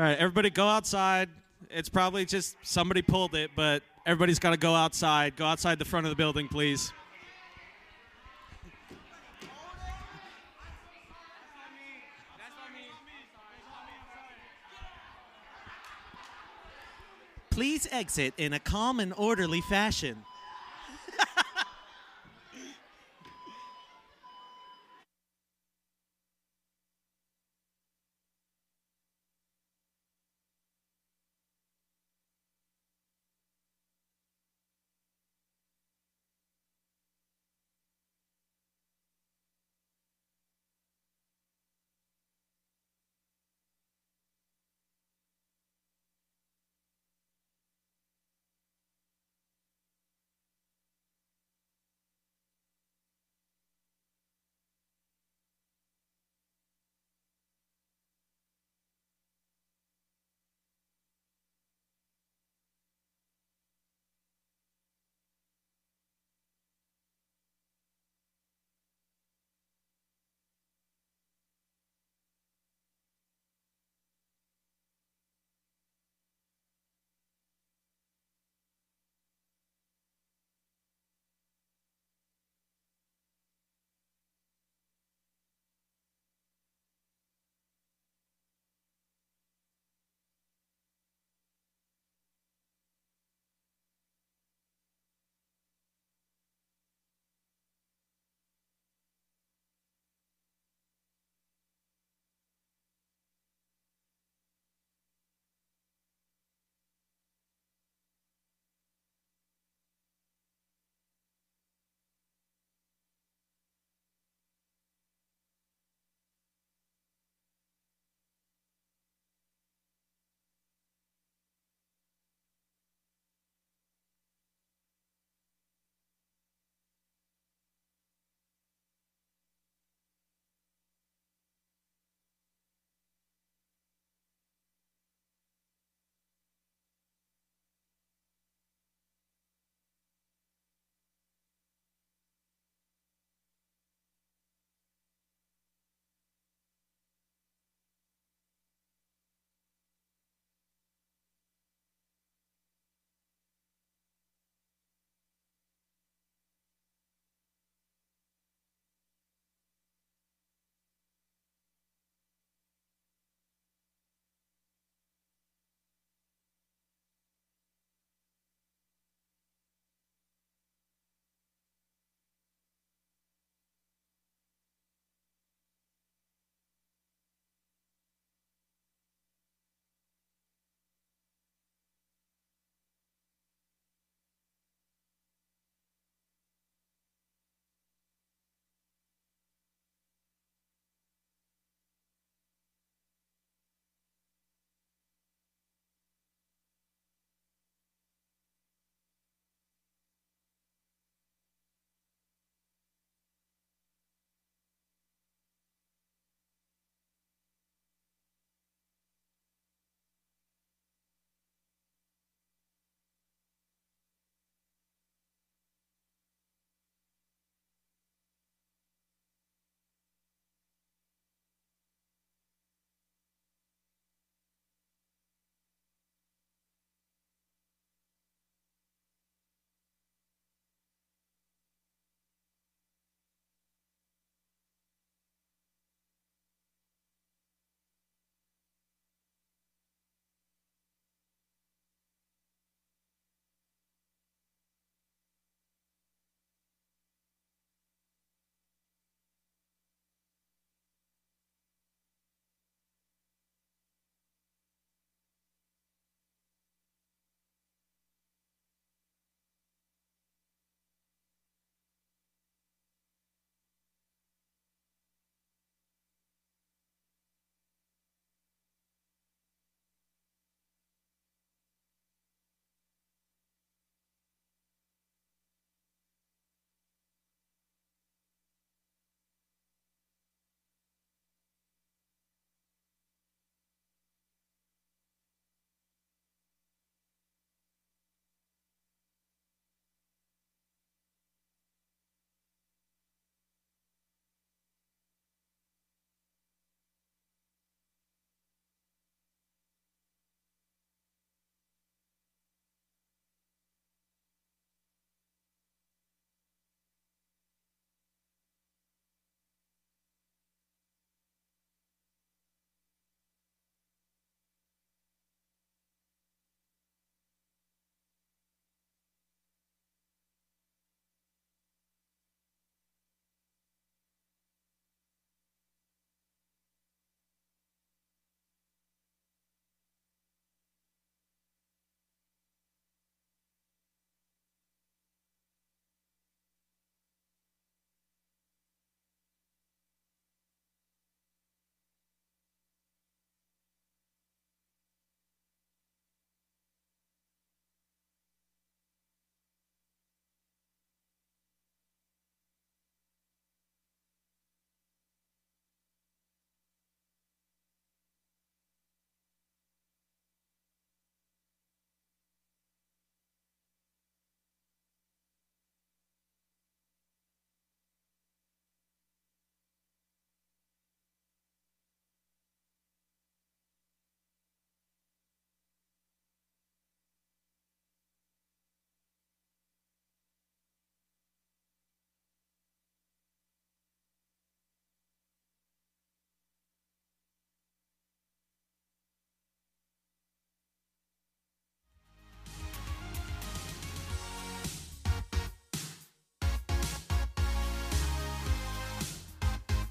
All 0.00 0.06
right, 0.06 0.16
everybody 0.16 0.48
go 0.48 0.66
outside. 0.66 1.28
It's 1.68 1.90
probably 1.90 2.24
just 2.24 2.56
somebody 2.62 3.02
pulled 3.02 3.34
it, 3.34 3.50
but 3.54 3.82
everybody's 4.06 4.38
got 4.38 4.52
to 4.52 4.56
go 4.56 4.74
outside. 4.74 5.36
Go 5.36 5.44
outside 5.44 5.78
the 5.78 5.84
front 5.84 6.06
of 6.06 6.10
the 6.10 6.16
building, 6.16 6.48
please. 6.48 6.90
Please 17.50 17.86
exit 17.92 18.32
in 18.38 18.54
a 18.54 18.58
calm 18.58 19.00
and 19.00 19.12
orderly 19.18 19.60
fashion. 19.60 20.16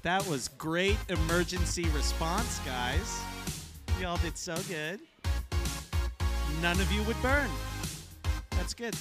That 0.02 0.26
was 0.26 0.48
great 0.48 0.96
emergency 1.10 1.84
response, 1.90 2.58
guys. 2.60 3.20
Y'all 4.00 4.16
did 4.16 4.38
so 4.38 4.56
good. 4.66 4.98
None 6.62 6.80
of 6.80 6.90
you 6.90 7.02
would 7.02 7.20
burn. 7.20 7.50
That's 8.52 8.72
good. 8.72 8.94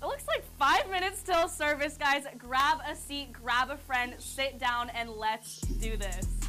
It 0.00 0.06
looks 0.06 0.26
like 0.26 0.42
five 0.58 0.90
minutes 0.90 1.22
till 1.22 1.46
service, 1.46 1.96
guys. 1.96 2.24
Grab 2.36 2.78
a 2.84 2.96
seat, 2.96 3.32
grab 3.32 3.70
a 3.70 3.76
friend, 3.76 4.14
sit 4.18 4.58
down, 4.58 4.90
and 4.90 5.10
let's 5.10 5.60
do 5.60 5.96
this. 5.96 6.41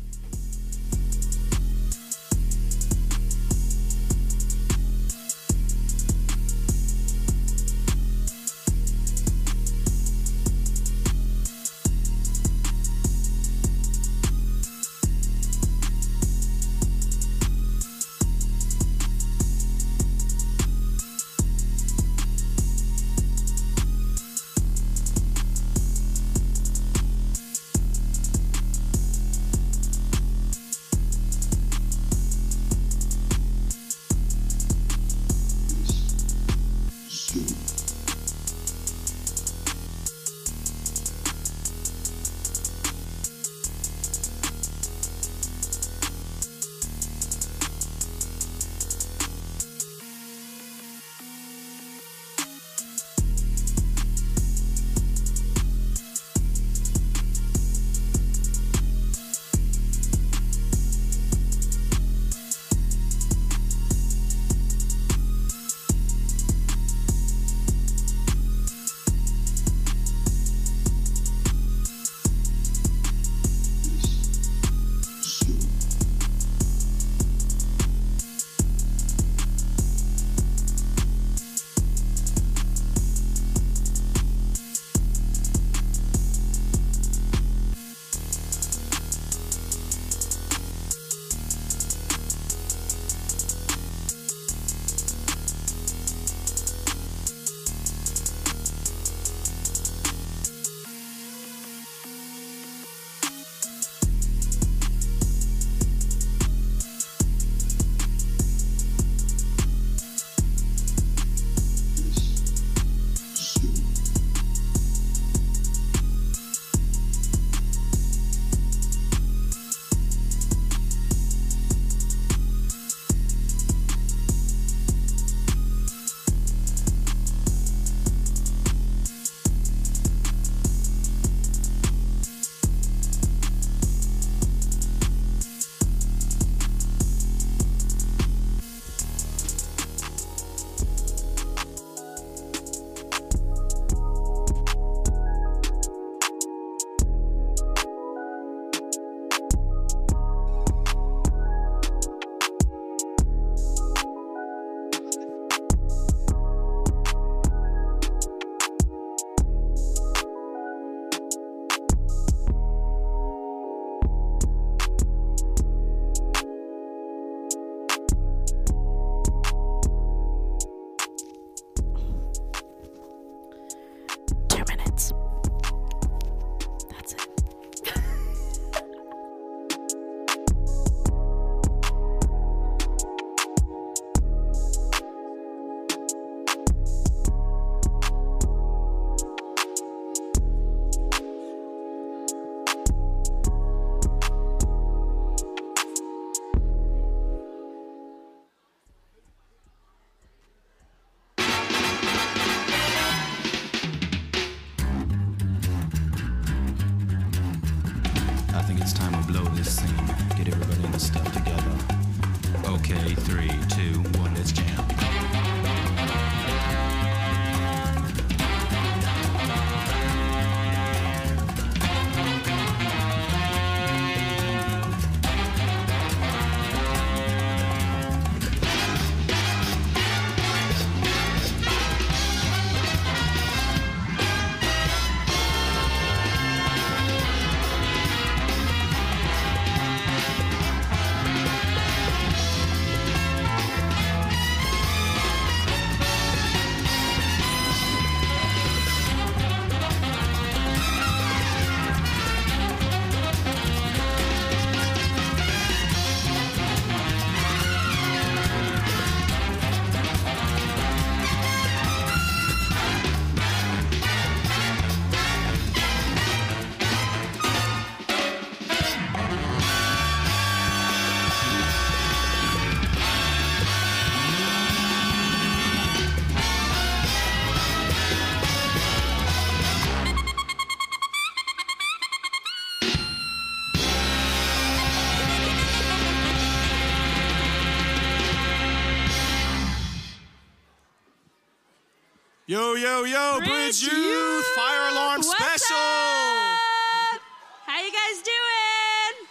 Yo, 292.53 292.75
yo, 292.75 293.03
yo, 293.03 293.39
Bridge, 293.39 293.49
Bridge 293.49 293.81
Youth, 293.81 293.93
Youth! 293.93 294.45
Fire 294.55 294.91
Alarm 294.91 295.21
What's 295.21 295.43
Special! 295.43 295.75
up? 295.75 297.21
How 297.65 297.81
you 297.81 297.91
guys 297.91 298.21
doing? 298.21 299.27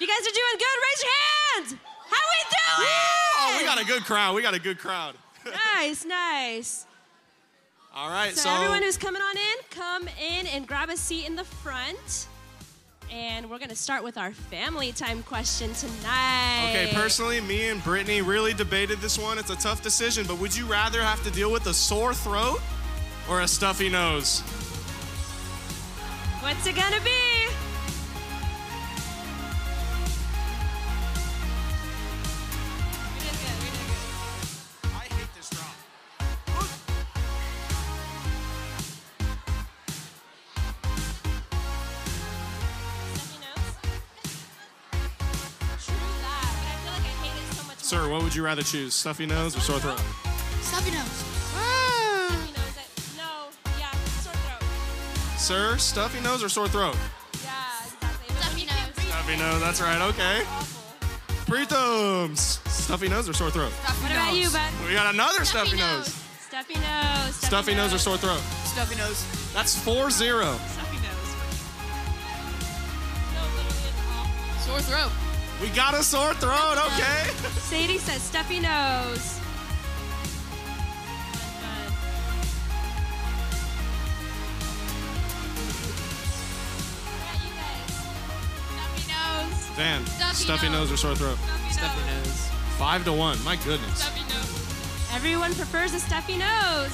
You 0.00 0.08
guys 0.08 0.26
are 0.26 0.34
doing 0.34 0.58
good. 0.58 0.78
Raise 0.82 1.02
your 1.04 1.12
hands. 1.22 1.76
How 2.10 2.18
we 2.32 2.40
doing? 2.50 2.88
Oh, 3.38 3.56
we 3.60 3.64
got 3.64 3.80
a 3.80 3.84
good 3.84 4.02
crowd. 4.02 4.34
We 4.34 4.42
got 4.42 4.54
a 4.54 4.58
good 4.58 4.80
crowd. 4.80 5.14
nice, 5.76 6.04
nice. 6.04 6.86
All 7.94 8.10
right, 8.10 8.34
So, 8.34 8.48
so, 8.48 8.50
everyone 8.50 8.82
who's 8.82 8.98
coming 8.98 9.22
on 9.22 9.36
in, 9.36 9.54
come 9.70 10.08
in 10.20 10.48
and 10.48 10.66
grab 10.66 10.90
a 10.90 10.96
seat 10.96 11.26
in 11.26 11.36
the 11.36 11.44
front. 11.44 12.26
And 13.12 13.50
we're 13.50 13.58
gonna 13.58 13.76
start 13.76 14.02
with 14.02 14.16
our 14.16 14.32
family 14.32 14.90
time 14.90 15.22
question 15.24 15.74
tonight. 15.74 16.70
okay, 16.70 16.90
personally, 16.94 17.42
me 17.42 17.68
and 17.68 17.84
Brittany 17.84 18.22
really 18.22 18.54
debated 18.54 19.00
this 19.00 19.18
one. 19.18 19.36
It's 19.36 19.50
a 19.50 19.56
tough 19.56 19.82
decision, 19.82 20.26
but 20.26 20.38
would 20.38 20.56
you 20.56 20.64
rather 20.64 21.02
have 21.02 21.22
to 21.24 21.30
deal 21.30 21.52
with 21.52 21.66
a 21.66 21.74
sore 21.74 22.14
throat 22.14 22.62
or 23.28 23.42
a 23.42 23.48
stuffy 23.48 23.90
nose? 23.90 24.40
What's 26.40 26.66
it 26.66 26.74
gonna 26.74 27.02
be? 27.04 27.21
Would 48.32 48.36
you 48.38 48.44
rather 48.44 48.62
choose, 48.62 48.94
stuffy 48.94 49.26
nose 49.26 49.54
or 49.54 49.60
sore 49.60 49.78
throat? 49.78 49.98
Stuffy 50.62 50.90
nose. 50.90 51.04
Stuffy 51.52 52.46
nose, 52.46 52.72
that- 52.72 52.88
no, 53.18 53.50
yeah, 53.78 53.90
sore 54.22 54.32
throat. 54.32 55.38
Sir, 55.38 55.76
stuffy 55.76 56.20
nose 56.20 56.42
or 56.42 56.48
sore 56.48 56.66
throat? 56.66 56.96
Yeah, 57.44 57.52
exactly. 57.84 58.34
Stuffy 58.34 58.48
when 58.52 58.58
you 58.58 58.66
can't 58.68 58.96
nose. 58.96 59.04
Stuffy 59.04 59.36
nose, 59.36 59.60
that's 59.60 59.80
right, 59.82 60.00
okay. 60.08 60.44
it's. 60.46 61.44
Pre-thumbs. 61.46 62.60
Stuffy 62.70 63.08
nose 63.10 63.28
or 63.28 63.34
sore 63.34 63.50
throat? 63.50 63.70
What 63.70 64.10
about 64.10 64.34
you, 64.34 64.48
bud? 64.48 64.70
We 64.88 64.94
got 64.94 65.12
another 65.12 65.44
stuffy, 65.44 65.76
Stuffy 65.76 65.82
nose. 65.82 66.06
nose. 66.08 66.14
Stuffy 66.48 66.74
nose. 66.80 67.34
Stuffy 67.36 67.74
nose 67.74 67.92
or 67.92 67.98
sore 67.98 68.16
throat? 68.16 68.40
Stuffy 68.64 68.96
nose. 68.96 69.26
That's 69.52 69.76
4 69.78 70.08
0. 70.08 70.40
Stuffy 70.68 70.96
nose. 70.96 71.36
No, 73.34 73.42
literally, 73.42 73.88
it's 73.92 74.00
awful. 74.08 74.72
Sore 74.72 74.80
throat. 74.80 75.12
We 75.60 75.68
got 75.70 75.94
a 75.94 76.02
sore 76.02 76.34
throat, 76.34 76.52
uh, 76.76 76.86
okay. 76.92 77.30
Sadie 77.60 77.98
says 77.98 78.20
stuffy 78.22 78.58
nose. 78.58 79.38
Fun, 80.42 80.72
fun. 81.62 81.92
What 87.06 87.18
about 87.18 87.38
you 87.44 87.52
guys? 87.54 87.90
Stuffy 88.74 89.04
nose. 89.12 89.76
Van, 89.76 90.06
Stuffy 90.06 90.34
stuffy 90.34 90.68
nose. 90.68 90.90
nose. 90.90 90.92
or 90.92 90.96
sore 90.96 91.14
throat? 91.14 91.38
Stuffy, 91.70 92.00
nose. 92.10 92.48
Five 92.78 93.04
to 93.04 93.12
one. 93.12 93.42
My 93.44 93.56
goodness. 93.56 93.98
Stuffy 94.02 94.22
nose. 94.22 95.14
Everyone 95.14 95.54
prefers 95.54 95.94
a 95.94 96.00
stuffy 96.00 96.36
nose. 96.38 96.92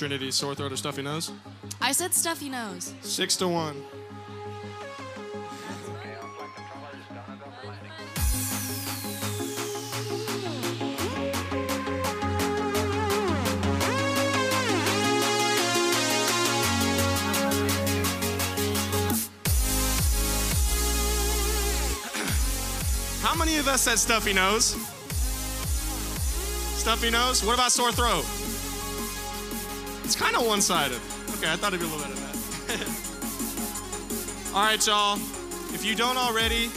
Trinity, 0.00 0.30
sore 0.30 0.54
throat 0.54 0.72
or 0.72 0.78
stuffy 0.78 1.02
nose? 1.02 1.30
I 1.78 1.92
said 1.92 2.14
stuffy 2.14 2.48
nose. 2.48 2.94
Six 3.02 3.36
to 3.36 3.48
one. 3.48 3.76
How 23.20 23.34
many 23.34 23.58
of 23.58 23.68
us 23.68 23.82
said 23.82 23.98
stuffy 23.98 24.32
nose? 24.32 24.74
Stuffy 26.80 27.10
nose? 27.10 27.44
What 27.44 27.52
about 27.52 27.70
sore 27.70 27.92
throat? 27.92 28.39
It's 30.10 30.20
kind 30.20 30.34
of 30.34 30.44
one 30.44 30.60
sided. 30.60 30.98
Okay, 31.36 31.48
I 31.48 31.54
thought 31.54 31.72
it'd 31.72 31.78
be 31.78 31.86
a 31.86 31.88
little 31.88 32.02
better 32.02 32.14
than 32.14 32.24
that. 32.66 32.90
All 34.52 34.64
right, 34.64 34.84
y'all. 34.84 35.14
If 35.72 35.84
you 35.84 35.94
don't 35.94 36.16
already, 36.16 36.68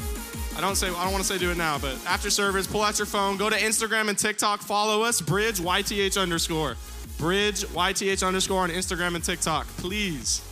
I 0.56 0.62
don't 0.62 0.76
say 0.76 0.90
I 0.90 1.04
don't 1.04 1.12
want 1.12 1.24
to 1.24 1.28
say 1.28 1.40
do 1.40 1.50
it 1.50 1.58
now, 1.58 1.80
but 1.80 1.98
after 2.06 2.30
service, 2.30 2.68
pull 2.68 2.84
out 2.84 3.00
your 3.00 3.08
phone, 3.08 3.38
go 3.38 3.50
to 3.50 3.56
Instagram 3.56 4.08
and 4.10 4.16
TikTok, 4.16 4.62
follow 4.62 5.02
us, 5.02 5.20
Bridge 5.20 5.60
YTH 5.60 6.16
underscore. 6.22 6.76
Bridge 7.18 7.64
YTH 7.64 8.24
underscore 8.24 8.62
on 8.62 8.70
Instagram 8.70 9.16
and 9.16 9.24
TikTok, 9.24 9.66
please. 9.78 10.48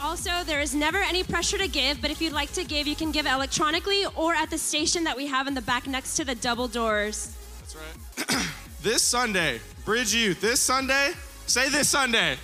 Also, 0.00 0.30
there 0.46 0.60
is 0.60 0.74
never 0.74 0.96
any 0.96 1.24
pressure 1.24 1.58
to 1.58 1.68
give, 1.68 2.00
but 2.00 2.10
if 2.10 2.22
you'd 2.22 2.32
like 2.32 2.52
to 2.52 2.64
give, 2.64 2.86
you 2.86 2.96
can 2.96 3.12
give 3.12 3.26
electronically 3.26 4.06
or 4.16 4.32
at 4.32 4.48
the 4.48 4.56
station 4.56 5.04
that 5.04 5.14
we 5.14 5.26
have 5.26 5.46
in 5.46 5.52
the 5.52 5.60
back 5.60 5.86
next 5.86 6.16
to 6.16 6.24
the 6.24 6.36
double 6.36 6.68
doors. 6.68 7.36
That's 7.60 7.76
right. 7.76 8.46
this 8.82 9.02
Sunday, 9.02 9.60
Bridge 9.84 10.14
Youth, 10.14 10.40
this 10.40 10.58
Sunday, 10.58 11.12
say 11.46 11.68
this 11.68 11.88
Sunday. 11.88 12.36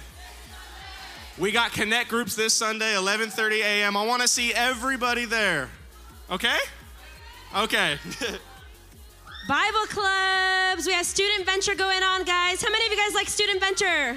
We 1.38 1.52
got 1.52 1.72
connect 1.72 2.10
groups 2.10 2.34
this 2.34 2.52
Sunday, 2.52 2.94
11:30 2.94 3.60
a.m. 3.60 3.96
I 3.96 4.04
want 4.04 4.22
to 4.22 4.28
see 4.28 4.52
everybody 4.52 5.24
there. 5.24 5.68
Okay? 6.30 6.58
Okay. 7.56 7.98
Bible 9.48 9.86
clubs. 9.88 10.86
We 10.86 10.92
have 10.92 11.06
student 11.06 11.46
venture 11.46 11.74
going 11.74 12.02
on, 12.02 12.24
guys. 12.24 12.62
How 12.62 12.70
many 12.70 12.86
of 12.86 12.92
you 12.92 12.98
guys 12.98 13.14
like 13.14 13.26
student 13.28 13.60
venture? 13.60 14.16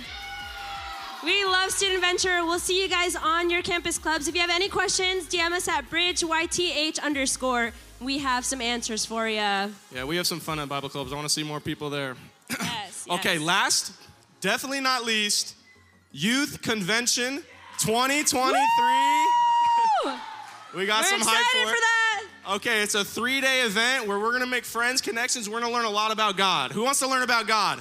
We 1.23 1.45
love 1.45 1.71
student 1.71 2.01
venture. 2.01 2.45
We'll 2.45 2.59
see 2.59 2.81
you 2.81 2.89
guys 2.89 3.15
on 3.15 3.49
your 3.49 3.61
campus 3.61 3.97
clubs. 3.97 4.27
If 4.27 4.35
you 4.35 4.41
have 4.41 4.49
any 4.49 4.67
questions, 4.67 5.25
DM 5.25 5.53
us 5.53 5.69
at 5.69 5.89
bridgeyth 5.89 7.01
underscore. 7.01 7.71
We 8.01 8.17
have 8.19 8.43
some 8.43 8.59
answers 8.59 9.05
for 9.05 9.29
you. 9.29 9.35
Yeah, 9.37 10.03
we 10.05 10.17
have 10.17 10.27
some 10.27 10.41
fun 10.41 10.59
at 10.59 10.67
Bible 10.67 10.89
clubs. 10.89 11.13
I 11.13 11.15
want 11.15 11.25
to 11.25 11.33
see 11.33 11.43
more 11.43 11.61
people 11.61 11.89
there. 11.89 12.15
yes. 12.49 13.07
Okay, 13.09 13.37
last, 13.37 13.91
definitely 14.43 14.81
not 14.81 15.05
least, 15.05 15.55
Youth 16.11 16.61
Convention 16.61 17.41
2023. 17.79 18.59
We 20.75 20.87
got 20.87 21.03
We're 21.03 21.19
some 21.19 21.21
hype 21.21 21.45
for 21.51 21.67
for 21.67 21.79
that. 21.79 22.23
Okay, 22.55 22.81
it's 22.81 22.95
a 22.95 23.05
three 23.05 23.39
day 23.39 23.61
event 23.61 24.07
where 24.07 24.17
we're 24.17 24.31
gonna 24.31 24.47
make 24.47 24.65
friends, 24.65 25.01
connections. 25.01 25.47
We're 25.47 25.59
gonna 25.59 25.71
learn 25.71 25.85
a 25.85 25.89
lot 25.91 26.11
about 26.11 26.35
God. 26.35 26.71
Who 26.71 26.83
wants 26.83 26.97
to 27.01 27.07
learn 27.07 27.21
about 27.21 27.45
God? 27.45 27.79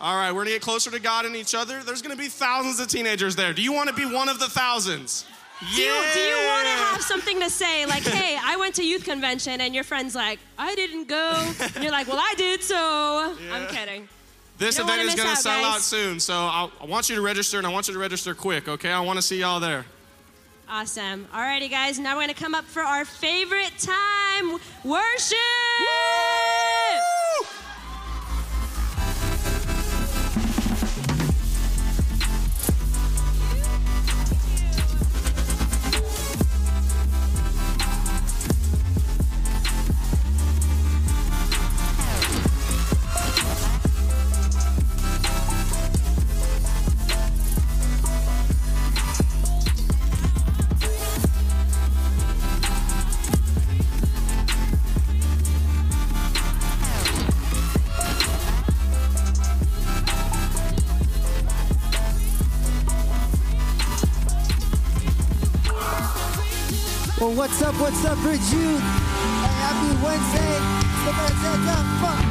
All 0.00 0.14
right, 0.14 0.30
we're 0.30 0.42
gonna 0.42 0.50
get 0.50 0.62
closer 0.62 0.92
to 0.92 1.00
God 1.00 1.24
and 1.24 1.34
each 1.34 1.56
other. 1.56 1.82
There's 1.82 2.02
gonna 2.02 2.14
be 2.14 2.28
thousands 2.28 2.78
of 2.78 2.86
teenagers 2.86 3.34
there. 3.34 3.52
Do 3.52 3.62
you 3.62 3.72
wanna 3.72 3.92
be 3.92 4.04
one 4.04 4.28
of 4.28 4.38
the 4.38 4.46
thousands? 4.46 5.26
Do 5.74 5.82
you, 5.82 5.92
do 6.14 6.20
you 6.20 6.36
want 6.36 6.66
to 6.66 6.84
have 6.84 7.02
something 7.02 7.40
to 7.40 7.50
say? 7.50 7.84
Like, 7.84 8.02
hey, 8.20 8.38
I 8.40 8.56
went 8.56 8.76
to 8.76 8.84
youth 8.84 9.04
convention, 9.04 9.60
and 9.60 9.74
your 9.74 9.84
friend's 9.84 10.14
like, 10.14 10.38
I 10.56 10.76
didn't 10.76 11.08
go. 11.08 11.52
And 11.74 11.82
you're 11.82 11.92
like, 11.92 12.06
well, 12.06 12.18
I 12.20 12.34
did, 12.36 12.62
so 12.62 12.76
I'm 13.52 13.66
kidding. 13.66 14.08
This 14.62 14.78
event 14.78 15.02
is 15.02 15.14
gonna 15.16 15.30
out, 15.30 15.38
sell 15.38 15.60
guys. 15.60 15.74
out 15.74 15.80
soon, 15.80 16.20
so 16.20 16.34
I, 16.34 16.68
I 16.80 16.86
want 16.86 17.08
you 17.08 17.16
to 17.16 17.20
register 17.20 17.58
and 17.58 17.66
I 17.66 17.70
want 17.70 17.88
you 17.88 17.94
to 17.94 18.00
register 18.00 18.32
quick, 18.32 18.68
okay? 18.68 18.92
I 18.92 19.00
wanna 19.00 19.22
see 19.22 19.40
y'all 19.40 19.58
there. 19.58 19.84
Awesome. 20.68 21.26
Alrighty, 21.34 21.68
guys. 21.68 21.98
Now 21.98 22.14
we're 22.14 22.22
gonna 22.22 22.34
come 22.34 22.54
up 22.54 22.64
for 22.64 22.82
our 22.82 23.04
favorite 23.04 23.72
time, 23.78 24.60
worship. 24.84 25.36
Well, 67.22 67.30
what's 67.34 67.62
up, 67.62 67.76
what's 67.76 68.04
up, 68.04 68.18
Bridge 68.18 68.40
Youth? 68.50 68.82
Hey, 68.82 69.54
happy 69.62 69.94
Wednesday. 70.02 70.58
Somebody 71.06 71.34
said, 71.38 71.86
fuck. 72.02 72.21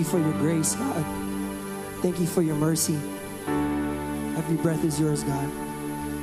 you 0.00 0.06
for 0.06 0.18
your 0.18 0.32
grace, 0.32 0.74
God. 0.76 1.04
Thank 2.00 2.18
you 2.20 2.26
for 2.26 2.40
your 2.40 2.56
mercy. 2.56 2.98
Every 4.38 4.56
breath 4.56 4.82
is 4.82 4.98
yours, 4.98 5.22
God. 5.22 5.50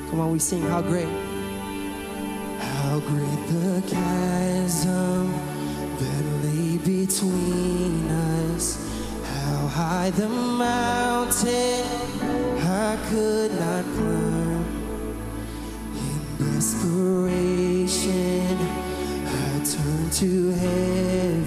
Come 0.10 0.20
on, 0.20 0.32
we 0.32 0.40
sing, 0.40 0.64
How 0.64 0.82
Great. 0.82 1.08
How 2.60 3.00
great 3.02 3.48
the 3.48 3.84
chasm 3.88 5.32
that 6.00 6.26
lay 6.44 6.78
between 6.78 8.08
us. 8.10 8.80
How 9.24 9.68
high 9.68 10.10
the 10.10 10.28
mountain 10.28 11.86
I 12.66 12.98
could 13.10 13.52
not 13.60 13.86
climb. 13.94 14.66
In 15.94 16.38
desperation, 16.56 18.58
I 19.28 19.62
turned 19.64 20.12
to 20.14 20.50
heaven 20.50 21.47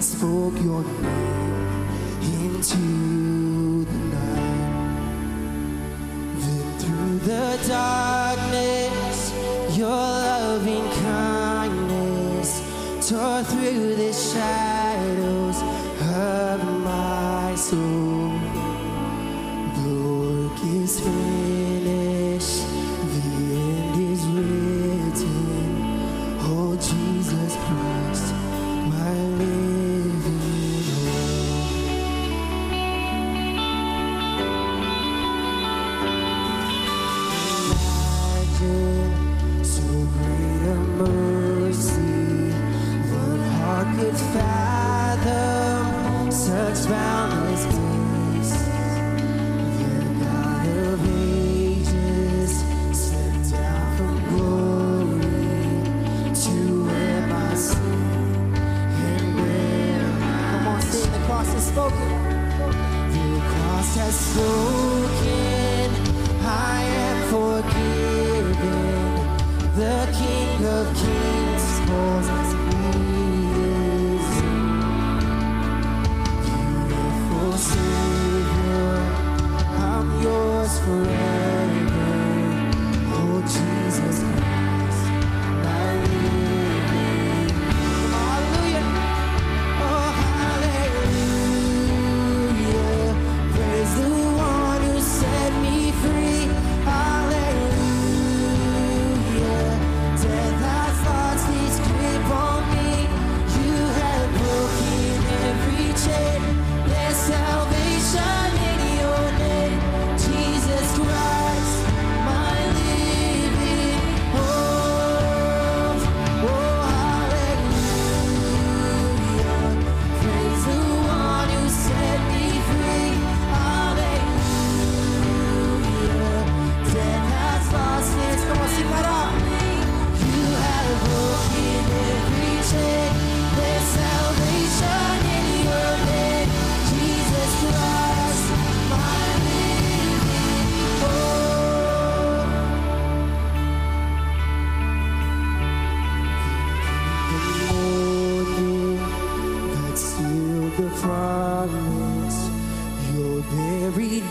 spoke 0.00 0.54
your 0.62 0.82
name 0.82 2.54
into 2.54 3.25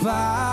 Has. 0.06 0.46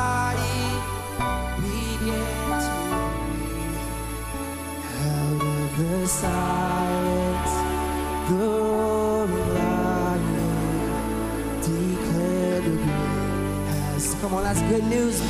Come 14.23 14.33
on, 14.35 14.43
that's 14.43 14.61
good 14.61 14.85
news. 14.85 15.19
Come 15.19 15.29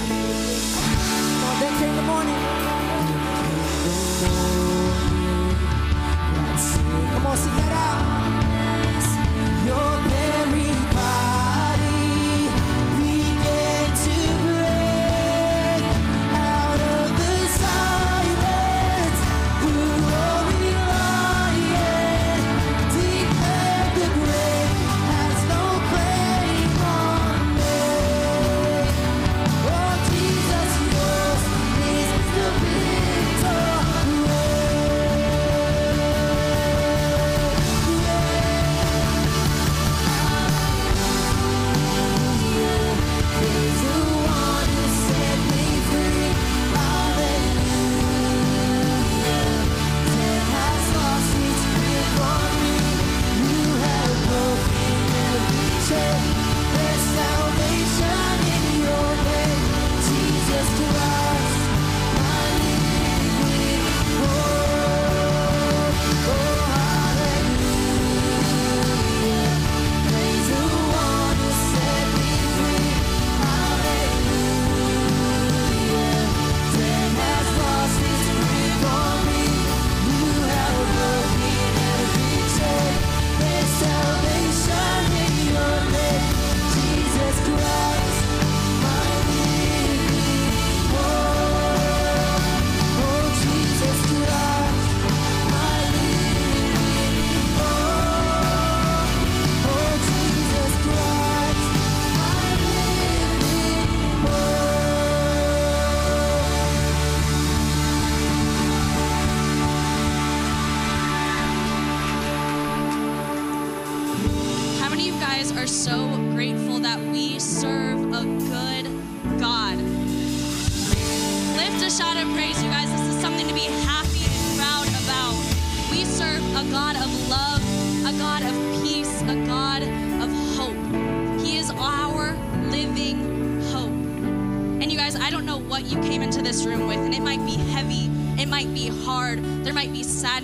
on, 1.49 1.59
then 1.59 1.73
came 1.79 1.95
the 1.95 2.01
morning. 2.03 2.35
Then 2.35 4.19
came 4.19 4.35
the 4.35 4.35
morning. 4.37 4.92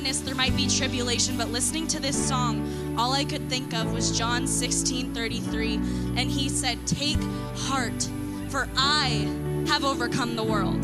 Sadness, 0.09 0.19
there 0.25 0.35
might 0.35 0.55
be 0.55 0.67
tribulation, 0.67 1.37
but 1.37 1.49
listening 1.49 1.87
to 1.87 1.99
this 1.99 2.15
song, 2.15 2.95
all 2.97 3.13
I 3.13 3.23
could 3.23 3.47
think 3.49 3.73
of 3.73 3.93
was 3.93 4.17
John 4.17 4.47
16 4.47 5.13
33. 5.13 5.75
And 6.15 6.31
he 6.31 6.49
said, 6.49 6.77
Take 6.87 7.19
heart, 7.55 8.09
for 8.49 8.67
I 8.75 9.27
have 9.67 9.85
overcome 9.85 10.35
the 10.35 10.43
world. 10.43 10.83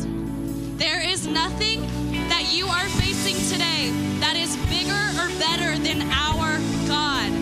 There 0.78 1.00
is 1.00 1.26
nothing 1.26 1.80
that 2.28 2.52
you 2.52 2.66
are 2.66 2.88
facing 3.00 3.36
today 3.52 3.90
that 4.20 4.36
is 4.36 4.56
bigger 4.68 5.02
or 5.18 5.28
better 5.40 5.76
than 5.82 6.02
our 6.12 6.58
God. 6.86 7.32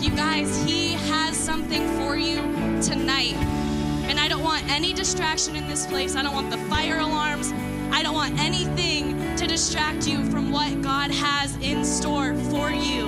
You 0.00 0.10
guys, 0.16 0.64
He 0.64 0.92
has 1.10 1.36
something 1.36 1.86
for 1.98 2.16
you 2.16 2.36
tonight. 2.80 3.36
And 4.08 4.18
I 4.18 4.28
don't 4.28 4.42
want 4.42 4.64
any 4.70 4.94
distraction 4.94 5.56
in 5.56 5.68
this 5.68 5.86
place. 5.86 6.16
I 6.16 6.22
don't 6.22 6.34
want 6.34 6.50
the 6.50 6.58
fire 6.70 7.00
alarms. 7.00 7.52
I 7.90 8.02
don't 8.02 8.14
want 8.14 8.38
anything 8.38 8.97
to 9.38 9.46
distract 9.46 10.08
you 10.08 10.28
from 10.32 10.50
what 10.50 10.82
God 10.82 11.12
has 11.12 11.54
in 11.58 11.84
store 11.84 12.34
for 12.50 12.72
you. 12.72 13.06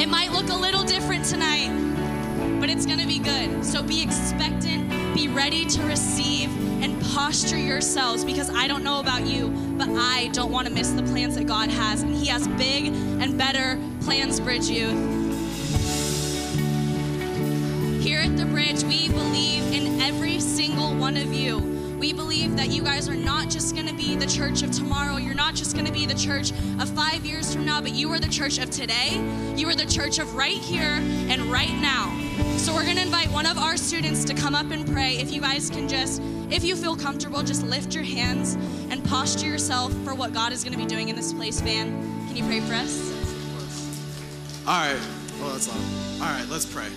It 0.00 0.08
might 0.08 0.32
look 0.32 0.48
a 0.48 0.56
little 0.56 0.82
different 0.82 1.24
tonight, 1.24 1.70
but 2.58 2.68
it's 2.68 2.84
going 2.86 2.98
to 2.98 3.06
be 3.06 3.20
good. 3.20 3.64
So 3.64 3.84
be 3.84 4.02
expectant, 4.02 4.90
be 5.14 5.28
ready 5.28 5.64
to 5.64 5.82
receive, 5.84 6.50
and 6.82 7.00
posture 7.14 7.56
yourselves 7.56 8.24
because 8.24 8.50
I 8.50 8.66
don't 8.66 8.82
know 8.82 8.98
about 8.98 9.24
you, 9.24 9.50
but 9.78 9.88
I 9.90 10.28
don't 10.32 10.50
want 10.50 10.66
to 10.66 10.74
miss 10.74 10.90
the 10.90 11.04
plans 11.04 11.36
that 11.36 11.46
God 11.46 11.70
has. 11.70 12.02
And 12.02 12.12
He 12.12 12.26
has 12.26 12.48
big 12.48 12.86
and 12.86 13.38
better 13.38 13.78
plans, 14.00 14.40
Bridge 14.40 14.68
Youth. 14.68 14.90
Here 18.02 18.18
at 18.18 18.36
the 18.36 18.46
Bridge, 18.46 18.82
we 18.82 19.08
believe 19.08 19.72
in 19.72 20.00
every 20.00 20.40
single 20.40 20.96
one 20.96 21.16
of 21.16 21.32
you. 21.32 21.75
We 21.98 22.12
believe 22.12 22.56
that 22.56 22.68
you 22.68 22.82
guys 22.82 23.08
are 23.08 23.14
not 23.14 23.48
just 23.48 23.74
going 23.74 23.86
to 23.86 23.94
be 23.94 24.16
the 24.16 24.26
church 24.26 24.62
of 24.62 24.70
tomorrow. 24.70 25.16
You're 25.16 25.34
not 25.34 25.54
just 25.54 25.74
going 25.74 25.86
to 25.86 25.92
be 25.92 26.04
the 26.04 26.14
church 26.14 26.50
of 26.78 26.90
five 26.90 27.24
years 27.24 27.54
from 27.54 27.64
now, 27.64 27.80
but 27.80 27.92
you 27.92 28.12
are 28.12 28.20
the 28.20 28.28
church 28.28 28.58
of 28.58 28.70
today. 28.70 29.18
You 29.56 29.66
are 29.68 29.74
the 29.74 29.86
church 29.86 30.18
of 30.18 30.34
right 30.34 30.58
here 30.58 31.00
and 31.30 31.42
right 31.50 31.74
now. 31.80 32.14
So 32.58 32.74
we're 32.74 32.84
going 32.84 32.96
to 32.96 33.02
invite 33.02 33.30
one 33.30 33.46
of 33.46 33.56
our 33.56 33.78
students 33.78 34.24
to 34.26 34.34
come 34.34 34.54
up 34.54 34.70
and 34.70 34.86
pray. 34.86 35.16
If 35.16 35.32
you 35.32 35.40
guys 35.40 35.70
can 35.70 35.88
just, 35.88 36.20
if 36.50 36.64
you 36.64 36.76
feel 36.76 36.96
comfortable, 36.96 37.42
just 37.42 37.62
lift 37.62 37.94
your 37.94 38.04
hands 38.04 38.56
and 38.90 39.02
posture 39.04 39.46
yourself 39.46 39.92
for 40.04 40.14
what 40.14 40.34
God 40.34 40.52
is 40.52 40.62
going 40.62 40.74
to 40.74 40.78
be 40.78 40.86
doing 40.86 41.08
in 41.08 41.16
this 41.16 41.32
place, 41.32 41.60
Van. 41.60 41.88
Can 42.26 42.36
you 42.36 42.44
pray 42.44 42.60
for 42.60 42.74
us? 42.74 43.12
All 44.66 44.74
right. 44.74 45.00
Well, 45.40 45.50
that's 45.50 45.68
loud. 45.68 46.28
All 46.28 46.38
right, 46.38 46.48
let's 46.50 46.66
pray. 46.66 46.88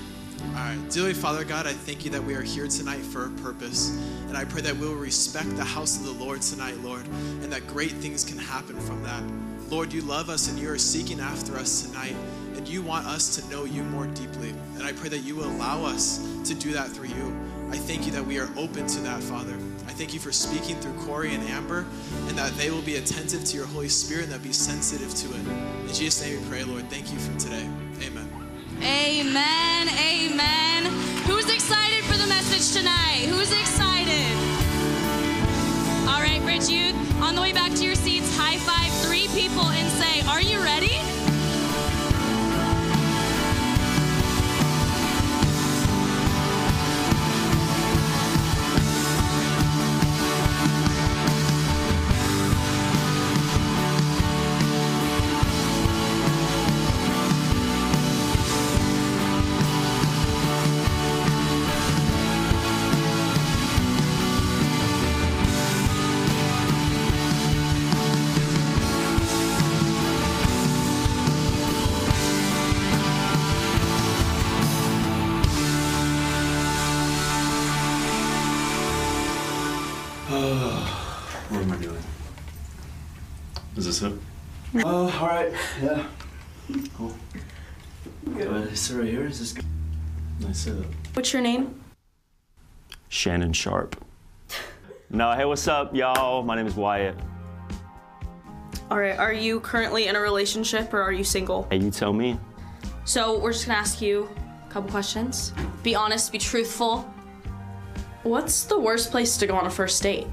All 0.50 0.66
right. 0.66 0.78
Dearly 0.90 1.14
Father 1.14 1.44
God, 1.44 1.68
I 1.68 1.74
thank 1.74 2.04
you 2.04 2.12
that 2.12 2.24
we 2.24 2.34
are 2.34 2.42
here 2.42 2.68
tonight 2.68 3.02
for 3.02 3.26
a 3.26 3.30
purpose. 3.42 3.90
And 4.28 4.36
I 4.36 4.46
pray 4.46 4.62
that 4.62 4.76
we 4.76 4.88
will 4.88 4.96
respect 4.96 5.56
the 5.56 5.64
house 5.64 5.98
of 5.98 6.06
the 6.06 6.24
Lord 6.24 6.42
tonight, 6.42 6.78
Lord, 6.80 7.06
and 7.06 7.52
that 7.52 7.68
great 7.68 7.92
things 7.92 8.26
can 8.26 8.38
happen 8.38 8.80
from 8.80 9.04
that. 9.04 9.24
Lord, 9.72 9.94
you 9.94 10.02
love 10.02 10.30
us 10.30 10.50
and 10.50 10.58
you 10.58 10.70
are 10.72 10.78
seeking 10.78 11.20
after 11.20 11.56
us 11.56 11.84
tonight, 11.84 12.16
and 12.56 12.68
you 12.68 12.82
want 12.82 13.06
us 13.06 13.36
to 13.36 13.50
know 13.50 13.66
you 13.66 13.84
more 13.84 14.08
deeply. 14.08 14.50
And 14.76 14.84
I 14.84 14.92
pray 14.94 15.10
that 15.10 15.20
you 15.20 15.36
will 15.36 15.46
allow 15.46 15.86
us 15.86 16.18
to 16.46 16.56
do 16.56 16.74
that 16.74 16.90
through 16.90 17.10
you. 17.10 17.40
I 17.70 17.78
thank 17.78 18.08
you 18.08 18.12
that 18.14 18.26
we 18.26 18.40
are 18.40 18.50
open 18.58 18.88
to 18.88 19.00
that, 19.02 19.22
Father. 19.22 19.54
I 19.88 19.92
thank 19.92 20.14
you 20.14 20.20
for 20.20 20.32
speaking 20.32 20.76
through 20.78 20.94
Corey 21.06 21.36
and 21.36 21.44
Amber, 21.50 21.86
and 22.28 22.38
that 22.38 22.52
they 22.54 22.72
will 22.72 22.82
be 22.82 22.96
attentive 22.96 23.44
to 23.46 23.58
your 23.58 23.68
Holy 23.68 23.90
Spirit 23.90 24.26
and 24.26 24.34
that 24.34 24.42
be 24.42 24.54
sensitive 24.54 25.14
to 25.14 25.30
it. 25.30 25.48
In 25.88 25.94
Jesus' 25.94 26.26
name 26.26 26.42
we 26.42 26.48
pray, 26.50 26.64
Lord. 26.64 26.90
Thank 26.90 27.12
you 27.14 27.20
for 27.20 27.38
today. 27.40 27.70
Amen. 28.02 28.29
Amen. 28.82 29.90
Amen. 29.90 30.86
Who's 31.28 31.50
excited 31.54 32.04
for 32.06 32.18
the 32.18 32.28
message 32.28 32.72
tonight? 32.78 33.28
Who's 33.28 33.52
excited? 33.52 34.38
All 36.08 36.22
right, 36.22 36.42
Bridge 36.44 36.70
Youth, 36.70 36.96
on 37.22 37.36
the 37.36 37.42
way 37.42 37.52
back 37.52 37.74
to 37.74 37.84
your 37.84 37.96
seats, 37.96 38.36
high 38.38 38.58
five 38.58 38.92
three 39.06 39.28
people 39.40 39.66
and 39.66 39.90
say, 39.92 40.22
Are 40.28 40.42
you 40.42 40.64
ready? 40.64 41.09
Oh, 84.86 85.20
all 85.20 85.28
right. 85.28 85.52
Yeah. 85.82 86.06
Cool. 86.96 87.14
Good. 88.34 88.72
Is 88.72 88.90
it 88.92 88.98
right 88.98 89.10
here? 89.10 89.26
Is 89.26 89.40
this 89.40 89.52
good? 89.52 89.66
Nice 90.40 90.60
setup. 90.60 90.86
What's 91.14 91.34
your 91.34 91.42
name? 91.42 91.82
Shannon 93.10 93.52
Sharpe. 93.52 94.02
No, 95.10 95.34
hey, 95.34 95.44
what's 95.46 95.68
up, 95.68 95.94
y'all? 95.96 96.44
My 96.44 96.56
name 96.56 96.68
is 96.68 96.76
Wyatt. 96.76 97.16
All 98.90 99.00
right, 99.00 99.18
are 99.18 99.34
you 99.34 99.60
currently 99.60 100.08
in 100.08 100.16
a 100.16 100.20
relationship 100.20 100.94
or 100.94 101.02
are 101.02 101.12
you 101.12 101.24
single? 101.24 101.68
Hey, 101.70 101.78
you 101.78 101.92
tell 101.92 102.14
me. 102.14 102.40
So 103.06 103.38
we're 103.40 103.52
just 103.52 103.66
gonna 103.66 103.80
ask 103.80 104.02
you 104.02 104.30
a 104.68 104.72
couple 104.72 104.90
questions. 104.92 105.52
Be 105.84 105.96
honest, 105.96 106.32
be 106.32 106.38
truthful. 106.38 107.02
What's 108.24 108.64
the 108.64 108.80
worst 108.80 109.12
place 109.12 109.36
to 109.38 109.48
go 109.48 109.56
on 109.56 109.66
a 109.66 109.70
first 109.70 110.02
date? 110.02 110.28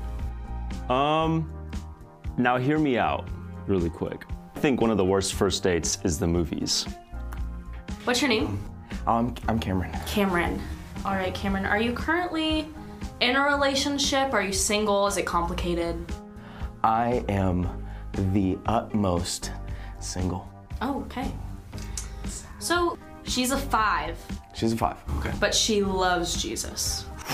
Um, 0.89 1.51
now 2.37 2.59
hear 2.59 2.79
me 2.79 2.99
out 2.99 3.29
really 3.67 3.91
quick. 3.91 4.25
I 4.67 4.69
think 4.69 4.81
one 4.81 4.91
of 4.91 4.97
the 4.97 5.05
worst 5.05 5.35
first 5.35 5.63
dates 5.63 5.99
is 6.03 6.19
the 6.19 6.27
movies. 6.27 6.87
What's 8.03 8.21
your 8.21 8.29
name? 8.29 8.59
Um, 9.07 9.33
I'm 9.47 9.61
Cameron. 9.61 9.93
Cameron. 10.09 10.61
All 11.05 11.15
right, 11.15 11.33
Cameron, 11.33 11.65
are 11.65 11.81
you 11.81 11.93
currently 11.93 12.67
in 13.21 13.37
a 13.37 13.43
relationship? 13.45 14.35
Are 14.35 14.43
you 14.43 14.53
single? 14.53 15.07
Is 15.07 15.19
it 15.19 15.25
complicated? 15.25 16.05
I 16.83 17.25
am 17.29 17.87
the 18.33 18.59
utmost 18.67 19.53
single. 20.01 20.51
Oh, 20.83 21.03
okay. 21.03 21.31
So 22.59 22.99
she's 23.23 23.53
a 23.53 23.59
five, 23.59 24.19
She's 24.53 24.73
a 24.73 24.77
five. 24.77 24.97
Okay. 25.19 25.31
but 25.39 25.55
she 25.55 25.85
loves 25.85 26.43
Jesus. 26.43 27.07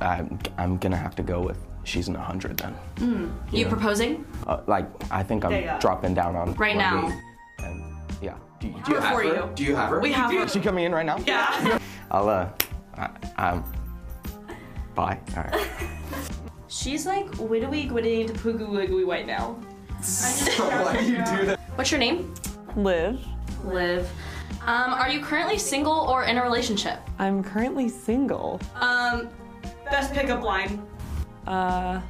I'm, 0.00 0.36
I'm 0.58 0.78
gonna 0.78 0.96
have 0.96 1.14
to 1.14 1.22
go 1.22 1.40
with 1.42 1.69
she's 1.90 2.08
an 2.08 2.14
100 2.14 2.56
then. 2.56 2.74
Mm. 2.96 3.32
You 3.52 3.66
proposing? 3.66 4.24
Uh, 4.46 4.60
like, 4.66 4.86
I 5.12 5.22
think 5.22 5.44
I'm 5.44 5.50
There 5.50 5.60
you 5.60 5.66
go. 5.66 5.78
dropping 5.80 6.14
down 6.14 6.36
on 6.36 6.54
Right 6.54 6.76
one 6.76 6.84
now. 6.84 7.08
knee. 7.08 7.14
And, 7.58 7.94
yeah. 8.22 8.34
Do, 8.60 8.68
you- 8.68 8.74
do 8.84 8.92
you 8.92 8.98
have 9.00 9.14
For 9.14 9.22
her? 9.22 9.34
you. 9.34 9.50
Do 9.54 9.64
you 9.64 9.74
have 9.76 9.90
her? 9.90 10.00
We 10.00 10.12
have 10.12 10.30
her. 10.32 10.44
Is 10.44 10.52
she 10.52 10.60
coming 10.60 10.84
in 10.84 10.92
right 10.92 11.04
now? 11.06 11.18
Yeah. 11.26 11.78
I'll, 12.12 12.28
uh, 12.28 12.48
I, 12.96 13.10
I'm, 13.36 13.64
bye. 14.94 15.18
All 15.36 15.42
right. 15.44 15.68
She's 16.68 17.04
like 17.06 17.26
widowy 17.32 17.88
gwitty 17.90 18.26
to 18.28 18.32
poogie 18.32 18.68
wiggly 18.68 19.04
right 19.04 19.26
now. 19.34 19.58
Why 20.00 20.96
do 21.00 21.04
you 21.04 21.16
do 21.18 21.46
that? 21.46 21.60
What's 21.74 21.90
your 21.90 21.98
name? 22.00 22.32
Liv. 22.76 23.20
Liv. 23.64 24.08
Um, 24.62 24.92
are 24.92 25.08
you 25.10 25.20
currently 25.20 25.58
single 25.58 25.92
or 25.92 26.24
in 26.24 26.36
a 26.38 26.42
relationship? 26.42 27.00
I'm 27.18 27.42
currently 27.42 27.88
single. 27.88 28.60
Um, 28.76 29.28
best 29.90 30.12
pickup 30.12 30.42
line. 30.42 30.82
Uh, 31.46 32.00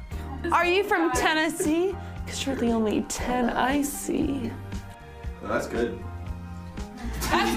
are 0.51 0.65
you 0.65 0.83
from 0.83 1.11
Tennessee? 1.11 1.95
Because 2.23 2.45
you're 2.45 2.55
the 2.55 2.71
only 2.71 3.01
10 3.03 3.49
I 3.51 3.81
see. 3.81 4.51
that's 5.43 5.67
good. 5.67 5.99
That's 7.29 7.55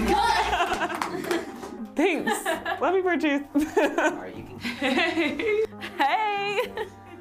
good! 1.30 1.40
Thanks. 1.96 2.44
Love 2.80 2.94
you, 2.94 3.02
Virtue. 3.02 3.44
Hey. 4.78 5.62
Hey. 5.98 6.60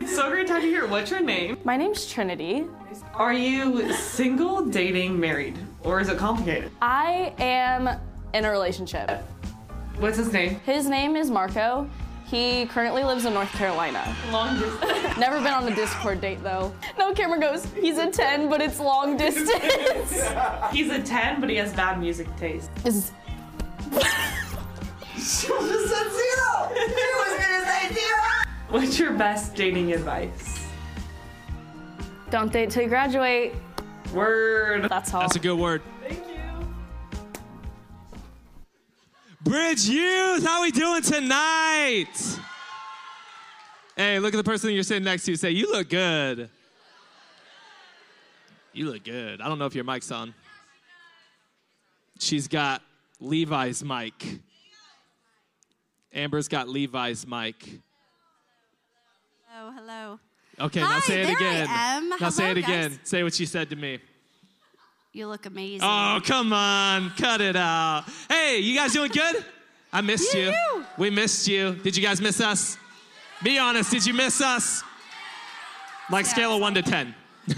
So 0.06 0.30
great 0.30 0.48
to 0.48 0.54
have 0.54 0.64
you 0.64 0.70
here. 0.70 0.88
What's 0.88 1.12
your 1.12 1.22
name? 1.22 1.58
My 1.64 1.78
name's 1.78 2.06
Trinity. 2.06 2.66
Are 3.14 3.34
you 3.34 3.94
single, 3.94 4.66
dating, 4.66 5.20
married? 5.20 5.58
Or 5.84 6.00
is 6.00 6.10
it 6.10 6.18
complicated? 6.18 6.72
I 6.82 7.34
am 7.40 7.90
in 8.34 8.46
a 8.46 8.52
relationship. 8.52 9.10
What's 10.00 10.18
his 10.18 10.34
name? 10.34 10.60
His 10.66 10.88
name 10.88 11.16
is 11.16 11.30
Marco. 11.32 11.90
He 12.34 12.66
currently 12.66 13.04
lives 13.04 13.26
in 13.26 13.34
North 13.36 13.52
Carolina. 13.52 14.04
Long 14.32 14.60
distance. 14.60 15.18
Never 15.20 15.38
been 15.38 15.54
on 15.54 15.68
a 15.72 15.76
Discord 15.76 16.20
date 16.20 16.42
though. 16.42 16.74
No, 16.98 17.14
Cameron 17.14 17.40
goes, 17.40 17.64
he's 17.80 18.00
a 18.00 18.10
10, 18.10 18.50
but 18.50 18.60
it's 18.60 18.80
long 18.80 19.18
distance. 19.18 20.26
He's 20.72 20.90
a 20.90 21.00
10, 21.00 21.40
but 21.40 21.52
he 21.52 21.58
has 21.58 21.72
bad 21.74 22.00
music 22.00 22.28
taste. 22.38 22.72
Is 22.86 23.12
She 25.14 25.48
just 25.48 25.90
said 25.94 26.12
zero! 26.12 26.72
She 26.74 27.06
was 27.20 27.38
gonna 27.38 27.66
say 27.66 27.94
zero! 27.94 28.32
What's 28.70 28.98
your 28.98 29.14
best 29.14 29.54
dating 29.54 29.94
advice? 29.94 30.66
Don't 32.32 32.52
date 32.52 32.72
till 32.72 32.82
you 32.82 32.90
graduate. 32.90 33.54
Word. 34.12 34.90
That's 34.90 35.14
all. 35.14 35.22
That's 35.22 35.36
a 35.36 35.40
good 35.40 35.60
word. 35.60 35.84
Bridge 39.44 39.86
Youth, 39.90 40.46
how 40.46 40.62
we 40.62 40.72
doing 40.72 41.02
tonight? 41.02 42.40
Hey, 43.96 44.20
look 44.20 44.34
at 44.34 44.38
the 44.38 44.44
person 44.44 44.72
you're 44.72 44.84
sitting 44.84 45.04
next 45.04 45.26
to. 45.26 45.36
Say, 45.36 45.52
you 45.52 45.70
look 45.72 45.90
good. 45.90 46.50
You 48.72 48.90
look 48.90 49.04
good. 49.04 49.42
I 49.42 49.48
don't 49.50 49.60
know 49.60 49.66
if 49.66 49.76
your 49.76 49.84
mic's 49.84 50.12
on. 50.12 50.34
She's 52.20 52.48
got 52.48 52.82
Levi's 53.20 53.84
mic. 53.84 54.14
Amber's 56.14 56.48
got 56.48 56.70
Levi's 56.70 57.28
mic. 57.28 57.56
Hello, 59.48 59.72
hello. 59.72 60.20
Okay, 60.60 60.80
now 60.80 60.88
Hi, 60.88 61.00
say 61.00 61.22
it 61.24 61.30
again. 61.30 62.10
Now 62.20 62.30
say 62.30 62.52
it 62.52 62.58
again. 62.58 62.92
guys. 62.92 63.00
Say 63.04 63.24
what 63.24 63.34
she 63.34 63.46
said 63.46 63.70
to 63.72 63.76
me. 63.76 64.00
You 65.16 65.28
look 65.28 65.46
amazing. 65.46 65.82
Oh, 65.84 66.20
come 66.26 66.52
on. 66.54 67.12
Cut 67.12 67.40
it 67.40 67.56
out. 67.56 68.06
Hey, 68.28 68.58
you 68.58 68.76
guys 68.76 68.94
doing 68.94 69.12
good? 69.12 69.46
I 69.92 70.02
missed 70.02 70.34
you. 70.34 70.52
We 70.98 71.12
missed 71.12 71.48
you. 71.48 71.76
Did 71.76 71.96
you 71.96 72.02
guys 72.02 72.20
miss 72.20 72.42
us? 72.42 72.80
Be 73.44 73.60
honest, 73.60 73.92
did 73.92 74.08
you 74.08 74.14
miss 74.16 74.42
us? 74.42 74.82
Like 76.10 76.26
scale 76.26 76.56
of 76.56 76.62
1 76.62 76.74
to 76.74 76.82
10. 76.82 77.16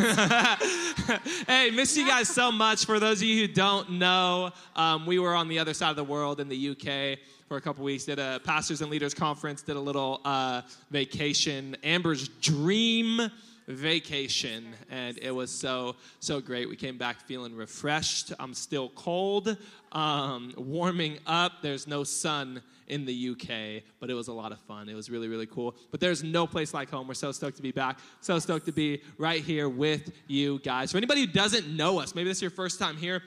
hey, 1.47 1.71
miss 1.71 1.95
you 1.95 2.05
guys 2.05 2.27
so 2.27 2.51
much. 2.51 2.83
For 2.83 2.99
those 2.99 3.21
of 3.21 3.27
you 3.27 3.47
who 3.47 3.53
don't 3.53 3.91
know, 3.91 4.51
um, 4.75 5.05
we 5.05 5.17
were 5.17 5.33
on 5.33 5.47
the 5.47 5.57
other 5.57 5.73
side 5.73 5.91
of 5.91 5.95
the 5.95 6.03
world 6.03 6.41
in 6.41 6.49
the 6.49 6.71
UK 6.71 7.17
for 7.47 7.55
a 7.55 7.61
couple 7.61 7.85
weeks. 7.85 8.03
Did 8.03 8.19
a 8.19 8.41
pastors 8.43 8.81
and 8.81 8.91
leaders 8.91 9.13
conference. 9.13 9.61
Did 9.61 9.77
a 9.77 9.79
little 9.79 10.19
uh, 10.25 10.63
vacation. 10.91 11.77
Amber's 11.83 12.27
dream 12.27 13.31
vacation, 13.67 14.73
and 14.89 15.17
it 15.19 15.31
was 15.31 15.51
so 15.51 15.95
so 16.19 16.39
great. 16.39 16.69
We 16.69 16.75
came 16.75 16.97
back 16.97 17.21
feeling 17.21 17.55
refreshed. 17.55 18.33
I'm 18.39 18.53
still 18.53 18.89
cold, 18.89 19.57
um, 19.91 20.53
warming 20.57 21.19
up. 21.25 21.61
There's 21.61 21.87
no 21.87 22.03
sun 22.03 22.61
in 22.87 23.05
the 23.05 23.29
UK, 23.29 23.83
but 23.99 24.09
it 24.09 24.13
was 24.13 24.27
a 24.27 24.33
lot 24.33 24.51
of 24.51 24.59
fun. 24.59 24.89
It 24.89 24.93
was 24.93 25.09
really, 25.09 25.27
really 25.27 25.47
cool. 25.47 25.75
But 25.91 25.99
there's 25.99 26.23
no 26.23 26.45
place 26.45 26.73
like 26.73 26.89
home. 26.89 27.07
We're 27.07 27.15
so 27.15 27.31
stoked 27.31 27.57
to 27.57 27.63
be 27.63 27.71
back. 27.71 27.99
So 28.21 28.37
stoked 28.39 28.67
to 28.67 28.71
be 28.71 29.01
right 29.17 29.41
here 29.41 29.69
with 29.69 30.11
you 30.27 30.59
guys. 30.59 30.91
For 30.91 30.97
anybody 30.97 31.21
who 31.21 31.27
doesn't 31.27 31.67
know 31.67 31.99
us, 31.99 32.13
maybe 32.13 32.29
this 32.29 32.37
is 32.37 32.43
your 32.43 32.51
first 32.51 32.79
time 32.79 32.97
here. 32.97 33.23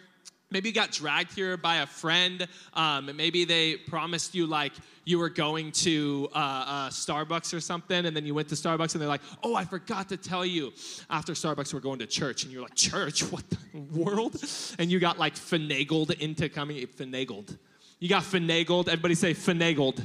Maybe 0.50 0.70
you 0.70 0.74
got 0.74 0.92
dragged 0.92 1.34
here 1.34 1.58
by 1.58 1.76
a 1.76 1.86
friend. 1.86 2.48
Um, 2.72 3.14
maybe 3.14 3.44
they 3.44 3.76
promised 3.76 4.34
you 4.34 4.46
like 4.46 4.72
you 5.04 5.18
were 5.18 5.28
going 5.28 5.72
to 5.72 6.28
uh, 6.34 6.38
uh, 6.38 6.88
Starbucks 6.88 7.52
or 7.52 7.60
something, 7.60 8.06
and 8.06 8.16
then 8.16 8.24
you 8.24 8.34
went 8.34 8.48
to 8.48 8.54
Starbucks, 8.54 8.94
and 8.94 9.02
they're 9.02 9.08
like, 9.08 9.20
"Oh, 9.42 9.54
I 9.54 9.66
forgot 9.66 10.08
to 10.08 10.16
tell 10.16 10.46
you. 10.46 10.72
After 11.10 11.34
Starbucks, 11.34 11.74
we're 11.74 11.80
going 11.80 11.98
to 11.98 12.06
church." 12.06 12.44
And 12.44 12.52
you're 12.52 12.62
like, 12.62 12.74
"Church? 12.74 13.22
What 13.30 13.44
the 13.50 13.58
world?" 13.92 14.42
And 14.78 14.90
you 14.90 14.98
got 14.98 15.18
like 15.18 15.34
finagled 15.34 16.18
into 16.18 16.48
coming. 16.48 16.78
Finagled. 16.86 17.58
You 17.98 18.08
got 18.08 18.22
finagled. 18.22 18.88
Everybody 18.88 19.16
say 19.16 19.34
finagled. 19.34 20.02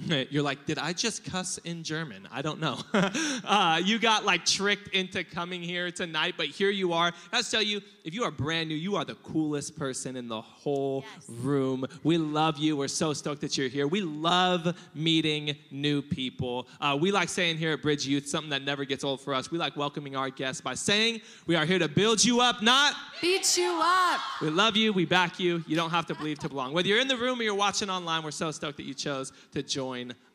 You're 0.30 0.42
like, 0.42 0.64
did 0.64 0.78
I 0.78 0.92
just 0.92 1.24
cuss 1.24 1.58
in 1.58 1.82
German? 1.82 2.26
I 2.32 2.40
don't 2.42 2.60
know. 2.60 2.78
uh, 2.94 3.80
you 3.84 3.98
got 3.98 4.24
like 4.24 4.44
tricked 4.44 4.88
into 4.88 5.22
coming 5.22 5.62
here 5.62 5.90
tonight, 5.90 6.34
but 6.36 6.46
here 6.46 6.70
you 6.70 6.92
are. 6.92 7.12
I 7.32 7.42
tell 7.42 7.62
you, 7.62 7.82
if 8.04 8.14
you 8.14 8.24
are 8.24 8.30
brand 8.30 8.68
new, 8.68 8.74
you 8.74 8.96
are 8.96 9.04
the 9.04 9.14
coolest 9.16 9.76
person 9.76 10.16
in 10.16 10.28
the 10.28 10.40
whole 10.40 11.04
room. 11.28 11.84
We 12.02 12.16
love 12.16 12.58
you. 12.58 12.76
We're 12.76 12.88
so 12.88 13.12
stoked 13.12 13.42
that 13.42 13.58
you're 13.58 13.68
here. 13.68 13.86
We 13.86 14.00
love 14.00 14.74
meeting 14.94 15.56
new 15.70 16.00
people. 16.02 16.66
Uh, 16.80 16.96
we 17.00 17.12
like 17.12 17.28
saying 17.28 17.58
here 17.58 17.72
at 17.72 17.82
Bridge 17.82 18.06
Youth 18.06 18.26
something 18.26 18.50
that 18.50 18.62
never 18.64 18.84
gets 18.84 19.04
old 19.04 19.20
for 19.20 19.34
us. 19.34 19.50
We 19.50 19.58
like 19.58 19.76
welcoming 19.76 20.16
our 20.16 20.30
guests 20.30 20.60
by 20.60 20.74
saying, 20.74 21.20
we 21.46 21.54
are 21.54 21.66
here 21.66 21.78
to 21.78 21.88
build 21.88 22.24
you 22.24 22.40
up, 22.40 22.62
not 22.62 22.94
Beat 23.20 23.56
you 23.56 23.78
up. 23.82 24.20
we 24.40 24.48
love 24.50 24.76
you. 24.76 24.92
We 24.92 25.04
back 25.04 25.38
you. 25.38 25.62
You 25.66 25.76
don't 25.76 25.90
have 25.90 26.06
to 26.06 26.14
believe 26.14 26.38
to 26.40 26.48
belong. 26.48 26.72
Whether 26.72 26.88
you're 26.88 27.00
in 27.00 27.08
the 27.08 27.16
room 27.16 27.38
or 27.40 27.42
you're 27.44 27.54
watching 27.54 27.88
online, 27.90 28.22
we're 28.24 28.30
so 28.32 28.50
stoked 28.50 28.78
that 28.78 28.84
you 28.84 28.94
chose 28.94 29.32
to 29.52 29.62
join 29.62 29.81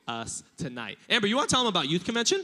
us 0.07 0.43
tonight. 0.57 0.97
Amber, 1.09 1.27
you 1.27 1.35
want 1.35 1.49
to 1.49 1.53
tell 1.53 1.63
them 1.63 1.69
about 1.69 1.89
Youth 1.89 2.05
Convention? 2.05 2.43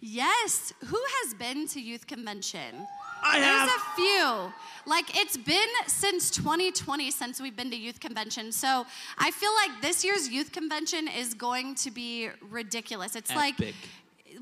Yes. 0.00 0.72
Who 0.86 0.96
has 1.22 1.34
been 1.34 1.66
to 1.68 1.80
youth 1.80 2.06
convention? 2.06 2.86
I 3.22 3.40
There's 3.40 3.70
have. 3.70 3.80
a 3.80 3.96
few. 3.96 4.52
Like 4.86 5.18
it's 5.18 5.36
been 5.36 5.68
since 5.88 6.30
2020 6.30 7.10
since 7.10 7.40
we've 7.40 7.56
been 7.56 7.70
to 7.70 7.76
youth 7.76 7.98
convention. 7.98 8.52
So 8.52 8.86
I 9.18 9.30
feel 9.32 9.50
like 9.56 9.82
this 9.82 10.04
year's 10.04 10.28
youth 10.28 10.52
convention 10.52 11.08
is 11.08 11.34
going 11.34 11.74
to 11.76 11.90
be 11.90 12.28
ridiculous. 12.48 13.16
It's 13.16 13.34
like 13.34 13.56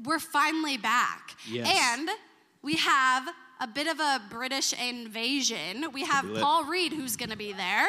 we're 0.04 0.18
finally 0.18 0.76
back. 0.76 1.36
Yes. 1.48 1.66
And 1.94 2.10
we 2.62 2.74
have 2.76 3.28
a 3.60 3.66
bit 3.66 3.86
of 3.86 3.98
a 3.98 4.20
British 4.28 4.74
invasion. 4.74 5.86
We 5.92 6.04
have. 6.04 6.26
Paul 6.34 6.64
Reed 6.64 6.92
who's 6.92 7.16
going 7.16 7.30
to 7.30 7.36
be 7.36 7.54
there 7.54 7.88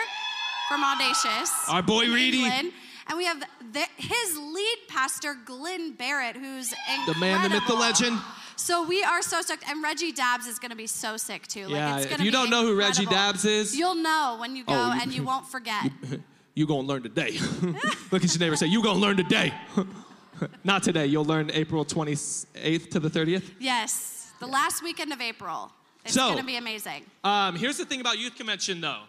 from 0.69 0.83
Audacious. 0.85 1.51
Our 1.67 1.83
boy 1.83 2.05
Reedy. 2.05 2.43
England. 2.43 2.71
And 3.09 3.17
we 3.17 3.25
have 3.25 3.39
the, 3.71 3.85
his 3.95 4.37
lead 4.37 4.77
pastor, 4.87 5.35
Glyn 5.45 5.93
Barrett, 5.93 6.35
who's 6.35 6.73
incredible. 6.73 7.13
The 7.13 7.19
man, 7.19 7.43
the 7.43 7.49
myth, 7.49 7.63
the 7.67 7.73
legend. 7.75 8.19
So 8.55 8.85
we 8.85 9.03
are 9.03 9.21
so 9.21 9.41
stoked. 9.41 9.63
And 9.69 9.81
Reggie 9.83 10.11
Dabbs 10.11 10.45
is 10.47 10.59
going 10.59 10.71
to 10.71 10.75
be 10.77 10.87
so 10.87 11.15
sick 11.17 11.47
too. 11.47 11.67
Yeah, 11.69 11.95
like, 11.95 12.03
it's 12.05 12.13
if 12.13 12.19
you 12.19 12.25
be 12.25 12.31
don't 12.31 12.49
know 12.49 12.63
who 12.63 12.75
Reggie 12.75 13.03
incredible. 13.03 13.13
Dabbs 13.33 13.45
is- 13.45 13.75
you'll 13.77 13.95
know 13.95 14.37
when 14.39 14.55
you 14.55 14.63
go 14.65 14.73
Oh, 14.73 14.99
and 15.01 15.13
you 15.13 15.23
won't 15.23 15.47
forget. 15.47 15.91
you 16.55 16.65
gonna 16.67 16.87
learn 16.87 17.03
today. 17.03 17.37
Look 18.11 18.23
at 18.23 18.33
your 18.33 18.39
neighbor. 18.39 18.55
Say 18.55 18.67
you 18.67 18.81
gonna 18.83 18.99
learn 18.99 19.15
today. 19.17 19.53
Not 20.63 20.83
today. 20.83 21.05
You'll 21.05 21.25
learn 21.25 21.49
April 21.51 21.85
28th 21.85 22.89
to 22.91 22.99
the 22.99 23.09
30th. 23.09 23.43
yes, 23.59 24.31
the 24.39 24.45
last 24.47 24.83
weekend 24.83 25.11
of 25.13 25.21
April. 25.21 25.71
It's 26.03 26.13
So- 26.13 26.27
going 26.27 26.37
to 26.39 26.43
be 26.45 26.57
amazing. 26.57 27.03
Um, 27.23 27.55
here's 27.55 27.77
the 27.77 27.85
thing 27.85 28.01
about 28.01 28.17
youth 28.17 28.35
convention, 28.35 28.79
though. 28.81 29.01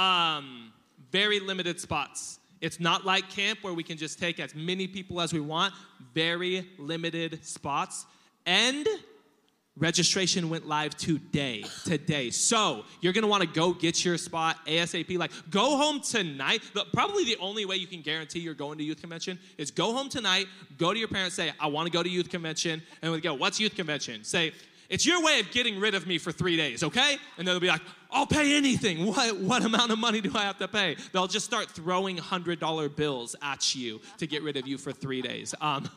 Um, 0.00 0.72
very 1.10 1.40
limited 1.40 1.80
spots. 1.80 2.38
It's 2.62 2.78
not 2.78 3.04
like 3.04 3.28
camp 3.28 3.58
where 3.62 3.74
we 3.74 3.82
can 3.82 3.98
just 3.98 4.18
take 4.18 4.40
as 4.40 4.54
many 4.54 4.86
people 4.86 5.20
as 5.20 5.32
we 5.32 5.40
want. 5.40 5.74
Very 6.14 6.66
limited 6.78 7.44
spots. 7.44 8.06
And 8.46 8.86
registration 9.76 10.48
went 10.48 10.66
live 10.66 10.96
today. 10.96 11.64
Today. 11.84 12.30
So 12.30 12.84
you're 13.00 13.12
gonna 13.12 13.26
want 13.26 13.42
to 13.42 13.48
go 13.48 13.72
get 13.72 14.04
your 14.04 14.16
spot 14.16 14.58
ASAP. 14.66 15.18
Like 15.18 15.32
go 15.50 15.76
home 15.76 16.00
tonight. 16.00 16.62
The- 16.72 16.84
probably 16.92 17.24
the 17.24 17.36
only 17.38 17.64
way 17.64 17.76
you 17.76 17.88
can 17.88 18.00
guarantee 18.00 18.38
you're 18.38 18.54
going 18.54 18.78
to 18.78 18.84
youth 18.84 19.00
convention 19.00 19.40
is 19.58 19.72
go 19.72 19.92
home 19.92 20.08
tonight. 20.08 20.46
Go 20.78 20.92
to 20.92 20.98
your 20.98 21.08
parents. 21.08 21.34
Say 21.34 21.52
I 21.58 21.66
want 21.66 21.86
to 21.86 21.92
go 21.92 22.02
to 22.02 22.08
youth 22.08 22.30
convention. 22.30 22.80
And 23.02 23.10
we 23.10 23.20
go. 23.20 23.34
What's 23.34 23.58
youth 23.58 23.74
convention? 23.74 24.24
Say. 24.24 24.52
It's 24.88 25.06
your 25.06 25.24
way 25.24 25.40
of 25.40 25.50
getting 25.52 25.80
rid 25.80 25.94
of 25.94 26.06
me 26.06 26.18
for 26.18 26.32
three 26.32 26.54
days, 26.54 26.82
okay? 26.82 27.16
And 27.38 27.48
they'll 27.48 27.58
be 27.58 27.68
like, 27.68 27.80
I'll 28.12 28.26
pay 28.26 28.56
anything. 28.56 29.06
What, 29.06 29.36
what 29.38 29.64
amount 29.64 29.90
of 29.90 29.98
money 29.98 30.20
do 30.20 30.30
I 30.34 30.42
have 30.42 30.58
to 30.58 30.68
pay? 30.68 30.96
They'll 31.12 31.26
just 31.26 31.46
start 31.46 31.70
throwing 31.70 32.18
$100 32.18 32.96
bills 32.96 33.34
at 33.42 33.74
you 33.74 34.00
to 34.18 34.26
get 34.26 34.42
rid 34.42 34.56
of 34.56 34.66
you 34.66 34.78
for 34.78 34.92
three 34.92 35.22
days. 35.22 35.54
Um, 35.60 35.88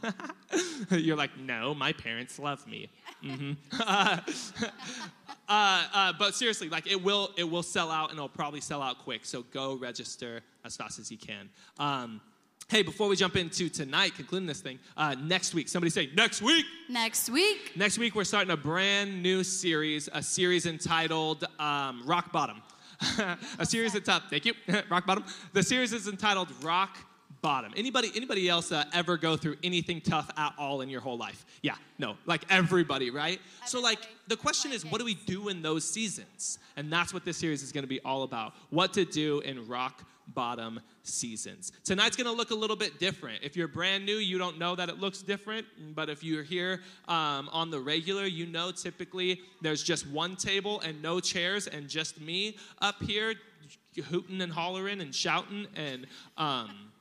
you're 0.92 1.18
like, 1.18 1.38
no, 1.38 1.76
my 1.76 1.94
parents 1.94 2.40
love 2.40 2.66
me. 2.68 2.90
hmm 3.22 3.54
Uh, 3.80 4.18
uh, 5.50 5.84
uh, 5.94 6.14
but 6.18 6.36
seriously, 6.36 6.70
like 6.70 6.88
it 6.88 7.04
will, 7.04 7.32
it 7.38 7.44
will 7.44 7.64
sell 7.64 7.92
out 7.92 8.10
and 8.10 8.18
it'll 8.18 8.30
probably 8.30 8.62
sell 8.62 8.82
out 8.82 9.00
quick. 9.00 9.26
So 9.26 9.44
go 9.52 9.76
register 9.76 10.42
as 10.64 10.76
fast 10.76 11.00
as 11.00 11.12
you 11.12 11.18
can. 11.18 11.50
Um, 11.80 12.22
hey, 12.68 12.82
before 12.82 13.08
we 13.08 13.16
jump 13.16 13.36
into 13.36 13.70
tonight, 13.70 14.14
concluding 14.16 14.48
this 14.48 14.62
thing, 14.62 14.80
uh, 14.98 15.16
next 15.22 15.54
week, 15.54 15.70
somebody 15.70 15.92
say, 15.92 16.10
next 16.16 16.42
week. 16.42 16.66
Next 16.90 17.30
week. 17.30 17.74
Next 17.76 18.00
week, 18.00 18.16
we're 18.16 18.24
starting 18.24 18.52
a 18.52 18.58
brand 18.58 19.22
new 19.22 19.44
series, 19.44 20.10
a 20.12 20.24
series 20.24 20.66
entitled 20.66 21.46
um, 21.60 22.02
Rock 22.06 22.32
Bottom. 22.32 22.62
a 23.60 23.66
series 23.66 23.94
entitled, 23.94 24.24
thank 24.30 24.46
you, 24.46 24.54
Rock 24.90 25.06
Bottom. 25.06 25.26
The 25.54 25.62
series 25.62 25.94
is 25.94 26.08
entitled 26.08 26.48
Rock 26.64 26.98
Bottom. 27.42 27.72
Anybody, 27.78 28.12
anybody 28.16 28.50
else 28.50 28.72
uh, 28.72 28.86
ever 28.94 29.16
go 29.16 29.38
through 29.38 29.58
anything 29.64 30.02
tough 30.02 30.32
at 30.36 30.54
all 30.58 30.82
in 30.82 30.90
your 30.90 31.02
whole 31.02 31.18
life? 31.18 31.46
Yeah, 31.62 31.76
no, 32.00 32.16
like 32.26 32.46
everybody, 32.50 33.12
right? 33.12 33.40
So, 33.68 33.80
like, 33.80 34.00
the 34.28 34.38
question 34.38 34.72
is, 34.72 34.84
what 34.84 34.98
do 34.98 35.06
we 35.06 35.14
do 35.14 35.50
in 35.50 35.62
those 35.62 35.88
seasons? 35.88 36.58
And 36.78 36.92
that's 36.92 37.14
what 37.14 37.26
this 37.26 37.38
series 37.38 37.62
is 37.62 37.72
going 37.72 37.84
to 37.84 37.88
be 37.88 38.00
all 38.02 38.24
about. 38.24 38.54
What 38.72 38.94
to 38.94 39.06
do 39.06 39.42
in 39.42 39.68
rock 39.68 40.04
bottom 40.28 40.80
seasons. 41.04 41.72
Tonight's 41.84 42.16
going 42.16 42.30
to 42.30 42.36
look 42.36 42.52
a 42.52 42.56
little 42.56 42.76
bit 42.76 43.00
different. 43.00 43.44
If 43.44 43.56
you're 43.56 43.68
brand 43.68 44.06
new, 44.06 44.18
you 44.18 44.38
don't 44.38 44.58
know 44.58 44.76
that 44.76 44.90
it 44.90 45.00
looks 45.00 45.22
different. 45.22 45.66
But 45.94 46.10
if 46.10 46.24
you're 46.24 46.44
here 46.44 46.82
um, 47.08 47.50
on 47.52 47.70
the 47.72 47.80
regular, 47.80 48.26
you 48.26 48.46
know 48.46 48.72
typically 48.72 49.42
there's 49.62 49.84
just 49.84 50.08
one 50.08 50.36
table 50.36 50.82
and 50.82 51.02
no 51.02 51.20
chairs 51.20 51.68
and 51.68 51.88
just 51.88 52.20
me 52.20 52.58
up 52.82 53.02
here 53.04 53.36
hooting 54.10 54.42
and 54.42 54.52
hollering 54.52 55.02
and 55.02 55.14
shouting 55.14 55.68
and. 55.76 56.08
Um, 56.38 56.92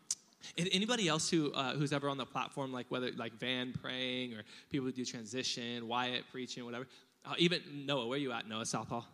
Anybody 0.58 1.08
else 1.08 1.30
who 1.30 1.50
uh, 1.52 1.74
who's 1.74 1.92
ever 1.92 2.08
on 2.08 2.18
the 2.18 2.26
platform, 2.26 2.70
like 2.70 2.86
whether 2.90 3.10
like 3.16 3.32
Van 3.32 3.72
praying 3.72 4.34
or 4.34 4.42
people 4.70 4.84
who 4.86 4.92
do 4.92 5.04
transition, 5.04 5.88
Wyatt 5.88 6.24
preaching, 6.30 6.64
whatever. 6.66 6.86
Uh, 7.24 7.32
even 7.38 7.60
Noah, 7.86 8.06
where 8.06 8.18
you 8.18 8.30
at, 8.30 8.46
Noah 8.46 8.66
Southall? 8.66 9.06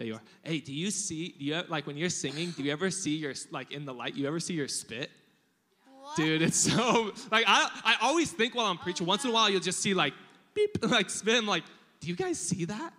There 0.00 0.06
you 0.06 0.14
are. 0.14 0.22
Hey, 0.42 0.60
do 0.60 0.72
you 0.72 0.90
see? 0.90 1.34
Do 1.38 1.44
you 1.44 1.52
have, 1.52 1.68
like 1.68 1.86
when 1.86 1.98
you're 1.98 2.08
singing? 2.08 2.52
Do 2.52 2.62
you 2.62 2.72
ever 2.72 2.90
see 2.90 3.16
your 3.16 3.34
like 3.50 3.70
in 3.70 3.84
the 3.84 3.92
light? 3.92 4.14
You 4.14 4.26
ever 4.28 4.40
see 4.40 4.54
your 4.54 4.66
spit? 4.66 5.10
Dude, 6.16 6.40
it's 6.40 6.56
so 6.56 7.12
like 7.30 7.44
I 7.46 7.68
I 7.84 7.96
always 8.00 8.32
think 8.32 8.54
while 8.54 8.64
I'm 8.64 8.78
preaching. 8.78 9.06
Once 9.06 9.24
in 9.24 9.30
a 9.30 9.32
while, 9.34 9.50
you'll 9.50 9.60
just 9.60 9.80
see 9.80 9.92
like 9.92 10.14
beep 10.54 10.78
like 10.90 11.10
spit. 11.10 11.36
I'm 11.36 11.46
like, 11.46 11.64
do 12.00 12.08
you 12.08 12.16
guys 12.16 12.38
see 12.38 12.64
that? 12.64 12.94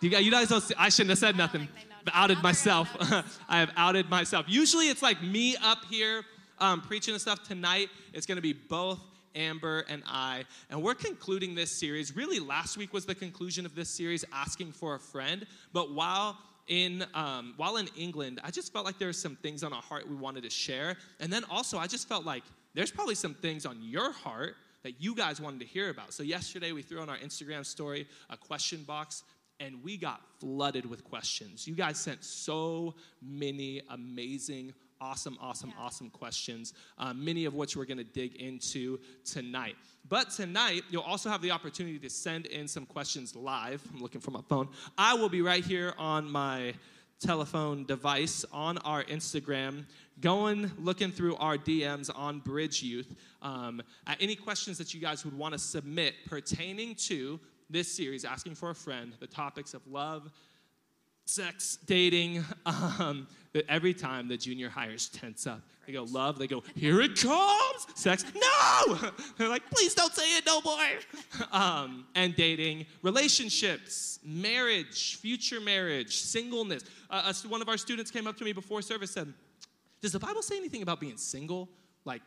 Do 0.00 0.08
you 0.08 0.10
guys? 0.10 0.24
You 0.24 0.32
guys 0.32 0.48
don't 0.48 0.60
see? 0.60 0.74
I 0.76 0.88
shouldn't 0.88 1.10
have 1.10 1.20
said 1.20 1.36
nothing. 1.36 1.68
Outed 2.12 2.42
myself. 2.42 2.88
I 3.48 3.60
have 3.60 3.70
outed 3.76 4.10
myself. 4.10 4.46
Usually, 4.48 4.88
it's 4.88 5.02
like 5.02 5.22
me 5.22 5.54
up 5.62 5.84
here 5.88 6.24
um, 6.58 6.80
preaching 6.80 7.14
and 7.14 7.20
stuff. 7.20 7.44
Tonight, 7.44 7.90
it's 8.12 8.26
going 8.26 8.38
to 8.38 8.42
be 8.42 8.54
both 8.54 8.98
Amber 9.34 9.84
and 9.88 10.02
I, 10.06 10.44
and 10.70 10.82
we're 10.82 10.94
concluding 10.94 11.54
this 11.54 11.70
series. 11.70 12.14
Really, 12.14 12.40
last 12.40 12.76
week 12.76 12.92
was 12.92 13.06
the 13.06 13.14
conclusion 13.14 13.66
of 13.66 13.74
this 13.74 13.88
series, 13.90 14.24
asking 14.32 14.72
for 14.72 14.94
a 14.94 15.00
friend. 15.00 15.46
But 15.72 15.92
while 15.92 16.38
in 16.68 17.04
um, 17.14 17.54
while 17.56 17.76
in 17.76 17.88
England, 17.96 18.40
I 18.42 18.50
just 18.50 18.72
felt 18.72 18.84
like 18.84 18.98
there 18.98 19.08
were 19.08 19.12
some 19.12 19.36
things 19.36 19.62
on 19.62 19.72
our 19.72 19.82
heart 19.82 20.08
we 20.08 20.16
wanted 20.16 20.44
to 20.44 20.50
share, 20.50 20.96
and 21.20 21.32
then 21.32 21.44
also 21.50 21.78
I 21.78 21.86
just 21.86 22.08
felt 22.08 22.24
like 22.24 22.44
there's 22.74 22.90
probably 22.90 23.14
some 23.14 23.34
things 23.34 23.66
on 23.66 23.78
your 23.82 24.12
heart 24.12 24.56
that 24.82 25.00
you 25.00 25.14
guys 25.14 25.40
wanted 25.40 25.60
to 25.60 25.66
hear 25.66 25.90
about. 25.90 26.12
So 26.12 26.22
yesterday 26.22 26.72
we 26.72 26.82
threw 26.82 27.00
on 27.00 27.08
our 27.08 27.16
Instagram 27.18 27.64
story 27.64 28.06
a 28.30 28.36
question 28.36 28.82
box 28.82 29.22
and 29.60 29.82
we 29.82 29.96
got 29.96 30.20
flooded 30.40 30.84
with 30.84 31.04
questions. 31.04 31.66
You 31.66 31.74
guys 31.74 31.98
sent 31.98 32.24
so 32.24 32.94
many 33.22 33.82
amazing, 33.90 34.74
awesome, 35.00 35.38
awesome, 35.40 35.72
awesome 35.78 36.10
questions, 36.10 36.74
uh, 36.98 37.12
many 37.14 37.44
of 37.44 37.54
which 37.54 37.76
we're 37.76 37.84
gonna 37.84 38.04
dig 38.04 38.36
into 38.36 38.98
tonight. 39.24 39.76
But 40.08 40.30
tonight, 40.30 40.84
you'll 40.90 41.02
also 41.02 41.30
have 41.30 41.42
the 41.42 41.50
opportunity 41.50 41.98
to 41.98 42.10
send 42.10 42.46
in 42.46 42.68
some 42.68 42.86
questions 42.86 43.34
live. 43.34 43.82
I'm 43.92 44.00
looking 44.00 44.20
for 44.20 44.30
my 44.30 44.42
phone. 44.48 44.68
I 44.98 45.14
will 45.14 45.28
be 45.28 45.42
right 45.42 45.64
here 45.64 45.94
on 45.98 46.30
my 46.30 46.74
telephone 47.20 47.84
device 47.84 48.44
on 48.52 48.78
our 48.78 49.04
Instagram, 49.04 49.84
going 50.20 50.70
looking 50.78 51.10
through 51.10 51.36
our 51.36 51.56
DMs 51.56 52.10
on 52.14 52.40
Bridge 52.40 52.82
Youth 52.82 53.14
um, 53.40 53.82
at 54.06 54.16
any 54.20 54.36
questions 54.36 54.78
that 54.78 54.92
you 54.92 55.00
guys 55.00 55.24
would 55.24 55.36
want 55.36 55.52
to 55.52 55.58
submit 55.58 56.14
pertaining 56.26 56.94
to 56.96 57.40
this 57.70 57.90
series, 57.90 58.24
asking 58.24 58.54
for 58.54 58.70
a 58.70 58.74
friend, 58.74 59.14
the 59.20 59.26
topics 59.26 59.74
of 59.74 59.86
love, 59.86 60.30
sex, 61.24 61.78
dating. 61.86 62.44
Um, 62.66 63.26
every 63.68 63.94
time 63.94 64.28
the 64.28 64.36
junior 64.36 64.68
hires 64.68 65.08
tense 65.08 65.46
up, 65.46 65.60
they 65.86 65.92
go 65.92 66.04
love. 66.04 66.38
They 66.38 66.46
go 66.46 66.62
here 66.74 67.00
it 67.00 67.20
comes. 67.20 67.86
Sex, 67.94 68.24
no. 68.34 68.98
They're 69.38 69.48
like 69.48 69.68
please 69.70 69.94
don't 69.94 70.14
say 70.14 70.36
it, 70.36 70.46
no 70.46 70.60
boy. 70.60 70.80
Um, 71.52 72.06
and 72.14 72.34
dating, 72.34 72.86
relationships, 73.02 74.18
marriage, 74.24 75.16
future 75.16 75.60
marriage, 75.60 76.16
singleness. 76.16 76.82
Uh, 77.10 77.32
one 77.48 77.62
of 77.62 77.68
our 77.68 77.76
students 77.76 78.10
came 78.10 78.26
up 78.26 78.36
to 78.38 78.44
me 78.44 78.52
before 78.52 78.82
service 78.82 79.10
said, 79.10 79.32
"Does 80.00 80.12
the 80.12 80.18
Bible 80.18 80.42
say 80.42 80.56
anything 80.56 80.82
about 80.82 81.00
being 81.00 81.16
single, 81.16 81.68
like 82.04 82.22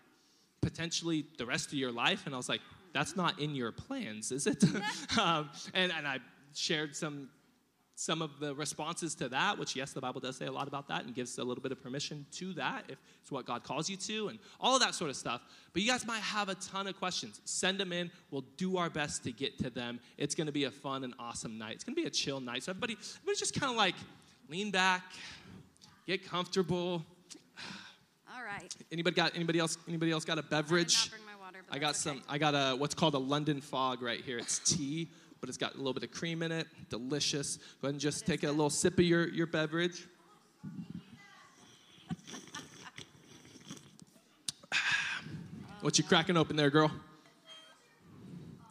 potentially 0.62 1.26
the 1.38 1.46
rest 1.46 1.68
of 1.68 1.74
your 1.74 1.92
life?" 1.92 2.26
And 2.26 2.34
I 2.34 2.38
was 2.38 2.50
like, 2.50 2.62
"That's 2.94 3.16
not 3.16 3.40
in 3.40 3.56
your 3.56 3.72
plans, 3.72 4.32
is 4.32 4.48
it?" 4.48 4.64
um, 5.18 5.50
and 5.74 5.92
and 5.92 6.08
I 6.08 6.20
shared 6.54 6.96
some 6.96 7.30
some 8.00 8.22
of 8.22 8.40
the 8.40 8.54
responses 8.54 9.16
to 9.16 9.28
that, 9.28 9.58
which, 9.58 9.76
yes, 9.76 9.92
the 9.92 10.00
Bible 10.00 10.22
does 10.22 10.38
say 10.38 10.46
a 10.46 10.52
lot 10.52 10.68
about 10.68 10.88
that 10.88 11.06
and 11.06 11.16
gives 11.16 11.40
a 11.40 11.44
little 11.44 11.64
bit 11.64 11.72
of 11.72 11.82
permission 11.82 12.28
to 12.32 12.54
that 12.54 12.84
if 12.90 13.00
it's 13.24 13.32
what 13.32 13.48
God 13.48 13.64
calls 13.64 13.90
you 13.90 13.98
to 13.98 14.28
and 14.28 14.38
all 14.62 14.76
of 14.76 14.82
that 14.82 14.94
sort 14.94 15.10
of 15.10 15.16
stuff. 15.16 15.42
But 15.74 15.82
you 15.82 15.90
guys 15.90 16.06
might 16.06 16.22
have 16.22 16.48
a 16.48 16.54
ton 16.56 16.86
of 16.86 16.96
questions. 16.96 17.42
Send 17.46 17.80
them 17.80 17.92
in. 17.92 18.12
We'll 18.30 18.46
do 18.56 18.78
our 18.78 18.92
best 18.92 19.24
to 19.24 19.32
get 19.32 19.58
to 19.64 19.72
them. 19.72 20.00
It's 20.20 20.36
going 20.36 20.46
to 20.46 20.54
be 20.54 20.66
a 20.66 20.72
fun 20.72 21.04
and 21.06 21.16
awesome 21.18 21.58
night. 21.58 21.74
It's 21.74 21.84
going 21.84 21.96
to 21.96 22.02
be 22.02 22.08
a 22.08 22.12
chill 22.12 22.40
night. 22.40 22.62
So, 22.62 22.70
everybody, 22.70 22.98
everybody 23.16 23.36
just 23.36 23.60
kind 23.60 23.72
of 23.72 23.78
like 23.78 23.96
lean 24.48 24.70
back, 24.70 25.02
get 26.06 26.24
comfortable. 26.24 27.04
All 28.32 28.44
right. 28.44 28.76
Anybody 28.92 29.16
got 29.16 29.36
anybody 29.36 29.58
else? 29.58 29.76
Anybody 29.88 30.12
else 30.12 30.24
got 30.24 30.38
a 30.38 30.44
beverage? 30.44 31.10
I 31.72 31.80
got 31.80 31.96
some. 31.96 32.22
I 32.30 32.38
got 32.38 32.54
a 32.54 32.76
what's 32.76 32.94
called 32.94 33.16
a 33.16 33.20
London 33.20 33.60
Fog 33.60 34.04
right 34.04 34.22
here. 34.22 34.38
It's 34.38 34.60
tea, 34.60 35.10
but 35.40 35.50
it's 35.50 35.58
got 35.58 35.74
a 35.74 35.78
little 35.78 35.94
bit 35.94 36.04
of 36.04 36.12
cream 36.12 36.42
in 36.44 36.52
it. 36.52 36.68
Delicious. 36.90 37.58
Go 37.82 37.88
ahead 37.88 37.94
and 37.94 38.00
just 38.00 38.26
take 38.26 38.44
a 38.44 38.48
little 38.52 38.70
sip 38.70 38.94
of 39.00 39.06
your 39.06 39.28
your 39.30 39.48
beverage. 39.48 40.08
What 45.82 45.98
you 45.98 46.04
cracking 46.04 46.38
open 46.38 46.56
there, 46.56 46.72
girl? 46.72 46.92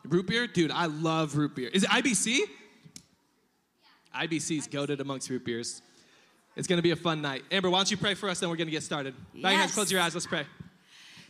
Root 0.04 0.26
beer, 0.26 0.46
dude. 0.46 0.70
I 0.72 0.86
love 0.86 1.36
root 1.36 1.54
beer. 1.54 1.68
Is 1.72 1.84
it 1.84 1.90
IBC? 1.90 2.38
IBC's 4.14 4.66
goaded 4.66 5.00
amongst 5.00 5.30
root 5.30 5.44
beers. 5.44 5.82
It's 6.56 6.66
gonna 6.66 6.82
be 6.82 6.90
a 6.90 6.96
fun 6.96 7.22
night. 7.22 7.44
Amber, 7.52 7.70
why 7.70 7.78
don't 7.78 7.90
you 7.90 7.96
pray 7.96 8.14
for 8.14 8.28
us, 8.28 8.42
and 8.42 8.50
we're 8.50 8.56
gonna 8.56 8.70
get 8.70 8.82
started. 8.82 9.14
Bow 9.34 9.50
your 9.50 9.60
Yes. 9.60 9.74
close 9.74 9.92
your 9.92 10.00
eyes. 10.00 10.14
Let's 10.14 10.26
pray. 10.26 10.46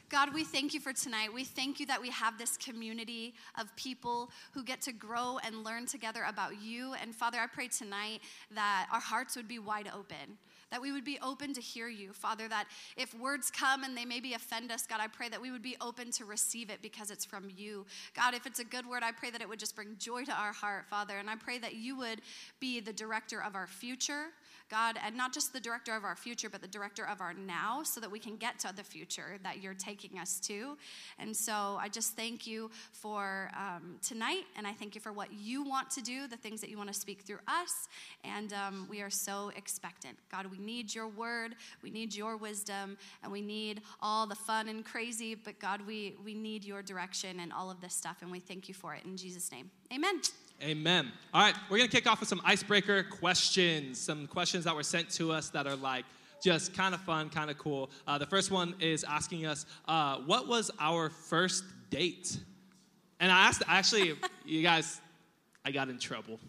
God, 0.09 0.33
we 0.33 0.45
thank 0.45 0.73
you 0.73 0.79
for 0.79 0.93
tonight. 0.93 1.35
We 1.35 1.43
thank 1.43 1.81
you 1.81 1.87
that 1.87 2.01
we 2.01 2.11
have 2.11 2.39
this 2.39 2.57
community 2.57 3.35
of 3.61 3.75
people 3.75 4.31
who 4.53 4.63
get 4.63 4.81
to 4.83 4.93
grow 4.93 5.39
and 5.45 5.65
learn 5.65 5.87
together 5.87 6.25
about 6.29 6.63
you. 6.63 6.95
And 7.03 7.13
Father, 7.13 7.39
I 7.41 7.49
pray 7.49 7.67
tonight 7.67 8.21
that 8.55 8.87
our 8.93 9.01
hearts 9.01 9.35
would 9.35 9.49
be 9.49 9.59
wide 9.59 9.91
open, 9.93 10.39
that 10.71 10.81
we 10.81 10.93
would 10.93 11.05
be 11.05 11.19
open 11.23 11.53
to 11.55 11.61
hear 11.61 11.89
you, 11.89 12.13
Father, 12.13 12.47
that 12.47 12.67
if 12.97 13.19
words 13.19 13.51
come 13.51 13.83
and 13.83 13.97
they 13.97 14.05
maybe 14.05 14.35
offend 14.35 14.71
us, 14.71 14.87
God, 14.87 15.01
I 15.01 15.09
pray 15.09 15.29
that 15.29 15.43
we 15.43 15.51
would 15.51 15.63
be 15.63 15.77
open 15.81 16.13
to 16.13 16.25
receive 16.25 16.71
it 16.71 16.83
because 16.83 17.11
it's 17.11 17.25
from 17.25 17.49
you. 17.57 17.85
God, 18.15 18.33
if 18.33 18.47
it's 18.47 18.61
a 18.61 18.65
good 18.65 18.87
word, 18.89 19.03
I 19.03 19.11
pray 19.11 19.31
that 19.31 19.41
it 19.41 19.49
would 19.49 19.59
just 19.59 19.75
bring 19.75 19.97
joy 19.99 20.25
to 20.25 20.33
our 20.33 20.53
heart, 20.53 20.87
Father, 20.89 21.19
and 21.19 21.29
I 21.29 21.35
pray 21.35 21.59
that 21.59 21.75
you 21.75 21.97
would 21.99 22.21
be 22.61 22.79
the 22.79 22.93
director 22.93 23.43
of 23.43 23.57
our 23.57 23.67
future. 23.67 24.27
God, 24.69 24.99
and 25.05 25.17
not 25.17 25.33
just 25.33 25.53
the 25.53 25.61
director 25.61 25.95
of 25.95 26.05
our 26.05 26.17
future, 26.17 26.49
but 26.51 26.61
the 26.61 26.69
director 26.69 27.07
of 27.07 27.21
our 27.21 27.35
now, 27.35 27.83
so 27.83 28.01
that 28.01 28.11
we 28.11 28.19
can 28.19 28.37
get 28.37 28.59
to 28.61 28.73
the 28.75 28.83
future 28.83 29.39
that 29.43 29.63
you're 29.63 29.75
taking 29.75 30.19
us 30.19 30.41
to. 30.41 30.77
And 31.19 31.37
so 31.37 31.79
I 31.81 31.89
just 31.89 32.17
thank 32.17 32.47
you 32.47 32.71
for 32.93 33.51
um, 33.57 33.97
tonight, 34.07 34.45
and 34.57 34.67
I 34.67 34.73
thank 34.73 34.95
you 34.95 35.01
for 35.01 35.13
what 35.13 35.33
you 35.33 35.63
want 35.63 35.91
to 35.91 36.03
do, 36.03 36.27
the 36.27 36.37
things 36.37 36.61
that 36.61 36.71
you 36.71 36.77
want 36.77 36.93
to 36.93 36.99
speak 36.99 37.23
through 37.23 37.41
us. 37.47 37.89
And 38.25 38.53
um, 38.53 38.87
we 38.91 39.03
are 39.03 39.11
so 39.11 39.51
expectant. 39.57 40.17
God, 40.31 40.47
we 40.47 40.59
need 40.59 40.95
your 40.95 41.09
word, 41.09 41.55
we 41.83 41.91
need 41.91 42.15
your 42.15 42.37
wisdom, 42.37 42.97
and 43.23 43.31
we 43.31 43.41
need 43.41 43.83
all 44.01 44.27
the 44.27 44.35
fun 44.35 44.69
and 44.69 44.85
crazy, 44.85 45.35
but 45.35 45.59
God, 45.59 45.81
we, 45.87 46.17
we 46.25 46.35
need 46.35 46.65
your 46.65 46.83
direction 46.83 47.41
and 47.41 47.53
all 47.53 47.71
of 47.71 47.81
this 47.81 47.95
stuff, 47.95 48.19
and 48.23 48.31
we 48.31 48.41
thank 48.41 48.69
you 48.69 48.75
for 48.75 48.95
it. 48.95 49.05
In 49.05 49.17
Jesus' 49.17 49.51
name, 49.53 49.71
amen. 49.93 50.21
Amen. 50.63 51.13
All 51.35 51.43
right, 51.43 51.55
we're 51.69 51.77
gonna 51.79 51.89
kick 51.89 52.07
off 52.07 52.21
with 52.21 52.29
some 52.29 52.41
icebreaker 52.45 53.03
questions. 53.03 54.01
Some 54.01 54.27
questions 54.27 54.65
that 54.65 54.75
were 54.75 54.83
sent 54.83 55.11
to 55.11 55.31
us 55.33 55.51
that 55.51 55.67
are 55.67 55.77
like 55.77 56.05
just 56.43 56.75
kind 56.75 56.95
of 56.95 57.01
fun, 57.03 57.29
kind 57.29 57.51
of 57.51 57.59
cool. 57.59 57.91
Uh, 58.07 58.17
the 58.19 58.27
first 58.27 58.51
one 58.51 58.75
is 58.81 59.05
asking 59.05 59.45
us, 59.47 59.67
uh, 59.87 60.17
"What 60.19 60.49
was 60.49 60.71
our 60.79 61.11
first 61.11 61.65
date?" 61.91 62.39
And 63.21 63.31
I 63.31 63.47
asked, 63.49 63.63
actually, 63.69 64.15
you 64.47 64.63
guys, 64.63 65.01
I 65.65 65.71
got 65.73 65.89
in 65.89 65.99
trouble. 65.99 66.41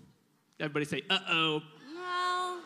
Everybody 0.59 0.85
say, 0.85 1.01
"Uh 1.09 1.19
oh." 1.29 1.61
Well, 1.93 2.59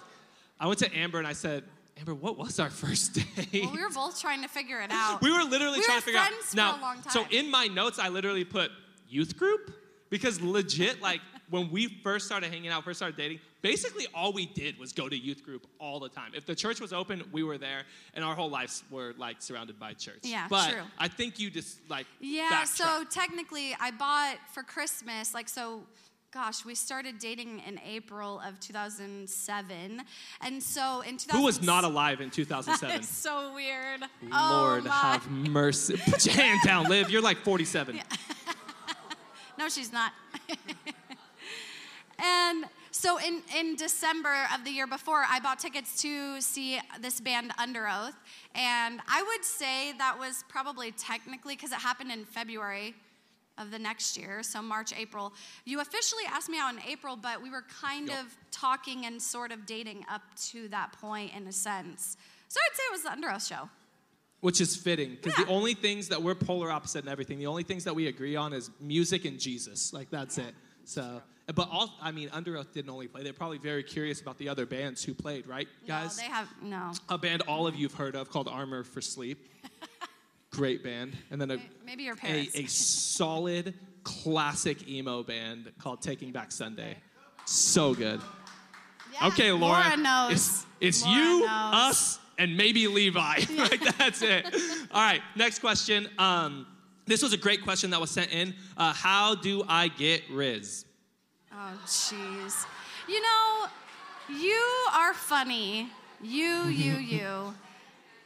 I 0.59 0.67
went 0.67 0.79
to 0.79 0.95
Amber 0.95 1.17
and 1.17 1.27
I 1.27 1.33
said, 1.33 1.63
"Amber, 1.97 2.13
what 2.13 2.37
was 2.37 2.59
our 2.59 2.69
first 2.69 3.13
date?" 3.51 3.63
well, 3.63 3.73
we 3.73 3.81
were 3.81 3.89
both 3.89 4.21
trying 4.21 4.43
to 4.43 4.47
figure 4.47 4.79
it 4.81 4.91
out. 4.91 5.21
We 5.23 5.31
were 5.31 5.43
literally 5.43 5.79
We 5.79 5.85
trying 5.85 5.97
were 5.97 6.01
to 6.01 6.05
figure 6.05 6.19
out. 6.19 6.27
friends 6.27 6.49
for 6.51 6.55
now, 6.57 6.77
a 6.77 6.81
long 6.81 7.01
time. 7.01 7.11
so 7.11 7.25
in 7.31 7.49
my 7.49 7.65
notes, 7.65 7.97
I 7.97 8.09
literally 8.09 8.43
put 8.45 8.69
youth 9.09 9.35
group 9.37 9.71
because 10.11 10.39
legit, 10.41 11.01
like 11.01 11.21
when 11.49 11.71
we 11.71 11.87
first 12.03 12.27
started 12.27 12.51
hanging 12.51 12.69
out, 12.69 12.83
first 12.83 12.99
started 12.99 13.17
dating, 13.17 13.39
basically 13.61 14.05
all 14.13 14.33
we 14.33 14.45
did 14.45 14.77
was 14.77 14.93
go 14.93 15.09
to 15.09 15.17
youth 15.17 15.43
group 15.43 15.65
all 15.79 15.99
the 15.99 16.09
time. 16.09 16.31
If 16.35 16.45
the 16.45 16.53
church 16.53 16.79
was 16.79 16.93
open, 16.93 17.23
we 17.31 17.43
were 17.43 17.57
there, 17.57 17.83
and 18.13 18.23
our 18.23 18.35
whole 18.35 18.49
lives 18.49 18.83
were 18.91 19.13
like 19.17 19.41
surrounded 19.41 19.79
by 19.79 19.93
church. 19.93 20.19
Yeah, 20.23 20.47
but 20.49 20.69
true. 20.69 20.81
I 20.99 21.07
think 21.07 21.39
you 21.39 21.49
just 21.49 21.79
like 21.89 22.05
Yeah, 22.19 22.49
backtrack. 22.51 22.67
so 22.67 23.03
technically, 23.09 23.75
I 23.79 23.91
bought 23.91 24.37
for 24.53 24.63
Christmas, 24.63 25.33
like, 25.33 25.49
so, 25.49 25.83
gosh, 26.33 26.65
we 26.65 26.75
started 26.75 27.17
dating 27.17 27.61
in 27.65 27.79
April 27.85 28.41
of 28.45 28.59
2007. 28.59 30.01
And 30.41 30.63
so 30.63 31.01
in 31.01 31.17
2000. 31.17 31.39
Who 31.39 31.45
was 31.45 31.61
not 31.61 31.83
alive 31.83 32.21
in 32.21 32.29
2007? 32.29 32.95
It's 32.99 33.07
so 33.09 33.53
weird. 33.53 34.01
Lord 34.21 34.83
oh, 34.85 34.89
have 34.89 35.29
mercy. 35.29 35.97
Put 35.97 36.25
your 36.25 36.35
hand 36.35 36.59
down, 36.65 36.89
Liv. 36.89 37.09
You're 37.09 37.21
like 37.21 37.37
47. 37.39 37.99
No, 39.61 39.69
she's 39.69 39.93
not. 39.93 40.11
and 42.17 42.65
so 42.89 43.19
in, 43.19 43.43
in 43.55 43.75
December 43.75 44.47
of 44.55 44.63
the 44.63 44.71
year 44.71 44.87
before, 44.87 45.23
I 45.29 45.39
bought 45.39 45.59
tickets 45.59 46.01
to 46.01 46.41
see 46.41 46.79
this 46.99 47.21
band 47.21 47.51
Underoath. 47.59 48.15
And 48.55 49.01
I 49.07 49.21
would 49.21 49.45
say 49.45 49.93
that 49.99 50.17
was 50.17 50.43
probably 50.49 50.91
technically, 50.93 51.53
because 51.55 51.71
it 51.71 51.77
happened 51.77 52.11
in 52.11 52.25
February 52.25 52.95
of 53.59 53.69
the 53.69 53.77
next 53.77 54.17
year, 54.17 54.41
so 54.41 54.63
March, 54.63 54.93
April. 54.97 55.31
You 55.65 55.79
officially 55.79 56.23
asked 56.27 56.49
me 56.49 56.57
out 56.57 56.73
in 56.73 56.79
April, 56.89 57.15
but 57.15 57.39
we 57.39 57.51
were 57.51 57.63
kind 57.83 58.07
Yep. 58.07 58.19
of 58.19 58.35
talking 58.49 59.05
and 59.05 59.21
sort 59.21 59.51
of 59.51 59.67
dating 59.67 60.03
up 60.09 60.23
to 60.49 60.69
that 60.69 60.91
point 60.93 61.35
in 61.35 61.45
a 61.45 61.51
sense. 61.51 62.17
So 62.47 62.59
I'd 62.67 62.75
say 62.75 62.83
it 62.89 62.91
was 62.93 63.03
the 63.03 63.09
Underoath 63.09 63.47
show. 63.47 63.69
Which 64.41 64.59
is 64.59 64.75
fitting 64.75 65.11
because 65.21 65.35
the 65.35 65.47
only 65.47 65.75
things 65.75 66.07
that 66.07 66.21
we're 66.21 66.35
polar 66.35 66.71
opposite 66.71 67.05
in 67.05 67.09
everything, 67.11 67.37
the 67.37 67.47
only 67.47 67.63
things 67.63 67.83
that 67.83 67.93
we 67.93 68.07
agree 68.07 68.35
on 68.35 68.53
is 68.53 68.71
music 68.79 69.25
and 69.25 69.39
Jesus. 69.39 69.93
Like 69.93 70.09
that's 70.09 70.37
it. 70.39 70.55
So, 70.83 71.21
but 71.53 71.69
all 71.71 71.93
I 72.01 72.11
mean, 72.11 72.29
Underoath 72.29 72.73
didn't 72.73 72.89
only 72.89 73.07
play. 73.07 73.23
They're 73.23 73.33
probably 73.33 73.59
very 73.59 73.83
curious 73.83 74.19
about 74.19 74.37
the 74.37 74.49
other 74.49 74.65
bands 74.65 75.03
who 75.03 75.13
played, 75.13 75.47
right, 75.47 75.67
guys? 75.87 76.17
No, 76.17 76.23
they 76.23 76.29
have, 76.29 76.47
no. 76.61 76.91
a 77.09 77.17
band 77.17 77.43
all 77.43 77.67
of 77.67 77.75
you've 77.75 77.93
heard 77.93 78.15
of 78.15 78.29
called 78.29 78.47
Armor 78.47 78.83
for 78.83 79.01
Sleep. 79.01 79.47
Great 80.51 80.83
band. 80.83 81.15
And 81.29 81.39
then 81.39 81.51
a, 81.51 81.57
Maybe 81.85 82.03
your 82.03 82.15
a, 82.15 82.17
parents. 82.17 82.55
a 82.55 82.65
solid 82.65 83.73
classic 84.03 84.87
emo 84.89 85.23
band 85.23 85.71
called 85.79 86.01
Taking 86.01 86.31
Back 86.31 86.51
Sunday. 86.51 86.97
So 87.45 87.93
good. 87.93 88.21
okay, 89.23 89.51
Laura. 89.51 89.83
Laura 89.83 89.97
knows. 89.97 90.31
It's, 90.31 90.65
it's 90.79 91.05
Laura 91.05 91.17
you, 91.17 91.39
knows. 91.41 91.73
us, 91.73 92.19
and 92.37 92.55
maybe 92.57 92.87
Levi. 92.87 93.41
like 93.57 93.97
that's 93.97 94.21
it. 94.21 94.45
All 94.91 95.01
right, 95.01 95.21
next 95.35 95.59
question. 95.59 96.07
Um, 96.17 96.65
this 97.05 97.21
was 97.21 97.33
a 97.33 97.37
great 97.37 97.63
question 97.63 97.89
that 97.89 97.99
was 97.99 98.11
sent 98.11 98.31
in. 98.31 98.53
Uh, 98.77 98.93
how 98.93 99.35
do 99.35 99.63
I 99.67 99.89
get 99.89 100.23
Riz? 100.31 100.85
Oh, 101.51 101.79
jeez. 101.85 102.65
You 103.07 103.21
know, 103.21 103.67
you 104.29 104.61
are 104.93 105.13
funny. 105.13 105.89
You, 106.21 106.65
you, 106.65 106.93
you. 106.97 107.53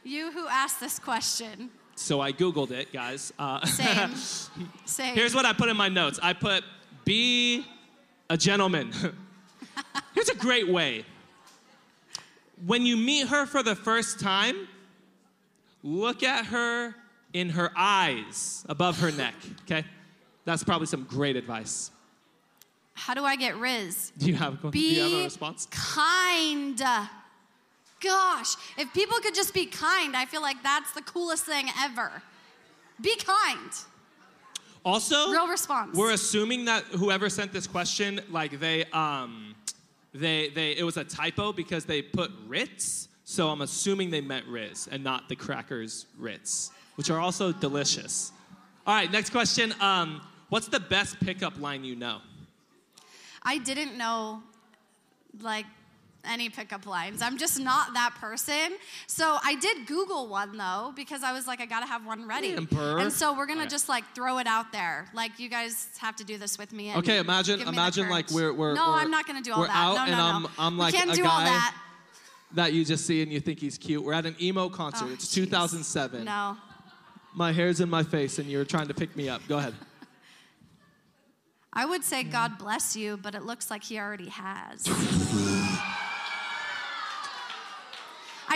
You 0.04 0.30
who 0.30 0.46
asked 0.46 0.78
this 0.78 0.98
question. 0.98 1.70
So 1.96 2.20
I 2.20 2.32
Googled 2.32 2.70
it, 2.70 2.92
guys. 2.92 3.32
Uh, 3.38 3.64
Same. 3.66 4.14
Same. 4.84 5.14
Here's 5.14 5.34
what 5.34 5.44
I 5.44 5.52
put 5.52 5.68
in 5.68 5.76
my 5.76 5.88
notes 5.88 6.20
I 6.22 6.32
put, 6.32 6.62
be 7.04 7.66
a 8.30 8.36
gentleman. 8.36 8.92
Here's 10.14 10.28
a 10.28 10.36
great 10.36 10.68
way. 10.68 11.04
When 12.64 12.86
you 12.86 12.96
meet 12.96 13.28
her 13.28 13.44
for 13.44 13.62
the 13.62 13.74
first 13.74 14.18
time, 14.18 14.68
look 15.82 16.22
at 16.22 16.46
her 16.46 16.94
in 17.32 17.50
her 17.50 17.70
eyes 17.76 18.64
above 18.68 18.98
her 19.00 19.10
neck, 19.12 19.34
okay? 19.62 19.84
That's 20.44 20.64
probably 20.64 20.86
some 20.86 21.04
great 21.04 21.36
advice. 21.36 21.90
How 22.94 23.12
do 23.12 23.24
I 23.24 23.36
get 23.36 23.56
Riz? 23.56 24.12
Do 24.16 24.26
you 24.26 24.36
have, 24.36 24.70
do 24.70 24.78
you 24.78 25.02
have 25.02 25.12
a 25.12 25.24
response? 25.24 25.68
kind. 25.70 26.80
Gosh, 28.00 28.54
if 28.78 28.92
people 28.94 29.18
could 29.18 29.34
just 29.34 29.52
be 29.52 29.66
kind, 29.66 30.16
I 30.16 30.24
feel 30.24 30.40
like 30.40 30.62
that's 30.62 30.92
the 30.92 31.02
coolest 31.02 31.44
thing 31.44 31.68
ever. 31.78 32.22
Be 33.00 33.16
kind. 33.16 33.70
Also, 34.84 35.30
Real 35.30 35.48
response. 35.48 35.96
We're 35.96 36.12
assuming 36.12 36.66
that 36.66 36.84
whoever 36.84 37.28
sent 37.28 37.52
this 37.52 37.66
question, 37.66 38.20
like 38.30 38.60
they, 38.60 38.84
um, 38.92 39.55
they, 40.18 40.48
they, 40.48 40.72
it 40.72 40.84
was 40.84 40.96
a 40.96 41.04
typo 41.04 41.52
because 41.52 41.84
they 41.84 42.02
put 42.02 42.30
Ritz. 42.46 43.08
So 43.24 43.48
I'm 43.48 43.60
assuming 43.62 44.10
they 44.10 44.20
meant 44.20 44.46
Riz 44.46 44.88
and 44.90 45.02
not 45.02 45.28
the 45.28 45.36
crackers 45.36 46.06
Ritz, 46.16 46.70
which 46.94 47.10
are 47.10 47.18
also 47.18 47.52
delicious. 47.52 48.32
All 48.86 48.94
right, 48.94 49.10
next 49.10 49.30
question. 49.30 49.74
Um, 49.80 50.20
what's 50.48 50.68
the 50.68 50.78
best 50.78 51.18
pickup 51.20 51.60
line 51.60 51.82
you 51.82 51.96
know? 51.96 52.18
I 53.42 53.58
didn't 53.58 53.96
know 53.98 54.42
like 55.40 55.66
any 56.26 56.48
pickup 56.48 56.86
lines. 56.86 57.22
I'm 57.22 57.38
just 57.38 57.58
not 57.60 57.94
that 57.94 58.14
person. 58.20 58.76
So 59.06 59.38
I 59.42 59.54
did 59.56 59.86
Google 59.86 60.28
one 60.28 60.56
though 60.56 60.92
because 60.94 61.22
I 61.22 61.32
was 61.32 61.46
like, 61.46 61.60
I 61.60 61.66
gotta 61.66 61.86
have 61.86 62.04
one 62.06 62.26
ready. 62.28 62.54
Amber. 62.54 62.98
And 62.98 63.12
so 63.12 63.36
we're 63.36 63.46
gonna 63.46 63.60
oh, 63.60 63.62
Okay. 63.64 63.70
just 63.70 63.88
like 63.88 64.04
throw 64.14 64.38
it 64.38 64.46
out 64.46 64.72
there. 64.72 65.06
Like 65.14 65.38
you 65.38 65.48
guys 65.48 65.88
have 65.98 66.16
to 66.16 66.24
do 66.24 66.38
this 66.38 66.58
with 66.58 66.72
me. 66.72 66.94
Okay, 66.96 67.18
imagine, 67.18 67.60
me 67.60 67.66
imagine 67.66 68.08
like 68.08 68.30
we're, 68.30 68.52
we're 68.52 68.74
no, 68.74 68.88
we're, 68.92 68.98
I'm 68.98 69.10
not 69.10 69.26
gonna 69.26 69.42
do 69.42 69.52
all 69.52 69.60
we're 69.60 69.66
that. 69.66 69.76
out 69.76 69.94
no, 69.94 70.02
and 70.02 70.10
no, 70.12 70.24
I'm. 70.24 70.46
I'm 70.58 70.74
We 70.74 70.80
like 70.84 70.94
can't 70.94 71.10
a 71.10 71.14
do 71.14 71.22
guy 71.22 71.28
all 71.28 71.40
that. 71.40 71.74
that 72.54 72.72
you 72.72 72.84
just 72.84 73.06
see 73.06 73.22
and 73.22 73.32
you 73.32 73.40
think 73.40 73.58
he's 73.60 73.78
cute. 73.78 74.02
We're 74.04 74.12
at 74.14 74.26
an 74.26 74.36
emo 74.40 74.68
concert. 74.68 75.06
Oh, 75.08 75.12
it's 75.12 75.30
2007. 75.32 76.24
No. 76.24 76.56
My 77.34 77.52
hair's 77.52 77.80
in 77.80 77.90
my 77.90 78.02
face 78.02 78.38
and 78.38 78.48
you're 78.48 78.64
trying 78.64 78.88
to 78.88 78.94
pick 78.94 79.14
me 79.14 79.28
up. 79.28 79.42
Go 79.46 79.58
ahead. 79.58 79.74
I 81.72 81.84
would 81.84 82.02
say 82.02 82.22
God 82.22 82.56
bless 82.56 82.96
you, 82.96 83.18
but 83.18 83.34
it 83.34 83.42
looks 83.42 83.70
like 83.70 83.84
He 83.84 83.98
already 83.98 84.30
has. 84.30 84.86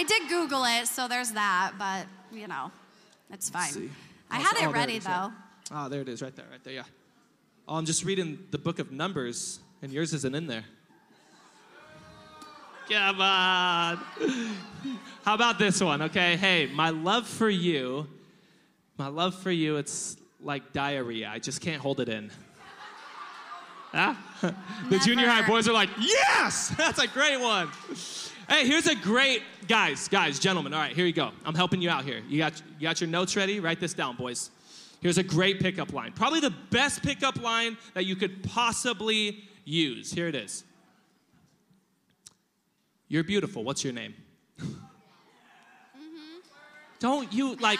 I 0.01 0.03
did 0.03 0.30
Google 0.30 0.64
it, 0.64 0.86
so 0.86 1.09
there's 1.09 1.32
that, 1.32 1.72
but 1.78 2.07
you 2.34 2.48
know, 2.48 2.72
it's 3.30 3.51
fine. 3.51 3.90
I 4.30 4.38
Oh, 4.38 4.42
had 4.42 4.57
oh, 4.59 4.70
it 4.70 4.72
ready 4.72 4.96
is, 4.96 5.05
yeah. 5.05 5.28
though. 5.28 5.76
Ah, 5.76 5.88
there 5.88 6.01
it 6.01 6.09
is, 6.09 6.22
right 6.22 6.34
there, 6.34 6.46
right 6.51 6.64
there, 6.64 6.72
yeah. 6.72 6.84
Oh, 7.68 7.76
I'm 7.76 7.84
just 7.84 8.03
reading 8.03 8.38
the 8.51 8.57
book 8.57 8.78
of 8.78 8.92
Numbers, 8.92 9.61
and 9.82 9.92
yours 9.92 10.14
isn't 10.14 10.34
in 10.34 10.46
there. 10.46 10.64
Come 12.88 13.20
on. 13.20 13.96
How 15.22 15.34
about 15.34 15.59
this 15.59 15.82
one, 15.82 16.01
okay? 16.01 16.34
Hey, 16.36 16.64
my 16.64 16.88
love 16.88 17.26
for 17.26 17.51
you, 17.51 18.09
my 18.96 19.09
love 19.09 19.34
for 19.34 19.51
you, 19.51 19.76
it's 19.76 20.16
like 20.40 20.72
diarrhea. 20.72 21.28
I 21.30 21.40
just 21.40 21.61
can't 21.61 21.82
hold 21.82 22.01
it 22.01 22.09
in. 22.09 22.30
Ah? 23.92 24.16
the 24.88 24.98
junior 25.01 25.26
high 25.26 25.44
boys 25.46 25.68
are 25.68 25.72
like, 25.72 25.90
yes! 25.98 26.72
That's 26.78 27.01
a 27.01 27.09
great 27.09 27.40
one. 27.40 27.68
Hey, 28.51 28.66
here's 28.66 28.88
a 28.88 28.96
great, 28.96 29.42
guys, 29.68 30.09
guys, 30.09 30.40
gentlemen, 30.40 30.74
all 30.74 30.80
right, 30.80 30.92
here 30.92 31.07
you 31.07 31.12
go. 31.12 31.30
I'm 31.44 31.55
helping 31.55 31.80
you 31.80 31.88
out 31.88 32.03
here. 32.03 32.20
You 32.28 32.38
got, 32.38 32.61
you 32.80 32.88
got 32.88 33.01
your 33.01 33.09
notes 33.09 33.36
ready? 33.36 33.61
Write 33.61 33.78
this 33.78 33.94
down, 33.94 34.16
boys. 34.16 34.51
Here's 35.01 35.18
a 35.18 35.22
great 35.22 35.61
pickup 35.61 35.92
line. 35.92 36.11
Probably 36.11 36.40
the 36.40 36.53
best 36.70 37.01
pickup 37.01 37.40
line 37.40 37.78
that 37.94 38.07
you 38.07 38.16
could 38.16 38.42
possibly 38.42 39.44
use. 39.64 40.12
Here 40.12 40.26
it 40.26 40.34
is. 40.34 40.64
You're 43.07 43.22
beautiful. 43.22 43.62
What's 43.62 43.84
your 43.84 43.92
name? 43.92 44.14
Mm-hmm. 45.96 46.38
Don't 46.98 47.32
you 47.32 47.55
like? 47.57 47.78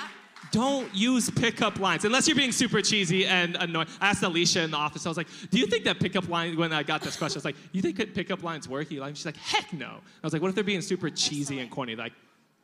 Don't 0.51 0.93
use 0.95 1.31
pickup 1.31 1.79
lines 1.79 2.05
unless 2.05 2.27
you're 2.27 2.37
being 2.37 2.53
super 2.53 2.83
cheesy 2.83 3.27
and 3.27 3.57
annoying. 3.57 3.87
I 4.01 4.11
asked 4.11 4.23
Alicia 4.23 4.63
in 4.63 4.71
the 4.71 4.77
office. 4.77 5.07
I 5.07 5.09
was 5.09 5.17
like, 5.17 5.29
"Do 5.51 5.59
you 5.59 5.67
think 5.67 5.85
that 5.85 6.01
pickup 6.01 6.29
line?" 6.29 6.57
When 6.57 6.73
I 6.73 6.83
got 6.83 7.03
this 7.03 7.17
question, 7.17 7.39
I 7.39 7.41
was 7.41 7.45
like, 7.45 7.57
"You 7.73 7.83
think 7.83 7.97
that 7.97 8.15
pickup 8.15 8.43
lines 8.43 8.69
work?" 8.69 8.91
Eli? 8.91 9.09
And 9.09 9.17
she's 9.17 9.27
like, 9.27 9.37
"Heck 9.37 9.73
no." 9.73 9.87
I 9.87 10.27
was 10.27 10.33
like, 10.33 10.43
"What 10.43 10.49
if 10.49 10.55
they're 10.55 10.65
being 10.65 10.83
super 10.83 11.11
cheesy 11.11 11.61
and 11.61 11.71
corny?" 11.71 11.97
Like, 11.97 12.13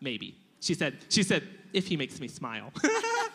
maybe. 0.00 0.36
She 0.60 0.74
said, 0.74 0.96
"She 1.08 1.22
said 1.22 1.44
if 1.72 1.86
he 1.86 1.96
makes 1.96 2.20
me 2.20 2.28
smile." 2.28 2.72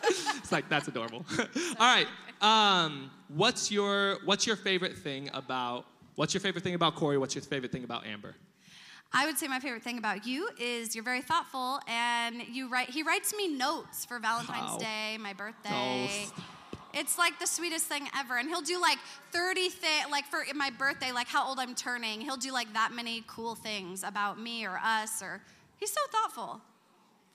it's 0.04 0.52
like 0.52 0.68
that's 0.68 0.88
adorable. 0.88 1.24
All 1.38 1.94
right. 1.94 2.06
Um, 2.40 3.10
what's 3.28 3.70
your 3.70 4.18
What's 4.24 4.46
your 4.46 4.56
favorite 4.56 4.98
thing 4.98 5.30
about 5.32 5.86
What's 6.14 6.34
your 6.34 6.40
favorite 6.40 6.62
thing 6.62 6.74
about 6.74 6.94
Corey? 6.94 7.16
What's 7.16 7.34
your 7.34 7.42
favorite 7.42 7.72
thing 7.72 7.84
about 7.84 8.04
Amber? 8.06 8.34
I 9.14 9.26
would 9.26 9.36
say 9.38 9.46
my 9.46 9.60
favorite 9.60 9.82
thing 9.82 9.98
about 9.98 10.26
you 10.26 10.48
is 10.58 10.94
you're 10.94 11.04
very 11.04 11.20
thoughtful 11.20 11.80
and 11.86 12.42
you 12.50 12.68
write 12.68 12.88
he 12.90 13.02
writes 13.02 13.34
me 13.36 13.48
notes 13.48 14.04
for 14.04 14.18
Valentine's 14.18 14.72
Wow. 14.72 14.78
Day, 14.78 15.18
my 15.18 15.32
birthday. 15.34 15.70
Oh, 16.26 16.42
It's 16.94 17.18
like 17.18 17.38
the 17.38 17.46
sweetest 17.46 17.86
thing 17.86 18.08
ever. 18.18 18.38
And 18.38 18.48
he'll 18.48 18.60
do 18.62 18.80
like 18.80 18.98
30 19.32 19.68
things, 19.68 20.10
like 20.10 20.24
for 20.26 20.42
my 20.54 20.70
birthday, 20.70 21.12
like 21.12 21.28
how 21.28 21.46
old 21.46 21.58
I'm 21.58 21.74
turning. 21.74 22.20
He'll 22.20 22.36
do 22.36 22.52
like 22.52 22.72
that 22.74 22.92
many 22.92 23.24
cool 23.26 23.54
things 23.54 24.02
about 24.02 24.38
me 24.40 24.66
or 24.66 24.78
us 24.82 25.22
or 25.22 25.42
he's 25.78 25.90
so 25.92 26.00
thoughtful. 26.10 26.60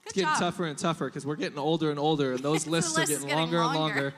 It's 0.08 0.14
getting 0.14 0.30
job. 0.30 0.38
tougher 0.38 0.64
and 0.64 0.78
tougher 0.78 1.04
because 1.06 1.26
we're 1.26 1.36
getting 1.36 1.58
older 1.58 1.90
and 1.90 1.98
older, 1.98 2.32
and 2.32 2.40
those 2.40 2.66
lists 2.66 2.96
list 2.96 3.12
are 3.12 3.14
getting, 3.14 3.28
getting 3.28 3.38
longer, 3.38 3.58
and 3.58 3.74
longer. 3.74 3.94
longer. 3.94 4.14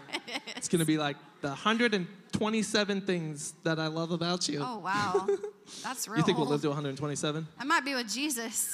it's 0.57 0.69
going 0.69 0.79
to 0.79 0.87
be 0.87 0.99
like 0.99 1.17
the 1.41 1.49
127 1.49 3.01
things 3.01 3.55
that 3.65 3.81
I 3.81 3.89
love 3.89 4.13
about 4.13 4.49
you. 4.49 4.61
Oh 4.63 4.79
wow. 4.79 5.27
That's 5.83 6.07
real. 6.07 6.19
you 6.19 6.25
think 6.25 6.39
we'll 6.39 6.47
live 6.47 6.63
to 6.63 6.69
127? 6.69 7.47
I 7.59 7.65
might 7.65 7.85
be 7.85 7.95
with 7.95 8.09
Jesus. 8.09 8.73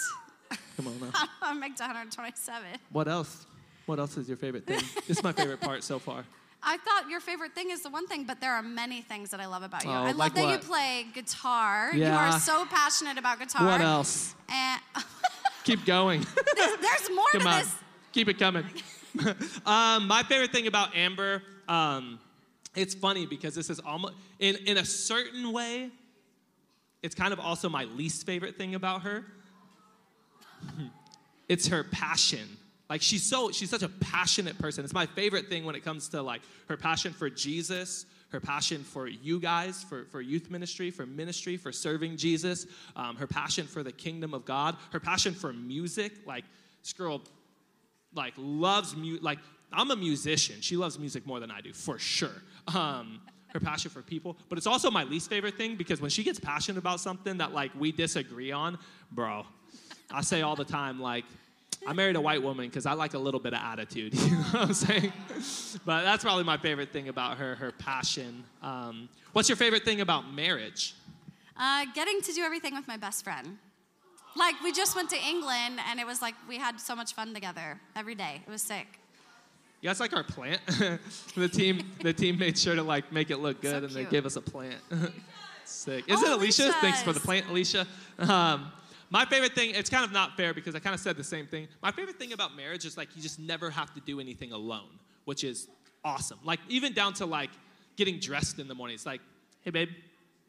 Come 0.77 0.89
on 0.89 1.01
now. 1.01 1.29
I'll 1.41 1.55
make 1.55 1.75
to 1.77 1.85
127. 1.85 2.67
What 2.93 3.09
else? 3.09 3.47
What 3.87 3.99
else 3.99 4.19
is 4.19 4.29
your 4.29 4.37
favorite 4.37 4.67
thing? 4.67 4.81
this 5.07 5.19
is 5.19 5.23
my 5.23 5.33
favorite 5.33 5.61
part 5.61 5.83
so 5.85 5.99
far. 5.99 6.25
I 6.63 6.79
thought 6.79 7.09
your 7.09 7.21
favorite 7.21 7.55
thing 7.55 7.71
is 7.71 7.83
the 7.83 7.91
one 7.91 8.09
thing, 8.09 8.25
but 8.25 8.41
there 8.41 8.53
are 8.53 8.63
many 8.63 9.01
things 9.01 9.31
that 9.31 9.41
I 9.41 9.47
love 9.47 9.63
about 9.63 9.85
you. 9.85 9.91
Oh, 9.91 9.95
I 9.95 10.07
love 10.09 10.17
like 10.17 10.35
that 10.35 10.45
what? 10.45 10.63
you 10.63 10.69
play 10.69 11.07
guitar. 11.15 11.95
You 11.95 12.07
are 12.07 12.39
so 12.41 12.67
passionate 12.67 13.19
about 13.19 13.39
guitar. 13.39 13.65
What 13.65 13.81
else? 13.81 14.35
And 14.49 14.81
oh, 14.97 15.05
Keep 15.67 15.85
going. 15.85 16.21
there's 16.81 17.11
more 17.11 17.25
Come 17.33 17.41
to 17.41 17.49
on. 17.49 17.59
this. 17.59 17.75
Keep 18.13 18.29
it 18.29 18.39
coming. 18.39 18.65
um, 19.67 20.07
my 20.07 20.23
favorite 20.29 20.53
thing 20.53 20.69
about 20.69 20.95
Amber, 20.95 21.43
um, 21.69 22.21
it's 22.77 22.95
funny 22.95 23.27
because 23.27 23.57
this 23.57 23.69
is 23.69 23.81
almost, 23.81 24.15
in, 24.39 24.55
in 24.67 24.77
a 24.77 24.85
certain 24.85 25.53
way, 25.53 25.91
it's 27.03 27.17
kind 27.17 27.33
of 27.33 27.41
also 27.41 27.69
my 27.69 27.83
least 27.83 28.25
favorite 28.27 28.57
thing 28.57 28.77
about 28.77 29.03
her. 29.03 29.27
it's 31.49 31.67
her 31.67 31.83
passion. 31.83 32.47
Like 32.89 33.03
she's 33.03 33.25
so 33.25 33.51
she's 33.51 33.69
such 33.69 33.83
a 33.83 33.89
passionate 33.89 34.57
person. 34.59 34.85
It's 34.85 34.95
my 34.95 35.07
favorite 35.07 35.49
thing 35.49 35.65
when 35.65 35.75
it 35.75 35.85
comes 35.85 36.11
to 36.11 36.23
like 36.23 36.43
her 36.69 36.77
passion 36.77 37.13
for 37.13 37.29
Jesus, 37.29 38.07
her 38.31 38.41
passion 38.41 38.83
for 38.83 39.07
you 39.07 39.39
guys, 39.39 39.83
for, 39.85 40.05
for 40.07 40.21
youth 40.21 40.51
ministry, 40.51 40.91
for 40.91 41.07
ministry, 41.07 41.57
for 41.57 41.73
serving 41.73 42.17
Jesus, 42.17 42.67
um, 42.97 43.17
her 43.17 43.27
passion 43.27 43.67
for 43.67 43.83
the 43.83 43.93
kingdom 43.93 44.35
of 44.35 44.45
God, 44.45 44.77
her 44.93 45.01
passion 45.01 45.33
for 45.33 45.53
music. 45.53 46.13
Like 46.27 46.45
this 46.83 46.93
girl 46.93 47.23
like 48.15 48.35
loves 48.37 48.97
mu 48.97 49.19
like 49.21 49.39
I'm 49.73 49.91
a 49.91 49.97
musician. 49.97 50.61
She 50.61 50.77
loves 50.77 50.99
music 50.99 51.27
more 51.27 51.41
than 51.41 51.51
I 51.51 51.61
do, 51.61 51.73
for 51.73 51.99
sure. 51.99 52.43
Um, 52.75 53.21
her 53.49 53.61
passion 53.61 53.91
for 53.91 54.03
people, 54.03 54.37
but 54.49 54.59
it's 54.59 54.67
also 54.67 54.91
my 54.91 55.05
least 55.05 55.31
favorite 55.31 55.57
thing 55.57 55.77
because 55.77 56.01
when 56.01 56.11
she 56.11 56.23
gets 56.23 56.39
passionate 56.39 56.79
about 56.79 57.01
something 57.01 57.39
that 57.39 57.53
like 57.53 57.71
we 57.79 57.91
disagree 57.91 58.53
on, 58.53 58.79
bro, 59.13 59.47
I 60.11 60.23
say 60.23 60.43
all 60.43 60.57
the 60.57 60.65
time 60.65 61.01
like. 61.01 61.25
I 61.87 61.93
married 61.93 62.17
a 62.17 62.21
white 62.21 62.43
woman 62.43 62.69
because 62.69 62.87
I 62.87 62.93
like 62.93 63.15
a 63.15 63.19
little 63.19 63.41
bit 63.41 63.53
of 63.55 63.61
attitude. 63.61 64.15
You 64.27 64.31
know 64.31 64.37
what 64.37 64.55
I'm 64.69 64.75
saying? 64.75 65.13
But 65.85 66.03
that's 66.05 66.23
probably 66.25 66.45
my 66.45 66.57
favorite 66.57 66.93
thing 66.93 67.09
about 67.09 67.39
her, 67.39 67.55
her 67.57 67.73
passion. 67.73 68.45
Um, 68.63 69.09
what's 69.33 69.49
your 69.49 69.57
favorite 69.57 69.85
thing 69.85 70.01
about 70.01 70.33
marriage? 70.33 70.95
Uh, 71.57 71.87
getting 71.95 72.21
to 72.23 72.33
do 72.33 72.43
everything 72.43 72.75
with 72.75 72.87
my 72.87 72.97
best 72.97 73.25
friend. 73.25 73.59
Like 74.37 74.55
we 74.63 74.73
just 74.73 74.95
went 74.95 75.11
to 75.11 75.17
England 75.17 75.81
and 75.89 75.99
it 75.99 76.07
was 76.07 76.21
like 76.21 76.35
we 76.49 76.59
had 76.59 76.79
so 76.79 76.95
much 76.95 77.15
fun 77.15 77.33
together 77.35 77.81
every 77.95 78.15
day. 78.15 78.43
It 78.47 78.51
was 78.51 78.63
sick. 78.63 78.87
Yeah, 79.81 79.91
it's 79.91 80.01
like 80.01 80.15
our 80.15 80.25
plant. 80.25 80.61
the 81.37 81.49
team, 81.49 81.81
the 82.03 82.13
team 82.13 82.39
made 82.39 82.59
sure 82.59 82.75
to 82.75 82.83
like 82.83 83.13
make 83.13 83.31
it 83.31 83.39
look 83.39 83.61
good, 83.63 83.71
So 83.83 83.87
and 83.87 83.91
they 83.91 84.05
gave 84.05 84.27
us 84.27 84.37
a 84.37 84.41
plant. 84.43 84.81
Sick. 85.65 86.05
Is 86.09 86.23
it 86.23 86.29
Oh, 86.29 86.37
Alicia? 86.37 86.73
Thanks 86.81 87.03
for 87.03 87.13
the 87.13 87.21
plant, 87.21 87.47
Alicia. 87.49 87.87
Um, 88.19 88.71
my 89.11 89.25
favorite 89.25 89.55
thing, 89.55 89.75
it's 89.75 89.91
kind 89.91 90.05
of 90.05 90.13
not 90.13 90.37
fair 90.37 90.53
because 90.53 90.75
I 90.75 90.79
kind 90.79 90.95
of 90.95 91.01
said 91.01 91.17
the 91.17 91.25
same 91.25 91.47
thing. 91.47 91.69
My 91.83 91.93
favorite 91.93 92.19
thing 92.19 92.33
about 92.33 92.57
marriage 92.57 92.85
is 92.85 92.97
like 92.97 93.15
you 93.15 93.23
just 93.23 93.39
never 93.39 93.71
have 93.71 93.93
to 93.95 94.01
do 94.01 94.21
anything 94.21 94.53
alone, 94.53 94.99
which 95.25 95.45
is 95.45 95.69
awesome. 96.05 96.39
Like 96.45 96.61
even 96.69 96.93
down 96.93 97.15
to 97.15 97.27
like 97.27 97.51
getting 97.97 98.19
dressed 98.19 98.59
in 98.59 98.69
the 98.69 98.75
morning. 98.75 98.95
It's 98.95 99.07
like, 99.07 99.21
hey 99.63 99.71
babe, 99.71 99.89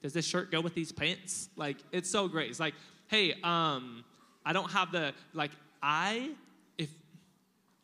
does 0.01 0.13
this 0.13 0.25
shirt 0.25 0.51
go 0.51 0.61
with 0.61 0.73
these 0.73 0.91
pants? 0.91 1.49
Like 1.55 1.77
it's 1.91 2.09
so 2.09 2.27
great. 2.27 2.49
It's 2.49 2.59
like, 2.59 2.73
hey, 3.07 3.33
um, 3.43 4.03
I 4.45 4.53
don't 4.53 4.71
have 4.71 4.91
the 4.91 5.13
like 5.33 5.51
I 5.81 6.31
if 6.77 6.89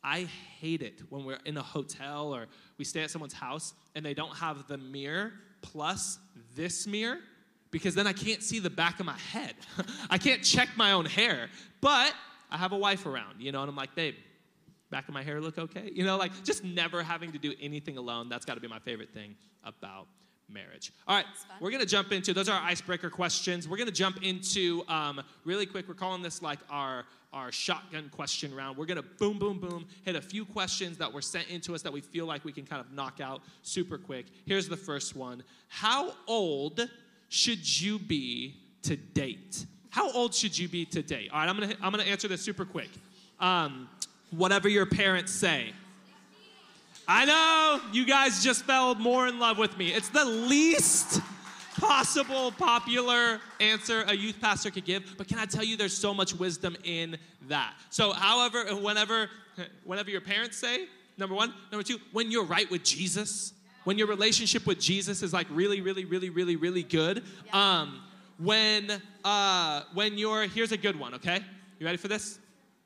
I 0.02 0.28
hate 0.60 0.82
it 0.82 1.02
when 1.08 1.24
we're 1.24 1.38
in 1.44 1.56
a 1.56 1.62
hotel 1.62 2.34
or 2.34 2.46
we 2.78 2.84
stay 2.84 3.02
at 3.02 3.10
someone's 3.10 3.34
house 3.34 3.74
and 3.94 4.04
they 4.04 4.14
don't 4.14 4.36
have 4.36 4.66
the 4.68 4.78
mirror 4.78 5.32
plus 5.62 6.18
this 6.54 6.86
mirror 6.86 7.18
because 7.74 7.96
then 7.96 8.06
I 8.06 8.12
can't 8.12 8.40
see 8.40 8.60
the 8.60 8.70
back 8.70 9.00
of 9.00 9.06
my 9.06 9.18
head. 9.18 9.56
I 10.08 10.16
can't 10.16 10.44
check 10.44 10.68
my 10.76 10.92
own 10.92 11.06
hair. 11.06 11.48
But 11.80 12.14
I 12.48 12.56
have 12.56 12.70
a 12.70 12.76
wife 12.78 13.04
around, 13.04 13.40
you 13.40 13.50
know, 13.50 13.62
and 13.62 13.68
I'm 13.68 13.74
like, 13.74 13.96
babe, 13.96 14.14
back 14.92 15.08
of 15.08 15.12
my 15.12 15.24
hair 15.24 15.40
look 15.40 15.58
okay? 15.58 15.90
You 15.92 16.04
know, 16.04 16.16
like 16.16 16.44
just 16.44 16.62
never 16.62 17.02
having 17.02 17.32
to 17.32 17.38
do 17.38 17.52
anything 17.60 17.96
alone. 17.96 18.28
That's 18.28 18.44
got 18.44 18.54
to 18.54 18.60
be 18.60 18.68
my 18.68 18.78
favorite 18.78 19.12
thing 19.12 19.34
about 19.64 20.06
marriage. 20.48 20.92
All 21.08 21.16
right, 21.16 21.24
we're 21.60 21.72
gonna 21.72 21.84
jump 21.84 22.12
into 22.12 22.32
those 22.32 22.48
are 22.48 22.56
our 22.56 22.64
icebreaker 22.64 23.10
questions. 23.10 23.66
We're 23.66 23.78
gonna 23.78 23.90
jump 23.90 24.22
into 24.22 24.84
um, 24.86 25.20
really 25.44 25.66
quick. 25.66 25.88
We're 25.88 25.94
calling 25.94 26.22
this 26.22 26.42
like 26.42 26.60
our 26.70 27.06
our 27.32 27.50
shotgun 27.50 28.08
question 28.10 28.54
round. 28.54 28.76
We're 28.76 28.86
gonna 28.86 29.02
boom, 29.02 29.38
boom, 29.38 29.58
boom, 29.58 29.86
hit 30.04 30.14
a 30.14 30.20
few 30.20 30.44
questions 30.44 30.98
that 30.98 31.12
were 31.12 31.22
sent 31.22 31.48
into 31.48 31.74
us 31.74 31.82
that 31.82 31.92
we 31.92 32.00
feel 32.00 32.26
like 32.26 32.44
we 32.44 32.52
can 32.52 32.66
kind 32.66 32.80
of 32.80 32.92
knock 32.92 33.20
out 33.20 33.42
super 33.62 33.98
quick. 33.98 34.26
Here's 34.46 34.68
the 34.68 34.76
first 34.76 35.16
one: 35.16 35.42
How 35.68 36.12
old 36.28 36.88
should 37.34 37.80
you 37.80 37.98
be 37.98 38.54
to 38.82 38.96
date? 38.96 39.66
How 39.90 40.10
old 40.12 40.34
should 40.34 40.56
you 40.56 40.68
be 40.68 40.84
to 40.86 41.02
date? 41.02 41.30
All 41.32 41.40
right, 41.40 41.48
I'm 41.48 41.58
gonna 41.58 41.74
I'm 41.82 41.90
gonna 41.90 42.04
answer 42.04 42.28
this 42.28 42.42
super 42.42 42.64
quick. 42.64 42.90
Um, 43.40 43.88
whatever 44.30 44.68
your 44.68 44.86
parents 44.86 45.32
say. 45.32 45.72
I 47.08 47.24
know 47.24 47.80
you 47.92 48.06
guys 48.06 48.42
just 48.42 48.64
fell 48.64 48.94
more 48.94 49.26
in 49.26 49.38
love 49.38 49.58
with 49.58 49.76
me. 49.76 49.88
It's 49.88 50.08
the 50.08 50.24
least 50.24 51.20
possible 51.76 52.52
popular 52.52 53.40
answer 53.60 54.04
a 54.06 54.14
youth 54.14 54.40
pastor 54.40 54.70
could 54.70 54.84
give, 54.84 55.14
but 55.18 55.26
can 55.26 55.38
I 55.38 55.44
tell 55.44 55.64
you 55.64 55.76
there's 55.76 55.96
so 55.96 56.14
much 56.14 56.34
wisdom 56.34 56.76
in 56.84 57.18
that. 57.48 57.74
So 57.90 58.12
however 58.12 58.64
whenever 58.76 59.28
whenever 59.82 60.08
your 60.08 60.20
parents 60.20 60.56
say, 60.56 60.86
number 61.18 61.34
1, 61.34 61.52
number 61.72 61.82
2, 61.82 61.98
when 62.12 62.30
you're 62.30 62.44
right 62.44 62.70
with 62.70 62.84
Jesus, 62.84 63.52
when 63.84 63.98
your 63.98 64.06
relationship 64.06 64.66
with 64.66 64.80
Jesus 64.80 65.22
is 65.22 65.32
like 65.32 65.46
really 65.50 65.80
really 65.80 66.04
really 66.04 66.30
really 66.30 66.56
really 66.56 66.82
good, 66.82 67.22
um 67.52 68.00
when 68.38 68.90
uh 69.24 69.82
when 69.94 70.18
you're 70.18 70.46
here's 70.46 70.72
a 70.72 70.76
good 70.76 70.98
one, 70.98 71.14
okay? 71.14 71.40
You 71.78 71.86
ready 71.86 71.98
for 71.98 72.08
this? 72.08 72.38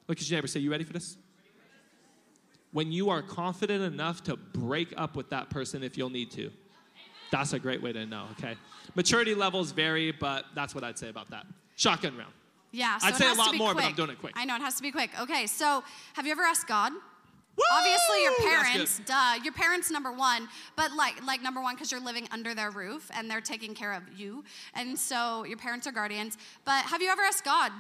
Look 0.07 0.19
at 0.19 0.29
your 0.29 0.37
neighbor 0.37 0.47
say, 0.47 0.61
"You 0.61 0.71
ready 0.71 0.85
for 0.85 0.93
this?" 0.93 1.17
when 2.73 2.93
you 2.93 3.11
are 3.11 3.23
confident 3.23 3.83
enough 3.83 4.23
to 4.25 4.37
break 4.37 4.93
up 4.97 5.17
with 5.17 5.31
that 5.31 5.51
person 5.51 5.83
if 5.83 5.97
you'll 5.97 6.11
need 6.11 6.31
to. 6.33 6.51
That's 7.31 7.53
a 7.53 7.59
great 7.59 7.83
way 7.83 7.93
to 7.93 8.07
know, 8.07 8.27
okay? 8.33 8.57
Maturity 8.95 9.35
levels 9.35 9.73
vary, 9.73 10.13
but 10.13 10.47
that's 10.55 10.75
what 10.75 10.85
I'd 10.85 10.99
say 10.99 11.09
about 11.09 11.31
that. 11.31 11.47
Shotgun 11.77 12.17
round. 12.17 12.33
Yeah, 12.71 12.99
so 12.99 13.07
I'd 13.07 13.17
say 13.17 13.31
a 13.31 13.35
lot 13.35 13.55
more, 13.57 13.75
but 13.75 13.85
I'm 13.85 13.95
doing 13.95 14.11
it 14.11 14.19
quick. 14.19 14.35
I 14.37 14.45
know 14.45 14.55
it 14.57 14.61
has 14.61 14.75
to 14.77 14.83
be 14.83 14.91
quick. 14.91 15.11
Okay, 15.21 15.47
so 15.47 15.83
have 16.15 16.27
you 16.27 16.33
ever 16.33 16.43
asked 16.43 16.67
God? 16.67 16.93
Obviously, 17.73 18.23
your 18.23 18.35
parents, 18.37 19.01
duh. 19.05 19.35
Your 19.43 19.53
parents, 19.53 19.91
number 19.91 20.13
one, 20.13 20.49
but 20.77 20.93
like, 20.93 21.25
like 21.27 21.43
number 21.43 21.61
one, 21.61 21.75
because 21.75 21.91
you're 21.91 22.01
living 22.01 22.29
under 22.31 22.55
their 22.55 22.71
roof 22.71 23.11
and 23.15 23.31
they're 23.31 23.41
taking 23.41 23.75
care 23.75 23.93
of 23.93 24.03
you, 24.17 24.45
and 24.75 24.99
so 24.99 25.45
your 25.45 25.59
parents 25.59 25.87
are 25.87 25.93
guardians. 25.93 26.39
But 26.65 26.85
have 26.85 27.03
you 27.03 27.11
ever 27.11 27.23
asked 27.23 27.45
God, 27.45 27.73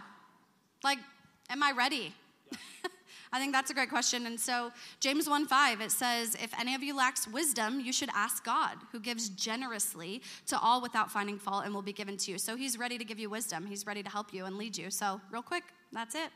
like, 0.82 0.98
am 1.50 1.62
I 1.62 1.72
ready? 1.72 2.14
I 3.32 3.38
think 3.38 3.52
that's 3.52 3.70
a 3.70 3.74
great 3.74 3.90
question. 3.90 4.26
And 4.26 4.40
so 4.40 4.72
James 5.00 5.28
1 5.28 5.46
5, 5.46 5.80
it 5.80 5.90
says, 5.90 6.34
If 6.42 6.58
any 6.58 6.74
of 6.74 6.82
you 6.82 6.96
lacks 6.96 7.28
wisdom, 7.28 7.80
you 7.80 7.92
should 7.92 8.08
ask 8.14 8.44
God, 8.44 8.78
who 8.92 9.00
gives 9.00 9.28
generously 9.30 10.22
to 10.46 10.58
all 10.58 10.80
without 10.80 11.10
finding 11.10 11.38
fault 11.38 11.64
and 11.64 11.74
will 11.74 11.82
be 11.82 11.92
given 11.92 12.16
to 12.18 12.32
you. 12.32 12.38
So 12.38 12.56
he's 12.56 12.78
ready 12.78 12.98
to 12.98 13.04
give 13.04 13.18
you 13.18 13.28
wisdom. 13.28 13.66
He's 13.66 13.86
ready 13.86 14.02
to 14.02 14.08
help 14.08 14.32
you 14.32 14.46
and 14.46 14.56
lead 14.56 14.76
you. 14.76 14.90
So, 14.90 15.20
real 15.30 15.42
quick, 15.42 15.64
that's 15.92 16.14
it. 16.14 16.30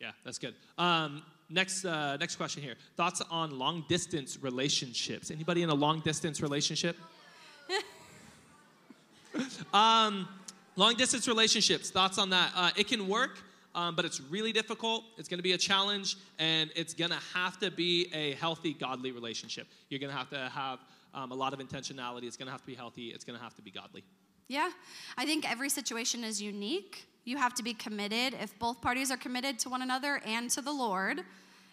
Yeah, 0.00 0.10
that's 0.24 0.38
good. 0.38 0.54
Um, 0.76 1.22
next, 1.48 1.84
uh, 1.84 2.16
next 2.16 2.36
question 2.36 2.62
here. 2.62 2.74
Thoughts 2.96 3.22
on 3.30 3.58
long 3.58 3.84
distance 3.88 4.38
relationships? 4.40 5.30
Anybody 5.30 5.62
in 5.62 5.70
a 5.70 5.74
long 5.74 6.00
distance 6.00 6.40
relationship? 6.40 6.96
um, 9.74 10.28
long 10.76 10.94
distance 10.94 11.28
relationships. 11.28 11.90
Thoughts 11.90 12.18
on 12.18 12.30
that? 12.30 12.52
Uh, 12.54 12.70
it 12.76 12.88
can 12.88 13.08
work. 13.08 13.38
um, 13.76 13.94
but 13.94 14.06
it's 14.06 14.20
really 14.22 14.52
difficult. 14.52 15.04
It's 15.18 15.28
going 15.28 15.38
to 15.38 15.42
be 15.42 15.52
a 15.52 15.58
challenge, 15.58 16.16
and 16.38 16.70
it's 16.74 16.94
going 16.94 17.10
to 17.10 17.20
have 17.34 17.60
to 17.60 17.70
be 17.70 18.08
a 18.12 18.32
healthy, 18.32 18.72
godly 18.72 19.12
relationship. 19.12 19.68
You're 19.90 20.00
going 20.00 20.10
to 20.10 20.16
have 20.16 20.30
to 20.30 20.48
have 20.48 20.80
um, 21.14 21.30
a 21.30 21.34
lot 21.34 21.52
of 21.52 21.60
intentionality. 21.60 22.24
It's 22.24 22.38
going 22.38 22.46
to 22.46 22.52
have 22.52 22.62
to 22.62 22.66
be 22.66 22.74
healthy. 22.74 23.08
It's 23.08 23.24
going 23.24 23.38
to 23.38 23.44
have 23.44 23.54
to 23.56 23.62
be 23.62 23.70
godly. 23.70 24.02
Yeah, 24.48 24.70
I 25.18 25.26
think 25.26 25.48
every 25.48 25.68
situation 25.68 26.24
is 26.24 26.40
unique. 26.40 27.06
You 27.26 27.36
have 27.36 27.52
to 27.54 27.62
be 27.62 27.74
committed. 27.74 28.34
If 28.40 28.56
both 28.58 28.80
parties 28.80 29.10
are 29.10 29.16
committed 29.16 29.58
to 29.58 29.68
one 29.68 29.82
another 29.82 30.22
and 30.24 30.48
to 30.52 30.62
the 30.62 30.72
Lord, 30.72 31.22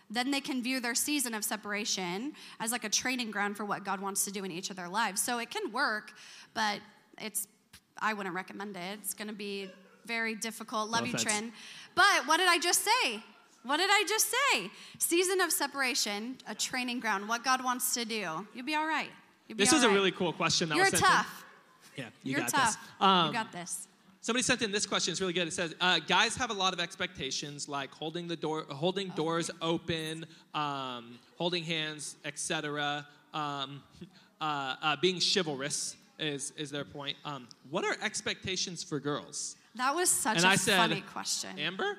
then 0.10 0.32
they 0.32 0.42
can 0.42 0.62
view 0.64 0.80
their 0.80 0.96
season 0.96 1.34
of 1.34 1.46
separation 1.46 2.34
as 2.60 2.72
like 2.72 2.84
a 2.84 2.90
training 2.90 3.32
ground 3.32 3.56
for 3.56 3.64
what 3.64 3.86
God 3.86 4.02
wants 4.02 4.26
to 4.26 4.32
do 4.32 4.44
in 4.44 4.52
each 4.52 4.72
of 4.72 4.76
their 4.76 4.90
lives. 4.90 5.22
So 5.22 5.38
it 5.38 5.52
can 5.52 5.72
work, 5.72 6.12
but 6.56 6.80
it's 7.22 7.48
I 8.00 8.14
wouldn't 8.14 8.34
recommend 8.36 8.76
it. 8.76 9.00
It's 9.00 9.14
going 9.14 9.28
to 9.28 9.34
be 9.34 9.70
very 10.06 10.34
difficult. 10.34 10.90
Love 10.90 11.02
No 11.04 11.12
you. 11.12 11.18
Trin. 11.18 11.54
But 11.94 12.26
what 12.26 12.38
did 12.38 12.50
I 12.50 12.58
just 12.58 12.84
say? 12.84 13.24
What 13.64 13.78
did 13.78 13.90
I 13.92 14.04
just 14.10 14.30
say? 14.30 14.72
Season 14.98 15.40
of 15.40 15.52
separation, 15.52 16.38
a 16.48 16.56
training 16.56 17.00
ground. 17.00 17.30
What 17.30 17.44
God 17.44 17.64
wants 17.64 17.94
to 17.94 18.06
do. 18.06 18.46
You'll 18.54 18.66
be 18.66 18.76
all 18.76 18.88
right. 18.88 19.10
You'll 19.48 19.58
be 19.58 19.64
This 19.64 19.72
all 19.72 19.78
was 19.78 19.86
a 19.86 19.90
really 19.90 20.12
cool 20.12 20.34
question. 20.34 20.70
That 20.70 20.76
You're 20.76 20.86
was 20.86 21.00
sent 21.00 21.04
in. 21.04 21.10
You're 21.10 21.18
tough. 21.18 21.46
Yeah, 21.96 22.06
you 22.24 22.32
You're 22.32 22.40
got 22.42 22.50
tough. 22.50 22.72
this. 22.72 22.78
Um, 23.00 23.28
you 23.28 23.34
got 23.34 23.52
this. 23.52 23.88
Somebody 24.24 24.44
sent 24.44 24.62
in 24.62 24.72
this 24.72 24.86
question. 24.86 25.12
It's 25.12 25.20
really 25.20 25.34
good. 25.34 25.50
It 25.50 25.52
says, 25.52 25.76
uh, 25.82 26.00
"Guys 26.00 26.38
have 26.38 26.50
a 26.50 26.54
lot 26.54 26.72
of 26.72 26.80
expectations, 26.80 27.68
like 27.68 27.92
holding 27.92 28.26
the 28.26 28.38
door, 28.38 28.64
holding 28.70 29.10
doors 29.10 29.52
open, 29.62 30.26
um, 30.54 31.20
holding 31.38 31.66
hands, 31.66 32.16
etc. 32.24 33.06
Um, 33.34 33.84
uh, 34.42 34.76
uh, 34.82 34.96
being 35.02 35.20
chivalrous 35.20 35.98
is 36.20 36.52
is 36.56 36.72
their 36.72 36.86
point. 36.86 37.18
Um, 37.26 37.50
what 37.70 37.84
are 37.84 37.98
expectations 38.02 38.82
for 38.82 38.98
girls? 38.98 39.58
That 39.76 39.94
was 39.94 40.10
such 40.10 40.38
and 40.38 40.46
a 40.46 40.50
I 40.50 40.56
said, 40.56 40.78
funny 40.78 41.02
question. 41.02 41.60
Amber, 41.60 41.98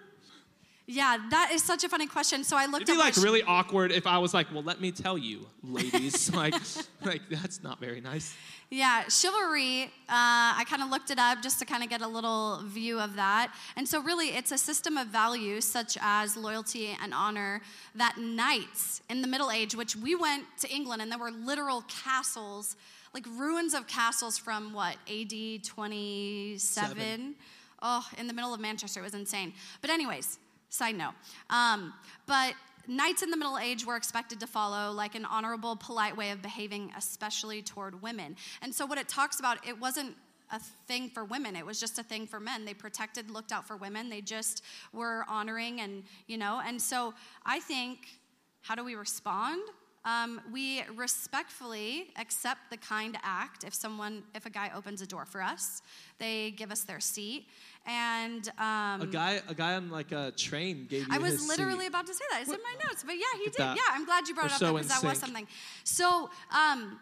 Yeah, 0.86 1.16
that 1.30 1.50
is 1.52 1.62
such 1.62 1.82
a 1.82 1.88
funny 1.88 2.06
question. 2.06 2.44
So 2.44 2.58
I 2.58 2.66
looked 2.66 2.82
it'd 2.82 2.94
be 2.94 2.98
like 2.98 3.16
really 3.16 3.42
awkward 3.42 3.90
if 3.90 4.06
I 4.06 4.18
was 4.18 4.34
like, 4.34 4.52
"Well, 4.52 4.62
let 4.62 4.80
me 4.82 4.92
tell 4.92 5.16
you, 5.16 5.46
ladies, 5.62 6.30
like, 6.34 6.54
like 7.02 7.22
that's 7.30 7.62
not 7.62 7.80
very 7.80 8.02
nice." 8.02 8.36
Yeah, 8.70 9.04
chivalry, 9.08 9.84
uh, 9.84 9.88
I 10.08 10.64
kind 10.68 10.82
of 10.82 10.90
looked 10.90 11.10
it 11.10 11.18
up 11.18 11.42
just 11.42 11.58
to 11.60 11.64
kind 11.64 11.82
of 11.82 11.88
get 11.88 12.00
a 12.00 12.08
little 12.08 12.60
view 12.64 12.98
of 12.98 13.14
that. 13.16 13.54
And 13.76 13.88
so, 13.88 14.02
really, 14.02 14.28
it's 14.28 14.52
a 14.52 14.58
system 14.58 14.96
of 14.96 15.08
values 15.08 15.64
such 15.64 15.96
as 16.00 16.36
loyalty 16.36 16.96
and 17.00 17.14
honor 17.14 17.60
that 17.94 18.16
knights 18.18 19.00
in 19.08 19.22
the 19.22 19.28
Middle 19.28 19.50
Age, 19.50 19.74
which 19.74 19.96
we 19.96 20.14
went 20.14 20.44
to 20.60 20.68
England 20.74 21.02
and 21.02 21.10
there 21.10 21.18
were 21.18 21.30
literal 21.30 21.82
castles, 21.88 22.76
like 23.14 23.26
ruins 23.26 23.74
of 23.74 23.86
castles 23.86 24.38
from 24.38 24.72
what, 24.72 24.96
AD 25.08 25.62
27? 25.64 26.58
Seven. 26.58 27.34
Oh, 27.80 28.06
in 28.18 28.26
the 28.26 28.32
middle 28.32 28.52
of 28.52 28.60
Manchester. 28.60 29.00
It 29.00 29.04
was 29.04 29.14
insane. 29.14 29.52
But, 29.82 29.90
anyways, 29.90 30.38
side 30.74 30.96
note. 30.96 31.14
Um, 31.50 31.94
but 32.26 32.54
knights 32.86 33.22
in 33.22 33.30
the 33.30 33.36
Middle 33.36 33.58
Age 33.58 33.86
were 33.86 33.96
expected 33.96 34.40
to 34.40 34.46
follow 34.46 34.92
like 34.92 35.14
an 35.14 35.24
honorable, 35.24 35.76
polite 35.76 36.16
way 36.16 36.30
of 36.30 36.42
behaving, 36.42 36.92
especially 36.96 37.62
toward 37.62 38.02
women. 38.02 38.36
And 38.62 38.74
so, 38.74 38.84
what 38.84 38.98
it 38.98 39.08
talks 39.08 39.38
about, 39.38 39.66
it 39.66 39.78
wasn't 39.78 40.16
a 40.50 40.60
thing 40.86 41.08
for 41.08 41.24
women. 41.24 41.56
It 41.56 41.64
was 41.64 41.80
just 41.80 41.98
a 41.98 42.02
thing 42.02 42.26
for 42.26 42.38
men. 42.38 42.64
They 42.64 42.74
protected, 42.74 43.30
looked 43.30 43.52
out 43.52 43.66
for 43.66 43.76
women. 43.76 44.08
They 44.08 44.20
just 44.20 44.62
were 44.92 45.24
honoring 45.28 45.80
and, 45.80 46.04
you 46.26 46.36
know, 46.36 46.60
and 46.64 46.80
so 46.80 47.14
I 47.44 47.60
think, 47.60 48.18
how 48.60 48.74
do 48.74 48.84
we 48.84 48.94
respond? 48.94 49.62
Um, 50.04 50.42
we 50.52 50.82
respectfully 50.96 52.08
accept 52.18 52.60
the 52.70 52.76
kind 52.76 53.16
act 53.22 53.64
if 53.64 53.72
someone, 53.72 54.22
if 54.34 54.44
a 54.44 54.50
guy 54.50 54.70
opens 54.76 55.00
a 55.00 55.06
door 55.06 55.24
for 55.24 55.42
us, 55.42 55.80
they 56.18 56.50
give 56.50 56.70
us 56.70 56.82
their 56.82 57.00
seat. 57.00 57.46
And 57.86 58.48
um, 58.58 59.02
a 59.02 59.08
guy, 59.10 59.42
a 59.48 59.54
guy 59.54 59.74
on 59.74 59.90
like 59.90 60.12
a 60.12 60.32
train 60.32 60.86
gave 60.88 61.02
you. 61.02 61.08
I 61.10 61.18
was 61.18 61.46
literally 61.46 61.80
seat. 61.80 61.88
about 61.88 62.06
to 62.06 62.14
say 62.14 62.24
that. 62.30 62.40
It's 62.40 62.50
in 62.50 62.58
my 62.62 62.74
notes, 62.86 63.04
but 63.04 63.14
yeah, 63.14 63.24
he 63.36 63.44
Look 63.44 63.56
did. 63.56 63.62
Yeah, 63.62 63.76
I'm 63.90 64.06
glad 64.06 64.26
you 64.26 64.34
brought 64.34 64.44
We're 64.44 64.48
it 64.48 64.52
up 64.54 64.58
so 64.58 64.72
because 64.72 64.88
that 64.88 65.04
was 65.04 65.18
something. 65.18 65.46
So, 65.84 66.30
um, 66.50 66.98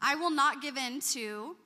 I 0.00 0.14
will 0.14 0.30
not 0.30 0.62
give 0.62 0.76
in 0.76 1.00
to. 1.12 1.56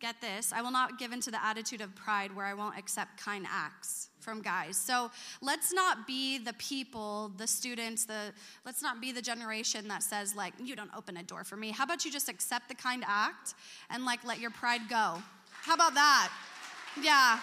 Get 0.00 0.18
this, 0.22 0.50
I 0.50 0.62
will 0.62 0.70
not 0.70 0.98
give 0.98 1.12
in 1.12 1.20
to 1.20 1.30
the 1.30 1.44
attitude 1.44 1.82
of 1.82 1.94
pride 1.94 2.34
where 2.34 2.46
I 2.46 2.54
won't 2.54 2.78
accept 2.78 3.22
kind 3.22 3.46
acts 3.46 4.08
from 4.18 4.40
guys. 4.40 4.78
So 4.78 5.10
let's 5.42 5.74
not 5.74 6.06
be 6.06 6.38
the 6.38 6.54
people, 6.54 7.32
the 7.36 7.46
students, 7.46 8.06
the 8.06 8.32
let's 8.64 8.82
not 8.82 9.02
be 9.02 9.12
the 9.12 9.20
generation 9.20 9.88
that 9.88 10.02
says 10.02 10.34
like 10.34 10.54
you 10.58 10.74
don't 10.74 10.90
open 10.96 11.18
a 11.18 11.22
door 11.22 11.44
for 11.44 11.56
me. 11.58 11.70
How 11.70 11.84
about 11.84 12.06
you 12.06 12.10
just 12.10 12.30
accept 12.30 12.68
the 12.68 12.74
kind 12.74 13.04
act 13.06 13.52
and 13.90 14.06
like 14.06 14.24
let 14.24 14.40
your 14.40 14.50
pride 14.50 14.88
go? 14.88 15.22
How 15.52 15.74
about 15.74 15.92
that? 15.92 16.30
Yeah. 17.02 17.38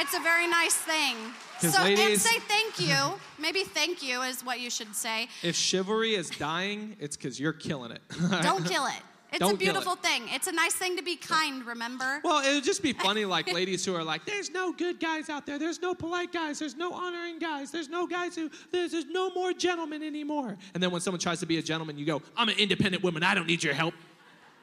It's 0.00 0.14
a 0.14 0.20
very 0.20 0.46
nice 0.46 0.74
thing. 0.74 1.16
So 1.60 1.82
and 1.82 2.20
say 2.20 2.38
thank 2.40 2.78
you. 2.88 3.18
Maybe 3.38 3.64
thank 3.64 4.02
you 4.02 4.22
is 4.22 4.44
what 4.44 4.60
you 4.60 4.70
should 4.70 4.94
say. 4.94 5.28
If 5.42 5.56
chivalry 5.56 6.14
is 6.14 6.30
dying, 6.30 6.96
it's 7.00 7.16
because 7.16 7.40
you're 7.40 7.52
killing 7.52 7.90
it. 7.90 8.00
Don't 8.42 8.64
kill 8.64 8.86
it. 8.86 8.92
It's 9.30 9.40
Don't 9.40 9.54
a 9.54 9.56
kill 9.58 9.68
it. 9.68 9.72
beautiful 9.72 9.96
thing. 9.96 10.22
It's 10.28 10.46
a 10.46 10.52
nice 10.52 10.72
thing 10.74 10.96
to 10.96 11.02
be 11.02 11.16
kind, 11.16 11.66
remember? 11.66 12.20
Well, 12.24 12.42
it 12.48 12.54
would 12.54 12.64
just 12.64 12.82
be 12.82 12.92
funny, 12.94 13.24
like 13.36 13.52
ladies 13.52 13.84
who 13.84 13.94
are 13.94 14.04
like, 14.04 14.24
"There's 14.24 14.50
no 14.50 14.72
good 14.72 15.00
guys 15.00 15.28
out 15.28 15.44
there. 15.44 15.58
There's 15.58 15.82
no 15.82 15.94
polite 15.94 16.32
guys. 16.32 16.60
There's 16.60 16.76
no 16.76 16.92
honoring 16.94 17.38
guys. 17.38 17.70
There's 17.70 17.88
no 17.90 18.06
guys 18.06 18.34
who. 18.36 18.50
There's, 18.70 18.92
there's 18.92 19.04
no 19.06 19.30
more 19.34 19.52
gentlemen 19.52 20.02
anymore." 20.02 20.56
And 20.72 20.82
then 20.82 20.90
when 20.92 21.00
someone 21.02 21.20
tries 21.20 21.40
to 21.40 21.46
be 21.46 21.58
a 21.58 21.62
gentleman, 21.62 21.98
you 21.98 22.06
go, 22.06 22.22
"I'm 22.36 22.48
an 22.48 22.56
independent 22.56 23.02
woman. 23.02 23.22
I 23.22 23.34
don't 23.34 23.46
need 23.48 23.62
your 23.62 23.74
help." 23.74 23.94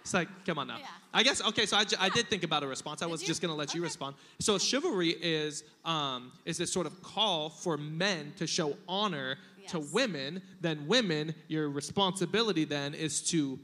It's 0.05 0.13
like, 0.13 0.27
come 0.45 0.59
on 0.59 0.67
now. 0.67 0.77
I 1.15 1.23
guess 1.23 1.41
okay. 1.41 1.65
So 1.65 1.77
I, 1.77 1.85
I 1.99 2.09
did 2.09 2.27
think 2.27 2.43
about 2.43 2.61
a 2.61 2.67
response. 2.67 3.01
I 3.01 3.07
was 3.07 3.23
just 3.23 3.41
gonna 3.41 3.55
let 3.55 3.73
you 3.73 3.81
respond. 3.81 4.15
So 4.39 4.59
chivalry 4.59 5.09
is 5.09 5.63
um, 5.83 6.31
is 6.45 6.59
this 6.59 6.71
sort 6.71 6.85
of 6.85 7.01
call 7.01 7.49
for 7.49 7.75
men 7.75 8.31
to 8.37 8.45
show 8.45 8.77
honor 8.87 9.37
to 9.69 9.79
women. 9.79 10.43
Then 10.61 10.85
women, 10.85 11.33
your 11.47 11.69
responsibility 11.69 12.65
then 12.65 12.93
is 12.93 13.19
to 13.31 13.59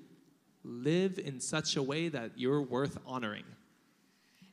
live 0.63 1.19
in 1.19 1.39
such 1.39 1.75
a 1.75 1.83
way 1.83 2.09
that 2.09 2.31
you're 2.35 2.61
worth 2.63 2.97
honoring. 3.05 3.45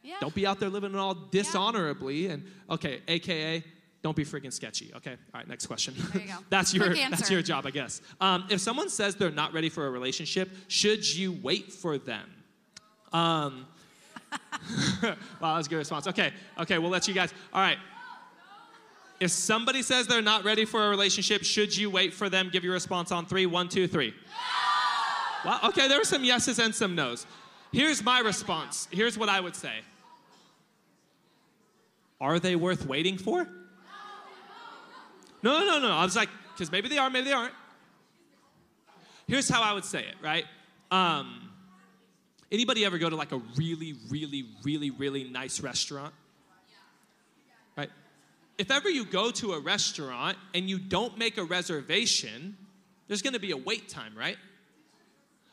Yeah. 0.03 0.17
Don't 0.21 0.35
be 0.35 0.47
out 0.47 0.61
there 0.61 0.69
living 0.69 0.93
it 0.93 0.99
all 0.99 1.15
dishonorably. 1.15 2.27
And 2.27 2.45
okay, 2.69 3.01
AKA, 3.09 3.65
don't 4.03 4.15
be 4.15 4.25
freaking 4.25 4.53
sketchy. 4.53 4.93
Okay. 4.97 5.11
All 5.11 5.41
right. 5.41 5.49
Next 5.49 5.67
question. 5.67 5.95
There 6.13 6.23
you 6.23 6.29
go. 6.29 6.39
that's 6.51 6.73
your 6.73 6.95
that's 6.95 7.31
your 7.31 7.43
job, 7.43 7.67
I 7.67 7.71
guess. 7.71 8.01
Um, 8.21 8.45
if 8.49 8.61
someone 8.61 8.89
says 8.89 9.17
they're 9.17 9.31
not 9.31 9.53
ready 9.53 9.69
for 9.69 9.87
a 9.87 9.91
relationship, 9.91 10.51
should 10.69 11.09
you 11.17 11.33
wait 11.43 11.73
for 11.73 11.99
them? 11.99 12.29
Um, 13.13 13.67
wow, 15.03 15.17
that 15.41 15.57
was 15.57 15.67
a 15.67 15.71
good 15.71 15.77
response. 15.77 16.07
Okay. 16.07 16.33
Okay. 16.59 16.79
We'll 16.79 16.91
let 16.91 17.09
you 17.09 17.15
guys. 17.15 17.33
All 17.53 17.61
right. 17.61 17.79
If 19.21 19.33
somebody 19.33 19.83
says 19.83 20.07
they're 20.07 20.23
not 20.23 20.45
ready 20.45 20.65
for 20.65 20.87
a 20.87 20.91
relationship, 20.91 21.43
should 21.43 21.77
you 21.77 21.91
wait 21.91 22.15
for 22.15 22.29
them? 22.29 22.51
Give 22.53 22.63
your 22.63 22.75
response 22.75 23.11
on 23.11 23.27
three. 23.27 23.47
One, 23.47 23.69
two, 23.69 23.89
three. 23.89 24.15
Wow. 25.45 25.59
Okay, 25.65 25.89
there 25.89 25.99
were 25.99 26.05
some 26.05 26.23
yeses 26.23 26.61
and 26.61 26.73
some 26.73 26.95
nos. 26.95 27.27
Here's 27.73 28.03
my 28.03 28.21
response. 28.21 28.87
Here's 28.93 29.19
what 29.19 29.29
I 29.29 29.41
would 29.41 29.57
say. 29.57 29.81
Are 32.21 32.39
they 32.39 32.57
worth 32.57 32.87
waiting 32.87 33.19
for? 33.19 33.49
No, 35.43 35.65
no, 35.65 35.79
no. 35.79 35.93
I 35.93 36.05
was 36.05 36.17
like, 36.17 36.29
because 36.53 36.73
maybe 36.73 36.89
they 36.89 36.99
are, 36.99 37.09
maybe 37.11 37.27
they 37.27 37.33
aren't. 37.33 37.55
Here's 39.27 39.49
how 39.49 39.63
I 39.63 39.73
would 39.73 39.85
say 39.85 40.01
it, 40.01 40.15
right? 40.23 40.45
Um, 40.91 41.51
anybody 42.51 42.85
ever 42.85 42.99
go 42.99 43.11
to 43.11 43.17
like 43.17 43.33
a 43.33 43.41
really, 43.57 43.95
really, 44.09 44.47
really, 44.65 44.91
really 44.91 45.25
nice 45.25 45.61
restaurant? 45.61 46.15
Right? 47.77 47.91
If 48.57 48.71
ever 48.71 48.89
you 48.89 49.05
go 49.05 49.31
to 49.33 49.53
a 49.53 49.61
restaurant 49.61 50.39
and 50.55 50.69
you 50.69 50.79
don't 50.79 51.17
make 51.19 51.37
a 51.37 51.45
reservation, 51.45 52.57
there's 53.07 53.23
gonna 53.23 53.39
be 53.39 53.53
a 53.53 53.57
wait 53.57 53.89
time, 53.89 54.17
right? 54.17 54.39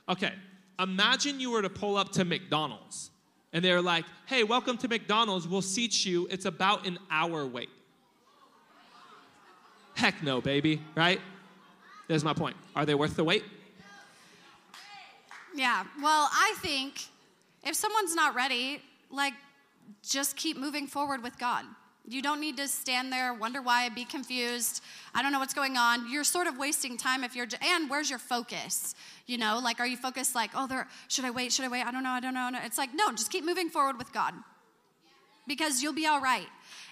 Okay, 0.07 0.33
imagine 0.79 1.39
you 1.39 1.51
were 1.51 1.61
to 1.61 1.69
pull 1.69 1.97
up 1.97 2.11
to 2.13 2.25
McDonald's 2.25 3.11
and 3.53 3.63
they're 3.63 3.81
like, 3.81 4.05
hey, 4.25 4.43
welcome 4.43 4.77
to 4.77 4.87
McDonald's, 4.87 5.47
we'll 5.47 5.61
seat 5.61 6.05
you, 6.05 6.27
it's 6.31 6.45
about 6.45 6.87
an 6.87 6.97
hour 7.11 7.45
wait. 7.45 7.69
Heck 9.95 10.21
no, 10.21 10.41
baby, 10.41 10.81
right? 10.93 11.19
There's 12.07 12.23
my 12.23 12.33
point. 12.33 12.55
Are 12.75 12.85
they 12.85 12.95
worth 12.95 13.15
the 13.15 13.23
wait? 13.23 13.43
Yeah. 15.55 15.85
Well, 16.01 16.29
I 16.31 16.53
think 16.57 17.01
if 17.63 17.75
someone's 17.75 18.13
not 18.13 18.35
ready, 18.35 18.81
like, 19.09 19.33
just 20.03 20.35
keep 20.35 20.57
moving 20.57 20.85
forward 20.85 21.23
with 21.23 21.39
God. 21.39 21.65
You 22.07 22.21
don't 22.21 22.39
need 22.39 22.57
to 22.57 22.67
stand 22.67 23.11
there, 23.11 23.33
wonder 23.33 23.63
why, 23.63 23.89
be 23.89 24.05
confused. 24.05 24.83
I 25.15 25.23
don't 25.23 25.31
know 25.31 25.39
what's 25.39 25.55
going 25.55 25.75
on. 25.75 26.11
You're 26.11 26.23
sort 26.23 26.45
of 26.45 26.57
wasting 26.57 26.97
time 26.97 27.23
if 27.23 27.35
you're. 27.35 27.47
And 27.63 27.89
where's 27.89 28.09
your 28.11 28.19
focus? 28.19 28.93
You 29.25 29.39
know, 29.39 29.59
like, 29.63 29.79
are 29.79 29.87
you 29.87 29.97
focused 29.97 30.35
like, 30.35 30.51
oh, 30.53 30.67
there? 30.67 30.87
Should 31.07 31.25
I 31.25 31.31
wait? 31.31 31.51
Should 31.51 31.65
I 31.65 31.67
wait? 31.69 31.83
I 31.83 31.91
don't 31.91 32.03
know. 32.03 32.11
I 32.11 32.19
don't 32.19 32.35
know. 32.35 32.49
It's 32.63 32.77
like, 32.77 32.91
no, 32.93 33.09
just 33.11 33.31
keep 33.31 33.43
moving 33.43 33.69
forward 33.69 33.97
with 33.97 34.13
God, 34.13 34.35
because 35.47 35.81
you'll 35.81 35.93
be 35.93 36.05
all 36.05 36.21
right. 36.21 36.47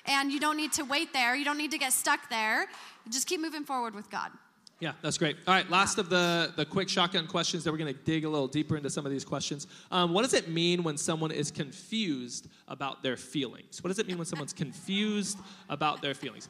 And 0.05 0.31
you 0.31 0.39
don't 0.39 0.57
need 0.57 0.73
to 0.73 0.83
wait 0.83 1.13
there. 1.13 1.35
You 1.35 1.45
don't 1.45 1.57
need 1.57 1.71
to 1.71 1.77
get 1.77 1.93
stuck 1.93 2.29
there. 2.29 2.65
Just 3.09 3.27
keep 3.27 3.41
moving 3.41 3.63
forward 3.63 3.95
with 3.95 4.09
God. 4.09 4.31
Yeah, 4.79 4.93
that's 5.01 5.17
great. 5.17 5.37
All 5.47 5.53
right, 5.53 5.69
last 5.69 5.97
of 5.97 6.09
the, 6.09 6.51
the 6.57 6.65
quick 6.65 6.89
shotgun 6.89 7.25
questions 7.25 7.63
that 7.63 7.71
we're 7.71 7.77
going 7.77 7.93
to 7.93 7.99
dig 8.01 8.25
a 8.25 8.29
little 8.29 8.47
deeper 8.47 8.75
into 8.75 8.89
some 8.89 9.05
of 9.05 9.11
these 9.11 9.23
questions. 9.23 9.67
Um, 9.91 10.13
what 10.13 10.23
does 10.23 10.33
it 10.33 10.49
mean 10.49 10.83
when 10.83 10.97
someone 10.97 11.31
is 11.31 11.51
confused 11.51 12.49
about 12.67 13.01
their 13.01 13.15
feelings? 13.15 13.81
What 13.81 13.89
does 13.89 13.99
it 13.99 14.07
mean 14.07 14.17
when 14.17 14.25
someone's 14.25 14.51
confused 14.51 15.37
about 15.69 16.01
their 16.01 16.13
feelings? 16.13 16.49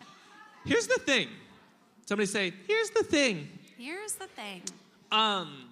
Here's 0.66 0.88
the 0.88 1.00
thing. 1.00 1.28
Somebody 2.08 2.26
say, 2.26 2.54
here's 2.68 2.90
the 2.90 3.04
thing. 3.04 3.50
Here's 3.78 4.14
the 4.14 4.28
thing. 4.28 4.64
Um, 5.12 5.70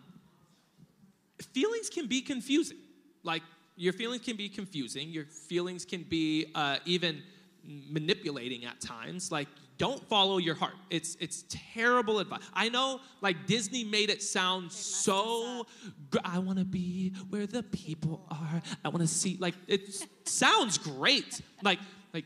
feelings 1.54 1.90
can 1.90 2.08
be 2.08 2.22
confusing. 2.22 2.78
Like, 3.24 3.42
your 3.76 3.94
feelings 3.94 4.24
can 4.24 4.36
be 4.36 4.50
confusing. 4.50 5.10
Your 5.10 5.26
feelings 5.26 5.86
can 5.86 6.04
be 6.04 6.52
uh, 6.54 6.78
even 6.86 7.24
manipulating 7.64 8.66
at 8.66 8.80
times. 8.82 9.32
Like, 9.32 9.48
don't 9.82 10.08
follow 10.08 10.38
your 10.38 10.54
heart. 10.54 10.76
It's 10.92 11.18
it's 11.20 11.44
terrible 11.74 12.20
advice. 12.20 12.42
I 12.54 12.70
know, 12.70 13.02
like 13.20 13.48
Disney 13.48 13.84
made 13.84 14.12
it 14.12 14.22
sound 14.22 14.72
so. 14.72 15.66
Gr- 16.12 16.20
I 16.24 16.38
want 16.38 16.60
to 16.60 16.66
be 16.66 17.14
where 17.32 17.48
the 17.48 17.64
people 17.64 18.24
are. 18.30 18.62
I 18.86 18.90
want 18.90 19.02
to 19.02 19.08
see. 19.08 19.38
Like, 19.40 19.56
it 19.68 19.90
sounds 20.26 20.78
great. 20.78 21.42
Like, 21.64 21.80
like, 22.14 22.26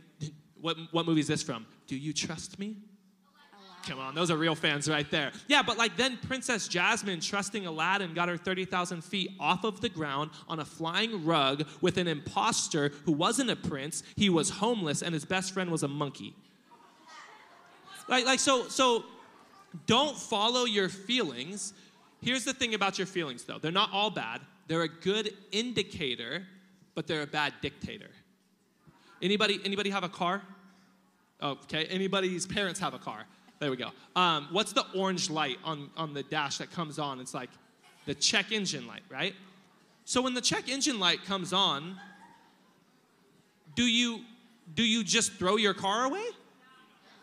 what 0.59 0.75
what 0.91 1.05
movie 1.05 1.21
is 1.21 1.27
this 1.29 1.41
from? 1.41 1.65
Do 1.87 1.95
you 1.95 2.11
trust 2.11 2.59
me? 2.59 2.75
Come 3.87 3.99
on, 3.99 4.15
those 4.15 4.31
are 4.31 4.35
real 4.35 4.55
fans 4.55 4.89
right 4.89 5.09
there. 5.09 5.31
Yeah, 5.47 5.61
but 5.61 5.77
like 5.77 5.95
then 5.95 6.17
Princess 6.27 6.67
Jasmine, 6.67 7.21
trusting 7.21 7.65
Aladdin, 7.65 8.13
got 8.13 8.27
her 8.27 8.35
30,000 8.35 9.01
feet 9.01 9.29
off 9.39 9.63
of 9.63 9.79
the 9.79 9.89
ground 9.89 10.31
on 10.49 10.59
a 10.59 10.65
flying 10.65 11.23
rug 11.23 11.65
with 11.79 11.97
an 11.97 12.07
imposter 12.07 12.91
who 13.05 13.13
wasn't 13.13 13.49
a 13.49 13.55
prince. 13.55 14.03
He 14.17 14.29
was 14.29 14.49
homeless, 14.49 15.01
and 15.03 15.13
his 15.13 15.23
best 15.23 15.53
friend 15.53 15.69
was 15.69 15.83
a 15.83 15.87
monkey. 15.87 16.35
Like, 18.07 18.25
like 18.25 18.39
so, 18.39 18.67
so 18.67 19.05
don't 19.85 20.17
follow 20.17 20.65
your 20.65 20.89
feelings. 20.89 21.73
Here's 22.21 22.45
the 22.45 22.53
thing 22.53 22.73
about 22.73 22.97
your 22.97 23.07
feelings, 23.07 23.43
though 23.43 23.59
they're 23.59 23.71
not 23.71 23.89
all 23.91 24.09
bad, 24.09 24.41
they're 24.67 24.83
a 24.83 24.89
good 24.89 25.33
indicator, 25.51 26.43
but 26.93 27.07
they're 27.07 27.21
a 27.21 27.27
bad 27.27 27.53
dictator. 27.61 28.09
Anybody, 29.21 29.59
anybody 29.63 29.89
have 29.89 30.03
a 30.03 30.09
car? 30.09 30.41
Okay, 31.41 31.85
anybody's 31.85 32.45
parents 32.45 32.79
have 32.79 32.93
a 32.93 32.99
car. 32.99 33.25
There 33.59 33.71
we 33.71 33.77
go. 33.77 33.91
Um, 34.15 34.47
what's 34.51 34.73
the 34.73 34.85
orange 34.95 35.29
light 35.29 35.57
on, 35.63 35.89
on 35.95 36.13
the 36.13 36.23
dash 36.23 36.57
that 36.57 36.71
comes 36.71 36.99
on? 36.99 37.19
It's 37.19 37.33
like 37.33 37.49
the 38.05 38.13
check 38.13 38.51
engine 38.51 38.87
light, 38.87 39.03
right? 39.09 39.33
So 40.05 40.21
when 40.21 40.33
the 40.33 40.41
check 40.41 40.69
engine 40.69 40.99
light 40.99 41.23
comes 41.25 41.53
on, 41.53 41.97
do 43.75 43.83
you 43.83 44.21
do 44.73 44.83
you 44.83 45.03
just 45.03 45.33
throw 45.33 45.57
your 45.57 45.73
car 45.73 46.05
away? 46.05 46.25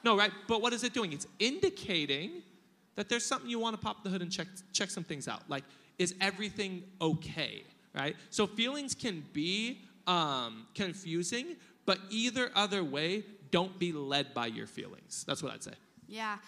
No, 0.05 0.17
right? 0.17 0.33
But 0.49 0.63
what 0.63 0.73
is 0.73 0.85
it 0.85 0.93
doing? 0.93 1.13
It's 1.13 1.27
indicating 1.39 2.43
that 2.95 3.09
there's 3.09 3.25
something 3.25 3.49
you 3.49 3.59
want 3.59 3.75
to 3.75 3.83
pop 3.83 4.03
the 4.05 4.11
hood 4.11 4.23
and 4.23 4.31
check 4.31 4.49
check 4.73 4.91
some 4.91 5.05
things 5.05 5.29
out. 5.29 5.43
Like, 5.49 5.65
is 5.99 6.15
everything 6.21 6.83
okay? 7.01 7.65
Right? 7.95 8.17
So 8.31 8.47
feelings 8.47 8.95
can 8.95 9.25
be 9.33 9.83
um, 10.07 10.67
confusing, 10.75 11.57
but 11.85 11.99
either 12.11 12.51
other 12.55 12.83
way, 12.83 13.25
don't 13.51 13.79
be 13.79 13.93
led 13.93 14.33
by 14.35 14.47
your 14.47 14.67
feelings. 14.67 15.25
That's 15.27 15.43
what 15.43 15.53
I'd 15.53 15.63
say. 15.63 15.75
Yeah. 16.09 16.39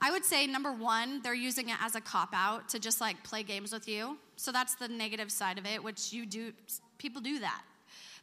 I 0.00 0.10
would 0.10 0.24
say 0.24 0.46
number 0.46 0.72
one, 0.72 1.22
they're 1.22 1.34
using 1.34 1.68
it 1.68 1.76
as 1.80 1.94
a 1.94 2.00
cop 2.00 2.30
out 2.32 2.68
to 2.70 2.78
just 2.78 3.00
like 3.00 3.22
play 3.22 3.42
games 3.42 3.72
with 3.72 3.88
you. 3.88 4.18
So 4.36 4.50
that's 4.50 4.74
the 4.74 4.88
negative 4.88 5.30
side 5.30 5.58
of 5.58 5.66
it, 5.66 5.82
which 5.82 6.12
you 6.12 6.26
do, 6.26 6.52
people 6.98 7.20
do 7.20 7.38
that. 7.38 7.62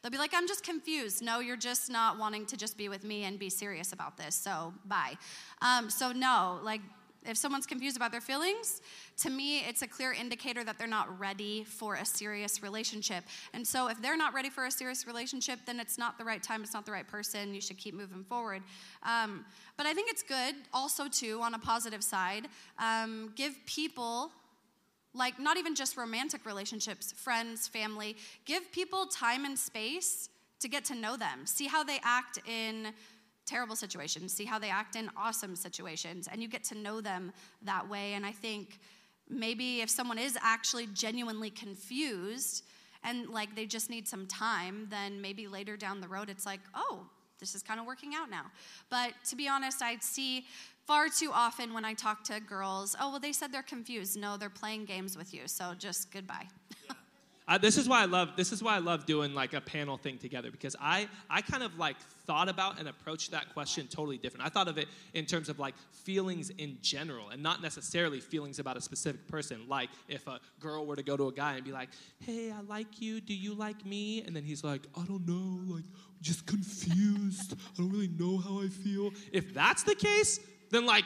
They'll 0.01 0.11
be 0.11 0.17
like, 0.17 0.33
I'm 0.33 0.47
just 0.47 0.63
confused. 0.63 1.21
No, 1.21 1.39
you're 1.39 1.57
just 1.57 1.89
not 1.89 2.17
wanting 2.17 2.45
to 2.47 2.57
just 2.57 2.77
be 2.77 2.89
with 2.89 3.03
me 3.03 3.23
and 3.25 3.37
be 3.37 3.49
serious 3.49 3.93
about 3.93 4.17
this. 4.17 4.35
So 4.35 4.73
bye. 4.85 5.17
Um, 5.61 5.89
so, 5.89 6.11
no, 6.11 6.59
like, 6.63 6.81
if 7.23 7.37
someone's 7.37 7.67
confused 7.67 7.97
about 7.97 8.11
their 8.11 8.21
feelings, 8.21 8.81
to 9.17 9.29
me, 9.29 9.59
it's 9.59 9.83
a 9.83 9.87
clear 9.87 10.11
indicator 10.11 10.63
that 10.63 10.79
they're 10.79 10.87
not 10.87 11.19
ready 11.19 11.63
for 11.63 11.95
a 11.95 12.05
serious 12.05 12.63
relationship. 12.63 13.23
And 13.53 13.65
so, 13.65 13.87
if 13.89 14.01
they're 14.01 14.17
not 14.17 14.33
ready 14.33 14.49
for 14.49 14.65
a 14.65 14.71
serious 14.71 15.05
relationship, 15.05 15.59
then 15.67 15.79
it's 15.79 15.99
not 15.99 16.17
the 16.17 16.25
right 16.25 16.41
time, 16.41 16.63
it's 16.63 16.73
not 16.73 16.85
the 16.85 16.91
right 16.91 17.07
person. 17.07 17.53
You 17.53 17.61
should 17.61 17.77
keep 17.77 17.93
moving 17.93 18.23
forward. 18.23 18.63
Um, 19.03 19.45
but 19.77 19.85
I 19.85 19.93
think 19.93 20.09
it's 20.09 20.23
good 20.23 20.55
also, 20.73 21.07
too, 21.07 21.41
on 21.43 21.53
a 21.53 21.59
positive 21.59 22.03
side, 22.03 22.47
um, 22.79 23.33
give 23.35 23.55
people 23.67 24.31
like 25.13 25.39
not 25.39 25.57
even 25.57 25.75
just 25.75 25.97
romantic 25.97 26.45
relationships, 26.45 27.11
friends, 27.11 27.67
family. 27.67 28.15
Give 28.45 28.71
people 28.71 29.05
time 29.07 29.45
and 29.45 29.57
space 29.57 30.29
to 30.59 30.69
get 30.69 30.85
to 30.85 30.95
know 30.95 31.17
them. 31.17 31.45
See 31.45 31.67
how 31.67 31.83
they 31.83 31.99
act 32.03 32.39
in 32.47 32.93
terrible 33.45 33.75
situations, 33.75 34.31
see 34.33 34.45
how 34.45 34.59
they 34.59 34.69
act 34.69 34.95
in 34.95 35.09
awesome 35.17 35.55
situations, 35.55 36.29
and 36.31 36.41
you 36.41 36.47
get 36.47 36.63
to 36.63 36.77
know 36.77 37.01
them 37.01 37.33
that 37.63 37.89
way. 37.89 38.13
And 38.13 38.25
I 38.25 38.31
think 38.31 38.79
maybe 39.29 39.81
if 39.81 39.89
someone 39.89 40.17
is 40.17 40.37
actually 40.41 40.87
genuinely 40.87 41.49
confused 41.49 42.63
and 43.03 43.29
like 43.29 43.55
they 43.55 43.65
just 43.65 43.89
need 43.89 44.07
some 44.07 44.27
time, 44.27 44.87
then 44.89 45.21
maybe 45.21 45.47
later 45.47 45.75
down 45.75 46.01
the 46.01 46.07
road 46.07 46.29
it's 46.29 46.45
like, 46.45 46.59
oh, 46.75 47.05
this 47.39 47.55
is 47.55 47.63
kind 47.63 47.79
of 47.79 47.87
working 47.87 48.13
out 48.13 48.29
now. 48.29 48.45
But 48.89 49.13
to 49.29 49.35
be 49.35 49.47
honest, 49.47 49.81
I 49.81 49.97
see 49.99 50.45
far 50.91 51.07
too 51.07 51.31
often 51.33 51.73
when 51.73 51.85
I 51.85 51.93
talk 51.93 52.21
to 52.25 52.41
girls, 52.41 52.97
oh, 52.99 53.11
well, 53.11 53.19
they 53.21 53.31
said 53.31 53.53
they're 53.53 53.63
confused. 53.63 54.19
No, 54.19 54.35
they're 54.35 54.49
playing 54.49 54.83
games 54.83 55.15
with 55.15 55.33
you. 55.33 55.47
So 55.47 55.73
just 55.73 56.11
goodbye. 56.11 56.47
Uh, 57.47 57.57
this 57.57 57.75
is 57.75 57.89
why 57.89 58.01
I 58.01 58.05
love 58.05 58.29
this 58.37 58.53
is 58.53 58.63
why 58.63 58.75
I 58.75 58.79
love 58.79 59.05
doing 59.05 59.33
like 59.33 59.53
a 59.53 59.59
panel 59.59 59.97
thing 59.97 60.17
together 60.17 60.51
because 60.51 60.73
I 60.79 61.09
I 61.29 61.41
kind 61.41 61.63
of 61.63 61.77
like 61.77 61.97
thought 62.25 62.47
about 62.47 62.79
and 62.79 62.87
approached 62.87 63.31
that 63.31 63.51
question 63.53 63.87
totally 63.87 64.17
different. 64.17 64.45
I 64.45 64.49
thought 64.49 64.69
of 64.69 64.77
it 64.77 64.87
in 65.15 65.25
terms 65.25 65.49
of 65.49 65.59
like 65.59 65.73
feelings 65.91 66.49
in 66.51 66.77
general 66.81 67.29
and 67.29 67.43
not 67.43 67.61
necessarily 67.61 68.21
feelings 68.21 68.59
about 68.59 68.77
a 68.77 68.81
specific 68.81 69.27
person. 69.27 69.65
Like 69.67 69.89
if 70.07 70.27
a 70.27 70.39
girl 70.61 70.85
were 70.85 70.95
to 70.95 71.03
go 71.03 71.17
to 71.17 71.27
a 71.27 71.33
guy 71.33 71.55
and 71.55 71.65
be 71.65 71.73
like, 71.73 71.89
"Hey, 72.19 72.51
I 72.51 72.61
like 72.61 73.01
you. 73.01 73.19
Do 73.19 73.33
you 73.33 73.53
like 73.53 73.85
me?" 73.85 74.21
and 74.21 74.33
then 74.33 74.43
he's 74.43 74.63
like, 74.63 74.83
"I 74.95 75.03
don't 75.03 75.27
know. 75.27 75.73
Like 75.75 75.85
just 76.21 76.45
confused. 76.45 77.53
I 77.53 77.81
don't 77.81 77.91
really 77.91 78.07
know 78.07 78.37
how 78.37 78.61
I 78.61 78.69
feel." 78.69 79.11
If 79.33 79.53
that's 79.53 79.83
the 79.83 79.95
case, 79.95 80.39
then 80.71 80.85
like 80.85 81.05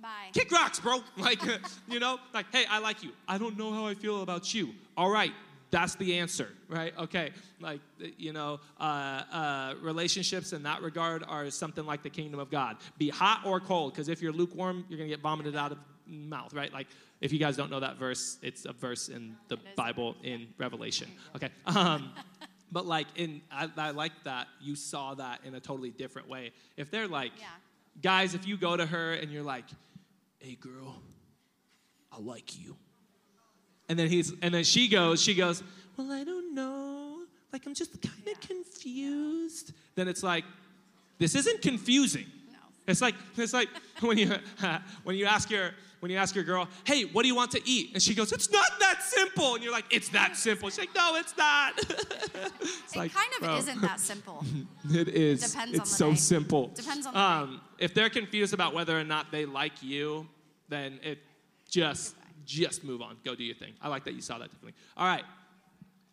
Bye. 0.00 0.30
Kick 0.32 0.52
rocks, 0.52 0.78
bro. 0.78 1.00
Like, 1.16 1.40
you 1.88 1.98
know, 1.98 2.18
like, 2.32 2.46
hey, 2.52 2.64
I 2.70 2.78
like 2.78 3.02
you. 3.02 3.10
I 3.26 3.38
don't 3.38 3.58
know 3.58 3.72
how 3.72 3.86
I 3.86 3.94
feel 3.94 4.22
about 4.22 4.54
you. 4.54 4.70
All 4.96 5.10
right, 5.10 5.32
that's 5.70 5.96
the 5.96 6.18
answer, 6.18 6.50
right? 6.68 6.92
Okay, 6.98 7.32
like, 7.60 7.80
you 8.16 8.32
know, 8.32 8.60
uh, 8.78 8.82
uh, 8.82 9.74
relationships 9.82 10.52
in 10.52 10.62
that 10.62 10.82
regard 10.82 11.24
are 11.26 11.50
something 11.50 11.84
like 11.84 12.02
the 12.02 12.10
kingdom 12.10 12.38
of 12.38 12.50
God. 12.50 12.76
Be 12.96 13.08
hot 13.08 13.42
or 13.44 13.58
cold, 13.58 13.92
because 13.92 14.08
if 14.08 14.22
you're 14.22 14.32
lukewarm, 14.32 14.84
you're 14.88 14.98
gonna 14.98 15.08
get 15.08 15.20
vomited 15.20 15.56
out 15.56 15.72
of 15.72 15.78
mouth, 16.06 16.54
right? 16.54 16.72
Like, 16.72 16.86
if 17.20 17.32
you 17.32 17.38
guys 17.38 17.56
don't 17.56 17.70
know 17.70 17.80
that 17.80 17.96
verse, 17.96 18.38
it's 18.42 18.64
a 18.64 18.72
verse 18.72 19.08
in 19.08 19.36
the 19.48 19.58
Bible 19.76 20.14
in 20.22 20.46
Revelation. 20.56 21.08
Okay. 21.34 21.48
Um, 21.66 22.12
but 22.70 22.86
like 22.86 23.06
in, 23.16 23.40
I, 23.50 23.68
I 23.76 23.90
like 23.90 24.12
that 24.24 24.46
you 24.60 24.76
saw 24.76 25.14
that 25.14 25.40
in 25.44 25.54
a 25.54 25.60
totally 25.60 25.90
different 25.90 26.28
way. 26.28 26.52
If 26.76 26.90
they're 26.90 27.08
like, 27.08 27.32
guys, 28.02 28.34
if 28.34 28.46
you 28.46 28.56
go 28.56 28.76
to 28.76 28.86
her 28.86 29.12
and 29.12 29.30
you're 29.30 29.42
like, 29.42 29.64
hey 30.38 30.56
girl, 30.60 30.96
I 32.12 32.20
like 32.20 32.58
you. 32.58 32.76
And 33.88 33.98
then 33.98 34.08
he's 34.08 34.32
and 34.42 34.52
then 34.52 34.64
she 34.64 34.88
goes, 34.88 35.22
she 35.22 35.34
goes, 35.34 35.62
Well, 35.96 36.12
I 36.12 36.24
don't 36.24 36.54
know. 36.54 37.20
Like 37.52 37.66
I'm 37.66 37.74
just 37.74 38.00
kind 38.02 38.28
of 38.28 38.40
confused. 38.40 39.72
Then 39.94 40.08
it's 40.08 40.22
like, 40.22 40.44
this 41.18 41.34
isn't 41.34 41.62
confusing. 41.62 42.26
No. 42.50 42.58
It's 42.86 43.00
like 43.00 43.14
it's 43.36 43.52
like 43.52 43.68
when 44.00 44.18
you 44.18 44.34
when 45.04 45.16
you 45.16 45.26
ask 45.26 45.50
your 45.50 45.70
when 46.00 46.12
you 46.12 46.18
ask 46.18 46.34
your 46.34 46.44
girl, 46.44 46.68
hey, 46.84 47.04
what 47.04 47.22
do 47.22 47.28
you 47.28 47.34
want 47.34 47.50
to 47.50 47.60
eat? 47.68 47.90
And 47.92 48.02
she 48.02 48.14
goes, 48.14 48.30
it's 48.30 48.52
not 48.52 48.78
that 48.78 49.02
simple. 49.02 49.54
And 49.54 49.64
you're 49.64 49.72
like, 49.72 49.86
it's 49.90 50.08
that 50.10 50.36
simple. 50.36 50.68
She's 50.68 50.78
like, 50.78 50.94
no, 50.94 51.16
it's 51.16 51.36
not. 51.36 51.76
it's 51.78 52.94
it 52.94 52.96
like, 52.96 53.12
kind 53.12 53.32
of 53.36 53.40
bro. 53.40 53.56
isn't 53.56 53.80
that 53.82 53.98
simple. 53.98 54.44
It 54.90 55.08
is. 55.08 55.50
Depends 55.50 55.76
it's 55.76 55.80
on 55.80 55.86
the 55.86 55.86
so 55.86 56.10
day. 56.10 56.16
simple. 56.16 56.68
Depends 56.68 57.04
on 57.04 57.14
the 57.14 57.20
um, 57.20 57.60
If 57.78 57.94
they're 57.94 58.10
confused 58.10 58.54
about 58.54 58.74
whether 58.74 58.98
or 58.98 59.04
not 59.04 59.30
they 59.30 59.46
like 59.46 59.82
you, 59.82 60.28
then 60.68 60.98
it 61.02 61.18
just 61.70 62.14
just 62.44 62.82
move 62.82 63.02
on. 63.02 63.16
Go 63.24 63.34
do 63.34 63.44
your 63.44 63.54
thing. 63.54 63.74
I 63.82 63.88
like 63.88 64.04
that 64.04 64.14
you 64.14 64.22
saw 64.22 64.38
that 64.38 64.50
differently. 64.50 64.72
All 64.96 65.06
right. 65.06 65.24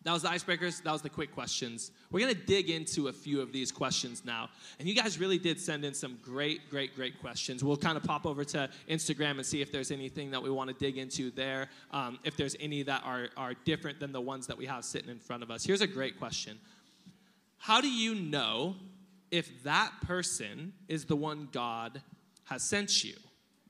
That 0.06 0.12
was 0.12 0.22
the 0.22 0.28
icebreakers. 0.28 0.84
That 0.84 0.92
was 0.92 1.02
the 1.02 1.10
quick 1.10 1.34
questions. 1.34 1.90
We're 2.12 2.20
going 2.20 2.34
to 2.34 2.40
dig 2.40 2.70
into 2.70 3.08
a 3.08 3.12
few 3.12 3.40
of 3.40 3.52
these 3.52 3.72
questions 3.72 4.22
now. 4.24 4.50
And 4.78 4.86
you 4.86 4.94
guys 4.94 5.18
really 5.18 5.38
did 5.38 5.60
send 5.60 5.84
in 5.84 5.94
some 5.94 6.16
great, 6.22 6.70
great, 6.70 6.94
great 6.94 7.18
questions. 7.20 7.64
We'll 7.64 7.76
kind 7.76 7.96
of 7.96 8.04
pop 8.04 8.24
over 8.24 8.44
to 8.44 8.70
Instagram 8.88 9.32
and 9.32 9.44
see 9.44 9.62
if 9.62 9.72
there's 9.72 9.90
anything 9.90 10.30
that 10.30 10.40
we 10.40 10.48
want 10.48 10.68
to 10.68 10.76
dig 10.76 10.96
into 10.96 11.32
there, 11.32 11.70
um, 11.90 12.20
if 12.22 12.36
there's 12.36 12.54
any 12.60 12.84
that 12.84 13.02
are, 13.04 13.30
are 13.36 13.54
different 13.64 13.98
than 13.98 14.12
the 14.12 14.20
ones 14.20 14.46
that 14.46 14.56
we 14.56 14.66
have 14.66 14.84
sitting 14.84 15.10
in 15.10 15.18
front 15.18 15.42
of 15.42 15.50
us. 15.50 15.64
Here's 15.64 15.80
a 15.80 15.88
great 15.88 16.20
question 16.20 16.56
How 17.58 17.80
do 17.80 17.90
you 17.90 18.14
know 18.14 18.76
if 19.36 19.62
that 19.64 19.92
person 20.06 20.72
is 20.88 21.04
the 21.04 21.16
one 21.16 21.48
God 21.52 22.00
has 22.44 22.62
sent 22.62 23.04
you? 23.04 23.14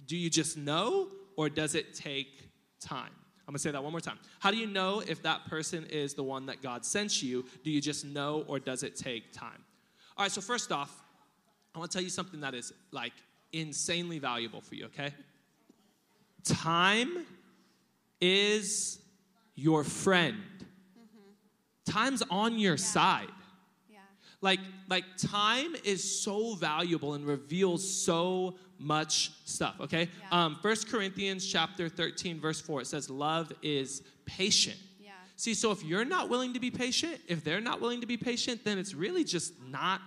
Do 0.06 0.16
you 0.16 0.30
just 0.30 0.56
know, 0.56 1.09
or 1.36 1.48
does 1.48 1.74
it 1.74 1.94
take 1.94 2.48
time? 2.80 3.10
I'm 3.47 3.52
gonna 3.52 3.59
say 3.59 3.72
that 3.72 3.82
one 3.82 3.93
more 3.93 4.01
time. 4.01 4.18
How 4.38 4.51
do 4.51 4.56
you 4.56 4.66
know 4.66 5.02
if 5.06 5.22
that 5.22 5.47
person 5.47 5.84
is 5.86 6.14
the 6.14 6.22
one 6.22 6.47
that 6.47 6.62
God 6.62 6.84
sent 6.84 7.22
you? 7.22 7.44
Do 7.64 7.70
you 7.70 7.80
just 7.80 8.05
know, 8.05 8.44
or 8.47 8.59
does 8.59 8.82
it 8.82 8.97
take 8.97 9.32
time? 9.32 9.64
All 10.16 10.24
right, 10.24 10.30
so 10.30 10.40
first 10.40 10.70
off, 10.70 11.02
I 11.74 11.78
wanna 11.78 11.88
tell 11.88 12.02
you 12.02 12.10
something 12.10 12.40
that 12.40 12.55
is 12.55 12.72
like 12.93 13.12
insanely 13.52 14.18
valuable 14.18 14.60
for 14.60 14.74
you, 14.76 14.86
okay? 14.86 15.12
time 16.44 17.26
is 18.20 19.01
your 19.56 19.82
friend. 19.82 20.36
Mm-hmm. 20.36 21.93
Time's 21.93 22.22
on 22.30 22.59
your 22.59 22.76
side. 22.76 23.28
Like, 24.47 24.60
like 24.89 25.05
time 25.16 25.74
is 25.82 26.23
so 26.23 26.55
valuable 26.55 27.14
and 27.14 27.27
reveals 27.27 27.82
so 27.82 28.55
much 28.78 29.32
stuff, 29.44 29.74
okay? 29.81 30.09
Um, 30.31 30.56
1 30.62 30.77
Corinthians 30.89 31.44
chapter 31.44 31.89
13, 31.89 32.39
verse 32.39 32.60
4, 32.60 32.82
it 32.82 32.86
says, 32.86 33.10
love 33.10 33.52
is 33.60 34.02
patient. 34.24 34.77
yeah. 35.01 35.10
See, 35.35 35.52
so 35.52 35.73
if 35.73 35.82
you're 35.82 36.05
not 36.05 36.28
willing 36.28 36.55
to 36.55 36.60
be 36.60 36.70
patient, 36.70 37.18
if 37.27 37.43
they're 37.43 37.60
not 37.60 37.81
willing 37.81 38.01
to 38.02 38.06
be 38.06 38.16
patient, 38.16 38.62
then 38.62 38.78
it's 38.78 38.94
really 38.94 39.24
just 39.24 39.52
not, 39.68 40.01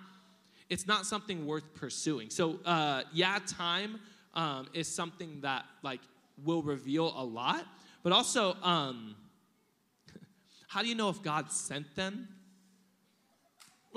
it's 0.69 0.87
not 0.87 1.05
something 1.05 1.45
worth 1.45 1.73
pursuing. 1.73 2.29
So, 2.29 2.61
uh, 2.63 3.01
yeah, 3.11 3.39
time 3.45 3.99
um, 4.35 4.69
is 4.73 4.87
something 4.87 5.41
that 5.41 5.65
like 5.83 5.99
will 6.45 6.63
reveal 6.63 7.13
a 7.17 7.25
lot, 7.25 7.65
but 8.03 8.13
also, 8.13 8.55
um, 8.63 9.17
how 10.69 10.81
do 10.81 10.87
you 10.87 10.95
know 10.95 11.09
if 11.09 11.21
God 11.21 11.51
sent 11.51 11.93
them? 11.97 12.29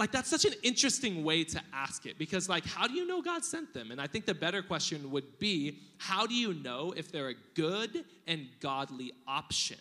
Like 0.02 0.10
that's 0.10 0.28
such 0.28 0.44
an 0.44 0.54
interesting 0.64 1.22
way 1.22 1.44
to 1.44 1.60
ask 1.72 2.06
it 2.06 2.18
because 2.18 2.48
like 2.48 2.66
how 2.66 2.88
do 2.88 2.94
you 2.94 3.06
know 3.06 3.22
god 3.22 3.44
sent 3.44 3.72
them? 3.72 3.92
And 3.92 4.00
i 4.00 4.08
think 4.08 4.26
the 4.26 4.34
better 4.34 4.60
question 4.60 5.12
would 5.12 5.38
be 5.38 5.78
how 5.98 6.26
do 6.26 6.34
you 6.34 6.54
know 6.54 6.92
if 6.96 7.12
they're 7.12 7.28
a 7.28 7.36
good 7.54 8.04
and 8.26 8.48
godly 8.58 9.12
option? 9.28 9.78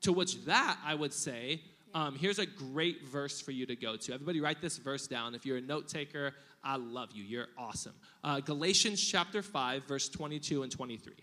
To 0.00 0.12
which 0.12 0.44
that 0.46 0.78
i 0.84 0.96
would 0.96 1.12
say 1.12 1.62
um, 1.94 2.16
here's 2.16 2.40
a 2.40 2.46
great 2.46 3.06
verse 3.06 3.40
for 3.40 3.52
you 3.52 3.64
to 3.64 3.76
go 3.76 3.96
to. 3.96 4.12
Everybody 4.12 4.40
write 4.40 4.60
this 4.60 4.76
verse 4.76 5.06
down. 5.06 5.34
If 5.34 5.46
you're 5.46 5.58
a 5.58 5.68
note 5.74 5.86
taker 5.86 6.34
i 6.64 6.74
love 6.74 7.10
you. 7.12 7.22
You're 7.22 7.46
awesome. 7.56 7.94
Uh, 8.24 8.40
galatians 8.40 9.00
chapter 9.00 9.42
5 9.42 9.84
verse 9.84 10.08
22 10.08 10.64
and 10.64 10.72
23 10.72 11.14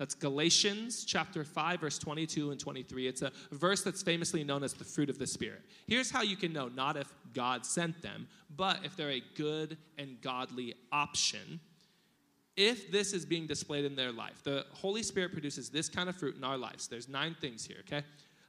that's 0.00 0.14
Galatians 0.14 1.04
chapter 1.04 1.44
5, 1.44 1.82
verse 1.82 1.98
22 1.98 2.52
and 2.52 2.58
23. 2.58 3.06
It's 3.06 3.20
a 3.20 3.30
verse 3.52 3.82
that's 3.82 4.02
famously 4.02 4.42
known 4.42 4.64
as 4.64 4.72
the 4.72 4.82
fruit 4.82 5.10
of 5.10 5.18
the 5.18 5.26
Spirit. 5.26 5.60
Here's 5.86 6.10
how 6.10 6.22
you 6.22 6.38
can 6.38 6.54
know 6.54 6.68
not 6.68 6.96
if 6.96 7.12
God 7.34 7.66
sent 7.66 8.00
them, 8.00 8.26
but 8.56 8.78
if 8.82 8.96
they're 8.96 9.10
a 9.10 9.22
good 9.34 9.76
and 9.98 10.18
godly 10.22 10.72
option. 10.90 11.60
If 12.56 12.90
this 12.90 13.12
is 13.12 13.26
being 13.26 13.46
displayed 13.46 13.84
in 13.84 13.94
their 13.94 14.10
life, 14.10 14.42
the 14.42 14.64
Holy 14.72 15.02
Spirit 15.02 15.32
produces 15.32 15.68
this 15.68 15.90
kind 15.90 16.08
of 16.08 16.16
fruit 16.16 16.34
in 16.34 16.44
our 16.44 16.56
lives. 16.56 16.88
There's 16.88 17.06
nine 17.06 17.36
things 17.38 17.66
here, 17.66 17.80
okay? 17.80 18.02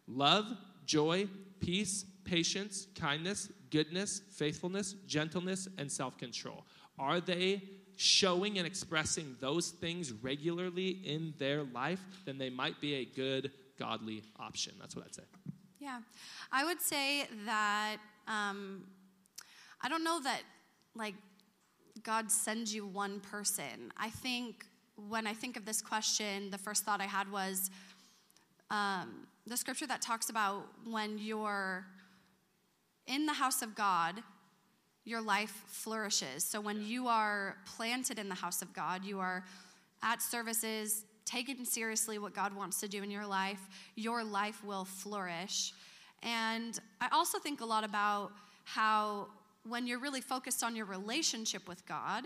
Love, 0.08 0.46
joy, 0.86 1.28
peace, 1.60 2.06
patience, 2.24 2.88
kindness, 2.96 3.50
goodness, 3.72 4.22
faithfulness, 4.32 4.94
gentleness, 5.06 5.68
and 5.78 5.92
self 5.92 6.18
control. 6.18 6.64
Are 6.98 7.20
they 7.20 7.62
showing 8.02 8.58
and 8.58 8.66
expressing 8.66 9.36
those 9.40 9.70
things 9.70 10.12
regularly 10.12 10.90
in 11.06 11.36
their 11.38 11.62
life, 11.64 12.02
then 12.26 12.40
they 12.40 12.50
might 12.50 12.82
be 12.82 12.96
a 12.96 13.06
good, 13.06 13.52
godly 13.78 14.24
option. 14.40 14.74
That's 14.80 14.96
what 14.96 15.06
I'd 15.06 15.14
say. 15.14 15.22
Yeah. 15.80 16.00
I 16.52 16.66
would 16.66 16.82
say 16.82 17.28
that 17.46 17.98
um, 18.28 18.86
I 19.82 19.88
don't 19.88 20.04
know 20.04 20.20
that 20.24 20.42
like 20.96 21.14
God 22.02 22.32
sends 22.32 22.74
you 22.74 22.88
one 22.88 23.20
person. 23.20 23.94
I 23.98 24.10
think 24.10 24.66
when 24.96 25.28
I 25.28 25.34
think 25.34 25.56
of 25.56 25.66
this 25.66 25.80
question, 25.80 26.50
the 26.50 26.58
first 26.58 26.84
thought 26.84 27.02
I 27.02 27.06
had 27.06 27.32
was 27.32 27.70
um, 28.72 29.28
the 29.46 29.58
scripture 29.58 29.86
that 29.86 30.02
talks 30.02 30.32
about 30.32 30.66
when 30.90 31.20
you're 31.20 31.86
in 33.06 33.28
the 33.28 33.34
house 33.34 33.62
of 33.62 33.76
God, 33.76 34.24
your 35.04 35.22
life 35.22 35.64
flourishes. 35.68 36.44
So 36.44 36.62
when 36.62 36.82
you 36.82 37.08
are 37.08 37.58
planted 37.66 38.20
in 38.20 38.30
the 38.30 38.36
house 38.36 38.62
of 38.62 38.74
God, 38.74 39.04
you 39.04 39.20
are 39.20 39.44
at 40.04 40.22
services, 40.22 41.06
taking 41.26 41.66
seriously 41.66 42.20
what 42.20 42.34
God 42.34 42.56
wants 42.56 42.80
to 42.82 42.88
do 42.88 43.04
in 43.04 43.12
your 43.12 43.26
life, 43.26 43.60
your 43.96 44.24
life 44.24 44.64
will 44.64 44.86
flourish. 44.86 45.74
And 46.24 46.80
I 47.00 47.08
also 47.12 47.40
think 47.40 47.62
a 47.62 47.66
lot 47.66 47.84
about 47.84 48.32
how 48.64 49.28
when 49.68 49.88
you're 49.88 50.00
really 50.00 50.22
focused 50.22 50.64
on 50.64 50.76
your 50.76 50.86
relationship 50.86 51.68
with 51.68 51.86
God, 51.88 52.26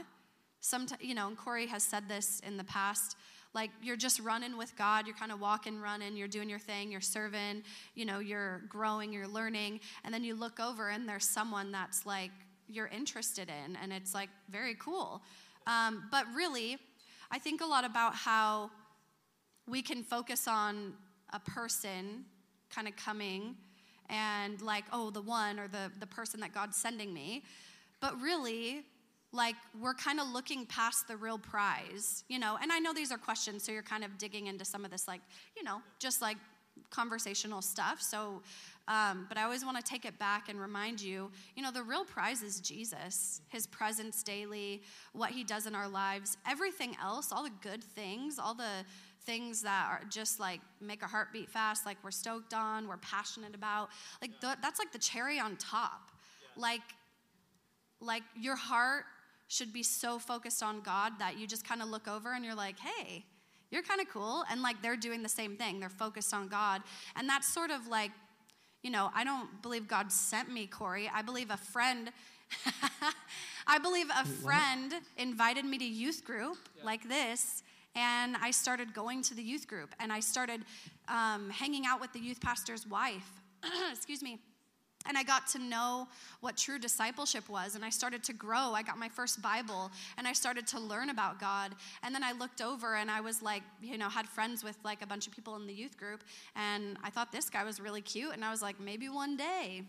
sometimes, 0.59 1.01
you 1.01 1.13
know, 1.13 1.27
and 1.27 1.37
Corey 1.37 1.67
has 1.67 1.83
said 1.83 2.07
this 2.07 2.41
in 2.45 2.57
the 2.57 2.63
past, 2.63 3.15
like 3.53 3.69
you're 3.81 3.95
just 3.95 4.19
running 4.19 4.57
with 4.57 4.75
God, 4.77 5.07
you're 5.07 5.15
kind 5.15 5.31
of 5.31 5.39
walking, 5.39 5.79
running, 5.79 6.17
you're 6.17 6.27
doing 6.27 6.49
your 6.49 6.59
thing, 6.59 6.91
you're 6.91 7.01
serving, 7.01 7.63
you 7.93 8.05
know, 8.05 8.19
you're 8.19 8.63
growing, 8.67 9.13
you're 9.13 9.27
learning, 9.27 9.79
and 10.03 10.13
then 10.13 10.23
you 10.23 10.35
look 10.35 10.59
over 10.59 10.89
and 10.89 11.07
there's 11.07 11.25
someone 11.25 11.71
that's 11.71 12.05
like 12.05 12.31
you're 12.69 12.87
interested 12.87 13.49
in, 13.49 13.75
and 13.75 13.93
it's 13.93 14.13
like 14.13 14.29
very 14.49 14.75
cool. 14.75 15.21
Um, 15.67 16.03
but 16.11 16.25
really, 16.35 16.77
I 17.31 17.39
think 17.39 17.61
a 17.61 17.65
lot 17.65 17.85
about 17.85 18.15
how 18.15 18.71
we 19.67 19.81
can 19.81 20.03
focus 20.03 20.47
on 20.47 20.93
a 21.33 21.39
person 21.39 22.25
kind 22.69 22.87
of 22.87 22.95
coming 22.95 23.55
and 24.09 24.61
like, 24.61 24.85
oh, 24.93 25.09
the 25.09 25.21
one 25.21 25.59
or 25.59 25.67
the, 25.67 25.91
the 25.99 26.05
person 26.07 26.39
that 26.41 26.53
God's 26.53 26.77
sending 26.77 27.13
me. 27.13 27.43
But 27.99 28.19
really, 28.21 28.83
like, 29.31 29.55
we're 29.81 29.95
kind 29.95 30.19
of 30.19 30.27
looking 30.29 30.65
past 30.65 31.07
the 31.07 31.17
real 31.17 31.39
prize, 31.39 32.23
you 32.29 32.37
know? 32.37 32.57
And 32.61 32.71
I 32.71 32.79
know 32.79 32.93
these 32.93 33.11
are 33.11 33.17
questions, 33.17 33.63
so 33.63 33.71
you're 33.71 33.81
kind 33.81 34.03
of 34.03 34.17
digging 34.17 34.47
into 34.47 34.63
some 34.63 34.85
of 34.85 34.91
this, 34.91 35.07
like, 35.07 35.21
you 35.57 35.63
know, 35.63 35.81
just 35.99 36.21
like 36.21 36.37
conversational 36.89 37.61
stuff. 37.61 38.01
So, 38.01 38.41
um, 38.87 39.25
but 39.27 39.37
I 39.37 39.43
always 39.43 39.65
want 39.65 39.77
to 39.77 39.83
take 39.83 40.05
it 40.05 40.17
back 40.19 40.49
and 40.49 40.59
remind 40.59 41.01
you, 41.01 41.31
you 41.55 41.63
know, 41.63 41.71
the 41.71 41.83
real 41.83 42.05
prize 42.05 42.41
is 42.41 42.59
Jesus, 42.59 43.41
his 43.49 43.65
presence 43.67 44.21
daily, 44.23 44.83
what 45.13 45.31
he 45.31 45.43
does 45.43 45.65
in 45.65 45.73
our 45.73 45.87
lives. 45.87 46.37
Everything 46.47 46.95
else, 47.01 47.31
all 47.31 47.43
the 47.43 47.51
good 47.61 47.83
things, 47.83 48.37
all 48.37 48.53
the 48.53 48.85
things 49.25 49.63
that 49.63 49.87
are 49.89 50.01
just 50.09 50.39
like 50.39 50.61
make 50.79 51.01
our 51.01 51.09
heart 51.09 51.29
beat 51.33 51.49
fast, 51.49 51.85
like 51.85 51.97
we're 52.03 52.11
stoked 52.11 52.53
on, 52.53 52.87
we're 52.87 52.97
passionate 52.97 53.55
about, 53.55 53.89
like 54.21 54.39
th- 54.39 54.57
that's 54.61 54.77
like 54.77 54.91
the 54.91 54.99
cherry 54.99 55.39
on 55.39 55.55
top. 55.57 56.11
Like, 56.55 56.81
like 57.99 58.23
your 58.39 58.55
heart 58.55 59.05
should 59.47 59.73
be 59.73 59.83
so 59.83 60.19
focused 60.19 60.61
on 60.63 60.81
God 60.81 61.13
that 61.19 61.37
you 61.37 61.47
just 61.47 61.67
kind 61.67 61.81
of 61.81 61.89
look 61.89 62.07
over 62.07 62.33
and 62.33 62.45
you're 62.45 62.55
like, 62.55 62.75
hey, 62.79 63.25
you're 63.75 63.83
kind 63.83 63.99
of 63.99 64.07
cool. 64.09 64.45
And 64.49 64.61
like 64.61 64.81
they're 64.81 64.95
doing 64.95 65.21
the 65.21 65.29
same 65.29 65.57
thing, 65.57 65.79
they're 65.79 65.89
focused 65.89 66.33
on 66.33 66.47
God. 66.47 66.81
And 67.15 67.27
that's 67.27 67.47
sort 67.53 67.69
of 67.69 67.87
like, 67.87 68.11
you 68.81 68.89
know, 68.89 69.11
I 69.13 69.23
don't 69.23 69.61
believe 69.61 69.87
God 69.87 70.11
sent 70.11 70.49
me, 70.49 70.65
Corey. 70.65 71.11
I 71.13 71.21
believe 71.21 71.51
a 71.51 71.57
friend. 71.57 72.11
I 73.67 73.79
believe 73.79 74.07
a 74.15 74.25
friend 74.25 74.93
invited 75.17 75.65
me 75.65 75.77
to 75.79 75.83
youth 75.83 76.23
group 76.23 76.57
like 76.83 77.09
this, 77.09 77.63
and 77.95 78.37
I 78.37 78.51
started 78.51 78.93
going 78.93 79.23
to 79.23 79.33
the 79.33 79.41
youth 79.41 79.67
group, 79.67 79.95
and 79.99 80.13
I 80.13 80.19
started 80.19 80.61
um, 81.07 81.49
hanging 81.49 81.85
out 81.87 81.99
with 81.99 82.13
the 82.13 82.19
youth 82.19 82.39
pastor's 82.39 82.85
wife. 82.85 83.41
Excuse 83.91 84.21
me. 84.21 84.39
And 85.07 85.17
I 85.17 85.23
got 85.23 85.47
to 85.47 85.59
know 85.59 86.07
what 86.41 86.57
true 86.57 86.79
discipleship 86.79 87.47
was, 87.49 87.75
and 87.75 87.85
I 87.85 87.89
started 87.89 88.23
to 88.23 88.33
grow. 88.33 88.73
I 88.73 88.81
got 88.81 88.97
my 88.97 89.09
first 89.09 89.41
Bible, 89.41 89.91
and 90.17 90.27
I 90.27 90.33
started 90.33 90.65
to 90.67 90.79
learn 90.79 91.09
about 91.09 91.39
God. 91.39 91.75
And 92.03 92.13
then 92.13 92.23
I 92.23 92.31
looked 92.31 92.61
over, 92.61 92.95
and 92.95 93.11
I 93.11 93.21
was 93.21 93.41
like, 93.41 93.63
you 93.81 93.97
know, 93.97 94.09
had 94.09 94.27
friends 94.27 94.63
with 94.63 94.77
like 94.83 95.01
a 95.01 95.07
bunch 95.07 95.27
of 95.27 95.33
people 95.33 95.55
in 95.55 95.67
the 95.67 95.73
youth 95.73 95.97
group, 95.97 96.23
and 96.55 96.97
I 97.03 97.09
thought 97.09 97.31
this 97.31 97.49
guy 97.49 97.63
was 97.63 97.79
really 97.79 98.01
cute, 98.01 98.33
and 98.33 98.43
I 98.43 98.51
was 98.51 98.61
like, 98.61 98.79
maybe 98.79 99.09
one 99.09 99.37
day. 99.37 99.83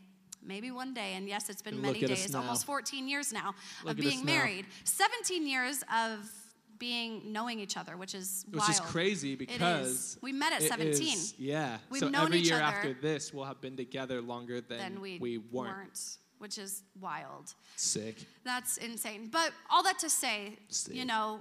Maybe 0.45 0.71
one 0.71 0.95
day. 0.95 1.15
And 1.15 1.29
yes, 1.29 1.49
it's 1.49 1.63
been 1.63 1.75
And 1.75 1.83
many 1.83 2.01
look 2.01 2.11
at 2.11 2.13
us 2.13 2.25
days, 2.27 2.35
almost 2.35 2.67
14 2.67 3.09
years 3.09 3.33
now 3.33 3.55
Look 3.85 3.93
of 3.93 3.97
being 3.97 4.25
married, 4.25 4.67
17 4.85 5.45
years 5.45 5.83
of 5.93 6.31
being 6.79 7.33
knowing 7.33 7.61
each 7.61 7.77
other, 7.77 7.97
which 7.97 8.15
is 8.15 8.45
Which 8.51 8.59
wild. 8.61 8.71
is 8.71 8.81
crazy 8.81 9.33
It 9.35 9.43
is. 9.43 9.47
because 9.49 10.19
we 10.23 10.33
met 10.33 10.53
at 10.53 10.63
17. 10.63 10.93
is- 11.17 11.35
yeah. 11.39 11.79
We've 11.91 12.01
so 12.01 12.09
known 12.09 12.27
every 12.27 12.39
each 12.41 12.47
year 12.49 12.57
other 12.57 12.65
after 12.77 12.95
this, 12.95 13.33
we'll 13.33 13.45
have 13.45 13.61
been 13.61 13.77
together 13.77 14.21
longer 14.21 14.61
than, 14.61 14.79
than 14.79 15.01
we, 15.01 15.19
we 15.19 15.39
weren't. 15.39 16.19
which 16.39 16.59
is 16.59 16.83
wild. 17.01 17.55
Sick. 17.77 18.27
That's 18.45 18.77
insane. 18.79 19.29
But 19.31 19.53
all 19.71 19.83
that 19.85 19.99
to 20.01 20.11
say, 20.11 20.59
Sick. 20.69 20.95
you 20.95 21.05
know, 21.05 21.41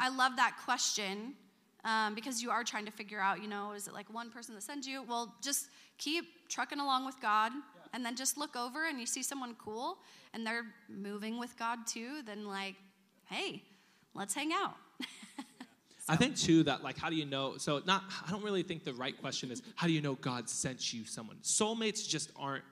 I 0.00 0.08
love 0.08 0.36
that 0.36 0.56
question 0.64 1.34
um, 1.84 2.14
because 2.14 2.42
you 2.42 2.50
are 2.50 2.64
trying 2.64 2.84
to 2.86 2.92
figure 2.92 3.20
out, 3.20 3.42
you 3.42 3.48
know, 3.48 3.72
is 3.72 3.86
it 3.88 3.94
like 3.94 4.12
one 4.12 4.30
person 4.30 4.54
that 4.54 4.62
sends 4.62 4.86
you? 4.86 5.02
Well, 5.02 5.34
just 5.42 5.68
keep 5.98 6.48
trucking 6.48 6.80
along 6.80 7.04
with 7.06 7.20
God 7.20 7.52
and 7.92 8.04
then 8.04 8.14
just 8.16 8.36
look 8.38 8.56
over 8.56 8.86
and 8.86 9.00
you 9.00 9.06
see 9.06 9.22
someone 9.22 9.54
cool 9.58 9.98
and 10.34 10.46
they're 10.46 10.66
moving 10.88 11.38
with 11.38 11.56
God 11.58 11.86
too, 11.86 12.20
then 12.24 12.46
like, 12.46 12.76
hey, 13.26 13.62
let's 14.18 14.34
hang 14.34 14.52
out. 14.52 14.74
I 16.08 16.16
think 16.16 16.36
too 16.36 16.62
that 16.64 16.82
like 16.82 16.98
how 16.98 17.10
do 17.10 17.16
you 17.16 17.26
know? 17.26 17.56
So 17.58 17.82
not 17.86 18.04
I 18.26 18.30
don't 18.30 18.42
really 18.42 18.62
think 18.62 18.84
the 18.84 18.94
right 18.94 19.18
question 19.18 19.50
is 19.50 19.62
how 19.76 19.86
do 19.86 19.92
you 19.92 20.00
know 20.00 20.14
God 20.14 20.48
sent 20.48 20.92
you 20.92 21.04
someone? 21.04 21.36
Soulmates 21.42 22.06
just 22.06 22.30
aren't. 22.36 22.64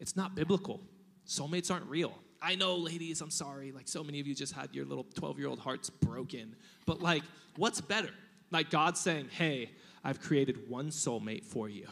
It's 0.00 0.16
not 0.16 0.34
biblical. 0.34 0.80
Soulmates 1.26 1.70
aren't 1.70 1.86
real. 1.86 2.14
I 2.42 2.56
know, 2.56 2.76
ladies. 2.76 3.20
I'm 3.22 3.30
sorry. 3.30 3.72
Like 3.72 3.88
so 3.88 4.04
many 4.04 4.20
of 4.20 4.26
you 4.26 4.34
just 4.34 4.52
had 4.52 4.74
your 4.74 4.84
little 4.84 5.06
12 5.14 5.38
year 5.38 5.48
old 5.48 5.58
hearts 5.58 5.88
broken. 5.88 6.54
But 6.86 7.00
like, 7.00 7.22
what's 7.56 7.80
better? 7.80 8.10
Like 8.50 8.70
God 8.70 8.98
saying, 8.98 9.30
"Hey, 9.30 9.70
I've 10.04 10.20
created 10.20 10.68
one 10.68 10.90
soulmate 10.90 11.44
for 11.44 11.68
you." 11.68 11.88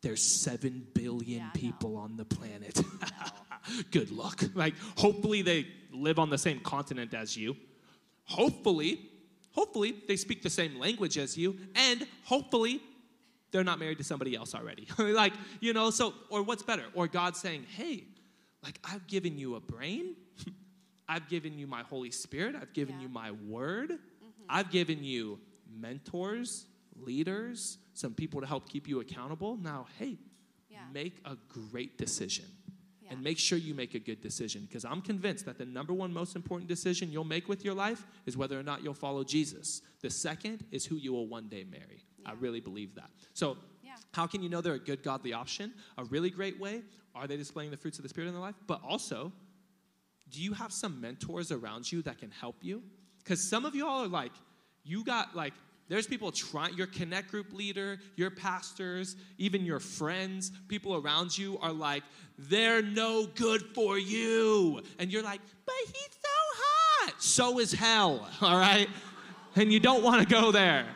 There's 0.00 0.22
seven 0.22 0.86
billion 0.94 1.50
people 1.54 1.96
on 1.96 2.16
the 2.16 2.24
planet. 2.24 2.80
Good 3.90 4.10
luck. 4.10 4.42
Like, 4.54 4.74
hopefully 4.96 5.42
they 5.42 5.66
live 5.92 6.18
on 6.18 6.30
the 6.30 6.38
same 6.38 6.60
continent 6.60 7.14
as 7.14 7.36
you. 7.36 7.56
Hopefully, 8.28 9.00
hopefully 9.52 9.94
they 10.06 10.16
speak 10.16 10.42
the 10.42 10.50
same 10.50 10.78
language 10.78 11.18
as 11.18 11.36
you, 11.36 11.56
and 11.74 12.06
hopefully 12.24 12.80
they're 13.50 13.64
not 13.64 13.78
married 13.78 13.98
to 13.98 14.04
somebody 14.04 14.34
else 14.34 14.54
already. 14.54 14.86
like, 14.98 15.32
you 15.60 15.72
know, 15.72 15.90
so, 15.90 16.14
or 16.28 16.42
what's 16.42 16.62
better? 16.62 16.84
Or 16.94 17.08
God 17.08 17.36
saying, 17.36 17.64
hey, 17.76 18.04
like 18.62 18.78
I've 18.84 19.06
given 19.06 19.38
you 19.38 19.54
a 19.54 19.60
brain, 19.60 20.14
I've 21.08 21.28
given 21.28 21.58
you 21.58 21.66
my 21.66 21.82
Holy 21.82 22.10
Spirit, 22.10 22.54
I've 22.54 22.72
given 22.72 23.00
you 23.00 23.08
my 23.08 23.30
word, 23.30 23.90
mm-hmm. 23.90 24.44
I've 24.48 24.70
given 24.70 25.02
you 25.02 25.40
mentors, 25.74 26.66
leaders, 26.96 27.78
some 27.94 28.14
people 28.14 28.40
to 28.40 28.46
help 28.46 28.68
keep 28.68 28.86
you 28.86 29.00
accountable. 29.00 29.56
Now, 29.56 29.86
hey, 29.98 30.18
make 30.92 31.16
a 31.24 31.36
great 31.48 31.98
decision. 31.98 32.44
And 33.10 33.22
make 33.22 33.38
sure 33.38 33.58
you 33.58 33.74
make 33.74 33.94
a 33.94 33.98
good 33.98 34.20
decision 34.20 34.62
because 34.62 34.84
I'm 34.84 35.00
convinced 35.00 35.46
that 35.46 35.58
the 35.58 35.64
number 35.64 35.94
one 35.94 36.12
most 36.12 36.36
important 36.36 36.68
decision 36.68 37.10
you'll 37.10 37.24
make 37.24 37.48
with 37.48 37.64
your 37.64 37.74
life 37.74 38.06
is 38.26 38.36
whether 38.36 38.58
or 38.58 38.62
not 38.62 38.82
you'll 38.82 38.94
follow 38.94 39.24
Jesus. 39.24 39.82
The 40.02 40.10
second 40.10 40.64
is 40.70 40.84
who 40.84 40.96
you 40.96 41.12
will 41.12 41.26
one 41.26 41.48
day 41.48 41.64
marry. 41.64 42.04
I 42.26 42.32
really 42.32 42.60
believe 42.60 42.94
that. 42.96 43.10
So, 43.32 43.56
how 44.12 44.26
can 44.26 44.42
you 44.42 44.48
know 44.48 44.60
they're 44.60 44.74
a 44.74 44.78
good 44.78 45.02
godly 45.02 45.32
option? 45.32 45.72
A 45.98 46.04
really 46.04 46.30
great 46.30 46.58
way 46.58 46.82
are 47.18 47.26
they 47.26 47.36
displaying 47.36 47.70
the 47.70 47.76
fruits 47.76 47.98
of 47.98 48.04
the 48.04 48.08
Spirit 48.08 48.28
in 48.28 48.34
their 48.34 48.40
life? 48.40 48.54
But 48.66 48.80
also, 48.86 49.32
do 50.30 50.40
you 50.40 50.52
have 50.52 50.72
some 50.72 51.00
mentors 51.00 51.50
around 51.50 51.90
you 51.90 52.02
that 52.02 52.18
can 52.18 52.30
help 52.30 52.56
you? 52.62 52.82
Because 53.18 53.42
some 53.42 53.64
of 53.64 53.74
y'all 53.74 54.04
are 54.04 54.08
like, 54.08 54.32
you 54.84 55.04
got 55.04 55.34
like, 55.34 55.54
there's 55.88 56.06
people 56.06 56.30
trying, 56.30 56.74
your 56.74 56.86
connect 56.86 57.30
group 57.30 57.52
leader, 57.52 57.98
your 58.16 58.30
pastors, 58.30 59.16
even 59.38 59.64
your 59.64 59.80
friends, 59.80 60.52
people 60.68 60.94
around 60.94 61.36
you 61.36 61.58
are 61.60 61.72
like, 61.72 62.02
they're 62.38 62.82
no 62.82 63.26
good 63.26 63.62
for 63.74 63.98
you. 63.98 64.82
And 64.98 65.10
you're 65.10 65.22
like, 65.22 65.40
but 65.64 65.74
he's 65.86 65.94
so 65.94 66.28
hot. 66.28 67.14
So 67.18 67.58
is 67.58 67.72
hell, 67.72 68.28
all 68.40 68.58
right? 68.58 68.88
And 69.56 69.72
you 69.72 69.80
don't 69.80 70.02
want 70.02 70.20
to 70.20 70.28
go 70.28 70.52
there. 70.52 70.86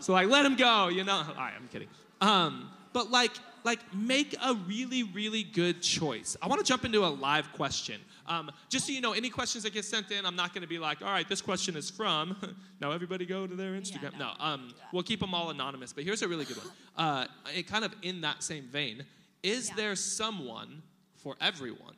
So 0.00 0.12
like, 0.12 0.28
let 0.28 0.44
him 0.44 0.56
go, 0.56 0.88
you 0.88 1.04
know? 1.04 1.16
All 1.16 1.34
right, 1.34 1.52
I'm 1.56 1.68
kidding. 1.68 1.88
Um, 2.20 2.70
but 2.92 3.10
like, 3.10 3.32
like 3.62 3.80
make 3.94 4.34
a 4.42 4.54
really, 4.54 5.02
really 5.02 5.42
good 5.42 5.82
choice. 5.82 6.36
I 6.40 6.48
want 6.48 6.60
to 6.60 6.66
jump 6.66 6.84
into 6.84 7.04
a 7.04 7.08
live 7.08 7.52
question. 7.52 8.00
Um, 8.26 8.50
just 8.68 8.86
so 8.86 8.92
you 8.92 9.00
know, 9.00 9.12
any 9.12 9.30
questions 9.30 9.64
that 9.64 9.72
get 9.74 9.84
sent 9.84 10.10
in, 10.10 10.24
I'm 10.24 10.36
not 10.36 10.52
going 10.54 10.62
to 10.62 10.68
be 10.68 10.78
like, 10.78 11.02
all 11.02 11.08
right, 11.10 11.28
this 11.28 11.40
question 11.42 11.76
is 11.76 11.90
from. 11.90 12.36
now 12.80 12.90
everybody 12.92 13.26
go 13.26 13.46
to 13.46 13.54
their 13.54 13.72
Instagram. 13.72 14.18
no, 14.18 14.32
um, 14.40 14.72
we'll 14.92 15.02
keep 15.02 15.20
them 15.20 15.34
all 15.34 15.50
anonymous. 15.50 15.92
But 15.92 16.04
here's 16.04 16.22
a 16.22 16.28
really 16.28 16.44
good 16.44 16.56
one. 16.56 16.66
Uh, 16.96 17.26
it 17.54 17.66
kind 17.66 17.84
of 17.84 17.94
in 18.02 18.20
that 18.22 18.42
same 18.42 18.64
vein. 18.64 19.04
Is 19.42 19.70
there 19.70 19.94
someone 19.96 20.82
for 21.16 21.36
everyone? 21.40 21.94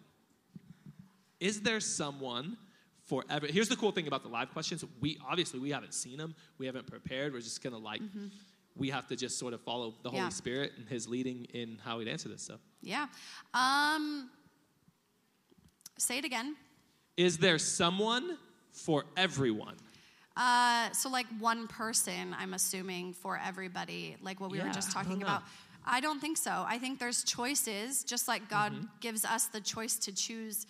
Is 1.39 1.61
there 1.61 1.81
someone 1.81 2.57
for 3.05 3.23
every? 3.31 3.53
Here's 3.53 3.69
the 3.69 3.77
cool 3.77 3.93
thing 3.93 4.09
about 4.09 4.23
the 4.23 4.28
live 4.28 4.51
questions. 4.53 4.85
We 5.01 5.19
obviously 5.28 5.61
we 5.61 5.70
haven't 5.70 5.94
seen 5.94 6.19
them. 6.19 6.35
We 6.59 6.66
haven't 6.66 6.86
prepared. 6.89 7.32
We're 7.32 7.40
just 7.40 7.62
gonna 7.62 7.78
like. 7.78 8.01
We 8.74 8.90
have 8.90 9.07
to 9.09 9.16
just 9.16 9.39
sort 9.39 9.55
of 9.55 9.61
follow 9.62 9.94
the 10.03 10.11
Holy 10.11 10.23
Yeah. 10.23 10.28
Spirit 10.31 10.73
and 10.77 10.89
His 10.89 11.07
leading 11.09 11.44
in 11.55 11.78
how 11.85 11.98
He'd 11.98 12.09
answer 12.09 12.28
this 12.28 12.43
stuff. 12.43 12.61
Yeah. 12.82 13.07
Um, 13.55 14.31
say 15.98 16.18
it 16.18 16.24
again. 16.24 16.56
Is 17.16 17.39
there 17.39 17.59
someone 17.59 18.36
for 18.73 19.05
everyone? 19.16 19.77
Uh, 20.36 20.90
so 20.93 21.09
like 21.09 21.27
one 21.39 21.66
person, 21.66 22.36
I'm 22.39 22.52
assuming 22.52 23.14
for 23.14 23.40
everybody, 23.43 24.16
like 24.23 24.39
what 24.40 24.51
we 24.51 24.60
were 24.60 24.68
just 24.68 24.93
talking 24.93 25.18
know. 25.20 25.27
about. 25.27 25.43
I 25.86 26.01
don't 26.01 26.20
think 26.20 26.36
so. 26.36 26.64
I 26.66 26.78
think 26.78 26.98
there's 26.98 27.24
choices, 27.24 28.05
just 28.05 28.28
like 28.28 28.48
God 28.51 28.73
Mm-hmm. 28.73 28.86
gives 29.01 29.24
us 29.24 29.47
the 29.47 29.60
choice 29.60 29.97
to 30.01 30.12
choose 30.14 30.66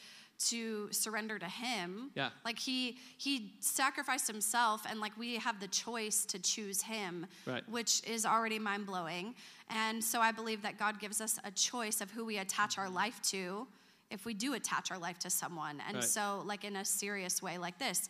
to 0.50 0.92
surrender 0.92 1.38
to 1.38 1.46
Him. 1.46 2.10
Yeah. 2.14 2.28
Like 2.44 2.58
He 2.58 2.98
He 3.16 3.54
sacrificed 3.60 4.26
Himself, 4.28 4.84
and 4.88 5.00
like 5.00 5.16
we 5.18 5.36
have 5.36 5.58
the 5.58 5.68
choice 5.68 6.26
to 6.26 6.38
choose 6.38 6.82
Him, 6.82 7.26
Right. 7.46 7.66
which 7.68 8.06
is 8.06 8.26
already 8.26 8.58
mind 8.58 8.84
blowing. 8.86 9.34
And 9.70 10.04
so 10.04 10.20
I 10.20 10.30
believe 10.32 10.62
that 10.62 10.78
God 10.78 11.00
gives 11.00 11.20
us 11.22 11.40
a 11.42 11.50
choice 11.50 12.00
of 12.02 12.10
who 12.10 12.24
we 12.26 12.36
attach 12.38 12.76
our 12.78 12.90
life 12.90 13.20
to. 13.30 13.66
If 14.10 14.24
we 14.24 14.34
do 14.34 14.54
attach 14.54 14.90
our 14.90 14.98
life 14.98 15.18
to 15.20 15.30
someone, 15.30 15.80
and 15.86 15.96
Right. 15.96 16.04
so 16.04 16.42
like 16.46 16.64
in 16.64 16.76
a 16.76 16.84
serious 16.84 17.42
way, 17.42 17.58
like 17.58 17.78
this. 17.78 18.08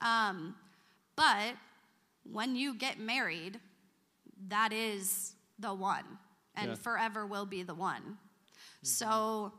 Um, 0.00 0.54
but 1.14 1.54
when 2.24 2.56
you 2.56 2.74
get 2.74 2.98
married, 2.98 3.60
that 4.48 4.72
is 4.72 5.34
the 5.58 5.72
one 5.74 6.18
and 6.54 6.70
Yeah. 6.70 6.74
forever 6.76 7.26
will 7.26 7.46
be 7.46 7.62
the 7.62 7.74
one. 7.74 8.18
So 8.82 9.52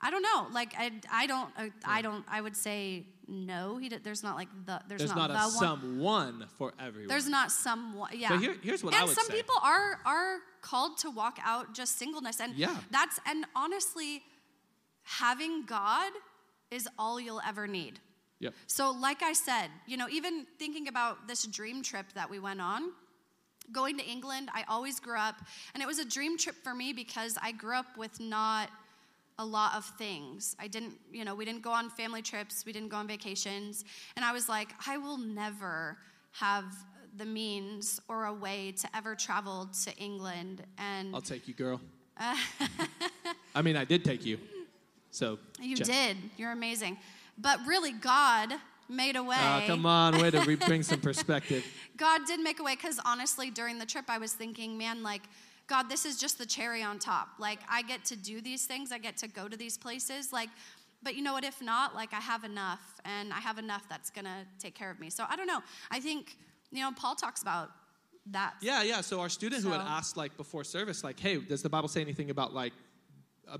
I 0.00 0.10
don't 0.10 0.22
know. 0.22 0.48
Like 0.52 0.74
I, 0.76 0.92
I 1.10 1.26
don't, 1.26 1.50
uh, 1.56 1.68
I 1.84 2.02
don't. 2.02 2.24
I 2.28 2.40
would 2.40 2.56
say 2.56 3.06
no. 3.26 3.78
He, 3.78 3.88
d- 3.88 3.96
there's 4.02 4.22
not 4.22 4.36
like 4.36 4.48
the. 4.66 4.82
There's, 4.86 4.98
There's 5.00 5.14
not, 5.14 5.30
not, 5.30 5.50
the 5.50 5.56
a 5.56 5.66
one. 5.66 5.80
someone 5.80 6.46
for 6.58 6.74
everyone. 6.78 7.08
There's 7.08 7.28
not 7.28 7.50
someone. 7.50 8.10
Yeah. 8.14 8.28
So 8.30 8.36
here- 8.38 8.58
here's 8.62 8.84
what 8.84 8.92
and 8.92 9.02
I 9.02 9.06
would 9.06 9.14
some 9.14 9.24
say. 9.24 9.28
Some 9.30 9.36
people 9.36 9.54
are 9.62 10.00
are 10.04 10.40
called 10.60 10.98
to 10.98 11.10
walk 11.10 11.38
out 11.42 11.72
just 11.74 11.96
singleness, 11.96 12.38
and 12.40 12.54
Yeah. 12.54 12.76
that's 12.90 13.18
and 13.24 13.46
honestly, 13.56 14.22
having 15.04 15.64
God 15.66 16.12
is 16.70 16.88
all 16.98 17.20
you'll 17.20 17.42
ever 17.46 17.66
need. 17.66 18.00
Yep. 18.40 18.54
So, 18.66 18.90
like 18.90 19.22
I 19.22 19.32
said, 19.32 19.68
you 19.86 19.96
know, 19.96 20.08
even 20.10 20.46
thinking 20.58 20.88
about 20.88 21.28
this 21.28 21.46
dream 21.46 21.82
trip 21.82 22.06
that 22.14 22.28
we 22.28 22.38
went 22.38 22.60
on, 22.60 22.92
going 23.72 23.96
to 23.98 24.04
England, 24.04 24.50
I 24.52 24.64
always 24.68 25.00
grew 25.00 25.18
up, 25.18 25.36
and 25.72 25.82
it 25.82 25.86
was 25.86 25.98
a 25.98 26.04
dream 26.04 26.36
trip 26.36 26.56
for 26.62 26.74
me 26.74 26.92
because 26.92 27.38
I 27.40 27.52
grew 27.52 27.76
up 27.76 27.96
with 27.96 28.20
not 28.20 28.68
a 29.38 29.44
lot 29.44 29.74
of 29.74 29.84
things. 29.98 30.54
I 30.58 30.68
didn't, 30.68 30.94
you 31.10 31.24
know, 31.24 31.34
we 31.34 31.44
didn't 31.44 31.62
go 31.62 31.70
on 31.70 31.90
family 31.90 32.22
trips, 32.22 32.64
we 32.66 32.72
didn't 32.72 32.88
go 32.88 32.98
on 32.98 33.06
vacations, 33.06 33.84
and 34.16 34.24
I 34.24 34.32
was 34.32 34.48
like, 34.48 34.70
I 34.86 34.98
will 34.98 35.18
never 35.18 35.96
have 36.32 36.64
the 37.16 37.24
means 37.24 38.00
or 38.08 38.26
a 38.26 38.34
way 38.34 38.72
to 38.72 38.88
ever 38.96 39.14
travel 39.14 39.70
to 39.84 39.96
England 39.96 40.64
and 40.78 41.14
I'll 41.14 41.20
take 41.20 41.46
you, 41.46 41.54
girl. 41.54 41.80
I 43.54 43.62
mean, 43.62 43.76
I 43.76 43.84
did 43.84 44.04
take 44.04 44.26
you. 44.26 44.38
So 45.14 45.38
you 45.60 45.76
did. 45.76 46.16
You're 46.36 46.50
amazing. 46.50 46.98
But 47.38 47.64
really 47.66 47.92
God 47.92 48.52
made 48.88 49.14
a 49.14 49.20
ah, 49.20 49.22
way. 49.22 49.36
Oh, 49.38 49.62
come 49.66 49.86
on, 49.86 50.20
way 50.20 50.30
to 50.32 50.40
re- 50.40 50.56
bring 50.56 50.82
some 50.82 51.00
perspective. 51.00 51.64
God 51.96 52.22
did 52.26 52.40
make 52.40 52.58
a 52.58 52.64
way 52.64 52.74
because 52.74 52.98
honestly, 53.04 53.48
during 53.48 53.78
the 53.78 53.86
trip, 53.86 54.06
I 54.08 54.18
was 54.18 54.32
thinking, 54.32 54.76
man, 54.76 55.04
like, 55.04 55.22
God, 55.68 55.88
this 55.88 56.04
is 56.04 56.18
just 56.18 56.36
the 56.38 56.44
cherry 56.44 56.82
on 56.82 56.98
top. 56.98 57.28
Like, 57.38 57.60
I 57.70 57.82
get 57.82 58.04
to 58.06 58.16
do 58.16 58.40
these 58.40 58.66
things, 58.66 58.90
I 58.90 58.98
get 58.98 59.16
to 59.18 59.28
go 59.28 59.46
to 59.46 59.56
these 59.56 59.78
places. 59.78 60.32
Like, 60.32 60.48
but 61.00 61.14
you 61.14 61.22
know 61.22 61.32
what? 61.32 61.44
If 61.44 61.62
not, 61.62 61.94
like, 61.94 62.12
I 62.12 62.20
have 62.20 62.42
enough, 62.42 63.00
and 63.04 63.32
I 63.32 63.38
have 63.38 63.58
enough 63.58 63.88
that's 63.88 64.10
gonna 64.10 64.44
take 64.58 64.74
care 64.74 64.90
of 64.90 64.98
me. 64.98 65.10
So 65.10 65.24
I 65.28 65.36
don't 65.36 65.46
know. 65.46 65.62
I 65.92 66.00
think, 66.00 66.36
you 66.72 66.80
know, 66.80 66.90
Paul 66.90 67.14
talks 67.14 67.40
about 67.40 67.70
that. 68.32 68.54
Yeah, 68.60 68.82
yeah. 68.82 69.00
So 69.00 69.20
our 69.20 69.28
student 69.28 69.62
who 69.62 69.70
had 69.70 69.80
asked 69.80 70.16
like 70.16 70.36
before 70.36 70.64
service, 70.64 71.04
like, 71.04 71.20
hey, 71.20 71.36
does 71.36 71.62
the 71.62 71.68
Bible 71.68 71.88
say 71.88 72.00
anything 72.00 72.30
about 72.30 72.52
like 72.52 72.72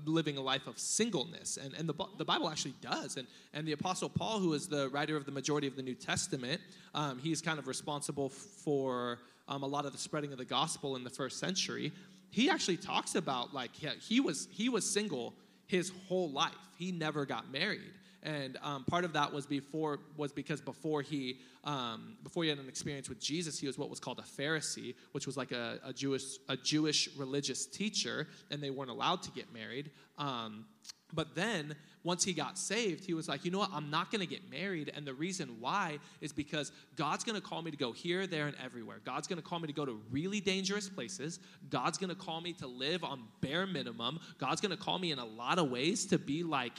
living 0.05 0.37
a 0.37 0.41
life 0.41 0.67
of 0.67 0.77
singleness? 0.77 1.57
And 1.57 1.73
and 1.73 1.87
the 1.87 1.93
the 2.17 2.25
Bible 2.25 2.49
actually 2.49 2.75
does. 2.81 3.17
And 3.17 3.27
and 3.53 3.67
the 3.67 3.73
Apostle 3.73 4.09
Paul, 4.09 4.39
who 4.39 4.53
is 4.53 4.67
the 4.67 4.89
writer 4.89 5.15
of 5.17 5.25
the 5.25 5.31
majority 5.31 5.67
of 5.67 5.75
the 5.75 5.83
New 5.83 5.95
Testament, 5.95 6.61
um, 6.93 7.19
he's 7.19 7.41
kind 7.41 7.59
of 7.59 7.67
responsible 7.67 8.29
for 8.29 9.19
um, 9.47 9.63
a 9.63 9.67
lot 9.67 9.85
of 9.85 9.91
the 9.91 9.97
spreading 9.97 10.31
of 10.31 10.37
the 10.37 10.45
gospel 10.45 10.95
in 10.95 11.03
the 11.03 11.09
first 11.09 11.39
century. 11.39 11.91
He 12.29 12.49
actually 12.49 12.77
talks 12.77 13.15
about 13.15 13.53
like 13.53 13.75
he, 13.75 13.87
he 14.01 14.19
was 14.19 14.47
he 14.51 14.69
was 14.69 14.89
single 14.89 15.33
his 15.67 15.91
whole 16.07 16.31
life. 16.31 16.53
He 16.77 16.91
never 16.91 17.25
got 17.25 17.51
married 17.51 17.93
and 18.25 18.57
um, 18.63 18.83
part 18.85 19.05
of 19.05 19.13
that 19.13 19.31
was 19.31 19.45
before 19.45 19.99
was 20.17 20.33
because 20.33 20.59
before 20.59 21.03
he 21.03 21.37
um, 21.63 22.17
before 22.23 22.43
he 22.43 22.49
had 22.49 22.57
an 22.57 22.67
experience 22.67 23.07
with 23.07 23.19
Jesus, 23.21 23.59
he 23.59 23.67
was 23.67 23.77
what 23.77 23.89
was 23.89 23.99
called 23.99 24.19
a 24.19 24.41
Pharisee, 24.41 24.95
which 25.11 25.27
was 25.27 25.37
like 25.37 25.51
a, 25.51 25.79
a 25.85 25.93
Jewish 25.93 26.23
a 26.49 26.57
Jewish 26.57 27.07
religious 27.15 27.67
teacher, 27.67 28.27
and 28.49 28.61
they 28.61 28.71
weren't 28.71 28.89
allowed 28.89 29.21
to 29.23 29.31
get 29.31 29.53
married. 29.53 29.91
Um, 30.17 30.65
but 31.13 31.35
then 31.35 31.75
once 32.03 32.23
he 32.23 32.33
got 32.33 32.57
saved, 32.57 33.05
he 33.05 33.13
was 33.13 33.29
like, 33.29 33.45
you 33.45 33.51
know 33.51 33.59
what? 33.59 33.69
I'm 33.71 33.91
not 33.91 34.11
going 34.11 34.21
to 34.21 34.27
get 34.27 34.49
married, 34.49 34.91
and 34.95 35.05
the 35.05 35.13
reason 35.13 35.57
why 35.59 35.99
is 36.19 36.33
because 36.33 36.71
God's 36.95 37.23
going 37.23 37.39
to 37.39 37.47
call 37.47 37.61
me 37.61 37.69
to 37.69 37.77
go 37.77 37.91
here, 37.91 38.25
there, 38.25 38.47
and 38.47 38.55
everywhere. 38.63 39.01
God's 39.05 39.27
going 39.27 39.41
to 39.41 39.47
call 39.47 39.59
me 39.59 39.67
to 39.67 39.73
go 39.73 39.85
to 39.85 40.01
really 40.09 40.39
dangerous 40.39 40.89
places. 40.89 41.39
God's 41.69 41.99
going 41.99 42.09
to 42.09 42.15
call 42.15 42.41
me 42.41 42.53
to 42.53 42.65
live 42.67 43.03
on 43.03 43.23
bare 43.41 43.67
minimum. 43.67 44.19
God's 44.39 44.61
going 44.61 44.75
to 44.75 44.83
call 44.83 44.97
me 44.97 45.11
in 45.11 45.19
a 45.19 45.25
lot 45.25 45.59
of 45.59 45.69
ways 45.69 46.07
to 46.07 46.17
be 46.17 46.41
like 46.41 46.73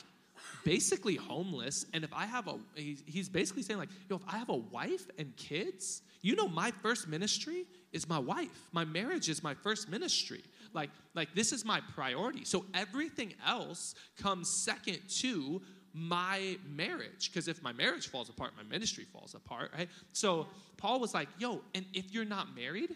basically 0.64 1.16
homeless. 1.16 1.86
And 1.92 2.04
if 2.04 2.12
I 2.12 2.26
have 2.26 2.48
a, 2.48 2.58
he's, 2.74 3.28
basically 3.28 3.62
saying, 3.62 3.78
like, 3.78 3.88
yo, 4.08 4.16
if 4.16 4.22
I 4.28 4.38
have 4.38 4.48
a 4.48 4.56
wife 4.56 5.06
and 5.18 5.36
kids, 5.36 6.02
you 6.22 6.36
know, 6.36 6.48
my 6.48 6.70
first 6.70 7.08
ministry 7.08 7.64
is 7.92 8.08
my 8.08 8.18
wife. 8.18 8.68
My 8.72 8.84
marriage 8.84 9.28
is 9.28 9.42
my 9.42 9.54
first 9.54 9.88
ministry. 9.88 10.42
Like, 10.72 10.90
like 11.14 11.34
this 11.34 11.52
is 11.52 11.64
my 11.64 11.80
priority. 11.94 12.44
So 12.44 12.64
everything 12.74 13.34
else 13.46 13.94
comes 14.20 14.48
second 14.48 14.98
to 15.20 15.62
my 15.92 16.58
marriage. 16.68 17.30
Because 17.30 17.48
if 17.48 17.62
my 17.62 17.72
marriage 17.72 18.08
falls 18.08 18.28
apart, 18.28 18.52
my 18.56 18.62
ministry 18.64 19.04
falls 19.04 19.34
apart, 19.34 19.70
right? 19.76 19.88
So 20.12 20.46
Paul 20.76 21.00
was 21.00 21.14
like, 21.14 21.28
yo, 21.38 21.62
and 21.74 21.84
if 21.94 22.12
you're 22.12 22.24
not 22.24 22.54
married, 22.54 22.94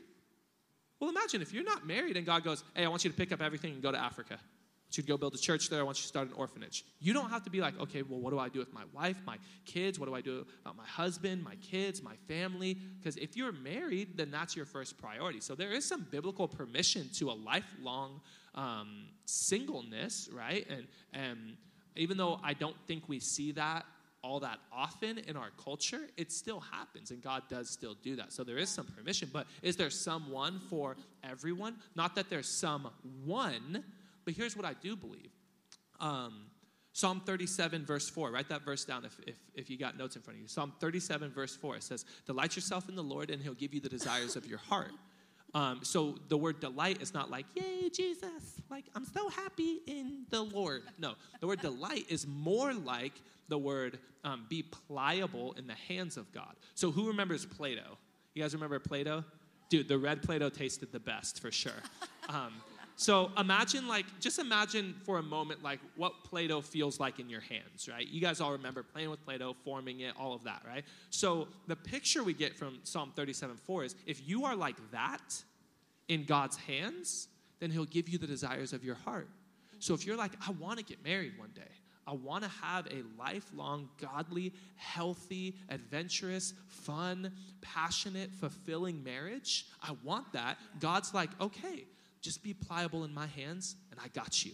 well, 1.00 1.08
imagine 1.08 1.40
if 1.40 1.52
you're 1.52 1.64
not 1.64 1.86
married 1.86 2.16
and 2.18 2.26
God 2.26 2.44
goes, 2.44 2.62
hey, 2.74 2.84
I 2.84 2.88
want 2.88 3.04
you 3.04 3.10
to 3.10 3.16
pick 3.16 3.32
up 3.32 3.40
everything 3.40 3.72
and 3.72 3.82
go 3.82 3.90
to 3.90 3.98
Africa. 3.98 4.38
Want 4.90 4.96
you 4.96 5.02
to 5.04 5.08
go 5.08 5.16
build 5.16 5.34
a 5.36 5.38
church 5.38 5.68
there. 5.70 5.78
I 5.78 5.84
want 5.84 5.98
you 5.98 6.02
to 6.02 6.08
start 6.08 6.26
an 6.26 6.34
orphanage. 6.34 6.84
You 6.98 7.12
don't 7.12 7.30
have 7.30 7.44
to 7.44 7.50
be 7.50 7.60
like, 7.60 7.78
okay, 7.78 8.02
well, 8.02 8.18
what 8.18 8.30
do 8.30 8.40
I 8.40 8.48
do 8.48 8.58
with 8.58 8.74
my 8.74 8.82
wife, 8.92 9.16
my 9.24 9.36
kids? 9.64 10.00
What 10.00 10.06
do 10.06 10.16
I 10.16 10.20
do 10.20 10.44
about 10.62 10.76
my 10.76 10.84
husband, 10.84 11.44
my 11.44 11.54
kids, 11.62 12.02
my 12.02 12.16
family? 12.26 12.76
Because 12.98 13.16
if 13.16 13.36
you're 13.36 13.52
married, 13.52 14.16
then 14.16 14.32
that's 14.32 14.56
your 14.56 14.66
first 14.66 14.98
priority. 14.98 15.40
So 15.40 15.54
there 15.54 15.70
is 15.70 15.84
some 15.84 16.08
biblical 16.10 16.48
permission 16.48 17.08
to 17.18 17.30
a 17.30 17.34
lifelong 17.34 18.20
um, 18.56 19.04
singleness, 19.26 20.28
right? 20.32 20.66
And, 20.68 20.88
and 21.12 21.56
even 21.94 22.16
though 22.16 22.40
I 22.42 22.54
don't 22.54 22.76
think 22.88 23.08
we 23.08 23.20
see 23.20 23.52
that 23.52 23.86
all 24.22 24.40
that 24.40 24.58
often 24.72 25.18
in 25.18 25.36
our 25.36 25.50
culture, 25.62 26.00
it 26.16 26.30
still 26.30 26.60
happens, 26.60 27.10
and 27.10 27.22
God 27.22 27.44
does 27.48 27.70
still 27.70 27.94
do 28.02 28.16
that. 28.16 28.32
So 28.32 28.44
there 28.44 28.58
is 28.58 28.68
some 28.68 28.86
permission, 28.86 29.30
but 29.32 29.46
is 29.62 29.76
there 29.76 29.88
someone 29.88 30.60
for 30.68 30.96
everyone? 31.24 31.76
Not 31.94 32.14
that 32.16 32.28
there's 32.28 32.48
someone, 32.48 33.82
but 34.24 34.34
here's 34.34 34.56
what 34.56 34.66
I 34.66 34.74
do 34.74 34.96
believe. 34.96 35.30
Um, 36.00 36.46
Psalm 36.92 37.22
37, 37.24 37.84
verse 37.84 38.08
4. 38.08 38.30
Write 38.30 38.48
that 38.48 38.62
verse 38.62 38.84
down 38.84 39.04
if, 39.04 39.18
if, 39.26 39.36
if 39.54 39.70
you 39.70 39.78
got 39.78 39.96
notes 39.96 40.16
in 40.16 40.22
front 40.22 40.38
of 40.38 40.42
you. 40.42 40.48
Psalm 40.48 40.72
37, 40.80 41.30
verse 41.30 41.54
4. 41.56 41.76
It 41.76 41.82
says, 41.82 42.04
Delight 42.26 42.56
yourself 42.56 42.88
in 42.88 42.96
the 42.96 43.02
Lord, 43.02 43.30
and 43.30 43.40
he'll 43.40 43.54
give 43.54 43.72
you 43.72 43.80
the 43.80 43.88
desires 43.88 44.36
of 44.36 44.46
your 44.46 44.58
heart. 44.58 44.92
Um, 45.54 45.80
so 45.82 46.16
the 46.28 46.36
word 46.36 46.60
delight 46.60 47.02
is 47.02 47.12
not 47.12 47.30
like, 47.30 47.46
yay, 47.54 47.88
Jesus, 47.90 48.60
like 48.70 48.84
I'm 48.94 49.04
so 49.04 49.28
happy 49.28 49.80
in 49.86 50.24
the 50.30 50.42
Lord. 50.42 50.82
No, 50.98 51.14
the 51.40 51.46
word 51.46 51.60
delight 51.60 52.06
is 52.08 52.26
more 52.26 52.72
like 52.72 53.14
the 53.48 53.58
word 53.58 53.98
um, 54.22 54.46
be 54.48 54.62
pliable 54.62 55.54
in 55.54 55.66
the 55.66 55.74
hands 55.74 56.16
of 56.16 56.32
God. 56.32 56.54
So 56.74 56.92
who 56.92 57.08
remembers 57.08 57.44
Play 57.44 57.74
Doh? 57.74 57.98
You 58.34 58.42
guys 58.42 58.54
remember 58.54 58.78
Play 58.78 59.04
Doh? 59.04 59.24
Dude, 59.70 59.88
the 59.88 59.98
red 59.98 60.22
Play 60.22 60.38
Doh 60.38 60.50
tasted 60.50 60.92
the 60.92 61.00
best 61.00 61.40
for 61.40 61.50
sure. 61.50 61.72
Um, 62.28 62.52
so 63.00 63.30
imagine, 63.38 63.88
like, 63.88 64.04
just 64.20 64.38
imagine 64.38 64.94
for 65.06 65.16
a 65.16 65.22
moment, 65.22 65.62
like, 65.62 65.80
what 65.96 66.22
Play 66.22 66.48
Doh 66.48 66.60
feels 66.60 67.00
like 67.00 67.18
in 67.18 67.30
your 67.30 67.40
hands, 67.40 67.88
right? 67.90 68.06
You 68.06 68.20
guys 68.20 68.42
all 68.42 68.52
remember 68.52 68.82
playing 68.82 69.08
with 69.08 69.24
Play 69.24 69.38
Doh, 69.38 69.56
forming 69.64 70.00
it, 70.00 70.12
all 70.20 70.34
of 70.34 70.44
that, 70.44 70.60
right? 70.66 70.84
So 71.08 71.48
the 71.66 71.76
picture 71.76 72.22
we 72.22 72.34
get 72.34 72.54
from 72.54 72.78
Psalm 72.82 73.14
37 73.16 73.56
4 73.56 73.84
is 73.84 73.94
if 74.04 74.28
you 74.28 74.44
are 74.44 74.54
like 74.54 74.76
that 74.90 75.42
in 76.08 76.26
God's 76.26 76.58
hands, 76.58 77.28
then 77.58 77.70
He'll 77.70 77.86
give 77.86 78.06
you 78.06 78.18
the 78.18 78.26
desires 78.26 78.74
of 78.74 78.84
your 78.84 78.96
heart. 78.96 79.30
So 79.78 79.94
if 79.94 80.04
you're 80.04 80.18
like, 80.18 80.32
I 80.46 80.50
want 80.50 80.78
to 80.78 80.84
get 80.84 81.02
married 81.02 81.38
one 81.38 81.52
day, 81.54 81.72
I 82.06 82.12
want 82.12 82.44
to 82.44 82.50
have 82.50 82.86
a 82.88 83.02
lifelong, 83.18 83.88
godly, 83.98 84.52
healthy, 84.76 85.56
adventurous, 85.70 86.52
fun, 86.68 87.32
passionate, 87.62 88.30
fulfilling 88.34 89.02
marriage. 89.02 89.68
I 89.82 89.96
want 90.04 90.30
that. 90.34 90.58
God's 90.80 91.14
like, 91.14 91.30
okay, 91.40 91.86
just 92.20 92.42
be 92.42 92.54
pliable 92.54 93.04
in 93.04 93.12
my 93.12 93.26
hands, 93.26 93.76
and 93.90 94.00
I 94.02 94.08
got 94.08 94.44
you. 94.44 94.52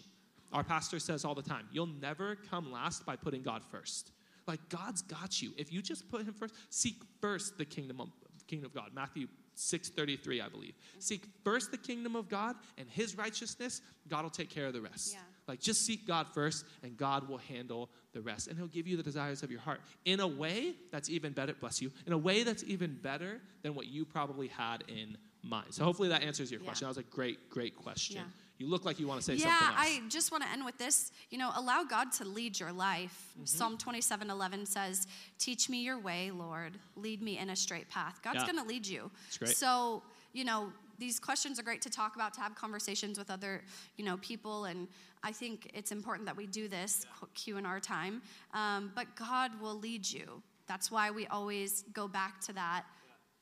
Our 0.52 0.64
pastor 0.64 0.98
says 0.98 1.24
all 1.24 1.34
the 1.34 1.42
time, 1.42 1.66
you'll 1.72 1.86
never 1.86 2.36
come 2.50 2.70
last 2.70 3.04
by 3.04 3.16
putting 3.16 3.42
God 3.42 3.62
first. 3.70 4.12
Like 4.46 4.68
God's 4.68 5.02
got 5.02 5.42
you. 5.42 5.52
If 5.56 5.72
you 5.72 5.82
just 5.82 6.08
put 6.08 6.22
him 6.22 6.32
first, 6.32 6.54
seek 6.70 6.96
first 7.20 7.58
the 7.58 7.64
kingdom 7.64 8.00
of 8.00 8.10
kingdom 8.46 8.66
of 8.66 8.74
God. 8.74 8.90
Matthew 8.94 9.26
6:33, 9.56 10.40
I 10.40 10.48
believe. 10.48 10.74
Seek 11.00 11.26
first 11.42 11.70
the 11.70 11.78
kingdom 11.78 12.14
of 12.14 12.28
God 12.28 12.56
and 12.78 12.88
his 12.88 13.16
righteousness, 13.16 13.80
God 14.08 14.22
will 14.22 14.30
take 14.30 14.50
care 14.50 14.66
of 14.66 14.72
the 14.72 14.80
rest. 14.80 15.14
Yeah. 15.14 15.20
Like 15.48 15.60
just 15.60 15.84
seek 15.84 16.06
God 16.06 16.28
first 16.32 16.64
and 16.82 16.96
God 16.96 17.28
will 17.28 17.38
handle 17.38 17.90
the 18.12 18.20
rest. 18.20 18.48
And 18.48 18.56
he'll 18.56 18.66
give 18.66 18.86
you 18.86 18.96
the 18.96 19.02
desires 19.02 19.42
of 19.42 19.50
your 19.50 19.60
heart 19.60 19.80
in 20.04 20.20
a 20.20 20.26
way 20.26 20.74
that's 20.90 21.08
even 21.08 21.32
better, 21.32 21.54
bless 21.54 21.80
you, 21.82 21.90
in 22.06 22.12
a 22.12 22.18
way 22.18 22.42
that's 22.42 22.64
even 22.64 22.98
better 23.02 23.40
than 23.62 23.74
what 23.74 23.86
you 23.86 24.04
probably 24.04 24.48
had 24.48 24.84
in 24.88 25.16
mind. 25.48 25.72
So 25.74 25.84
hopefully 25.84 26.08
that 26.10 26.22
answers 26.22 26.50
your 26.50 26.60
Yeah. 26.60 26.66
question. 26.66 26.86
That 26.86 26.90
was 26.90 26.98
a 26.98 27.02
great, 27.04 27.50
great 27.50 27.76
question. 27.76 28.16
Yeah. 28.16 28.24
You 28.58 28.68
look 28.68 28.86
like 28.86 28.98
you 28.98 29.06
want 29.06 29.20
to 29.20 29.24
say 29.24 29.34
yeah, 29.34 29.58
something 29.58 29.76
Yeah, 29.76 30.04
I 30.04 30.08
just 30.08 30.32
want 30.32 30.42
to 30.42 30.48
end 30.48 30.64
with 30.64 30.78
this. 30.78 31.12
You 31.30 31.36
know, 31.36 31.52
allow 31.54 31.84
God 31.84 32.10
to 32.12 32.24
lead 32.24 32.58
your 32.58 32.72
life. 32.72 33.32
Mm-hmm. 33.34 33.44
Psalm 33.44 33.76
27 33.76 34.30
11 34.30 34.64
says, 34.64 35.06
Teach 35.38 35.68
me 35.68 35.82
your 35.82 35.98
way, 35.98 36.30
Lord. 36.30 36.78
Lead 36.96 37.20
me 37.20 37.38
in 37.38 37.50
a 37.50 37.56
straight 37.56 37.88
path. 37.90 38.20
God's 38.22 38.44
going 38.44 38.56
to 38.56 38.64
lead 38.64 38.86
you. 38.86 39.10
That's 39.26 39.38
great. 39.38 39.56
So, 39.56 40.02
you 40.32 40.44
know, 40.44 40.72
these 40.98 41.20
questions 41.20 41.58
are 41.58 41.62
great 41.62 41.82
to 41.82 41.90
talk 41.90 42.16
about, 42.16 42.32
to 42.34 42.40
have 42.40 42.54
conversations 42.54 43.18
with 43.18 43.30
other, 43.30 43.62
you 43.98 44.04
know, 44.04 44.16
people. 44.18 44.64
And 44.64 44.88
I 45.22 45.32
think 45.32 45.70
it's 45.74 45.92
important 45.92 46.24
that 46.26 46.36
we 46.36 46.46
do 46.46 46.68
this 46.68 47.04
Q 47.34 47.58
and 47.58 47.66
R 47.66 47.78
time. 47.78 48.22
Um, 48.54 48.90
but 48.94 49.14
God 49.16 49.50
will 49.60 49.74
lead 49.78 50.10
you. 50.10 50.42
That's 50.66 50.90
why 50.90 51.10
we 51.10 51.26
always 51.26 51.84
go 51.92 52.08
back 52.08 52.40
to 52.42 52.52
that. 52.54 52.84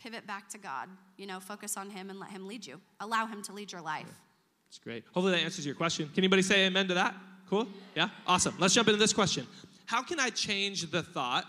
Pivot 0.05 0.27
back 0.27 0.51
to 0.51 0.59
God. 0.59 0.91
You 1.17 1.27
know, 1.27 1.41
focus 1.41 1.79
on 1.79 1.89
Him 1.89 2.11
and 2.11 2.21
let 2.21 2.29
Him 2.29 2.47
lead 2.47 2.67
you. 2.67 2.79
Allow 3.01 3.25
Him 3.25 3.41
to 3.45 3.55
lead 3.55 3.73
your 3.73 3.81
life. 3.81 4.07
It's 4.69 4.79
great. 4.79 5.03
Hopefully 5.15 5.33
that 5.33 5.43
answers 5.43 5.65
your 5.65 5.75
question. 5.75 6.09
Can 6.09 6.19
anybody 6.19 6.43
say 6.43 6.67
amen 6.67 6.89
to 6.89 6.95
that? 6.95 7.15
Cool? 7.49 7.67
Yeah? 7.97 8.11
Awesome. 8.27 8.55
Let's 8.59 8.75
jump 8.75 8.89
into 8.89 8.99
this 8.99 9.15
question. 9.15 9.47
How 9.87 10.03
can 10.03 10.21
I 10.21 10.29
change 10.29 10.91
the 10.91 11.03
thought, 11.03 11.47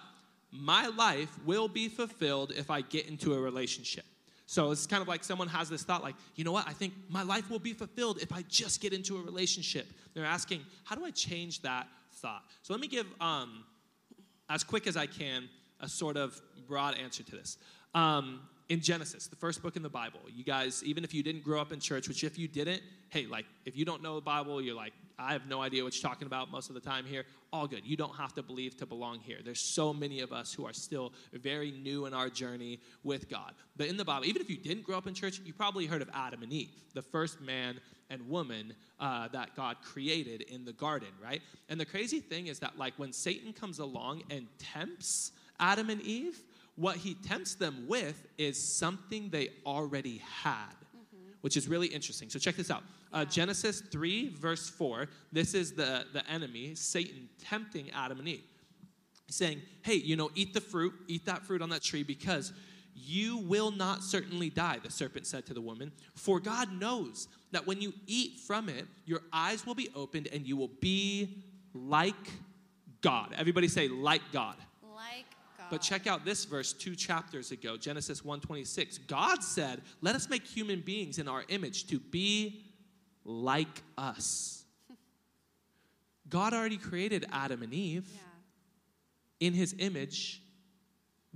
my 0.52 0.88
life 0.88 1.38
will 1.46 1.68
be 1.68 1.90
fulfilled 1.90 2.54
if 2.56 2.72
I 2.72 2.80
get 2.80 3.08
into 3.08 3.34
a 3.34 3.40
relationship? 3.42 4.06
So 4.46 4.72
it's 4.72 4.88
kind 4.88 5.02
of 5.02 5.10
like 5.10 5.26
someone 5.26 5.50
has 5.50 5.68
this 5.68 5.84
thought, 5.84 6.02
like, 6.02 6.16
you 6.36 6.46
know 6.46 6.54
what? 6.54 6.66
I 6.66 6.72
think 6.72 6.94
my 7.10 7.24
life 7.24 7.50
will 7.50 7.60
be 7.60 7.74
fulfilled 7.74 8.20
if 8.22 8.32
I 8.32 8.42
just 8.44 8.80
get 8.80 8.94
into 8.94 9.18
a 9.18 9.22
relationship. 9.22 9.86
They're 10.14 10.24
asking, 10.24 10.62
how 10.86 10.96
do 10.96 11.04
I 11.04 11.12
change 11.12 11.62
that 11.64 11.88
thought? 12.14 12.44
So 12.62 12.74
let 12.74 12.80
me 12.80 12.88
give, 12.88 13.08
um, 13.20 13.66
as 14.50 14.64
quick 14.64 14.88
as 14.88 14.96
I 14.96 15.08
can, 15.08 15.50
a 15.82 15.90
sort 15.90 16.16
of 16.16 16.40
broad 16.70 16.96
answer 16.98 17.22
to 17.24 17.32
this. 17.32 17.58
Um, 17.96 18.42
in 18.68 18.82
Genesis, 18.82 19.28
the 19.28 19.36
first 19.36 19.64
book 19.64 19.76
in 19.76 19.84
the 19.84 19.90
Bible, 19.90 20.20
you 20.36 20.44
guys, 20.44 20.84
even 20.84 21.04
if 21.04 21.14
you 21.14 21.24
didn't 21.24 21.44
grow 21.44 21.62
up 21.62 21.72
in 21.72 21.80
church, 21.80 22.08
which 22.08 22.24
if 22.24 22.38
you 22.38 22.48
didn't, 22.48 22.82
hey, 23.10 23.26
like, 23.26 23.46
if 23.66 23.78
you 23.78 23.86
don't 23.86 24.02
know 24.02 24.16
the 24.16 24.22
Bible, 24.22 24.62
you're 24.62 24.76
like, 24.76 24.94
I 25.18 25.32
have 25.32 25.48
no 25.48 25.62
idea 25.62 25.84
what 25.84 25.96
you're 25.96 26.10
talking 26.10 26.26
about 26.26 26.52
most 26.52 26.68
of 26.68 26.76
the 26.76 26.82
time 26.82 27.06
here. 27.06 27.24
All 27.54 27.68
good. 27.68 27.86
You 27.86 27.96
don't 27.96 28.16
have 28.16 28.34
to 28.34 28.44
believe 28.44 28.76
to 28.78 28.86
belong 28.86 29.20
here. 29.20 29.38
There's 29.46 29.62
so 29.62 29.94
many 29.94 30.20
of 30.20 30.34
us 30.34 30.52
who 30.52 30.66
are 30.66 30.74
still 30.74 31.14
very 31.32 31.72
new 31.72 32.06
in 32.06 32.14
our 32.14 32.30
journey 32.30 32.80
with 33.04 33.30
God. 33.30 33.54
But 33.78 33.88
in 33.88 33.96
the 33.96 34.04
Bible, 34.04 34.26
even 34.26 34.42
if 34.42 34.50
you 34.50 34.58
didn't 34.58 34.84
grow 34.84 34.98
up 34.98 35.08
in 35.08 35.14
church, 35.14 35.40
you 35.46 35.54
probably 35.54 35.86
heard 35.86 36.02
of 36.02 36.10
Adam 36.14 36.44
and 36.44 36.52
Eve, 36.52 36.72
the 36.94 37.02
first 37.02 37.40
man 37.40 37.80
and 38.10 38.28
woman 38.28 38.74
uh, 39.00 39.30
that 39.30 39.56
God 39.56 39.78
created 39.82 40.42
in 40.42 40.66
the 40.66 40.74
garden, 40.74 41.10
right? 41.24 41.42
And 41.70 41.80
the 41.80 41.86
crazy 41.86 42.20
thing 42.20 42.48
is 42.48 42.60
that, 42.60 42.78
like, 42.78 42.94
when 42.98 43.14
Satan 43.14 43.54
comes 43.54 43.80
along 43.80 44.24
and 44.30 44.48
tempts 44.60 45.32
Adam 45.60 45.90
and 45.90 46.02
Eve, 46.02 46.44
what 46.76 46.98
he 46.98 47.14
tempts 47.14 47.56
them 47.56 47.86
with 47.88 48.28
is 48.38 48.62
something 48.62 49.30
they 49.30 49.50
already 49.66 50.22
had, 50.44 50.74
which 51.42 51.56
is 51.58 51.68
really 51.68 51.88
interesting. 51.88 52.30
So 52.30 52.40
check 52.40 52.56
this 52.56 52.70
out. 52.70 52.84
Uh, 53.14 53.24
Genesis 53.24 53.82
3, 53.82 54.30
verse 54.30 54.70
4. 54.70 55.08
This 55.32 55.54
is 55.54 55.72
the, 55.72 56.06
the 56.12 56.30
enemy, 56.30 56.76
Satan, 56.76 57.30
tempting 57.40 57.90
Adam 57.92 58.20
and 58.20 58.28
Eve. 58.28 58.44
Saying, 59.30 59.62
hey, 59.84 59.96
you 59.96 60.16
know, 60.18 60.30
eat 60.36 60.54
the 60.54 60.62
fruit, 60.62 60.94
eat 61.08 61.26
that 61.26 61.44
fruit 61.46 61.62
on 61.62 61.70
that 61.70 61.82
tree 61.82 62.04
because 62.04 62.54
you 62.94 63.38
will 63.38 63.72
not 63.72 64.04
certainly 64.04 64.50
die, 64.50 64.80
the 64.84 64.92
serpent 64.92 65.28
said 65.28 65.46
to 65.48 65.54
the 65.54 65.62
woman. 65.62 65.92
For 66.16 66.40
God 66.40 66.72
knows 66.74 67.28
that 67.52 67.66
when 67.66 67.82
you 67.82 67.94
eat 68.06 68.40
from 68.40 68.70
it, 68.70 68.86
your 69.06 69.22
eyes 69.34 69.66
will 69.66 69.76
be 69.76 69.90
opened 69.96 70.28
and 70.32 70.46
you 70.46 70.56
will 70.58 70.72
be 70.80 71.44
like 71.74 72.14
God. 73.02 73.34
Everybody 73.38 73.68
say, 73.68 73.88
like 73.88 74.22
God. 74.32 74.56
But 75.70 75.82
check 75.82 76.08
out 76.08 76.26
this 76.26 76.46
verse 76.46 76.74
two 76.74 76.96
chapters 76.96 77.52
ago, 77.52 77.78
Genesis 77.78 78.22
1:26. 78.22 79.00
God 79.08 79.44
said, 79.44 79.82
"Let 80.02 80.16
us 80.16 80.30
make 80.30 80.46
human 80.46 80.82
beings 80.82 81.18
in 81.18 81.28
our 81.28 81.46
image 81.48 81.88
to 81.88 82.00
be 82.00 82.64
like 83.24 83.84
us." 83.98 84.66
God 86.30 86.54
already 86.54 86.78
created 86.78 87.26
Adam 87.32 87.62
and 87.62 87.74
Eve 87.74 88.08
in 89.40 89.54
his 89.54 89.76
image. 89.78 90.42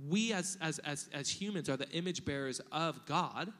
We 0.08 0.32
as, 0.32 0.56
as, 0.60 0.78
as, 0.80 1.08
as 1.12 1.28
humans 1.28 1.68
are 1.68 1.76
the 1.76 1.88
image 1.90 2.24
bearers 2.24 2.60
of 2.72 3.04
God. 3.06 3.52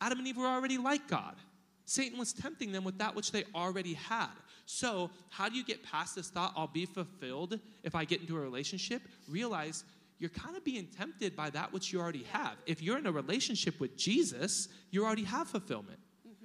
Adam 0.00 0.18
and 0.18 0.28
Eve 0.28 0.36
were 0.36 0.46
already 0.46 0.78
like 0.78 1.08
God. 1.08 1.36
Satan 1.84 2.18
was 2.18 2.32
tempting 2.32 2.72
them 2.72 2.84
with 2.84 2.98
that 2.98 3.14
which 3.14 3.32
they 3.32 3.44
already 3.54 3.94
had. 3.94 4.30
So, 4.66 5.10
how 5.28 5.48
do 5.48 5.56
you 5.56 5.64
get 5.64 5.82
past 5.82 6.14
this 6.14 6.30
thought, 6.30 6.52
I'll 6.56 6.68
be 6.68 6.86
fulfilled 6.86 7.58
if 7.82 7.94
I 7.94 8.04
get 8.04 8.20
into 8.20 8.36
a 8.36 8.40
relationship? 8.40 9.02
Realize 9.28 9.84
you're 10.22 10.30
kind 10.30 10.56
of 10.56 10.62
being 10.62 10.86
tempted 10.86 11.34
by 11.34 11.50
that 11.50 11.72
which 11.72 11.92
you 11.92 12.00
already 12.00 12.22
have. 12.30 12.52
If 12.64 12.80
you're 12.80 12.96
in 12.96 13.08
a 13.08 13.12
relationship 13.12 13.80
with 13.80 13.96
Jesus, 13.96 14.68
you 14.92 15.04
already 15.04 15.24
have 15.24 15.48
fulfillment. 15.48 15.98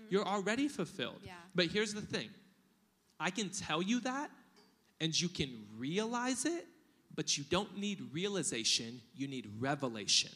You're 0.10 0.26
already 0.26 0.68
fulfilled. 0.68 1.20
Yeah. 1.24 1.34
But 1.54 1.68
here's 1.68 1.94
the 1.94 2.02
thing 2.02 2.30
I 3.20 3.30
can 3.30 3.50
tell 3.50 3.84
you 3.84 4.00
that, 4.00 4.32
and 5.00 5.22
you 5.22 5.30
can 5.30 5.52
realize 5.78 6.46
it, 6.46 6.66
but 7.14 7.38
you 7.38 7.44
don't 7.52 7.78
need 7.78 8.02
realization, 8.12 9.00
you 9.16 9.28
need 9.28 9.48
revelation. 9.60 10.32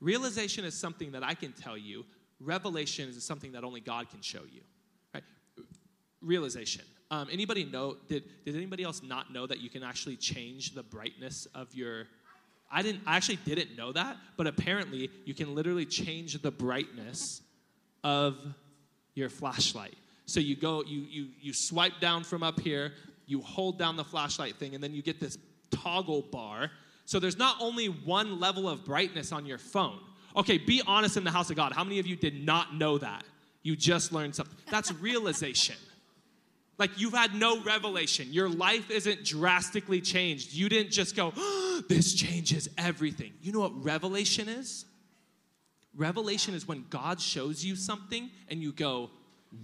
Realization 0.00 0.64
is 0.64 0.74
something 0.74 1.10
that 1.10 1.24
I 1.24 1.34
can 1.34 1.50
tell 1.50 1.76
you, 1.76 2.06
revelation 2.38 3.08
is 3.08 3.24
something 3.24 3.50
that 3.52 3.64
only 3.64 3.80
God 3.80 4.08
can 4.10 4.22
show 4.22 4.42
you. 4.48 4.60
Right? 5.12 5.24
Realization. 6.22 6.84
Um, 7.10 7.26
anybody 7.32 7.64
know, 7.64 7.96
did, 8.06 8.22
did 8.44 8.54
anybody 8.54 8.84
else 8.84 9.02
not 9.02 9.32
know 9.32 9.44
that 9.48 9.58
you 9.58 9.68
can 9.68 9.82
actually 9.82 10.16
change 10.16 10.74
the 10.74 10.84
brightness 10.84 11.48
of 11.56 11.74
your 11.74 12.06
I 12.70 12.82
didn't 12.82 13.02
I 13.06 13.16
actually 13.16 13.38
didn't 13.44 13.76
know 13.76 13.92
that, 13.92 14.16
but 14.36 14.46
apparently 14.46 15.10
you 15.24 15.34
can 15.34 15.54
literally 15.54 15.86
change 15.86 16.40
the 16.40 16.50
brightness 16.50 17.42
of 18.04 18.36
your 19.14 19.28
flashlight. 19.28 19.96
So 20.26 20.38
you 20.40 20.56
go, 20.56 20.84
you 20.84 21.00
you 21.00 21.28
you 21.40 21.52
swipe 21.52 22.00
down 22.00 22.24
from 22.24 22.42
up 22.42 22.60
here, 22.60 22.92
you 23.26 23.40
hold 23.40 23.78
down 23.78 23.96
the 23.96 24.04
flashlight 24.04 24.56
thing, 24.56 24.74
and 24.74 24.82
then 24.82 24.94
you 24.94 25.02
get 25.02 25.20
this 25.20 25.38
toggle 25.70 26.22
bar. 26.22 26.70
So 27.06 27.18
there's 27.18 27.38
not 27.38 27.56
only 27.60 27.86
one 27.86 28.38
level 28.38 28.68
of 28.68 28.84
brightness 28.84 29.32
on 29.32 29.44
your 29.44 29.58
phone. 29.58 29.98
Okay, 30.36 30.58
be 30.58 30.80
honest 30.86 31.16
in 31.16 31.24
the 31.24 31.30
house 31.30 31.50
of 31.50 31.56
God. 31.56 31.72
How 31.72 31.82
many 31.82 31.98
of 31.98 32.06
you 32.06 32.14
did 32.14 32.46
not 32.46 32.74
know 32.74 32.98
that? 32.98 33.24
You 33.62 33.74
just 33.74 34.12
learned 34.12 34.34
something. 34.34 34.56
That's 34.70 34.92
realization. 35.00 35.76
Like 36.80 36.98
you've 36.98 37.12
had 37.12 37.34
no 37.34 37.62
revelation. 37.62 38.28
Your 38.32 38.48
life 38.48 38.90
isn't 38.90 39.22
drastically 39.22 40.00
changed. 40.00 40.54
You 40.54 40.70
didn't 40.70 40.90
just 40.90 41.14
go, 41.14 41.30
this 41.90 42.14
changes 42.14 42.70
everything. 42.78 43.34
You 43.42 43.52
know 43.52 43.60
what 43.60 43.84
revelation 43.84 44.48
is? 44.48 44.86
Revelation 45.94 46.54
is 46.54 46.66
when 46.66 46.86
God 46.88 47.20
shows 47.20 47.62
you 47.62 47.76
something 47.76 48.30
and 48.48 48.62
you 48.62 48.72
go, 48.72 49.10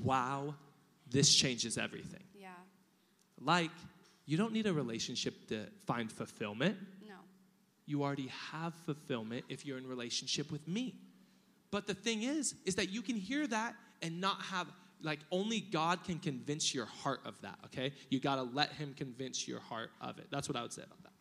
wow, 0.02 0.54
this 1.10 1.34
changes 1.34 1.78
everything. 1.78 2.22
Yeah. 2.38 2.48
Like, 3.40 3.70
you 4.26 4.36
don't 4.36 4.52
need 4.52 4.66
a 4.66 4.72
relationship 4.74 5.48
to 5.48 5.64
find 5.86 6.12
fulfillment. 6.12 6.76
No. 7.08 7.14
You 7.86 8.02
already 8.02 8.30
have 8.50 8.74
fulfillment 8.84 9.46
if 9.48 9.64
you're 9.64 9.78
in 9.78 9.86
relationship 9.86 10.52
with 10.52 10.68
me. 10.68 10.96
But 11.70 11.86
the 11.86 11.94
thing 11.94 12.24
is, 12.24 12.56
is 12.66 12.74
that 12.74 12.90
you 12.90 13.00
can 13.00 13.16
hear 13.16 13.46
that 13.46 13.74
and 14.02 14.20
not 14.20 14.42
have, 14.42 14.66
like, 15.02 15.20
only 15.30 15.60
God 15.60 16.04
can 16.04 16.18
convince 16.18 16.74
your 16.74 16.86
heart 16.86 17.20
of 17.24 17.40
that, 17.42 17.58
okay? 17.66 17.92
You 18.10 18.20
gotta 18.20 18.42
let 18.42 18.72
Him 18.72 18.94
convince 18.96 19.46
your 19.46 19.60
heart 19.60 19.90
of 20.00 20.18
it. 20.18 20.26
That's 20.30 20.48
what 20.48 20.56
I 20.56 20.62
would 20.62 20.72
say 20.72 20.82
about 20.82 21.02
that. 21.02 21.12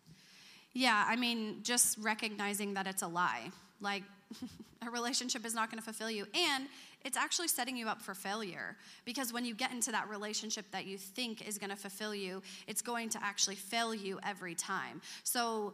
Yeah, 0.74 1.06
I 1.08 1.16
mean, 1.16 1.60
just 1.64 1.98
recognizing 2.00 2.74
that 2.74 2.86
it's 2.86 3.02
a 3.02 3.08
lie. 3.08 3.50
Like, 3.80 4.04
a 4.86 4.90
relationship 4.90 5.46
is 5.46 5.54
not 5.54 5.70
going 5.70 5.80
to 5.80 5.84
fulfill 5.84 6.12
you. 6.12 6.26
And 6.34 6.68
it's 7.04 7.18
actually 7.18 7.48
setting 7.48 7.78
you 7.78 7.88
up 7.88 8.02
for 8.02 8.14
failure. 8.14 8.76
Because 9.06 9.32
when 9.32 9.46
you 9.46 9.56
get 9.56 9.72
into 9.72 9.92
that 9.92 10.10
relationship 10.10 10.66
that 10.72 10.86
you 10.86 10.98
think 10.98 11.48
is 11.48 11.58
going 11.58 11.70
to 11.70 11.76
fulfill 11.76 12.16
you, 12.16 12.42
it's 12.68 12.82
going 12.82 13.10
to 13.10 13.24
actually 13.24 13.56
fail 13.56 13.94
you 13.94 14.20
every 14.24 14.56
time. 14.56 15.02
So, 15.24 15.74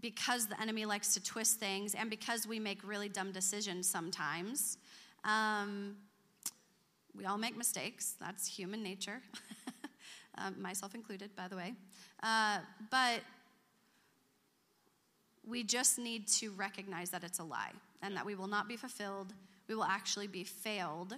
because 0.00 0.46
the 0.46 0.60
enemy 0.60 0.84
likes 0.84 1.14
to 1.14 1.22
twist 1.22 1.60
things 1.60 1.94
and 1.94 2.10
because 2.10 2.46
we 2.46 2.58
make 2.58 2.82
really 2.82 3.08
dumb 3.08 3.30
decisions 3.30 3.88
sometimes, 3.88 4.78
um, 5.24 5.96
we 7.16 7.26
all 7.26 7.38
make 7.38 7.56
mistakes. 7.56 8.14
That's 8.20 8.46
human 8.46 8.82
nature, 8.82 9.20
um, 10.38 10.56
myself 10.62 10.94
included, 10.94 11.34
by 11.36 11.48
the 11.48 11.56
way. 11.56 11.74
Uh, 12.22 12.58
but 12.90 13.20
we 15.46 15.64
just 15.64 15.98
need 15.98 16.28
to 16.28 16.50
recognize 16.50 17.10
that 17.10 17.24
it's 17.24 17.38
a 17.38 17.44
lie 17.44 17.72
and 18.02 18.16
that 18.16 18.24
we 18.24 18.34
will 18.34 18.46
not 18.46 18.68
be 18.68 18.76
fulfilled. 18.76 19.34
We 19.68 19.74
will 19.74 19.84
actually 19.84 20.26
be 20.26 20.44
failed 20.44 21.16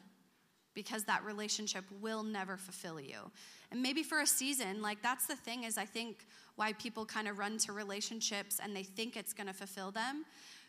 because 0.75 1.05
that 1.05 1.25
relationship 1.25 1.85
will 2.01 2.23
never 2.23 2.57
fulfill 2.57 3.01
you. 3.01 3.31
And 3.71 3.83
maybe 3.83 4.03
for 4.03 4.21
a 4.21 4.27
season, 4.27 4.83
like 4.83 5.03
that's 5.03 5.27
the 5.27 5.37
thing 5.37 5.65
is 5.65 5.79
I 5.79 5.85
think 5.85 6.27
why 6.57 6.73
people 6.75 7.05
kind 7.05 7.29
of 7.29 7.39
run 7.39 7.59
to 7.59 7.73
relationships 7.73 8.61
and 8.63 8.75
they 8.75 8.83
think 8.83 9.17
it's 9.17 9.33
going 9.33 9.47
to 9.47 9.53
fulfill 9.53 9.91
them 9.91 10.25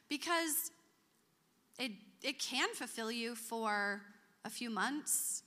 because 0.10 0.72
it 1.80 1.91
it 2.23 2.39
can 2.39 2.73
fulfill 2.73 3.11
you 3.11 3.35
for 3.35 4.02
a 4.45 4.49
few 4.49 4.69
months, 4.69 5.43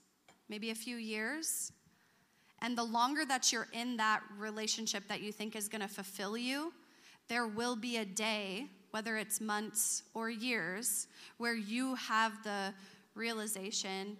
maybe 0.49 0.69
a 0.69 0.75
few 0.75 0.97
years. 0.97 1.71
And 2.61 2.77
the 2.77 2.83
longer 2.83 3.25
that 3.25 3.51
you're 3.51 3.69
in 3.71 3.97
that 3.97 4.21
relationship 4.37 5.07
that 5.07 5.21
you 5.21 5.31
think 5.31 5.55
is 5.55 5.67
going 5.69 5.81
to 5.81 5.87
fulfill 5.87 6.37
you, 6.37 6.73
there 7.29 7.47
will 7.47 7.75
be 7.75 7.97
a 7.97 8.05
day, 8.05 8.67
whether 8.91 9.17
it's 9.17 9.39
months 9.39 10.03
or 10.13 10.29
years, 10.29 11.07
where 11.37 11.55
you 11.55 11.95
have 11.95 12.43
the 12.43 12.73
realization 13.15 14.17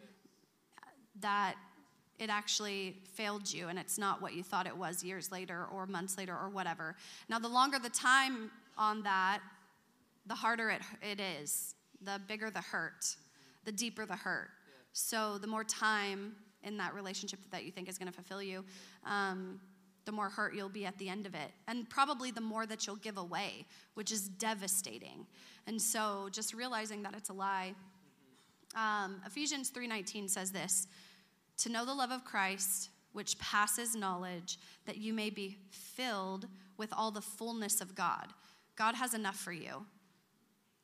that 1.19 1.55
it 2.17 2.29
actually 2.29 2.97
failed 3.13 3.51
you 3.51 3.69
and 3.69 3.79
it's 3.79 3.97
not 3.97 4.21
what 4.21 4.33
you 4.33 4.43
thought 4.43 4.67
it 4.67 4.75
was 4.75 5.03
years 5.03 5.31
later 5.31 5.65
or 5.73 5.85
months 5.85 6.17
later 6.17 6.37
or 6.37 6.49
whatever. 6.49 6.95
Now, 7.29 7.39
the 7.39 7.47
longer 7.47 7.79
the 7.79 7.89
time 7.89 8.51
on 8.77 9.03
that, 9.03 9.39
the 10.27 10.35
harder 10.35 10.69
it, 10.69 10.81
it 11.01 11.19
is, 11.19 11.75
the 12.01 12.21
bigger 12.27 12.49
the 12.51 12.61
hurt, 12.61 13.15
the 13.65 13.71
deeper 13.71 14.05
the 14.05 14.15
hurt. 14.15 14.49
So, 14.99 15.37
the 15.37 15.47
more 15.47 15.63
time 15.63 16.33
in 16.63 16.77
that 16.77 16.93
relationship 16.93 17.39
that 17.51 17.63
you 17.63 17.71
think 17.71 17.87
is 17.87 17.97
going 17.97 18.09
to 18.09 18.13
fulfill 18.13 18.43
you, 18.43 18.65
um, 19.05 19.59
the 20.05 20.11
more 20.11 20.27
hurt 20.29 20.53
you'll 20.53 20.67
be 20.67 20.85
at 20.85 20.97
the 20.97 21.07
end 21.07 21.25
of 21.25 21.33
it. 21.33 21.51
And 21.67 21.89
probably 21.89 22.31
the 22.31 22.41
more 22.41 22.65
that 22.65 22.85
you'll 22.85 22.97
give 22.97 23.17
away, 23.17 23.65
which 23.93 24.11
is 24.11 24.27
devastating. 24.27 25.25
And 25.67 25.81
so, 25.81 26.27
just 26.31 26.53
realizing 26.53 27.01
that 27.03 27.13
it's 27.15 27.29
a 27.29 27.33
lie. 27.33 27.73
Um, 28.75 29.21
Ephesians 29.25 29.71
3:19 29.71 30.29
says 30.29 30.51
this, 30.51 30.87
to 31.57 31.69
know 31.69 31.85
the 31.85 31.93
love 31.93 32.11
of 32.11 32.23
Christ 32.23 32.89
which 33.13 33.39
passes 33.39 33.95
knowledge 33.95 34.59
that 34.85 34.97
you 34.97 35.13
may 35.13 35.29
be 35.29 35.57
filled 35.71 36.47
with 36.77 36.93
all 36.93 37.09
the 37.09 37.21
fullness 37.21 37.81
of 37.81 37.95
God. 37.95 38.27
God 38.75 38.95
has 38.95 39.13
enough 39.13 39.37
for 39.37 39.51
you. 39.51 39.85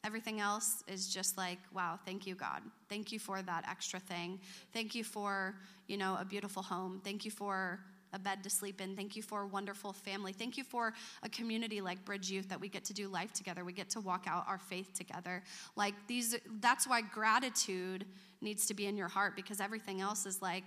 Everything 0.06 0.40
else 0.40 0.84
is 0.88 1.08
just 1.08 1.36
like, 1.36 1.58
wow, 1.74 1.98
thank 2.06 2.28
you, 2.28 2.36
God. 2.36 2.62
Thank 2.90 3.12
you 3.12 3.18
for 3.18 3.42
that 3.42 3.66
extra 3.68 4.00
thing. 4.00 4.40
Thank 4.72 4.94
you 4.94 5.04
for, 5.04 5.56
you 5.88 5.98
know, 5.98 6.16
a 6.20 6.26
beautiful 6.26 6.62
home. 6.62 7.02
Thank 7.04 7.26
you 7.26 7.32
for 7.32 7.80
a 8.14 8.20
bed 8.20 8.44
to 8.44 8.50
sleep 8.50 8.82
in. 8.82 8.96
Thank 8.96 9.16
you 9.16 9.24
for 9.24 9.42
a 9.42 9.48
wonderful 9.48 9.92
family. 9.92 10.32
Thank 10.32 10.58
you 10.58 10.64
for 10.64 10.94
a 11.24 11.30
community 11.30 11.82
like 11.82 12.06
Bridge 12.06 12.30
Youth 12.30 12.48
that 12.50 12.62
we 12.62 12.70
get 12.70 12.86
to 12.86 12.94
do 12.94 13.08
life 13.08 13.34
together. 13.34 13.66
We 13.66 13.74
get 13.74 13.90
to 13.92 14.00
walk 14.00 14.26
out 14.28 14.46
our 14.48 14.60
faith 14.60 14.94
together. 14.94 15.44
Like 15.76 15.96
these 16.08 16.36
that's 16.62 16.88
why 16.88 17.02
gratitude 17.02 18.06
needs 18.42 18.68
to 18.68 18.74
be 18.74 18.86
in 18.86 18.96
your 18.96 19.10
heart 19.10 19.36
because 19.36 19.60
everything 19.60 20.02
else 20.02 20.26
is 20.26 20.42
like 20.42 20.64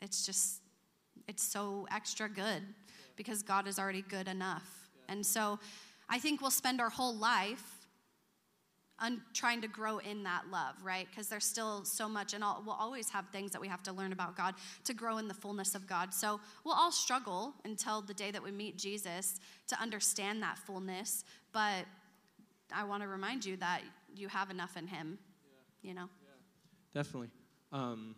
it's 0.00 0.24
just 0.24 0.62
it's 1.28 1.42
so 1.42 1.86
extra 1.90 2.28
good 2.28 2.62
because 3.16 3.42
God 3.42 3.66
is 3.66 3.78
already 3.78 4.02
good 4.02 4.28
enough. 4.28 4.88
And 5.08 5.24
so 5.24 5.58
I 6.08 6.18
think 6.18 6.40
we'll 6.40 6.50
spend 6.50 6.80
our 6.80 6.90
whole 6.90 7.14
life 7.14 7.75
un- 9.00 9.22
trying 9.34 9.60
to 9.60 9.68
grow 9.68 9.98
in 9.98 10.22
that 10.24 10.44
love, 10.50 10.74
right? 10.82 11.06
Because 11.10 11.28
there's 11.28 11.44
still 11.44 11.84
so 11.84 12.08
much, 12.08 12.34
and 12.34 12.42
all, 12.42 12.62
we'll 12.64 12.74
always 12.74 13.10
have 13.10 13.28
things 13.28 13.52
that 13.52 13.60
we 13.60 13.68
have 13.68 13.82
to 13.84 13.92
learn 13.92 14.12
about 14.12 14.36
God 14.36 14.54
to 14.84 14.94
grow 14.94 15.18
in 15.18 15.28
the 15.28 15.34
fullness 15.34 15.74
of 15.74 15.86
God. 15.86 16.14
So 16.14 16.40
we'll 16.64 16.74
all 16.74 16.92
struggle 16.92 17.54
until 17.64 18.00
the 18.00 18.14
day 18.14 18.30
that 18.30 18.42
we 18.42 18.50
meet 18.50 18.78
Jesus 18.78 19.38
to 19.68 19.80
understand 19.80 20.42
that 20.42 20.58
fullness. 20.58 21.24
But 21.52 21.84
I 22.74 22.84
want 22.84 23.02
to 23.02 23.08
remind 23.08 23.44
you 23.44 23.56
that 23.58 23.82
you 24.14 24.28
have 24.28 24.50
enough 24.50 24.76
in 24.76 24.86
Him, 24.86 25.18
you 25.82 25.94
know? 25.94 26.08
Definitely. 26.94 27.30
Um, 27.72 28.14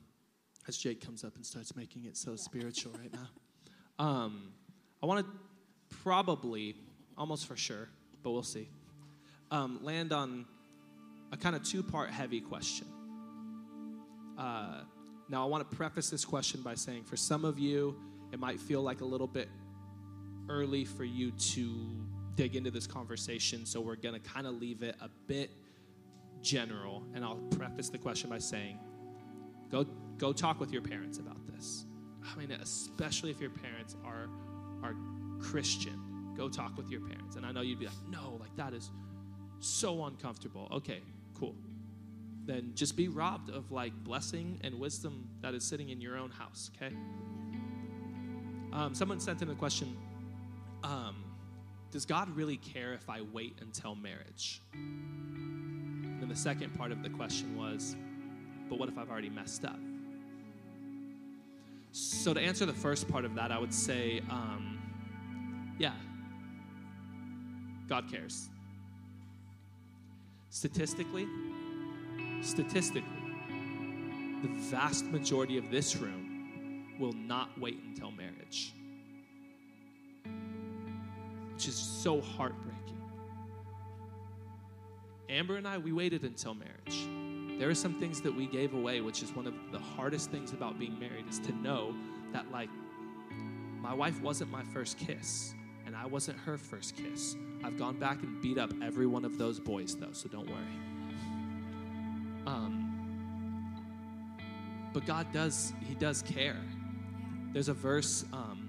as 0.68 0.76
Jake 0.76 1.04
comes 1.04 1.24
up 1.24 1.34
and 1.34 1.44
starts 1.44 1.74
making 1.74 2.04
it 2.04 2.16
so 2.16 2.36
spiritual 2.36 2.92
right 2.98 3.12
now. 3.12 3.28
Um, 4.00 4.52
I 5.02 5.06
want 5.06 5.26
to 5.26 5.32
probably, 6.04 6.76
almost 7.16 7.48
for 7.48 7.56
sure, 7.56 7.88
but 8.22 8.30
we'll 8.30 8.44
see, 8.44 8.68
um, 9.50 9.80
land 9.82 10.12
on 10.12 10.46
a 11.32 11.36
kind 11.36 11.54
of 11.54 11.62
two 11.62 11.82
part 11.82 12.10
heavy 12.10 12.40
question. 12.40 12.86
Uh, 14.38 14.82
now, 15.28 15.42
I 15.42 15.46
want 15.46 15.68
to 15.68 15.76
preface 15.76 16.08
this 16.08 16.24
question 16.24 16.62
by 16.62 16.74
saying 16.74 17.04
for 17.04 17.16
some 17.16 17.44
of 17.44 17.58
you, 17.58 17.96
it 18.32 18.38
might 18.38 18.60
feel 18.60 18.82
like 18.82 19.00
a 19.00 19.04
little 19.04 19.26
bit 19.26 19.48
early 20.48 20.84
for 20.84 21.04
you 21.04 21.30
to 21.32 22.06
dig 22.34 22.56
into 22.56 22.70
this 22.70 22.86
conversation, 22.86 23.66
so 23.66 23.80
we're 23.80 23.96
going 23.96 24.14
to 24.14 24.20
kind 24.20 24.46
of 24.46 24.54
leave 24.54 24.82
it 24.82 24.96
a 25.00 25.10
bit 25.26 25.50
general. 26.40 27.04
And 27.14 27.24
I'll 27.24 27.36
preface 27.50 27.88
the 27.88 27.98
question 27.98 28.30
by 28.30 28.38
saying, 28.38 28.78
go, 29.70 29.84
go 30.16 30.32
talk 30.32 30.60
with 30.60 30.72
your 30.72 30.82
parents 30.82 31.18
about 31.18 31.46
this. 31.46 31.84
I 32.24 32.38
mean, 32.38 32.52
especially 32.52 33.30
if 33.30 33.40
your 33.40 33.50
parents 33.50 33.96
are, 34.04 34.28
are 34.82 34.94
Christian, 35.40 36.32
go 36.36 36.48
talk 36.48 36.76
with 36.76 36.90
your 36.90 37.00
parents. 37.00 37.36
And 37.36 37.44
I 37.44 37.52
know 37.52 37.60
you'd 37.60 37.80
be 37.80 37.86
like, 37.86 38.08
no, 38.08 38.38
like 38.40 38.54
that 38.56 38.72
is 38.72 38.90
so 39.60 40.04
uncomfortable. 40.04 40.68
Okay, 40.72 41.02
cool. 41.38 41.54
Then 42.44 42.72
just 42.74 42.96
be 42.96 43.08
robbed 43.08 43.50
of 43.50 43.70
like 43.70 43.92
blessing 44.04 44.58
and 44.62 44.78
wisdom 44.78 45.28
that 45.42 45.54
is 45.54 45.64
sitting 45.64 45.90
in 45.90 46.00
your 46.00 46.16
own 46.16 46.30
house, 46.30 46.70
okay? 46.76 46.94
Um, 48.72 48.94
someone 48.94 49.20
sent 49.20 49.42
in 49.42 49.50
a 49.50 49.54
question 49.54 49.96
um, 50.84 51.16
Does 51.90 52.04
God 52.04 52.34
really 52.36 52.56
care 52.56 52.94
if 52.94 53.08
I 53.08 53.20
wait 53.20 53.58
until 53.60 53.94
marriage? 53.94 54.62
And 54.72 56.20
then 56.20 56.28
the 56.28 56.36
second 56.36 56.74
part 56.74 56.92
of 56.92 57.02
the 57.02 57.10
question 57.10 57.56
was, 57.56 57.96
But 58.68 58.78
what 58.78 58.88
if 58.88 58.98
I've 58.98 59.10
already 59.10 59.30
messed 59.30 59.64
up? 59.64 59.78
So, 61.92 62.34
to 62.34 62.40
answer 62.40 62.66
the 62.66 62.72
first 62.72 63.08
part 63.08 63.24
of 63.24 63.34
that, 63.34 63.50
I 63.50 63.58
would 63.58 63.72
say, 63.72 64.20
um, 64.30 64.78
yeah, 65.78 65.94
God 67.88 68.10
cares. 68.10 68.50
Statistically, 70.50 71.26
statistically, 72.40 73.04
the 74.42 74.48
vast 74.70 75.04
majority 75.06 75.58
of 75.58 75.70
this 75.70 75.96
room 75.96 76.96
will 76.98 77.12
not 77.12 77.58
wait 77.60 77.78
until 77.84 78.10
marriage, 78.10 78.72
which 81.52 81.68
is 81.68 81.76
so 81.76 82.20
heartbreaking. 82.20 82.74
Amber 85.28 85.56
and 85.56 85.68
I, 85.68 85.76
we 85.78 85.92
waited 85.92 86.22
until 86.22 86.54
marriage. 86.54 87.08
there 87.58 87.68
are 87.68 87.74
some 87.74 87.98
things 87.98 88.20
that 88.22 88.34
we 88.34 88.46
gave 88.46 88.72
away, 88.72 89.00
which 89.00 89.22
is 89.22 89.34
one 89.34 89.46
of 89.46 89.54
the 89.72 89.78
hardest 89.78 90.30
things 90.30 90.52
about 90.52 90.78
being 90.78 90.98
married, 90.98 91.28
is 91.28 91.38
to 91.40 91.52
know 91.56 91.94
that, 92.32 92.50
like, 92.50 92.70
my 93.80 93.92
wife 93.92 94.20
wasn't 94.22 94.50
my 94.50 94.62
first 94.62 94.96
kiss, 94.98 95.54
and 95.88 95.96
I 95.96 96.04
wasn't 96.04 96.38
her 96.40 96.58
first 96.58 96.96
kiss. 96.96 97.34
I've 97.64 97.78
gone 97.78 97.98
back 97.98 98.22
and 98.22 98.42
beat 98.42 98.58
up 98.58 98.70
every 98.82 99.06
one 99.06 99.24
of 99.24 99.38
those 99.38 99.58
boys, 99.58 99.96
though, 99.96 100.12
so 100.12 100.28
don't 100.28 100.46
worry. 100.46 100.58
Um, 102.46 102.92
but 104.92 105.06
God 105.06 105.32
does, 105.32 105.72
He 105.80 105.94
does 105.94 106.20
care. 106.20 106.60
There's 107.54 107.70
a 107.70 107.72
verse 107.72 108.26
um, 108.34 108.68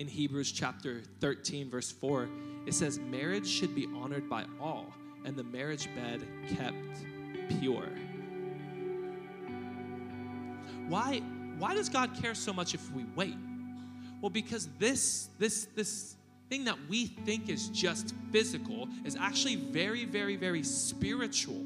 in 0.00 0.08
Hebrews 0.08 0.50
chapter 0.50 1.02
13, 1.20 1.70
verse 1.70 1.92
4. 1.92 2.28
It 2.66 2.74
says, 2.74 2.98
Marriage 2.98 3.46
should 3.46 3.72
be 3.72 3.86
honored 3.94 4.28
by 4.28 4.46
all, 4.60 4.92
and 5.24 5.36
the 5.36 5.44
marriage 5.44 5.88
bed 5.94 6.26
kept 6.48 7.04
pure. 7.60 7.90
Why, 10.88 11.20
why 11.58 11.74
does 11.74 11.88
God 11.88 12.20
care 12.20 12.34
so 12.34 12.52
much 12.52 12.74
if 12.74 12.90
we 12.90 13.04
wait? 13.14 13.36
Well, 14.20 14.30
because 14.30 14.68
this, 14.78 15.30
this, 15.38 15.66
this 15.74 16.16
thing 16.48 16.64
that 16.64 16.76
we 16.88 17.06
think 17.06 17.48
is 17.48 17.68
just 17.68 18.14
physical 18.32 18.88
is 19.04 19.16
actually 19.16 19.56
very, 19.56 20.04
very, 20.04 20.36
very 20.36 20.62
spiritual. 20.62 21.64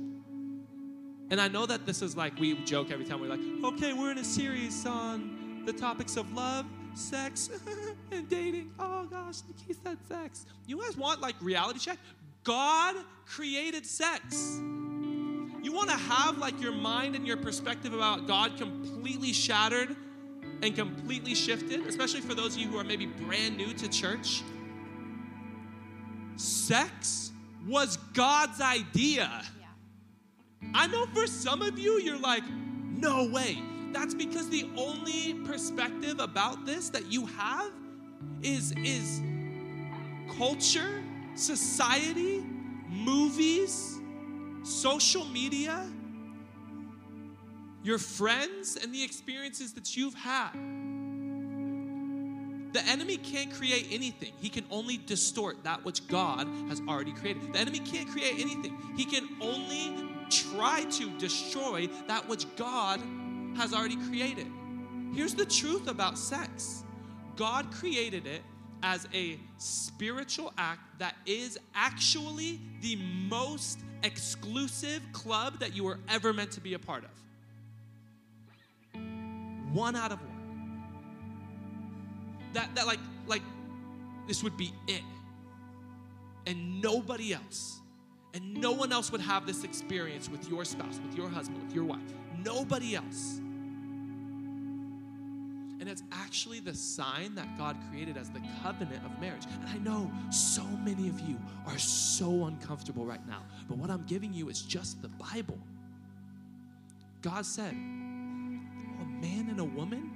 And 1.30 1.40
I 1.40 1.48
know 1.48 1.66
that 1.66 1.86
this 1.86 2.02
is 2.02 2.16
like, 2.16 2.38
we 2.38 2.54
joke 2.64 2.90
every 2.90 3.04
time 3.04 3.20
we're 3.20 3.28
like, 3.28 3.40
okay, 3.64 3.92
we're 3.92 4.10
in 4.10 4.18
a 4.18 4.24
series 4.24 4.86
on 4.86 5.62
the 5.64 5.72
topics 5.72 6.16
of 6.16 6.32
love, 6.32 6.66
sex, 6.94 7.50
and 8.12 8.28
dating. 8.28 8.70
Oh 8.78 9.04
gosh, 9.04 9.36
Nikki 9.48 9.78
said 9.82 9.98
sex. 10.06 10.46
You 10.66 10.80
guys 10.80 10.96
want 10.96 11.20
like 11.20 11.34
reality 11.40 11.78
check? 11.78 11.98
God 12.44 12.96
created 13.26 13.86
sex. 13.86 14.58
You 15.62 15.72
want 15.72 15.88
to 15.88 15.96
have 15.96 16.36
like 16.36 16.60
your 16.60 16.72
mind 16.72 17.16
and 17.16 17.26
your 17.26 17.38
perspective 17.38 17.94
about 17.94 18.26
God 18.26 18.58
completely 18.58 19.32
shattered 19.32 19.96
and 20.64 20.74
completely 20.74 21.34
shifted, 21.34 21.86
especially 21.86 22.20
for 22.20 22.34
those 22.34 22.54
of 22.54 22.62
you 22.62 22.68
who 22.68 22.78
are 22.78 22.84
maybe 22.84 23.06
brand 23.06 23.56
new 23.56 23.72
to 23.74 23.88
church? 23.88 24.42
Sex 26.36 27.32
was 27.68 27.98
God's 28.14 28.60
idea. 28.60 29.42
I 30.74 30.86
know 30.86 31.06
for 31.14 31.26
some 31.26 31.62
of 31.62 31.78
you, 31.78 32.00
you're 32.00 32.18
like, 32.18 32.42
no 32.48 33.28
way. 33.28 33.62
That's 33.92 34.14
because 34.14 34.48
the 34.48 34.68
only 34.76 35.34
perspective 35.44 36.18
about 36.18 36.66
this 36.66 36.88
that 36.90 37.12
you 37.12 37.26
have 37.26 37.70
is, 38.42 38.72
is 38.82 39.20
culture, 40.36 41.02
society, 41.34 42.42
movies, 42.88 44.00
social 44.64 45.26
media, 45.26 45.86
your 47.84 47.98
friends, 47.98 48.76
and 48.82 48.92
the 48.92 49.04
experiences 49.04 49.74
that 49.74 49.96
you've 49.96 50.14
had. 50.14 50.52
The 52.72 52.82
enemy 52.88 53.18
can't 53.18 53.52
create 53.52 53.88
anything. 53.92 54.32
He 54.40 54.48
can 54.48 54.64
only 54.70 54.96
distort 54.96 55.62
that 55.62 55.84
which 55.84 56.08
God 56.08 56.48
has 56.68 56.80
already 56.88 57.12
created. 57.12 57.52
The 57.52 57.58
enemy 57.60 57.78
can't 57.78 58.08
create 58.08 58.40
anything. 58.40 58.76
He 58.96 59.04
can 59.04 59.28
only 59.40 60.08
try 60.30 60.84
to 60.84 61.10
destroy 61.18 61.88
that 62.08 62.26
which 62.28 62.46
God 62.56 63.00
has 63.56 63.72
already 63.72 63.96
created. 64.08 64.48
Here's 65.14 65.34
the 65.34 65.46
truth 65.46 65.86
about 65.86 66.18
sex 66.18 66.82
God 67.36 67.70
created 67.70 68.26
it 68.26 68.42
as 68.82 69.06
a 69.14 69.38
spiritual 69.58 70.52
act 70.58 70.98
that 70.98 71.16
is 71.26 71.58
actually 71.74 72.60
the 72.80 72.96
most 72.96 73.78
exclusive 74.02 75.02
club 75.12 75.60
that 75.60 75.76
you 75.76 75.84
were 75.84 75.98
ever 76.08 76.32
meant 76.32 76.50
to 76.52 76.60
be 76.60 76.74
a 76.74 76.78
part 76.78 77.04
of. 77.04 77.23
One 79.74 79.96
out 79.96 80.12
of 80.12 80.20
one. 80.20 80.30
That, 82.52 82.72
that 82.76 82.86
like, 82.86 83.00
like, 83.26 83.42
this 84.28 84.42
would 84.44 84.56
be 84.56 84.72
it. 84.86 85.02
And 86.46 86.80
nobody 86.80 87.34
else. 87.34 87.80
And 88.34 88.54
no 88.54 88.72
one 88.72 88.92
else 88.92 89.10
would 89.10 89.20
have 89.20 89.46
this 89.46 89.64
experience 89.64 90.28
with 90.28 90.48
your 90.48 90.64
spouse, 90.64 91.00
with 91.04 91.16
your 91.16 91.28
husband, 91.28 91.62
with 91.64 91.74
your 91.74 91.84
wife. 91.84 92.00
Nobody 92.44 92.94
else. 92.94 93.40
And 95.80 95.88
it's 95.88 96.04
actually 96.12 96.60
the 96.60 96.74
sign 96.74 97.34
that 97.34 97.58
God 97.58 97.76
created 97.90 98.16
as 98.16 98.30
the 98.30 98.40
covenant 98.62 99.04
of 99.04 99.20
marriage. 99.20 99.44
And 99.44 99.68
I 99.68 99.78
know 99.78 100.10
so 100.30 100.62
many 100.62 101.08
of 101.08 101.20
you 101.20 101.36
are 101.66 101.78
so 101.78 102.46
uncomfortable 102.46 103.04
right 103.04 103.26
now, 103.26 103.42
but 103.68 103.76
what 103.76 103.90
I'm 103.90 104.04
giving 104.06 104.32
you 104.32 104.48
is 104.48 104.62
just 104.62 105.02
the 105.02 105.08
Bible. 105.08 105.58
God 107.22 107.44
said, 107.44 107.74
man 109.24 109.48
and 109.48 109.58
a 109.58 109.64
woman, 109.64 110.10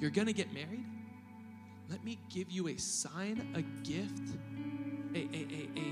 you're 0.00 0.10
gonna 0.10 0.32
get 0.32 0.52
married? 0.52 0.84
Let 1.88 2.04
me 2.04 2.18
give 2.28 2.50
you 2.50 2.68
a 2.68 2.76
sign, 2.76 3.52
a 3.54 3.62
gift, 3.86 4.30
a, 5.14 5.18
a, 5.18 5.46
a, 5.52 5.68
a 5.76 5.84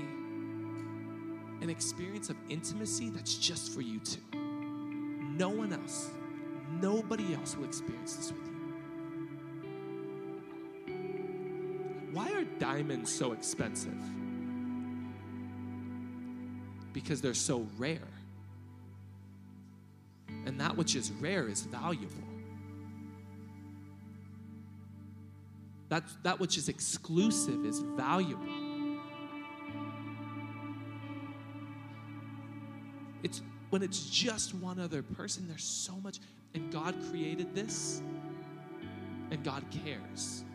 an 1.63 1.69
experience 1.69 2.29
of 2.29 2.35
intimacy 2.49 3.09
that's 3.11 3.35
just 3.35 3.71
for 3.71 3.81
you 3.81 3.99
two. 3.99 4.19
No 4.33 5.49
one 5.49 5.71
else, 5.71 6.09
nobody 6.81 7.35
else 7.35 7.55
will 7.55 7.65
experience 7.65 8.15
this 8.15 8.31
with 8.31 8.47
you. 8.47 8.53
Why 12.11 12.31
are 12.31 12.43
diamonds 12.59 13.13
so 13.13 13.31
expensive? 13.31 14.01
Because 16.91 17.21
they're 17.21 17.33
so 17.33 17.67
rare. 17.77 17.99
And 20.45 20.59
that 20.59 20.75
which 20.75 20.95
is 20.95 21.11
rare 21.11 21.47
is 21.47 21.61
valuable. 21.61 22.30
That, 25.91 26.03
that 26.23 26.39
which 26.39 26.57
is 26.57 26.69
exclusive 26.69 27.65
is 27.65 27.79
valuable. 27.79 28.45
It's 33.23 33.41
when 33.71 33.83
it's 33.83 34.09
just 34.09 34.53
one 34.53 34.79
other 34.79 35.03
person, 35.03 35.49
there's 35.49 35.65
so 35.65 35.93
much. 36.01 36.19
And 36.53 36.71
God 36.71 36.95
created 37.09 37.53
this, 37.53 38.01
and 39.31 39.43
God 39.43 39.65
cares. 39.83 40.45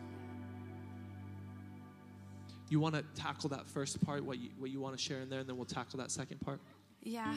You 2.69 2.79
want 2.79 2.95
to 2.95 3.03
tackle 3.13 3.49
that 3.49 3.67
first 3.67 4.03
part, 4.03 4.23
what 4.23 4.39
you, 4.39 4.49
what 4.57 4.71
you 4.71 4.79
want 4.79 4.97
to 4.97 5.03
share 5.03 5.19
in 5.19 5.29
there, 5.29 5.41
and 5.41 5.47
then 5.47 5.55
we'll 5.55 5.65
tackle 5.65 5.99
that 5.99 6.09
second 6.09 6.41
part? 6.41 6.59
Yeah. 7.03 7.31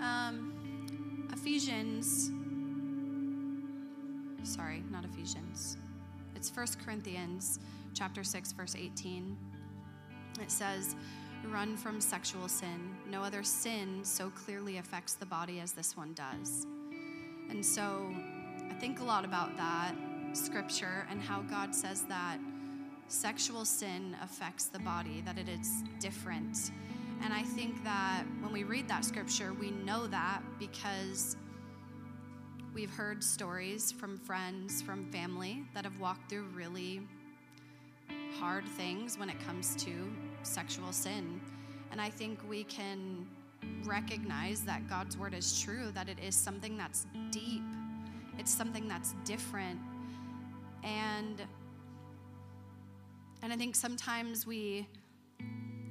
Um, 0.00 1.28
Ephesians. 1.32 2.32
Sorry, 4.42 4.82
not 4.90 5.04
Ephesians. 5.04 5.78
It's 6.44 6.50
First 6.50 6.78
Corinthians 6.78 7.58
chapter 7.94 8.22
6 8.22 8.52
verse 8.52 8.76
18. 8.76 9.34
It 10.42 10.50
says, 10.50 10.94
"Run 11.46 11.74
from 11.74 12.02
sexual 12.02 12.48
sin. 12.48 12.94
No 13.08 13.22
other 13.22 13.42
sin 13.42 14.04
so 14.04 14.28
clearly 14.28 14.76
affects 14.76 15.14
the 15.14 15.24
body 15.24 15.58
as 15.60 15.72
this 15.72 15.96
one 15.96 16.12
does." 16.12 16.66
And 17.48 17.64
so, 17.64 18.14
I 18.70 18.74
think 18.74 19.00
a 19.00 19.04
lot 19.04 19.24
about 19.24 19.56
that 19.56 19.94
scripture 20.34 21.06
and 21.08 21.22
how 21.22 21.40
God 21.40 21.74
says 21.74 22.02
that 22.08 22.38
sexual 23.08 23.64
sin 23.64 24.14
affects 24.20 24.66
the 24.66 24.80
body, 24.80 25.22
that 25.22 25.38
it 25.38 25.48
is 25.48 25.82
different. 25.98 26.72
And 27.22 27.32
I 27.32 27.42
think 27.42 27.82
that 27.84 28.24
when 28.42 28.52
we 28.52 28.64
read 28.64 28.86
that 28.88 29.06
scripture, 29.06 29.54
we 29.54 29.70
know 29.70 30.06
that 30.08 30.42
because 30.58 31.38
we've 32.74 32.90
heard 32.90 33.22
stories 33.22 33.92
from 33.92 34.18
friends, 34.18 34.82
from 34.82 35.06
family 35.12 35.64
that 35.74 35.84
have 35.84 35.98
walked 36.00 36.28
through 36.28 36.46
really 36.54 37.00
hard 38.36 38.64
things 38.70 39.16
when 39.16 39.30
it 39.30 39.38
comes 39.46 39.76
to 39.76 39.92
sexual 40.42 40.92
sin. 40.92 41.40
And 41.92 42.00
I 42.00 42.10
think 42.10 42.40
we 42.48 42.64
can 42.64 43.26
recognize 43.84 44.62
that 44.62 44.88
God's 44.88 45.16
word 45.16 45.34
is 45.34 45.60
true, 45.62 45.92
that 45.94 46.08
it 46.08 46.18
is 46.18 46.34
something 46.34 46.76
that's 46.76 47.06
deep, 47.30 47.62
it's 48.38 48.52
something 48.52 48.88
that's 48.88 49.14
different. 49.24 49.78
And 50.82 51.40
and 53.42 53.52
I 53.52 53.56
think 53.56 53.76
sometimes 53.76 54.46
we 54.46 54.88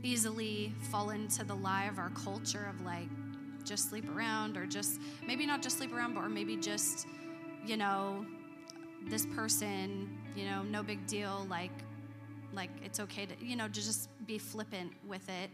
easily 0.02 0.74
fall 0.92 1.12
into 1.12 1.46
the 1.46 1.56
lie 1.56 1.86
of 1.86 1.98
our 1.98 2.10
culture 2.10 2.68
of 2.70 2.82
like 2.82 3.08
just 3.66 3.90
sleep 3.90 4.10
around 4.16 4.58
or 4.58 4.66
just 4.66 5.00
maybe 5.26 5.46
not 5.46 5.62
just 5.62 5.78
sleep 5.78 5.94
around 5.94 6.14
but 6.14 6.24
or 6.24 6.30
maybe 6.30 6.56
just 6.56 7.08
you 7.66 7.78
know 7.78 8.26
this 9.08 9.26
person 9.28 10.10
you 10.36 10.46
know 10.46 10.64
no 10.64 10.82
big 10.84 11.06
deal 11.08 11.46
like 11.50 11.72
like 12.56 12.70
it's 12.84 13.00
okay 13.00 13.26
to 13.26 13.34
you 13.42 13.56
know 13.56 13.68
to 13.68 13.74
just 13.74 14.10
be 14.26 14.38
flippant 14.38 14.92
with 15.08 15.28
it. 15.30 15.50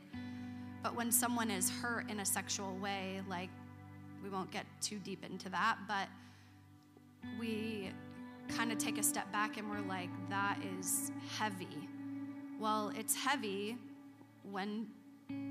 But 0.84 0.96
when 0.96 1.12
someone 1.12 1.52
is 1.52 1.70
hurt 1.70 2.10
in 2.10 2.20
a 2.20 2.26
sexual 2.26 2.76
way 2.78 3.22
like 3.28 3.50
we 4.24 4.30
won't 4.30 4.52
get 4.52 4.66
too 4.82 5.00
deep 5.00 5.24
into 5.26 5.50
that 5.50 5.78
but 5.88 6.08
we 7.40 7.92
kind 8.56 8.72
of 8.72 8.78
take 8.78 8.98
a 8.98 9.04
step 9.04 9.32
back 9.32 9.58
and 9.58 9.70
we're 9.70 9.88
like 9.88 10.10
that 10.30 10.58
is 10.80 11.12
heavy. 11.38 11.88
Well 12.60 12.92
it's 12.98 13.16
heavy 13.16 13.78
when 14.52 14.88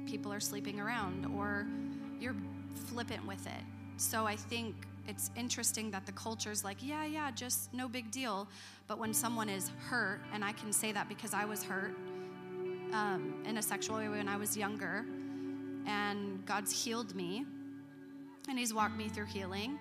people 0.07 0.33
are 0.33 0.41
sleeping 0.41 0.81
around 0.81 1.27
or 1.37 1.67
you're 2.21 2.37
flippant 2.87 3.27
with 3.27 3.47
it. 3.47 3.63
So 3.97 4.27
I 4.27 4.37
think 4.37 4.75
it's 5.09 5.31
interesting 5.37 5.91
that 5.91 6.07
the 6.07 6.13
culture's 6.13 6.65
like, 6.65 6.77
yeah, 6.81 7.05
yeah, 7.05 7.31
just 7.31 7.73
no 7.73 7.89
big 7.89 8.11
deal. 8.11 8.47
But 8.87 8.99
when 8.99 9.15
someone 9.15 9.49
is 9.49 9.71
hurt, 9.89 10.21
and 10.33 10.45
I 10.45 10.53
can 10.53 10.73
say 10.73 10.93
that 10.93 11.09
because 11.09 11.35
I 11.35 11.45
was 11.45 11.63
hurt 11.63 11.95
um, 12.93 13.43
in 13.47 13.57
a 13.57 13.63
sexual 13.63 13.97
way 13.97 14.09
when 14.09 14.29
I 14.29 14.37
was 14.37 14.57
younger, 14.57 15.05
and 15.87 16.45
God's 16.45 16.71
healed 16.71 17.15
me, 17.15 17.47
and 18.49 18.59
He's 18.59 18.75
walked 18.75 18.97
me 18.97 19.09
through 19.09 19.27
healing. 19.27 19.79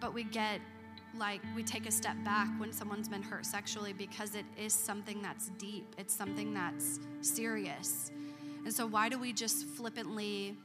But 0.00 0.14
we 0.14 0.24
get 0.24 0.60
like, 1.18 1.40
we 1.54 1.62
take 1.62 1.86
a 1.86 1.92
step 1.92 2.16
back 2.24 2.48
when 2.58 2.72
someone's 2.72 3.08
been 3.08 3.22
hurt 3.22 3.46
sexually 3.46 3.92
because 3.92 4.34
it 4.34 4.44
is 4.58 4.74
something 4.74 5.22
that's 5.22 5.48
deep, 5.58 5.94
it's 5.98 6.14
something 6.14 6.52
that's 6.52 7.00
serious. 7.20 8.10
And 8.66 8.74
so, 8.74 8.84
why 8.84 9.08
do 9.08 9.16
we 9.16 9.32
just 9.32 9.64
flippantly 9.64 10.56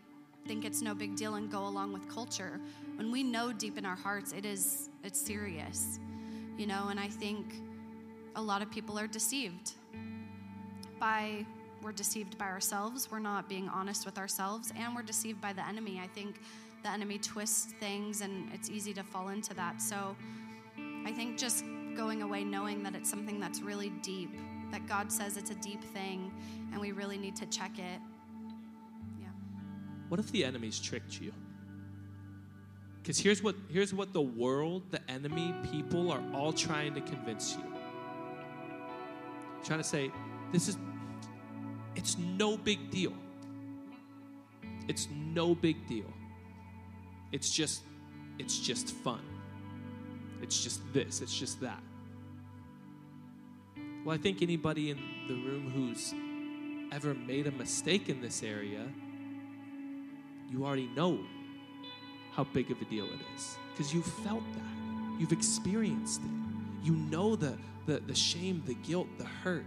think 0.48 0.66
it's 0.66 0.82
no 0.82 0.96
big 0.96 1.16
deal 1.16 1.36
and 1.36 1.52
go 1.52 1.68
along 1.68 1.94
with 1.94 2.10
culture? 2.10 2.60
When 2.96 3.12
we 3.12 3.22
know 3.22 3.54
deep 3.54 3.78
in 3.78 3.86
our 3.86 3.96
hearts 3.96 4.34
it 4.34 4.44
is 4.44 4.90
it's 5.04 5.20
serious 5.20 6.00
you 6.58 6.68
know 6.68 6.90
and 6.90 7.00
i 7.00 7.08
think 7.08 7.56
a 8.36 8.42
lot 8.42 8.62
of 8.62 8.70
people 8.70 9.00
are 9.00 9.08
deceived 9.08 9.72
by 11.00 11.46
we're 11.82 11.92
deceived 11.92 12.38
by 12.38 12.46
ourselves 12.46 13.10
we're 13.10 13.20
not 13.20 13.50
being 13.50 13.68
honest 13.70 14.06
with 14.06 14.18
ourselves 14.18 14.72
and 14.78 14.96
we're 14.96 15.02
deceived 15.02 15.42
by 15.42 15.54
the 15.54 15.68
enemy. 15.68 16.00
I 16.04 16.08
think 16.08 16.40
the 16.84 16.90
enemy 16.90 17.18
twists 17.18 17.74
things 17.80 18.22
and 18.22 18.50
it's 18.54 18.70
easy 18.70 18.94
to 18.94 19.04
fall 19.04 19.30
into 19.30 19.54
that. 19.56 19.82
So 19.82 20.16
i 21.06 21.12
think 21.12 21.38
just 21.38 21.66
going 21.96 22.22
away 22.22 22.44
knowing 22.44 22.84
that 22.84 22.96
it's 22.96 23.10
something 23.10 23.40
that's 23.40 23.62
really 23.62 23.90
deep 24.02 24.32
that 24.72 24.88
god 24.88 25.12
says 25.12 25.36
it's 25.36 25.50
a 25.52 25.56
deep 25.56 25.84
thing 25.84 26.32
and 26.72 26.80
we 26.80 26.92
really 26.92 27.18
need 27.18 27.36
to 27.36 27.46
check 27.48 27.78
it 27.78 28.00
Yeah. 29.20 29.28
What 30.10 30.20
if 30.20 30.32
the 30.32 30.46
enemy's 30.46 30.80
tricked 30.80 31.20
you? 31.20 31.34
Because 33.02 33.18
here's 33.18 33.42
what 33.42 33.56
here's 33.70 33.94
what 33.94 34.14
the 34.14 34.22
world, 34.22 34.84
the 34.92 35.02
enemy, 35.10 35.56
people 35.72 36.12
are 36.12 36.22
all 36.34 36.54
trying 36.54 36.94
to 36.94 37.02
convince 37.02 37.56
you. 37.56 37.64
Trying 39.64 39.80
to 39.80 39.84
say, 39.84 40.12
this 40.52 40.68
is 40.68 40.78
it's 41.96 42.18
no 42.18 42.58
big 42.58 42.92
deal. 42.92 43.14
It's 44.88 45.08
no 45.12 45.56
big 45.56 45.88
deal. 45.88 46.12
It's 47.32 47.52
just 47.52 47.84
it's 48.38 48.60
just 48.60 48.90
fun. 48.90 49.22
It's 50.42 50.64
just 50.64 50.82
this, 50.94 51.22
it's 51.22 51.38
just 51.38 51.62
that. 51.62 51.82
Well, 54.04 54.16
I 54.16 54.18
think 54.18 54.42
anybody 54.42 54.90
in 54.90 55.00
the 55.28 55.36
room 55.36 55.70
who's 55.70 56.14
ever 56.92 57.14
made 57.14 57.48
a 57.48 57.52
mistake 57.52 58.10
in 58.10 58.22
this 58.22 58.44
area 58.44 58.88
you 60.52 60.66
already 60.66 60.90
know 60.96 61.20
how 62.34 62.44
big 62.44 62.70
of 62.72 62.82
a 62.82 62.86
deal 62.86 63.06
it 63.06 63.20
is 63.36 63.58
because 63.72 63.94
you've 63.94 64.06
felt 64.06 64.44
that. 64.54 65.20
You've 65.20 65.32
experienced 65.32 66.22
it. 66.22 66.86
You 66.86 66.94
know 66.94 67.36
the, 67.36 67.58
the, 67.86 68.00
the 68.00 68.16
shame, 68.16 68.62
the 68.66 68.74
guilt, 68.74 69.08
the 69.18 69.24
hurt. 69.26 69.66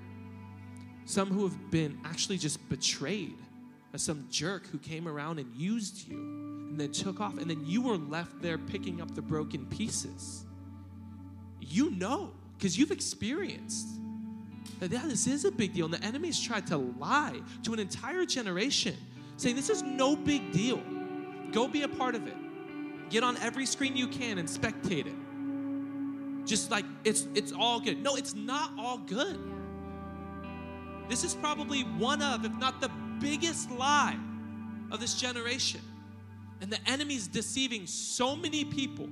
Some 1.06 1.28
who 1.30 1.44
have 1.44 1.70
been 1.70 1.98
actually 2.04 2.38
just 2.38 2.68
betrayed 2.68 3.36
by 3.92 3.98
some 3.98 4.26
jerk 4.30 4.66
who 4.66 4.78
came 4.78 5.08
around 5.08 5.38
and 5.38 5.54
used 5.54 6.08
you 6.08 6.16
and 6.16 6.78
then 6.78 6.92
took 6.92 7.20
off, 7.20 7.38
and 7.38 7.48
then 7.48 7.64
you 7.64 7.82
were 7.82 7.96
left 7.96 8.42
there 8.42 8.58
picking 8.58 9.00
up 9.00 9.14
the 9.14 9.22
broken 9.22 9.66
pieces. 9.66 10.44
You 11.60 11.90
know 11.92 12.32
because 12.58 12.78
you've 12.78 12.90
experienced 12.90 13.86
yeah, 14.80 15.02
this 15.04 15.26
is 15.26 15.44
a 15.44 15.50
big 15.50 15.72
deal. 15.72 15.86
And 15.86 15.94
the 15.94 16.04
enemy's 16.04 16.40
tried 16.40 16.66
to 16.68 16.76
lie 16.76 17.40
to 17.62 17.72
an 17.72 17.78
entire 17.78 18.24
generation 18.26 18.96
saying 19.36 19.56
this 19.56 19.70
is 19.70 19.82
no 19.82 20.16
big 20.16 20.52
deal. 20.52 20.82
Go 21.52 21.68
be 21.68 21.82
a 21.82 21.88
part 21.88 22.14
of 22.14 22.26
it. 22.26 22.34
Get 23.10 23.22
on 23.22 23.36
every 23.38 23.66
screen 23.66 23.96
you 23.96 24.08
can 24.08 24.38
and 24.38 24.48
spectate 24.48 25.06
it. 25.06 26.46
Just 26.46 26.70
like 26.70 26.84
it's 27.04 27.26
it's 27.34 27.52
all 27.52 27.80
good. 27.80 28.02
No, 28.02 28.16
it's 28.16 28.34
not 28.34 28.72
all 28.78 28.98
good. 28.98 29.38
This 31.08 31.24
is 31.24 31.34
probably 31.34 31.82
one 31.82 32.22
of, 32.22 32.44
if 32.44 32.52
not 32.56 32.80
the 32.80 32.90
biggest 33.20 33.70
lie 33.70 34.18
of 34.90 35.00
this 35.00 35.14
generation. 35.14 35.80
And 36.60 36.72
the 36.72 36.78
enemy's 36.88 37.28
deceiving 37.28 37.86
so 37.86 38.36
many 38.36 38.64
people 38.64 39.06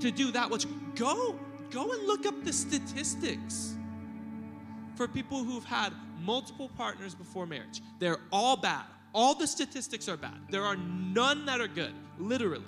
to 0.00 0.10
do 0.12 0.30
that 0.30 0.48
which 0.48 0.66
go 0.94 1.38
go 1.70 1.92
and 1.92 2.06
look 2.06 2.24
up 2.24 2.44
the 2.44 2.52
statistics 2.52 3.74
for 4.98 5.06
people 5.06 5.44
who've 5.44 5.64
had 5.64 5.92
multiple 6.20 6.68
partners 6.76 7.14
before 7.14 7.46
marriage. 7.46 7.80
They're 8.00 8.18
all 8.32 8.56
bad. 8.56 8.84
All 9.14 9.32
the 9.32 9.46
statistics 9.46 10.08
are 10.08 10.16
bad. 10.16 10.34
There 10.50 10.64
are 10.64 10.76
none 10.76 11.46
that 11.46 11.60
are 11.60 11.68
good, 11.68 11.94
literally. 12.18 12.64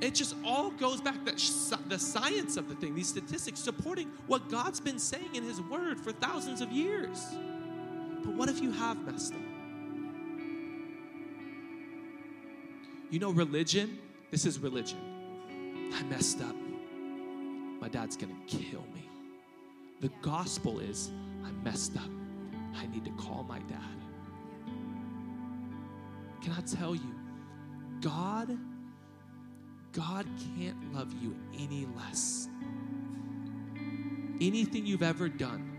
It 0.00 0.16
just 0.16 0.34
all 0.44 0.70
goes 0.70 1.00
back 1.00 1.24
to 1.24 1.78
the 1.88 1.98
science 1.98 2.56
of 2.56 2.68
the 2.68 2.74
thing, 2.74 2.94
these 2.94 3.08
statistics 3.08 3.60
supporting 3.60 4.08
what 4.26 4.48
God's 4.50 4.80
been 4.80 4.98
saying 4.98 5.34
in 5.34 5.44
His 5.44 5.60
Word 5.62 6.00
for 6.00 6.10
thousands 6.10 6.60
of 6.60 6.72
years. 6.72 7.24
But 8.24 8.34
what 8.34 8.48
if 8.48 8.60
you 8.60 8.72
have 8.72 8.98
messed 9.06 9.32
up? 9.32 9.40
You 13.10 13.20
know, 13.20 13.30
religion, 13.30 13.98
this 14.32 14.44
is 14.44 14.58
religion. 14.58 14.98
I 15.94 16.02
messed 16.04 16.42
up. 16.42 16.56
My 17.80 17.88
dad's 17.88 18.16
gonna 18.16 18.34
kill 18.48 18.84
me. 18.92 19.08
The 20.00 20.10
gospel 20.20 20.80
is, 20.80 21.10
I 21.44 21.50
messed 21.64 21.96
up. 21.96 22.10
I 22.76 22.86
need 22.86 23.04
to 23.04 23.10
call 23.12 23.44
my 23.48 23.58
dad. 23.60 23.78
Can 26.42 26.52
I 26.52 26.60
tell 26.60 26.94
you, 26.94 27.14
God, 28.00 28.56
God 29.92 30.26
can't 30.56 30.94
love 30.94 31.12
you 31.20 31.36
any 31.54 31.86
less. 31.96 32.48
Anything 34.40 34.86
you've 34.86 35.02
ever 35.02 35.28
done 35.28 35.77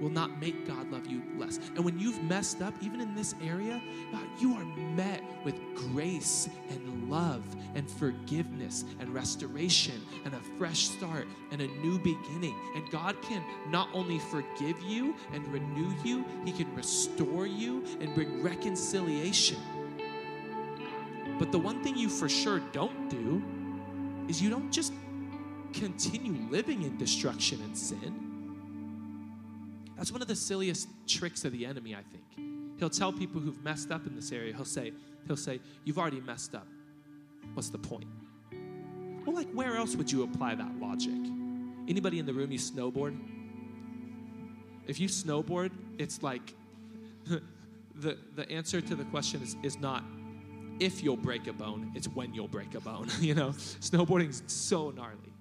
will 0.00 0.10
not 0.10 0.40
make 0.40 0.66
God 0.66 0.90
love 0.90 1.06
you 1.06 1.22
less. 1.36 1.58
And 1.76 1.84
when 1.84 1.98
you've 1.98 2.22
messed 2.22 2.62
up, 2.62 2.74
even 2.80 3.00
in 3.00 3.14
this 3.14 3.34
area, 3.42 3.80
God, 4.12 4.26
you 4.38 4.54
are 4.54 4.64
met 4.64 5.22
with 5.44 5.54
grace 5.74 6.48
and 6.70 7.10
love 7.10 7.42
and 7.74 7.90
forgiveness 7.90 8.84
and 9.00 9.12
restoration 9.14 10.00
and 10.24 10.34
a 10.34 10.40
fresh 10.56 10.88
start 10.88 11.26
and 11.50 11.60
a 11.60 11.66
new 11.66 11.98
beginning. 11.98 12.54
And 12.74 12.88
God 12.90 13.20
can 13.22 13.42
not 13.70 13.88
only 13.92 14.18
forgive 14.18 14.80
you 14.82 15.14
and 15.32 15.46
renew 15.52 15.92
you, 16.04 16.24
He 16.44 16.52
can 16.52 16.74
restore 16.74 17.46
you 17.46 17.84
and 18.00 18.14
bring 18.14 18.42
reconciliation. 18.42 19.58
But 21.38 21.52
the 21.52 21.58
one 21.58 21.82
thing 21.82 21.96
you 21.96 22.08
for 22.08 22.28
sure 22.28 22.58
don't 22.72 23.08
do 23.08 23.42
is 24.28 24.42
you 24.42 24.50
don't 24.50 24.70
just 24.72 24.92
continue 25.72 26.36
living 26.50 26.82
in 26.82 26.96
destruction 26.96 27.60
and 27.62 27.76
sin. 27.76 28.27
That's 29.98 30.12
one 30.12 30.22
of 30.22 30.28
the 30.28 30.36
silliest 30.36 30.88
tricks 31.06 31.44
of 31.44 31.52
the 31.52 31.66
enemy, 31.66 31.94
I 31.94 32.02
think. 32.02 32.78
He'll 32.78 32.88
tell 32.88 33.12
people 33.12 33.40
who've 33.40 33.62
messed 33.62 33.90
up 33.90 34.06
in 34.06 34.14
this 34.14 34.30
area, 34.32 34.54
he'll 34.54 34.64
say, 34.64 34.92
he'll 35.26 35.36
say, 35.36 35.60
You've 35.84 35.98
already 35.98 36.20
messed 36.20 36.54
up. 36.54 36.68
What's 37.54 37.70
the 37.70 37.78
point? 37.78 38.06
Well, 39.26 39.34
like 39.34 39.50
where 39.50 39.76
else 39.76 39.96
would 39.96 40.10
you 40.10 40.22
apply 40.22 40.54
that 40.54 40.78
logic? 40.80 41.18
Anybody 41.88 42.18
in 42.18 42.26
the 42.26 42.32
room 42.32 42.52
you 42.52 42.58
snowboard? 42.58 43.18
If 44.86 45.00
you 45.00 45.08
snowboard, 45.08 45.72
it's 45.98 46.22
like 46.22 46.54
the 47.26 48.16
the 48.34 48.50
answer 48.50 48.80
to 48.80 48.94
the 48.94 49.04
question 49.04 49.42
is, 49.42 49.56
is 49.62 49.78
not 49.78 50.04
if 50.80 51.02
you'll 51.02 51.16
break 51.16 51.48
a 51.48 51.52
bone, 51.52 51.90
it's 51.94 52.06
when 52.08 52.32
you'll 52.32 52.48
break 52.48 52.74
a 52.74 52.80
bone. 52.80 53.08
you 53.20 53.34
know, 53.34 53.50
snowboarding's 53.50 54.42
so 54.46 54.90
gnarly. 54.90 55.32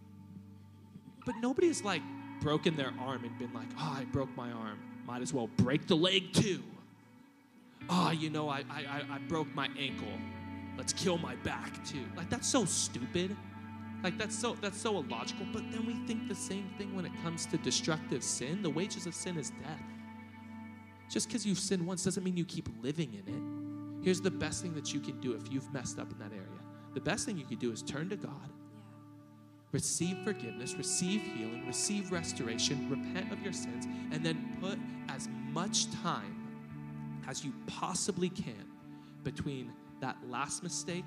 But 1.26 1.36
nobody's 1.42 1.84
like 1.84 2.02
broken 2.39 2.76
their 2.76 2.93
arm 2.99 3.23
and 3.23 3.38
been 3.38 3.53
like, 3.53 3.68
oh, 3.80 3.97
I 3.99 4.05
broke 4.05 4.35
my 4.35 4.51
arm. 4.51 4.80
Might 5.05 5.22
as 5.22 5.34
well 5.34 5.47
break 5.57 5.88
the 5.88 5.95
leg 5.95 6.34
too. 6.34 6.64
Oh, 7.89 8.11
you 8.11 8.30
know, 8.30 8.49
I, 8.49 8.64
I, 8.69 9.03
I 9.09 9.18
broke 9.30 9.53
my 9.55 9.69
ankle. 9.80 10.07
Let's 10.77 10.93
kill 10.93 11.18
my 11.18 11.35
back 11.38 11.84
too. 11.85 12.05
Like 12.15 12.30
that's 12.30 12.47
so 12.47 12.65
stupid. 12.65 13.35
Like 14.03 14.18
that's 14.18 14.38
so 14.38 14.55
that's 14.61 14.80
so 14.80 14.97
illogical. 14.97 15.45
But 15.51 15.64
then 15.72 15.85
we 15.85 15.95
think 16.05 16.27
the 16.27 16.35
same 16.35 16.69
thing 16.77 16.95
when 16.95 17.05
it 17.05 17.11
comes 17.23 17.45
to 17.47 17.57
destructive 17.57 18.23
sin. 18.23 18.61
The 18.61 18.69
wages 18.69 19.07
of 19.07 19.15
sin 19.15 19.38
is 19.38 19.49
death. 19.49 19.81
Just 21.09 21.27
because 21.27 21.45
you've 21.45 21.59
sinned 21.59 21.85
once 21.85 22.03
doesn't 22.03 22.23
mean 22.23 22.35
you 22.35 22.45
keep 22.45 22.69
living 22.84 23.14
in 23.14 23.34
it. 23.34 24.03
Here's 24.05 24.22
the 24.22 24.31
best 24.31 24.61
thing 24.61 24.73
that 24.76 24.93
you 24.93 24.99
can 24.99 25.19
do 25.19 25.34
if 25.34 25.51
you've 25.51 25.72
messed 25.73 25.99
up 25.99 26.11
in 26.11 26.19
that 26.19 26.31
area. 26.31 26.43
The 26.93 27.01
best 27.01 27.26
thing 27.26 27.38
you 27.38 27.45
can 27.45 27.57
do 27.57 27.72
is 27.72 27.81
turn 27.81 28.09
to 28.09 28.18
God 28.18 28.51
receive 29.78 30.18
forgiveness, 30.24 30.74
receive 30.74 31.22
healing, 31.22 31.64
receive 31.68 32.12
restoration, 32.12 32.90
repent 32.90 33.32
of 33.32 33.40
your 33.44 33.54
sins, 33.54 33.86
and 34.12 34.26
then 34.26 34.58
put 34.60 34.80
as 35.08 35.30
much 35.52 35.91
time 36.02 36.36
as 37.28 37.45
you 37.45 37.54
possibly 37.68 38.28
can 38.28 38.66
between 39.24 39.72
that 40.02 40.18
last 40.28 40.64
mistake 40.64 41.06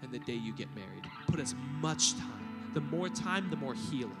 and 0.00 0.12
the 0.12 0.20
day 0.20 0.34
you 0.34 0.54
get 0.54 0.68
married. 0.76 1.04
Put 1.26 1.40
as 1.40 1.56
much 1.80 2.12
time. 2.12 2.70
The 2.74 2.82
more 2.82 3.08
time, 3.08 3.50
the 3.50 3.56
more 3.56 3.74
healing. 3.74 4.16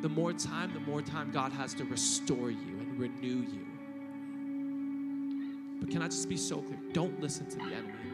The 0.00 0.08
more 0.08 0.32
time, 0.32 0.72
the 0.72 0.80
more 0.80 1.02
time 1.02 1.32
God 1.32 1.52
has 1.52 1.74
to 1.74 1.84
restore 1.84 2.50
you 2.50 2.78
and 2.80 2.98
renew 2.98 3.42
you. 3.52 3.66
But 5.82 5.90
can 5.90 6.00
I 6.00 6.06
just 6.06 6.30
be 6.30 6.38
so 6.38 6.62
clear? 6.62 6.78
Don't 6.94 7.20
listen 7.20 7.44
to 7.50 7.56
the 7.58 7.74
enemy. 7.74 8.11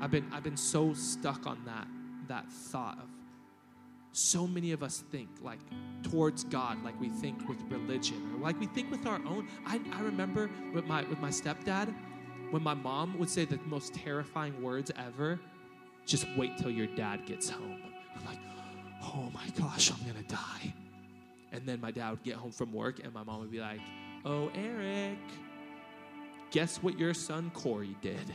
I've 0.00 0.10
been 0.10 0.26
I've 0.32 0.42
been 0.42 0.56
so 0.56 0.94
stuck 0.94 1.46
on 1.46 1.62
that 1.64 1.86
that 2.28 2.50
thought 2.50 2.98
of 2.98 3.08
so 4.12 4.46
many 4.46 4.72
of 4.72 4.82
us 4.82 5.04
think 5.12 5.28
like 5.42 5.58
towards 6.02 6.44
God 6.44 6.82
like 6.82 6.98
we 6.98 7.10
think 7.10 7.46
with 7.48 7.58
religion 7.68 8.32
or 8.34 8.40
like 8.40 8.58
we 8.58 8.66
think 8.66 8.90
with 8.90 9.06
our 9.06 9.20
own. 9.26 9.46
I, 9.66 9.80
I 9.92 10.00
remember 10.00 10.50
with 10.72 10.86
my 10.86 11.02
with 11.04 11.20
my 11.20 11.28
stepdad 11.28 11.94
when 12.50 12.62
my 12.62 12.74
mom 12.74 13.18
would 13.18 13.28
say 13.28 13.44
the 13.44 13.58
most 13.66 13.92
terrifying 13.92 14.62
words 14.62 14.90
ever, 14.96 15.38
just 16.06 16.26
wait 16.36 16.56
till 16.56 16.70
your 16.70 16.86
dad 16.86 17.26
gets 17.26 17.50
home. 17.50 17.82
I'm 18.16 18.24
like, 18.24 18.38
oh 19.02 19.30
my 19.34 19.48
gosh, 19.58 19.90
I'm 19.90 20.06
gonna 20.06 20.26
die. 20.26 20.74
And 21.52 21.66
then 21.66 21.80
my 21.80 21.90
dad 21.90 22.10
would 22.10 22.22
get 22.22 22.36
home 22.36 22.52
from 22.52 22.72
work 22.72 23.00
and 23.04 23.12
my 23.12 23.22
mom 23.22 23.40
would 23.40 23.50
be 23.50 23.60
like, 23.60 23.80
oh 24.24 24.50
Eric, 24.54 25.18
guess 26.50 26.82
what 26.82 26.98
your 26.98 27.12
son 27.12 27.50
Corey 27.52 27.96
did? 28.00 28.34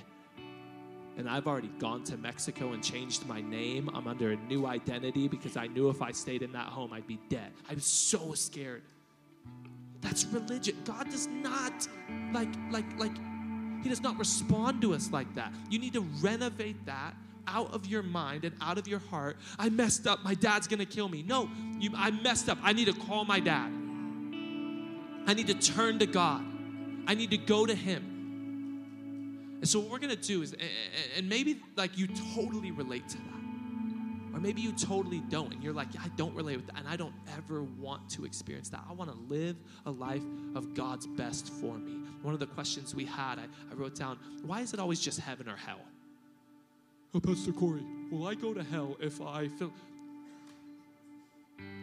And 1.17 1.29
I've 1.29 1.47
already 1.47 1.69
gone 1.79 2.03
to 2.05 2.17
Mexico 2.17 2.71
and 2.71 2.83
changed 2.83 3.27
my 3.27 3.41
name. 3.41 3.89
I'm 3.93 4.07
under 4.07 4.31
a 4.31 4.35
new 4.35 4.65
identity 4.65 5.27
because 5.27 5.57
I 5.57 5.67
knew 5.67 5.89
if 5.89 6.01
I 6.01 6.11
stayed 6.11 6.41
in 6.41 6.51
that 6.53 6.67
home, 6.67 6.93
I'd 6.93 7.07
be 7.07 7.19
dead. 7.29 7.51
I'm 7.69 7.79
so 7.79 8.33
scared. 8.33 8.83
That's 9.99 10.25
religion. 10.25 10.75
God 10.83 11.09
does 11.11 11.27
not 11.27 11.87
like, 12.33 12.49
like, 12.71 12.85
like, 12.97 13.15
He 13.83 13.89
does 13.89 14.01
not 14.01 14.17
respond 14.17 14.81
to 14.81 14.93
us 14.93 15.11
like 15.11 15.33
that. 15.35 15.53
You 15.69 15.79
need 15.79 15.93
to 15.93 16.01
renovate 16.21 16.85
that 16.85 17.13
out 17.47 17.73
of 17.73 17.85
your 17.85 18.03
mind 18.03 18.45
and 18.45 18.55
out 18.61 18.77
of 18.77 18.87
your 18.87 18.99
heart. 18.99 19.37
I 19.59 19.69
messed 19.69 20.07
up. 20.07 20.23
My 20.23 20.33
dad's 20.33 20.67
gonna 20.67 20.85
kill 20.85 21.09
me. 21.09 21.23
No, 21.23 21.49
you, 21.79 21.91
I 21.95 22.11
messed 22.11 22.49
up. 22.49 22.57
I 22.63 22.73
need 22.73 22.85
to 22.85 22.93
call 22.93 23.25
my 23.25 23.39
dad. 23.39 23.71
I 25.27 25.33
need 25.33 25.47
to 25.47 25.53
turn 25.53 25.99
to 25.99 26.05
God. 26.05 26.43
I 27.07 27.15
need 27.15 27.31
to 27.31 27.37
go 27.37 27.65
to 27.65 27.75
Him. 27.75 28.10
And 29.61 29.69
so 29.69 29.79
what 29.79 29.91
we're 29.91 29.99
gonna 29.99 30.15
do 30.15 30.41
is, 30.41 30.55
and 31.15 31.29
maybe 31.29 31.61
like 31.77 31.97
you 31.97 32.07
totally 32.35 32.71
relate 32.71 33.07
to 33.09 33.17
that, 33.17 34.33
or 34.33 34.39
maybe 34.39 34.59
you 34.59 34.71
totally 34.71 35.19
don't, 35.29 35.53
and 35.53 35.63
you're 35.63 35.73
like, 35.73 35.89
I 36.03 36.07
don't 36.17 36.33
relate 36.33 36.57
with 36.57 36.65
that, 36.67 36.79
and 36.79 36.87
I 36.87 36.95
don't 36.95 37.13
ever 37.37 37.61
want 37.79 38.09
to 38.11 38.25
experience 38.25 38.69
that. 38.69 38.83
I 38.89 38.93
want 38.93 39.11
to 39.11 39.17
live 39.33 39.55
a 39.85 39.91
life 39.91 40.23
of 40.55 40.73
God's 40.73 41.05
best 41.05 41.49
for 41.53 41.77
me. 41.77 41.99
One 42.23 42.33
of 42.33 42.39
the 42.39 42.47
questions 42.47 42.95
we 42.95 43.05
had, 43.05 43.37
I, 43.37 43.43
I 43.71 43.75
wrote 43.75 43.95
down, 43.95 44.17
why 44.43 44.61
is 44.61 44.73
it 44.73 44.79
always 44.79 44.99
just 44.99 45.19
heaven 45.19 45.47
or 45.47 45.55
hell? 45.55 45.81
Oh, 47.13 47.19
Pastor 47.19 47.51
Corey, 47.51 47.83
will 48.09 48.25
I 48.25 48.35
go 48.35 48.53
to 48.53 48.63
hell 48.63 48.97
if 48.99 49.21
I 49.21 49.47
feel 49.47 49.71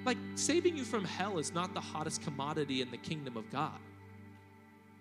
like 0.05 0.18
saving 0.34 0.76
you 0.76 0.84
from 0.84 1.05
hell 1.05 1.38
is 1.38 1.52
not 1.52 1.74
the 1.74 1.80
hottest 1.80 2.22
commodity 2.22 2.80
in 2.80 2.90
the 2.90 2.96
kingdom 2.96 3.36
of 3.36 3.48
God. 3.50 3.78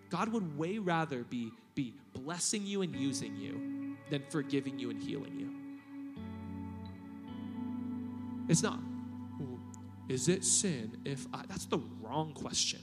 God 0.09 0.29
would 0.29 0.57
way 0.57 0.77
rather 0.79 1.23
be, 1.23 1.51
be 1.77 1.93
blessing 2.13 2.65
you 2.65 2.81
and 2.81 2.93
using 2.93 3.37
you 3.37 3.95
than 4.09 4.23
forgiving 4.29 4.77
you 4.79 4.89
and 4.89 5.01
healing 5.01 5.39
you. 5.39 5.53
It's 8.49 8.63
not, 8.63 8.79
is 10.09 10.27
it 10.27 10.43
sin 10.43 10.97
if 11.05 11.27
I, 11.33 11.43
that's 11.47 11.65
the 11.65 11.79
wrong 12.01 12.33
question. 12.33 12.81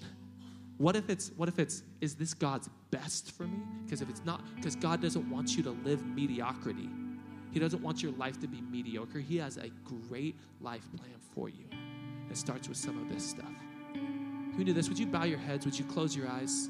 What 0.78 0.94
if 0.96 1.10
it's, 1.10 1.30
what 1.36 1.48
if 1.48 1.58
it's, 1.58 1.82
is 2.00 2.14
this 2.14 2.34
God's 2.34 2.68
best 2.90 3.32
for 3.32 3.44
me? 3.44 3.58
Because 3.84 4.00
if 4.00 4.08
it's 4.08 4.24
not, 4.24 4.42
because 4.56 4.76
God 4.76 5.02
doesn't 5.02 5.28
want 5.28 5.56
you 5.56 5.62
to 5.64 5.70
live 5.70 6.04
mediocrity. 6.06 6.88
He 7.52 7.58
doesn't 7.60 7.82
want 7.82 8.02
your 8.02 8.12
life 8.12 8.40
to 8.40 8.46
be 8.46 8.60
mediocre. 8.60 9.20
He 9.20 9.38
has 9.38 9.56
a 9.56 9.70
great 10.08 10.36
life 10.60 10.86
plan 10.96 11.16
for 11.34 11.48
you. 11.48 11.64
It 12.30 12.36
starts 12.36 12.68
with 12.68 12.76
some 12.76 13.00
of 13.00 13.12
this 13.12 13.28
stuff. 13.28 13.52
We 14.56 14.64
do 14.64 14.72
this? 14.72 14.88
Would 14.88 14.98
you 14.98 15.06
bow 15.06 15.24
your 15.24 15.38
heads? 15.38 15.64
Would 15.64 15.78
you 15.78 15.84
close 15.84 16.14
your 16.16 16.28
eyes? 16.28 16.68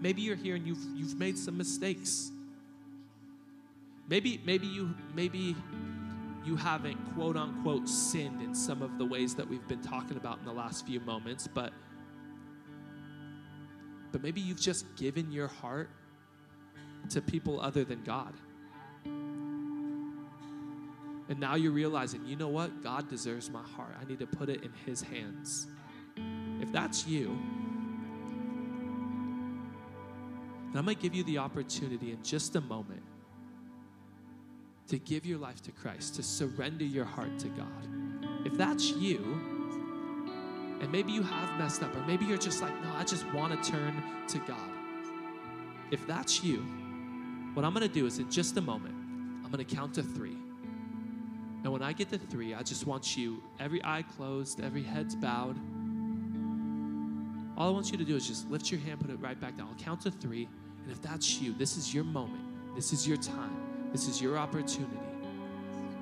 Maybe 0.00 0.22
you're 0.22 0.36
here 0.36 0.56
and 0.56 0.66
you've 0.66 0.84
you've 0.94 1.18
made 1.18 1.38
some 1.38 1.56
mistakes. 1.56 2.30
Maybe 4.08 4.40
maybe 4.44 4.66
you 4.66 4.94
maybe 5.14 5.56
you 6.44 6.56
haven't 6.56 6.96
quote 7.14 7.36
unquote 7.36 7.88
sinned 7.88 8.40
in 8.40 8.54
some 8.54 8.82
of 8.82 8.98
the 8.98 9.04
ways 9.04 9.34
that 9.34 9.48
we've 9.48 9.66
been 9.66 9.82
talking 9.82 10.16
about 10.16 10.38
in 10.38 10.44
the 10.44 10.52
last 10.52 10.86
few 10.86 11.00
moments, 11.00 11.48
but 11.48 11.72
but 14.12 14.22
maybe 14.22 14.40
you've 14.40 14.60
just 14.60 14.94
given 14.96 15.30
your 15.32 15.48
heart 15.48 15.90
to 17.10 17.20
people 17.20 17.60
other 17.60 17.84
than 17.84 18.02
God. 18.02 18.32
And 21.28 21.40
now 21.40 21.56
you're 21.56 21.72
realizing, 21.72 22.24
you 22.24 22.36
know 22.36 22.48
what? 22.48 22.82
God 22.82 23.10
deserves 23.10 23.50
my 23.50 23.62
heart. 23.62 23.94
I 24.00 24.04
need 24.04 24.20
to 24.20 24.26
put 24.26 24.48
it 24.48 24.62
in 24.62 24.72
His 24.84 25.02
hands. 25.02 25.66
If 26.60 26.72
that's 26.72 27.06
you, 27.06 27.38
and 30.68 30.76
I'm 30.76 30.84
going 30.84 30.96
to 30.96 31.02
give 31.02 31.14
you 31.14 31.24
the 31.24 31.38
opportunity 31.38 32.12
in 32.12 32.22
just 32.22 32.56
a 32.56 32.60
moment 32.60 33.02
to 34.88 34.98
give 34.98 35.26
your 35.26 35.38
life 35.38 35.62
to 35.62 35.72
Christ, 35.72 36.14
to 36.16 36.22
surrender 36.22 36.84
your 36.84 37.04
heart 37.04 37.38
to 37.40 37.48
God. 37.48 37.88
If 38.44 38.56
that's 38.56 38.90
you, 38.90 39.40
and 40.80 40.92
maybe 40.92 41.12
you 41.12 41.22
have 41.22 41.58
messed 41.58 41.82
up, 41.82 41.94
or 41.96 42.00
maybe 42.06 42.24
you're 42.26 42.36
just 42.36 42.62
like, 42.62 42.72
no, 42.82 42.92
I 42.94 43.04
just 43.04 43.26
want 43.32 43.62
to 43.62 43.70
turn 43.70 44.02
to 44.28 44.38
God. 44.40 44.70
If 45.90 46.06
that's 46.06 46.44
you, 46.44 46.58
what 47.54 47.64
I'm 47.64 47.72
going 47.72 47.86
to 47.86 47.92
do 47.92 48.06
is 48.06 48.18
in 48.18 48.30
just 48.30 48.56
a 48.56 48.60
moment, 48.60 48.94
I'm 49.44 49.50
going 49.50 49.64
to 49.64 49.74
count 49.74 49.94
to 49.94 50.02
three. 50.02 50.36
And 51.64 51.72
when 51.72 51.82
I 51.82 51.92
get 51.92 52.10
to 52.10 52.18
three, 52.18 52.54
I 52.54 52.62
just 52.62 52.86
want 52.86 53.16
you, 53.16 53.42
every 53.58 53.82
eye 53.82 54.04
closed, 54.16 54.60
every 54.60 54.82
head's 54.82 55.16
bowed. 55.16 55.56
All 57.56 57.68
I 57.68 57.72
want 57.72 57.90
you 57.90 57.96
to 57.96 58.04
do 58.04 58.16
is 58.16 58.26
just 58.26 58.50
lift 58.50 58.70
your 58.70 58.80
hand, 58.80 59.00
put 59.00 59.10
it 59.10 59.18
right 59.20 59.40
back 59.40 59.56
down. 59.56 59.68
I'll 59.68 59.82
count 59.82 60.02
to 60.02 60.10
three. 60.10 60.48
And 60.82 60.92
if 60.92 61.00
that's 61.00 61.40
you, 61.40 61.54
this 61.54 61.76
is 61.76 61.94
your 61.94 62.04
moment. 62.04 62.74
This 62.74 62.92
is 62.92 63.08
your 63.08 63.16
time. 63.16 63.56
This 63.92 64.08
is 64.08 64.20
your 64.20 64.36
opportunity. 64.36 64.98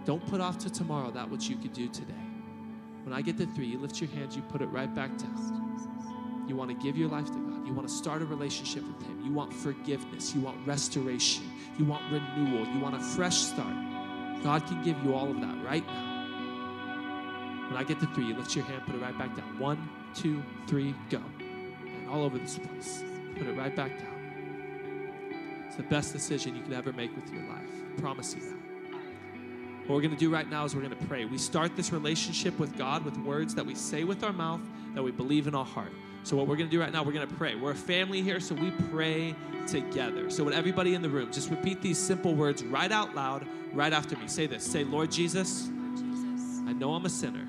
Don't 0.05 0.25
put 0.27 0.41
off 0.41 0.59
to 0.59 0.71
tomorrow 0.71 1.11
that 1.13 1.31
which 1.31 1.49
you 1.49 1.57
could 1.57 1.73
do 1.73 1.89
today. 1.89 2.13
When 3.05 3.15
I 3.15 3.23
get 3.23 3.39
to 3.39 3.47
three, 3.47 3.67
you 3.67 3.79
lift 3.79 4.01
your 4.01 4.11
hands, 4.11 4.35
you 4.35 4.43
put 4.43 4.63
it 4.63 4.67
right 4.67 4.93
back 4.93 5.17
down. 5.17 6.45
You 6.49 6.57
want 6.57 6.71
to 6.71 6.77
give 6.77 6.97
your 6.97 7.09
life 7.09 7.27
to 7.27 7.39
God. 7.39 7.67
You 7.67 7.73
want 7.73 7.89
to 7.89 7.95
start 7.95 8.21
a 8.21 8.27
relationship 8.27 8.83
with 8.87 9.07
Him. 9.07 9.23
You 9.25 9.33
want 9.33 9.53
forgiveness. 9.53 10.35
You 10.35 10.43
want 10.43 10.59
restoration. 10.67 11.45
You 11.79 11.85
want 11.85 12.03
renewal. 12.13 12.67
You 12.67 12.81
want 12.81 12.97
a 12.97 13.01
fresh 13.01 13.37
start. 13.37 13.75
God 14.43 14.67
can 14.67 14.83
give 14.83 15.03
you 15.05 15.15
all 15.15 15.31
of 15.31 15.41
that 15.41 15.65
right 15.65 15.87
now. 15.87 16.15
When 17.69 17.79
I 17.79 17.85
get 17.85 17.99
to 18.01 18.07
three, 18.09 18.27
you 18.27 18.35
lift 18.35 18.55
your 18.55 18.65
hand, 18.67 18.83
put 18.85 18.95
it 18.95 19.01
right 19.01 19.17
back 19.17 19.35
down. 19.35 19.59
One, 19.59 19.89
two, 20.15 20.43
three, 20.67 20.95
go. 21.09 21.21
All 22.15 22.23
over 22.23 22.39
this 22.39 22.59
place. 22.59 23.03
Put 23.37 23.49
it 23.49 23.57
right 23.57 23.75
back 23.75 23.99
down. 23.99 25.11
It's 25.67 25.75
the 25.75 25.83
best 25.83 26.13
decision 26.13 26.55
you 26.55 26.63
could 26.63 26.73
ever 26.73 26.93
make 26.93 27.13
with 27.17 27.29
your 27.33 27.43
life. 27.43 27.69
I 27.93 28.01
promise 28.01 28.37
you 28.37 28.41
that. 28.43 28.57
What 29.89 29.97
we're 29.97 30.03
going 30.03 30.15
to 30.15 30.17
do 30.17 30.31
right 30.31 30.49
now 30.49 30.65
is 30.65 30.77
we're 30.77 30.83
going 30.83 30.97
to 30.97 31.07
pray. 31.07 31.25
We 31.25 31.39
start 31.39 31.75
this 31.75 31.93
relationship 31.93 32.57
with 32.57 32.79
God 32.79 33.05
with 33.05 33.17
words 33.19 33.53
that 33.57 33.67
we 33.67 33.75
say 33.75 34.05
with 34.05 34.23
our 34.23 34.33
mouth, 34.33 34.61
that 34.95 35.03
we 35.03 35.11
believe 35.11 35.49
in 35.49 35.57
our 35.57 35.65
heart. 35.65 35.91
So, 36.23 36.37
what 36.37 36.47
we're 36.47 36.55
going 36.55 36.71
to 36.71 36.77
do 36.77 36.81
right 36.81 36.93
now, 36.93 37.03
we're 37.03 37.11
going 37.11 37.27
to 37.27 37.35
pray. 37.35 37.57
We're 37.57 37.73
a 37.73 37.75
family 37.75 38.23
here, 38.23 38.39
so 38.39 38.55
we 38.55 38.71
pray 38.93 39.35
together. 39.67 40.31
So, 40.31 40.45
with 40.45 40.55
everybody 40.55 40.95
in 40.95 41.03
the 41.03 41.11
room, 41.11 41.33
just 41.33 41.51
repeat 41.51 41.83
these 41.83 41.99
simple 41.99 42.37
words 42.37 42.63
right 42.63 42.93
out 42.93 43.17
loud, 43.17 43.45
right 43.73 43.93
after 43.93 44.17
me. 44.17 44.29
Say 44.29 44.47
this 44.47 44.63
Say, 44.63 44.85
Lord 44.85 45.11
Jesus, 45.11 45.69
I 46.65 46.73
know 46.75 46.95
I'm 46.95 47.07
a 47.07 47.11
sinner, 47.11 47.49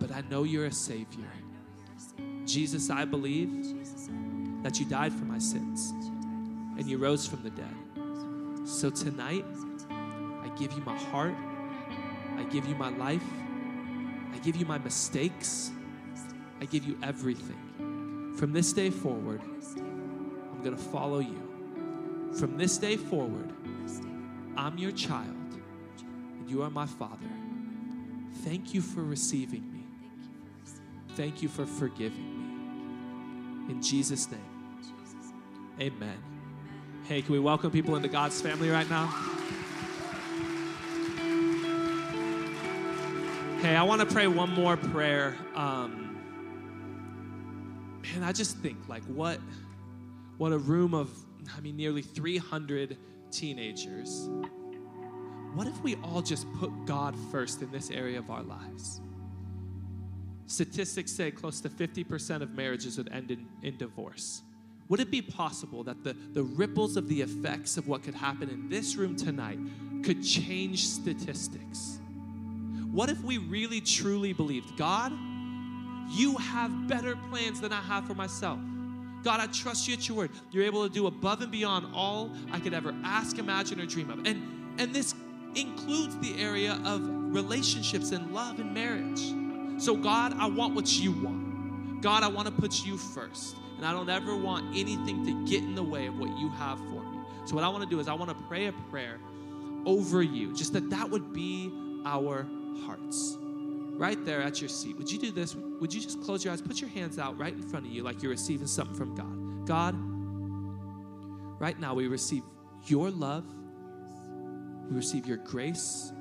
but 0.00 0.10
I 0.10 0.22
know 0.28 0.42
you're 0.42 0.66
a 0.66 0.72
Savior. 0.72 1.30
Jesus, 2.50 2.90
I 2.90 3.04
believe 3.04 3.48
that 4.64 4.80
you 4.80 4.84
died 4.84 5.12
for 5.12 5.24
my 5.24 5.38
sins 5.38 5.92
and 6.76 6.84
you 6.86 6.98
rose 6.98 7.24
from 7.26 7.42
the 7.44 7.50
dead. 7.50 8.66
So, 8.66 8.90
tonight, 8.90 9.44
I 9.88 10.50
give 10.58 10.72
you 10.72 10.82
my 10.84 10.98
heart, 10.98 11.34
I 12.36 12.42
give 12.44 12.66
you 12.66 12.74
my 12.74 12.90
life, 12.90 13.22
I 14.34 14.38
give 14.38 14.56
you 14.56 14.66
my 14.66 14.78
mistakes, 14.78 15.70
I 16.60 16.64
give 16.64 16.84
you 16.84 16.98
everything. 17.04 18.34
From 18.36 18.52
this 18.52 18.72
day 18.72 18.90
forward, 18.90 19.42
I'm 19.76 20.60
going 20.62 20.76
to 20.76 20.82
follow 20.82 21.20
you. 21.20 22.30
From 22.36 22.56
this 22.56 22.78
day 22.78 22.96
forward, 22.96 23.52
I'm 24.56 24.76
your 24.76 24.92
child, 24.92 25.36
and 26.38 26.50
you 26.50 26.62
are 26.62 26.70
my 26.70 26.86
father. 26.86 27.30
Thank 28.42 28.74
you 28.74 28.80
for 28.80 29.02
receiving 29.02 29.72
me. 29.72 29.84
Thank 31.14 31.42
you 31.42 31.48
for 31.48 31.66
forgiving 31.66 32.24
me. 32.24 32.29
In 33.70 33.80
Jesus' 33.80 34.28
name, 34.28 34.40
amen. 35.78 36.18
Hey, 37.04 37.22
can 37.22 37.32
we 37.32 37.38
welcome 37.38 37.70
people 37.70 37.94
into 37.94 38.08
God's 38.08 38.40
family 38.40 38.68
right 38.68 38.90
now? 38.90 39.06
Hey, 43.62 43.76
I 43.76 43.84
want 43.84 44.00
to 44.00 44.12
pray 44.12 44.26
one 44.26 44.50
more 44.54 44.76
prayer. 44.76 45.36
Um, 45.54 46.18
man, 48.02 48.24
I 48.24 48.32
just 48.32 48.58
think 48.58 48.88
like 48.88 49.04
what, 49.04 49.38
what 50.36 50.50
a 50.50 50.58
room 50.58 50.92
of, 50.92 51.08
I 51.56 51.60
mean, 51.60 51.76
nearly 51.76 52.02
300 52.02 52.98
teenagers. 53.30 54.28
What 55.54 55.68
if 55.68 55.80
we 55.84 55.94
all 56.02 56.22
just 56.22 56.52
put 56.54 56.72
God 56.86 57.14
first 57.30 57.62
in 57.62 57.70
this 57.70 57.88
area 57.92 58.18
of 58.18 58.30
our 58.32 58.42
lives? 58.42 59.00
Statistics 60.50 61.12
say 61.12 61.30
close 61.30 61.60
to 61.60 61.68
50% 61.68 62.42
of 62.42 62.50
marriages 62.50 62.98
would 62.98 63.08
end 63.12 63.30
in, 63.30 63.46
in 63.62 63.76
divorce. 63.76 64.42
would 64.88 64.98
it 64.98 65.08
be 65.08 65.22
possible 65.22 65.84
that 65.84 66.02
the, 66.02 66.12
the 66.32 66.42
ripples 66.42 66.96
of 66.96 67.06
the 67.08 67.22
effects 67.22 67.76
of 67.76 67.86
what 67.86 68.02
could 68.02 68.16
happen 68.16 68.50
in 68.50 68.68
this 68.68 68.96
room 68.96 69.14
tonight 69.14 69.60
could 70.02 70.24
change 70.24 70.88
statistics? 70.88 72.00
What 72.90 73.10
if 73.10 73.22
we 73.22 73.38
really 73.38 73.80
truly 73.80 74.32
believed, 74.32 74.76
God, 74.76 75.12
you 76.10 76.36
have 76.38 76.88
better 76.88 77.14
plans 77.30 77.60
than 77.60 77.72
I 77.72 77.80
have 77.82 78.08
for 78.08 78.14
myself? 78.14 78.58
God, 79.22 79.38
I 79.38 79.46
trust 79.46 79.86
you 79.86 79.94
at 79.94 80.08
your 80.08 80.16
word. 80.16 80.30
You're 80.50 80.64
able 80.64 80.82
to 80.82 80.92
do 80.92 81.06
above 81.06 81.42
and 81.42 81.52
beyond 81.52 81.94
all 81.94 82.32
I 82.50 82.58
could 82.58 82.74
ever 82.74 82.92
ask, 83.04 83.38
imagine, 83.38 83.80
or 83.80 83.86
dream 83.86 84.10
of. 84.10 84.26
And, 84.26 84.80
and 84.80 84.92
this 84.92 85.14
includes 85.54 86.18
the 86.18 86.42
area 86.42 86.80
of 86.84 87.02
relationships 87.32 88.10
and 88.10 88.34
love 88.34 88.58
and 88.58 88.74
marriage. 88.74 89.39
So, 89.80 89.96
God, 89.96 90.34
I 90.38 90.46
want 90.46 90.74
what 90.74 91.00
you 91.00 91.10
want. 91.10 92.02
God, 92.02 92.22
I 92.22 92.28
want 92.28 92.46
to 92.46 92.52
put 92.52 92.84
you 92.84 92.98
first. 92.98 93.56
And 93.78 93.86
I 93.86 93.92
don't 93.92 94.10
ever 94.10 94.36
want 94.36 94.76
anything 94.76 95.24
to 95.24 95.50
get 95.50 95.62
in 95.62 95.74
the 95.74 95.82
way 95.82 96.06
of 96.06 96.18
what 96.18 96.28
you 96.38 96.50
have 96.50 96.78
for 96.78 97.02
me. 97.02 97.18
So, 97.46 97.54
what 97.54 97.64
I 97.64 97.68
want 97.68 97.82
to 97.82 97.88
do 97.88 97.98
is 97.98 98.06
I 98.06 98.12
want 98.12 98.28
to 98.28 98.36
pray 98.46 98.66
a 98.66 98.72
prayer 98.90 99.18
over 99.86 100.22
you, 100.22 100.52
just 100.54 100.74
that 100.74 100.90
that 100.90 101.08
would 101.08 101.32
be 101.32 101.72
our 102.04 102.46
hearts. 102.84 103.38
Right 103.40 104.22
there 104.22 104.42
at 104.42 104.60
your 104.60 104.68
seat. 104.68 104.98
Would 104.98 105.10
you 105.10 105.18
do 105.18 105.30
this? 105.30 105.54
Would 105.54 105.94
you 105.94 106.00
just 106.02 106.20
close 106.22 106.44
your 106.44 106.52
eyes? 106.52 106.60
Put 106.60 106.82
your 106.82 106.90
hands 106.90 107.18
out 107.18 107.38
right 107.38 107.54
in 107.54 107.62
front 107.62 107.86
of 107.86 107.92
you 107.92 108.02
like 108.02 108.22
you're 108.22 108.32
receiving 108.32 108.66
something 108.66 108.94
from 108.94 109.14
God. 109.14 109.66
God, 109.66 109.94
right 111.58 111.78
now 111.80 111.94
we 111.94 112.06
receive 112.06 112.42
your 112.84 113.10
love, 113.10 113.46
we 114.90 114.96
receive 114.96 115.26
your 115.26 115.38
grace, 115.38 116.12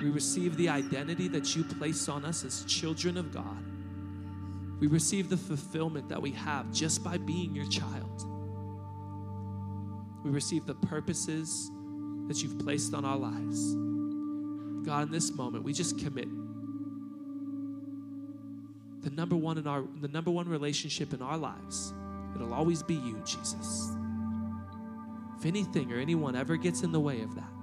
we 0.00 0.10
receive 0.10 0.56
the 0.56 0.68
identity 0.68 1.28
that 1.28 1.56
you 1.56 1.64
place 1.64 2.08
on 2.08 2.24
us 2.24 2.44
as 2.44 2.64
children 2.64 3.16
of 3.16 3.32
God. 3.32 3.64
We 4.80 4.86
receive 4.86 5.28
the 5.28 5.36
fulfillment 5.36 6.08
that 6.08 6.22
we 6.22 6.30
have 6.32 6.72
just 6.72 7.02
by 7.02 7.18
being 7.18 7.54
your 7.54 7.66
child. 7.66 8.24
We 10.24 10.30
receive 10.30 10.66
the 10.66 10.74
purposes 10.74 11.70
that 12.28 12.42
you've 12.42 12.58
placed 12.58 12.94
on 12.94 13.04
our 13.04 13.16
lives. 13.16 13.74
God, 14.86 15.06
in 15.06 15.10
this 15.10 15.32
moment, 15.32 15.64
we 15.64 15.72
just 15.72 15.98
commit 15.98 16.28
the 19.02 19.10
number 19.10 19.36
one 19.36 19.58
in 19.58 19.66
our 19.66 19.84
the 20.00 20.08
number 20.08 20.30
one 20.30 20.48
relationship 20.48 21.12
in 21.12 21.22
our 21.22 21.36
lives. 21.36 21.92
It'll 22.34 22.54
always 22.54 22.82
be 22.82 22.94
you, 22.94 23.20
Jesus. 23.24 23.90
If 25.38 25.46
anything 25.46 25.92
or 25.92 25.98
anyone 25.98 26.36
ever 26.36 26.56
gets 26.56 26.82
in 26.82 26.92
the 26.92 27.00
way 27.00 27.22
of 27.22 27.34
that, 27.36 27.57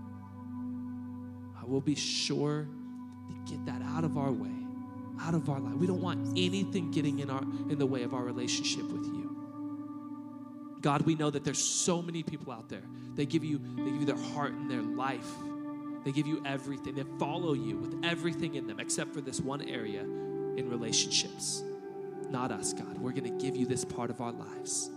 I 1.66 1.68
will 1.68 1.82
be 1.82 1.96
sure 1.96 2.68
to 3.28 3.52
get 3.52 3.66
that 3.66 3.82
out 3.82 4.04
of 4.04 4.18
our 4.18 4.32
way, 4.32 4.54
out 5.20 5.34
of 5.34 5.50
our 5.50 5.60
life. 5.60 5.74
We 5.74 5.88
don't 5.88 6.02
want 6.02 6.38
anything 6.38 6.92
getting 6.92 7.20
in 7.20 7.30
our 7.30 7.42
in 7.42 7.80
the 7.80 7.86
way 7.86 8.04
of 8.04 8.14
our 8.14 8.24
relationship 8.24 8.84
with 8.84 9.06
you. 9.06 9.36
God, 10.82 11.02
we 11.02 11.16
know 11.16 11.32
that 11.32 11.44
there's 11.44 11.64
so 11.64 12.02
many 12.04 12.22
people 12.22 12.54
out 12.54 12.70
there. 12.70 12.84
They 13.16 13.26
give 13.26 13.44
you 13.44 13.60
they 13.78 13.86
give 13.86 14.02
you 14.02 14.06
their 14.06 14.24
heart 14.34 14.52
and 14.52 14.70
their 14.70 14.84
life. 14.84 15.28
They 16.04 16.12
give 16.12 16.28
you 16.28 16.44
everything. 16.46 16.94
They 16.94 17.06
follow 17.18 17.54
you 17.54 17.78
with 17.78 18.06
everything 18.06 18.54
in 18.56 18.68
them 18.68 18.80
except 18.80 19.12
for 19.12 19.22
this 19.22 19.40
one 19.40 19.64
area 19.64 20.02
in 20.02 20.70
relationships. 20.70 21.64
Not 22.30 22.52
us, 22.52 22.74
God. 22.74 23.00
We're 23.00 23.12
going 23.12 23.40
to 23.40 23.44
give 23.44 23.56
you 23.56 23.66
this 23.66 23.84
part 23.84 24.12
of 24.12 24.22
our 24.22 24.32
lives. 24.32 24.92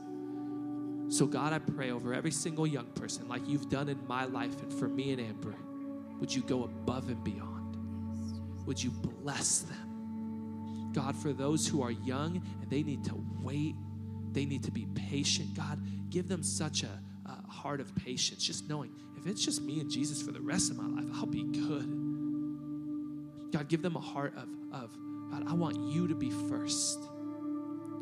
So, 1.09 1.25
God, 1.27 1.55
I 1.55 1.61
pray 1.61 1.91
over 1.91 2.13
every 2.13 2.31
single 2.31 2.67
young 2.67 2.85
person, 2.89 3.27
like 3.27 3.49
you've 3.49 3.71
done 3.71 3.89
in 3.89 3.99
my 4.07 4.27
life 4.27 4.63
and 4.63 4.71
for 4.71 4.89
me 4.89 5.13
and 5.13 5.21
Amber, 5.23 5.55
would 6.19 6.35
you 6.35 6.43
go 6.43 6.65
above 6.65 7.09
and 7.09 7.23
beyond? 7.23 7.77
Would 8.67 8.83
you 8.83 8.91
bless 8.91 9.61
them? 9.61 10.91
God, 10.93 11.17
for 11.17 11.33
those 11.33 11.67
who 11.67 11.83
are 11.83 11.91
young 11.91 12.43
and 12.61 12.71
they 12.71 12.83
need 12.83 13.05
to 13.05 13.15
wait, 13.41 13.75
they 14.33 14.45
need 14.45 14.63
to 14.65 14.71
be 14.71 14.87
patient, 14.95 15.55
God, 15.55 15.81
give 16.11 16.29
them 16.29 16.43
such 16.43 16.83
a, 16.83 17.01
a 17.27 17.51
heart 17.51 17.81
of 17.81 17.95
patience, 17.95 18.43
just 18.43 18.69
knowing 18.69 18.93
if 19.17 19.27
it's 19.27 19.45
just 19.45 19.63
me 19.63 19.81
and 19.81 19.91
Jesus 19.91 20.23
for 20.23 20.33
the 20.33 20.41
rest 20.41 20.71
of 20.71 20.77
my 20.77 21.03
life, 21.03 21.11
I'll 21.15 21.27
be 21.27 21.43
good. 21.43 22.07
God, 23.53 23.69
give 23.69 23.83
them 23.83 23.97
a 23.97 24.01
heart 24.01 24.35
of, 24.37 24.49
of 24.73 24.97
God, 25.31 25.45
I 25.47 25.55
want 25.55 25.79
you 25.93 26.09
to 26.09 26.15
be 26.15 26.31
first. 26.31 27.01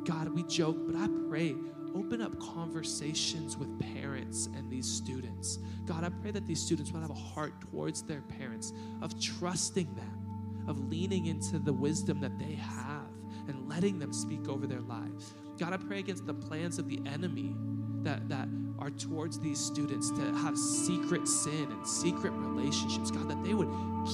God, 0.04 0.28
we 0.28 0.42
joke, 0.44 0.76
but 0.86 0.96
I 0.96 1.08
pray, 1.28 1.54
open 1.96 2.20
up 2.20 2.38
conversations 2.38 3.56
with 3.56 3.80
parents 3.94 4.48
and 4.54 4.70
these 4.70 4.86
students. 4.86 5.58
God, 5.86 6.04
I 6.04 6.10
pray 6.10 6.30
that 6.30 6.46
these 6.46 6.60
students 6.60 6.92
will 6.92 7.00
have 7.00 7.10
a 7.10 7.14
heart 7.14 7.60
towards 7.60 8.02
their 8.02 8.20
parents 8.20 8.72
of 9.00 9.18
trusting 9.20 9.94
them, 9.94 10.66
of 10.68 10.78
leaning 10.90 11.26
into 11.26 11.58
the 11.58 11.72
wisdom 11.72 12.20
that 12.20 12.38
they 12.38 12.54
have 12.54 13.08
and 13.48 13.68
letting 13.68 13.98
them 13.98 14.12
speak 14.12 14.48
over 14.48 14.66
their 14.66 14.80
lives. 14.80 15.34
God, 15.58 15.72
I 15.72 15.78
pray 15.78 16.00
against 16.00 16.26
the 16.26 16.34
plans 16.34 16.78
of 16.78 16.88
the 16.88 17.00
enemy 17.06 17.54
that, 18.02 18.28
that 18.28 18.48
are 18.78 18.90
towards 18.90 19.40
these 19.40 19.58
students 19.58 20.10
to 20.10 20.34
have 20.36 20.58
secret 20.58 21.26
sin 21.26 21.68
and 21.70 21.86
secret 21.86 22.30
relationships. 22.32 23.10
God, 23.10 23.30
that 23.30 23.42
they 23.42 23.54
would 23.54 23.70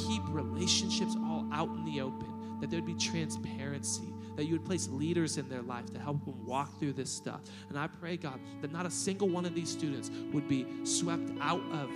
keep 0.06 0.22
relationships 0.28 1.16
all 1.16 1.48
out 1.52 1.68
in 1.70 1.84
the 1.84 2.00
open, 2.00 2.58
that 2.60 2.70
there 2.70 2.80
would 2.80 2.86
be 2.86 2.94
transparency, 2.94 4.14
that 4.36 4.44
you 4.44 4.52
would 4.52 4.64
place 4.64 4.88
leaders 4.88 5.38
in 5.38 5.48
their 5.48 5.62
life 5.62 5.86
to 5.92 5.98
help 5.98 6.24
them 6.24 6.44
walk 6.44 6.78
through 6.78 6.94
this 6.94 7.10
stuff. 7.10 7.40
And 7.68 7.78
I 7.78 7.86
pray, 7.86 8.16
God, 8.16 8.40
that 8.60 8.72
not 8.72 8.86
a 8.86 8.90
single 8.90 9.28
one 9.28 9.44
of 9.44 9.54
these 9.54 9.70
students 9.70 10.10
would 10.32 10.48
be 10.48 10.66
swept 10.84 11.30
out 11.40 11.62
of 11.72 11.90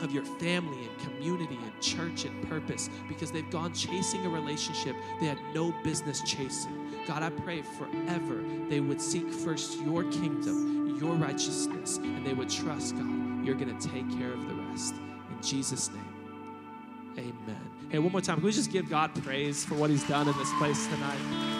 of 0.00 0.12
your 0.12 0.24
family 0.24 0.78
and 0.86 0.98
community 0.98 1.58
and 1.60 1.80
church 1.80 2.24
and 2.24 2.48
purpose 2.48 2.88
because 3.08 3.32
they've 3.32 3.50
gone 3.50 3.72
chasing 3.72 4.24
a 4.26 4.28
relationship 4.28 4.94
they 5.20 5.26
had 5.26 5.38
no 5.54 5.72
business 5.82 6.22
chasing. 6.22 7.02
God, 7.06 7.22
I 7.22 7.30
pray 7.30 7.62
forever 7.62 8.42
they 8.68 8.80
would 8.80 9.00
seek 9.00 9.28
first 9.30 9.80
your 9.80 10.04
kingdom, 10.04 10.96
your 11.00 11.14
righteousness, 11.14 11.98
and 11.98 12.26
they 12.26 12.34
would 12.34 12.50
trust, 12.50 12.96
God, 12.96 13.44
you're 13.44 13.56
going 13.56 13.76
to 13.76 13.88
take 13.88 14.08
care 14.18 14.32
of 14.32 14.48
the 14.48 14.54
rest. 14.54 14.94
In 14.94 15.42
Jesus' 15.42 15.90
name, 15.90 17.16
amen. 17.18 17.70
Hey, 17.88 17.98
one 17.98 18.12
more 18.12 18.20
time, 18.20 18.36
can 18.36 18.44
we 18.44 18.52
just 18.52 18.70
give 18.70 18.90
God 18.90 19.14
praise 19.22 19.64
for 19.64 19.74
what 19.74 19.90
he's 19.90 20.06
done 20.06 20.28
in 20.28 20.36
this 20.36 20.52
place 20.58 20.86
tonight? 20.86 21.57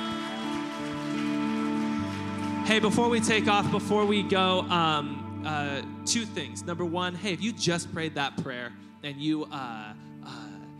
Hey, 2.68 2.80
before 2.80 3.08
we 3.08 3.18
take 3.18 3.48
off, 3.48 3.70
before 3.70 4.04
we 4.04 4.22
go, 4.22 4.60
um, 4.68 5.42
uh, 5.46 5.80
two 6.04 6.26
things. 6.26 6.62
Number 6.62 6.84
one, 6.84 7.14
hey, 7.14 7.32
if 7.32 7.40
you 7.40 7.50
just 7.50 7.90
prayed 7.94 8.14
that 8.16 8.36
prayer 8.42 8.74
and 9.02 9.16
you 9.16 9.44
uh, 9.44 9.94
uh, 10.22 10.30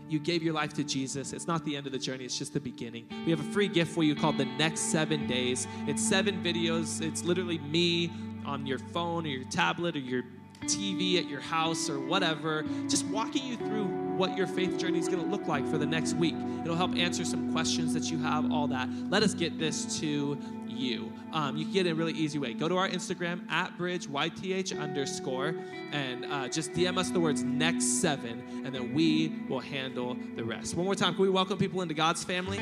you 0.07 0.19
gave 0.19 0.43
your 0.43 0.53
life 0.53 0.71
to 0.73 0.83
Jesus, 0.83 1.33
it's 1.33 1.47
not 1.47 1.65
the 1.65 1.75
end 1.75 1.87
of 1.87 1.91
the 1.91 1.97
journey. 1.97 2.25
It's 2.25 2.37
just 2.37 2.53
the 2.53 2.59
beginning. 2.59 3.07
We 3.25 3.31
have 3.31 3.39
a 3.39 3.51
free 3.51 3.67
gift 3.67 3.91
for 3.91 4.03
you 4.03 4.13
called 4.13 4.37
the 4.37 4.45
Next 4.45 4.81
Seven 4.81 5.25
Days. 5.25 5.65
It's 5.87 6.07
seven 6.07 6.43
videos. 6.43 7.01
It's 7.01 7.23
literally 7.23 7.57
me 7.57 8.11
on 8.45 8.67
your 8.67 8.77
phone 8.77 9.25
or 9.25 9.29
your 9.29 9.49
tablet 9.49 9.95
or 9.95 9.99
your 9.99 10.25
TV 10.65 11.17
at 11.17 11.27
your 11.27 11.41
house 11.41 11.89
or 11.89 11.99
whatever, 11.99 12.65
just 12.87 13.03
walking 13.07 13.43
you 13.43 13.57
through 13.57 13.87
what 14.19 14.37
your 14.37 14.47
faith 14.47 14.77
journey 14.77 14.99
is 14.99 15.07
going 15.07 15.23
to 15.23 15.29
look 15.29 15.47
like 15.47 15.65
for 15.71 15.77
the 15.77 15.85
next 15.85 16.13
week. 16.13 16.35
It'll 16.63 16.75
help 16.75 16.93
answer 16.95 17.23
some 17.23 17.53
questions 17.53 17.93
that 17.93 18.11
you 18.11 18.19
have, 18.19 18.51
all 18.51 18.67
that. 18.67 18.89
Let 19.09 19.23
us 19.23 19.33
get 19.33 19.57
this 19.57 19.97
to 20.01 20.37
you. 20.67 21.11
Um, 21.31 21.55
you 21.55 21.63
can 21.63 21.73
get 21.73 21.85
it 21.85 21.91
in 21.91 21.95
a 21.95 21.95
really 21.95 22.13
easy 22.13 22.37
way. 22.37 22.53
Go 22.53 22.67
to 22.67 22.75
our 22.75 22.89
Instagram 22.89 23.49
at 23.49 23.75
bridge 23.77 24.07
YTH 24.07 24.77
underscore 24.77 25.55
and 25.93 26.25
uh, 26.25 26.49
just 26.49 26.73
DM 26.73 26.97
us 26.97 27.09
the 27.11 27.19
words 27.19 27.43
next 27.43 28.01
seven, 28.01 28.43
and 28.65 28.75
then 28.75 28.93
we 28.93 29.33
will 29.47 29.61
handle 29.61 30.17
the 30.35 30.43
rest. 30.43 30.75
One 30.75 30.85
more 30.85 30.95
time, 30.95 31.15
can 31.15 31.23
we 31.23 31.29
welcome 31.29 31.57
people 31.57 31.81
into 31.81 31.93
God's 31.93 32.23
family? 32.23 32.59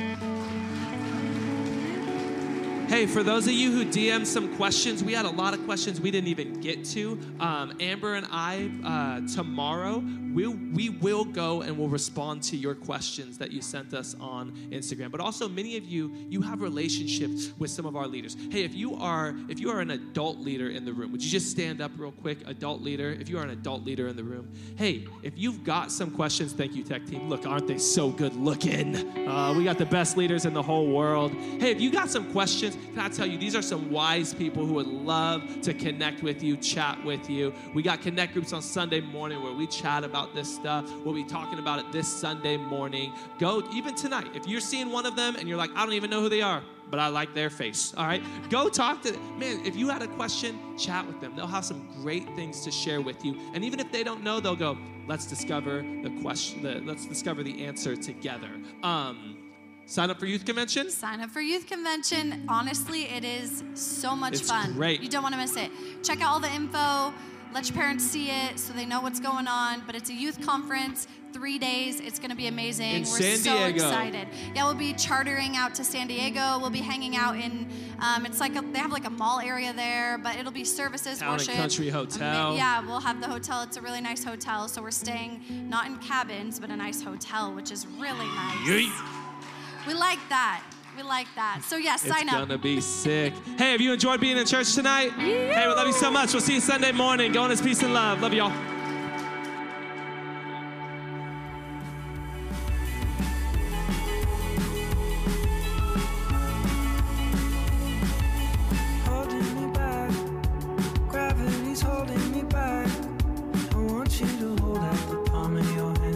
Hey, 2.87 3.05
for 3.05 3.21
those 3.21 3.47
of 3.47 3.51
you 3.51 3.69
who 3.69 3.83
DM 3.83 4.25
some 4.25 4.55
questions, 4.55 5.03
we 5.03 5.11
had 5.11 5.25
a 5.25 5.29
lot 5.29 5.53
of 5.53 5.61
questions 5.65 5.99
we 5.99 6.09
didn't 6.09 6.29
even 6.29 6.53
get 6.61 6.85
to. 6.85 7.19
Um, 7.37 7.75
Amber 7.81 8.13
and 8.13 8.25
I, 8.31 8.71
uh, 8.81 9.27
tomorrow, 9.27 10.01
we'll, 10.33 10.55
we 10.73 10.87
will 10.89 11.25
go 11.25 11.63
and 11.63 11.77
we'll 11.77 11.89
respond 11.89 12.43
to 12.43 12.55
your 12.55 12.75
questions 12.75 13.37
that 13.39 13.51
you 13.51 13.61
sent 13.61 13.93
us 13.93 14.15
on 14.21 14.51
Instagram. 14.71 15.11
But 15.11 15.19
also, 15.19 15.49
many 15.49 15.75
of 15.75 15.83
you, 15.83 16.13
you 16.29 16.41
have 16.41 16.61
relationships 16.61 17.51
with 17.57 17.71
some 17.71 17.85
of 17.85 17.97
our 17.97 18.07
leaders. 18.07 18.37
Hey, 18.51 18.63
if 18.63 18.73
you 18.73 18.95
are 18.95 19.35
if 19.49 19.59
you 19.59 19.69
are 19.69 19.81
an 19.81 19.91
adult 19.91 20.37
leader 20.37 20.69
in 20.69 20.85
the 20.85 20.93
room, 20.93 21.11
would 21.11 21.21
you 21.21 21.29
just 21.29 21.51
stand 21.51 21.81
up 21.81 21.91
real 21.97 22.13
quick? 22.13 22.47
Adult 22.47 22.81
leader, 22.81 23.09
if 23.19 23.27
you 23.27 23.37
are 23.37 23.43
an 23.43 23.49
adult 23.49 23.83
leader 23.83 24.07
in 24.07 24.15
the 24.15 24.23
room, 24.23 24.53
hey, 24.77 25.05
if 25.23 25.33
you've 25.35 25.63
got 25.65 25.91
some 25.91 26.09
questions, 26.09 26.53
thank 26.53 26.73
you, 26.73 26.83
tech 26.83 27.05
team. 27.05 27.27
Look, 27.27 27.45
aren't 27.45 27.67
they 27.67 27.79
so 27.79 28.11
good 28.11 28.35
looking? 28.35 28.95
Uh, 29.27 29.53
we 29.57 29.65
got 29.65 29.77
the 29.77 29.85
best 29.85 30.15
leaders 30.15 30.45
in 30.45 30.53
the 30.53 30.63
whole 30.63 30.87
world. 30.87 31.33
Hey, 31.33 31.71
if 31.71 31.81
you 31.81 31.91
got 31.91 32.09
some 32.09 32.31
questions, 32.31 32.76
can 32.93 32.99
I 32.99 33.09
tell 33.09 33.25
you, 33.25 33.37
these 33.37 33.55
are 33.55 33.61
some 33.61 33.91
wise 33.91 34.33
people 34.33 34.65
who 34.65 34.73
would 34.73 34.87
love 34.87 35.61
to 35.61 35.73
connect 35.73 36.23
with 36.23 36.43
you, 36.43 36.57
chat 36.57 37.03
with 37.03 37.29
you. 37.29 37.53
We 37.73 37.81
got 37.81 38.01
connect 38.01 38.33
groups 38.33 38.53
on 38.53 38.61
Sunday 38.61 39.01
morning 39.01 39.41
where 39.41 39.53
we 39.53 39.67
chat 39.67 40.03
about 40.03 40.33
this 40.33 40.53
stuff. 40.53 40.89
We'll 41.03 41.13
be 41.13 41.23
talking 41.23 41.59
about 41.59 41.79
it 41.79 41.91
this 41.91 42.07
Sunday 42.07 42.57
morning. 42.57 43.13
Go, 43.39 43.63
even 43.71 43.95
tonight, 43.95 44.27
if 44.33 44.47
you're 44.47 44.61
seeing 44.61 44.91
one 44.91 45.05
of 45.05 45.15
them 45.15 45.35
and 45.35 45.47
you're 45.47 45.57
like, 45.57 45.71
I 45.75 45.85
don't 45.85 45.93
even 45.93 46.09
know 46.09 46.21
who 46.21 46.29
they 46.29 46.41
are, 46.41 46.63
but 46.89 46.99
I 46.99 47.07
like 47.07 47.33
their 47.33 47.49
face. 47.49 47.93
All 47.97 48.05
right, 48.05 48.21
go 48.49 48.69
talk 48.69 49.01
to 49.03 49.11
them. 49.11 49.39
Man, 49.39 49.65
if 49.65 49.75
you 49.75 49.89
had 49.89 50.01
a 50.01 50.07
question, 50.07 50.57
chat 50.77 51.05
with 51.05 51.19
them. 51.19 51.35
They'll 51.35 51.47
have 51.47 51.65
some 51.65 51.87
great 52.01 52.27
things 52.35 52.61
to 52.61 52.71
share 52.71 53.01
with 53.01 53.23
you. 53.25 53.37
And 53.53 53.63
even 53.63 53.79
if 53.79 53.91
they 53.91 54.03
don't 54.03 54.23
know, 54.23 54.39
they'll 54.39 54.55
go, 54.55 54.77
let's 55.07 55.25
discover 55.25 55.81
the 55.81 56.11
question, 56.21 56.63
the, 56.63 56.79
let's 56.85 57.05
discover 57.05 57.43
the 57.43 57.65
answer 57.65 57.95
together. 57.95 58.49
Um, 58.83 59.36
sign 59.87 60.09
up 60.11 60.19
for 60.19 60.25
youth 60.27 60.45
convention. 60.45 60.91
Sign 60.91 61.21
up 61.21 61.29
for 61.31 61.41
youth 61.41 61.65
convention. 61.67 62.43
Honestly, 62.47 63.03
it 63.05 63.23
is 63.23 63.63
so 63.73 64.15
much 64.15 64.33
It's 64.33 64.49
fun. 64.49 64.73
great. 64.73 65.01
You 65.01 65.09
don't 65.09 65.23
want 65.23 65.33
to 65.33 65.39
miss 65.41 65.55
it. 65.55 65.71
Check 66.03 66.21
out 66.21 66.29
all 66.33 66.39
the 66.39 66.53
info. 66.53 67.13
Let 67.53 67.69
your 67.69 67.77
parents 67.77 68.03
see 68.05 68.29
it 68.29 68.59
so 68.59 68.73
they 68.73 68.85
know 68.85 68.99
what's 69.01 69.19
going 69.21 69.47
on. 69.47 69.81
But 69.87 69.95
it's 69.95 70.09
a 70.09 70.13
youth 70.13 70.45
conference, 70.45 71.07
three 71.31 71.57
days. 71.57 72.01
It's 72.01 72.19
going 72.19 72.29
to 72.29 72.35
be 72.35 72.47
amazing. 72.47 72.91
In 72.91 73.01
We're 73.03 73.05
San 73.05 73.37
so 73.37 73.57
Diego. 73.57 73.75
excited. 73.87 74.27
Yeah, 74.53 74.65
we'll 74.65 74.75
be 74.75 74.93
chartering 74.93 75.55
out 75.55 75.73
to 75.75 75.83
San 75.85 76.07
Diego. 76.07 76.59
We'll 76.59 76.69
be 76.69 76.79
hanging 76.81 77.15
out 77.15 77.37
in. 77.37 77.67
Um, 77.99 78.25
it's 78.25 78.41
like 78.41 78.55
a, 78.57 78.61
they 78.61 78.79
have 78.79 78.91
like 78.91 79.05
a 79.07 79.09
mall 79.09 79.39
area 79.39 79.71
there, 79.71 80.17
but 80.17 80.35
it'll 80.35 80.51
be 80.51 80.65
services, 80.65 81.19
Town 81.19 81.29
and 81.29 81.37
worship. 81.39 81.55
Country 81.55 81.89
Hotel. 81.89 82.47
Ama- 82.49 82.55
Yeah, 82.57 82.81
we'll 82.85 82.99
have 82.99 83.21
the 83.21 83.27
hotel. 83.29 83.61
It's 83.63 83.77
a 83.77 83.81
really 83.81 84.01
nice 84.01 84.25
hotel, 84.25 84.67
so 84.67 84.81
we're 84.81 84.91
staying 84.91 85.39
not 85.69 85.87
in 85.87 85.95
cabins, 85.99 86.59
but 86.59 86.69
a 86.69 86.75
nice 86.75 87.01
hotel, 87.01 87.55
which 87.55 87.71
is 87.71 87.87
really 87.97 88.27
nice. 88.27 88.91
We 89.87 89.93
like 89.93 90.19
that. 90.29 90.63
We 90.97 91.03
like 91.03 91.27
that. 91.35 91.61
So 91.63 91.77
yeah, 91.77 91.95
sign 91.95 92.11
up. 92.11 92.21
it's 92.21 92.33
up. 92.33 92.47
gonna 92.47 92.57
be 92.57 92.81
sick. 92.81 93.33
Hey, 93.57 93.71
have 93.71 93.81
you 93.81 93.93
enjoyed 93.93 94.19
being 94.19 94.37
in 94.37 94.45
church 94.45 94.73
tonight? 94.73 95.13
Yeah. 95.17 95.53
Hey, 95.53 95.67
we 95.67 95.73
love 95.73 95.87
you 95.87 95.93
so 95.93 96.11
much. 96.11 96.33
We'll 96.33 96.41
see 96.41 96.55
you 96.55 96.59
Sunday 96.59 96.91
morning. 96.91 97.31
Go 97.31 97.45
in 97.45 97.51
His 97.51 97.61
peace 97.61 97.81
and 97.83 97.93
love. 97.93 98.21
Love 98.21 98.33
y'all. 98.33 98.76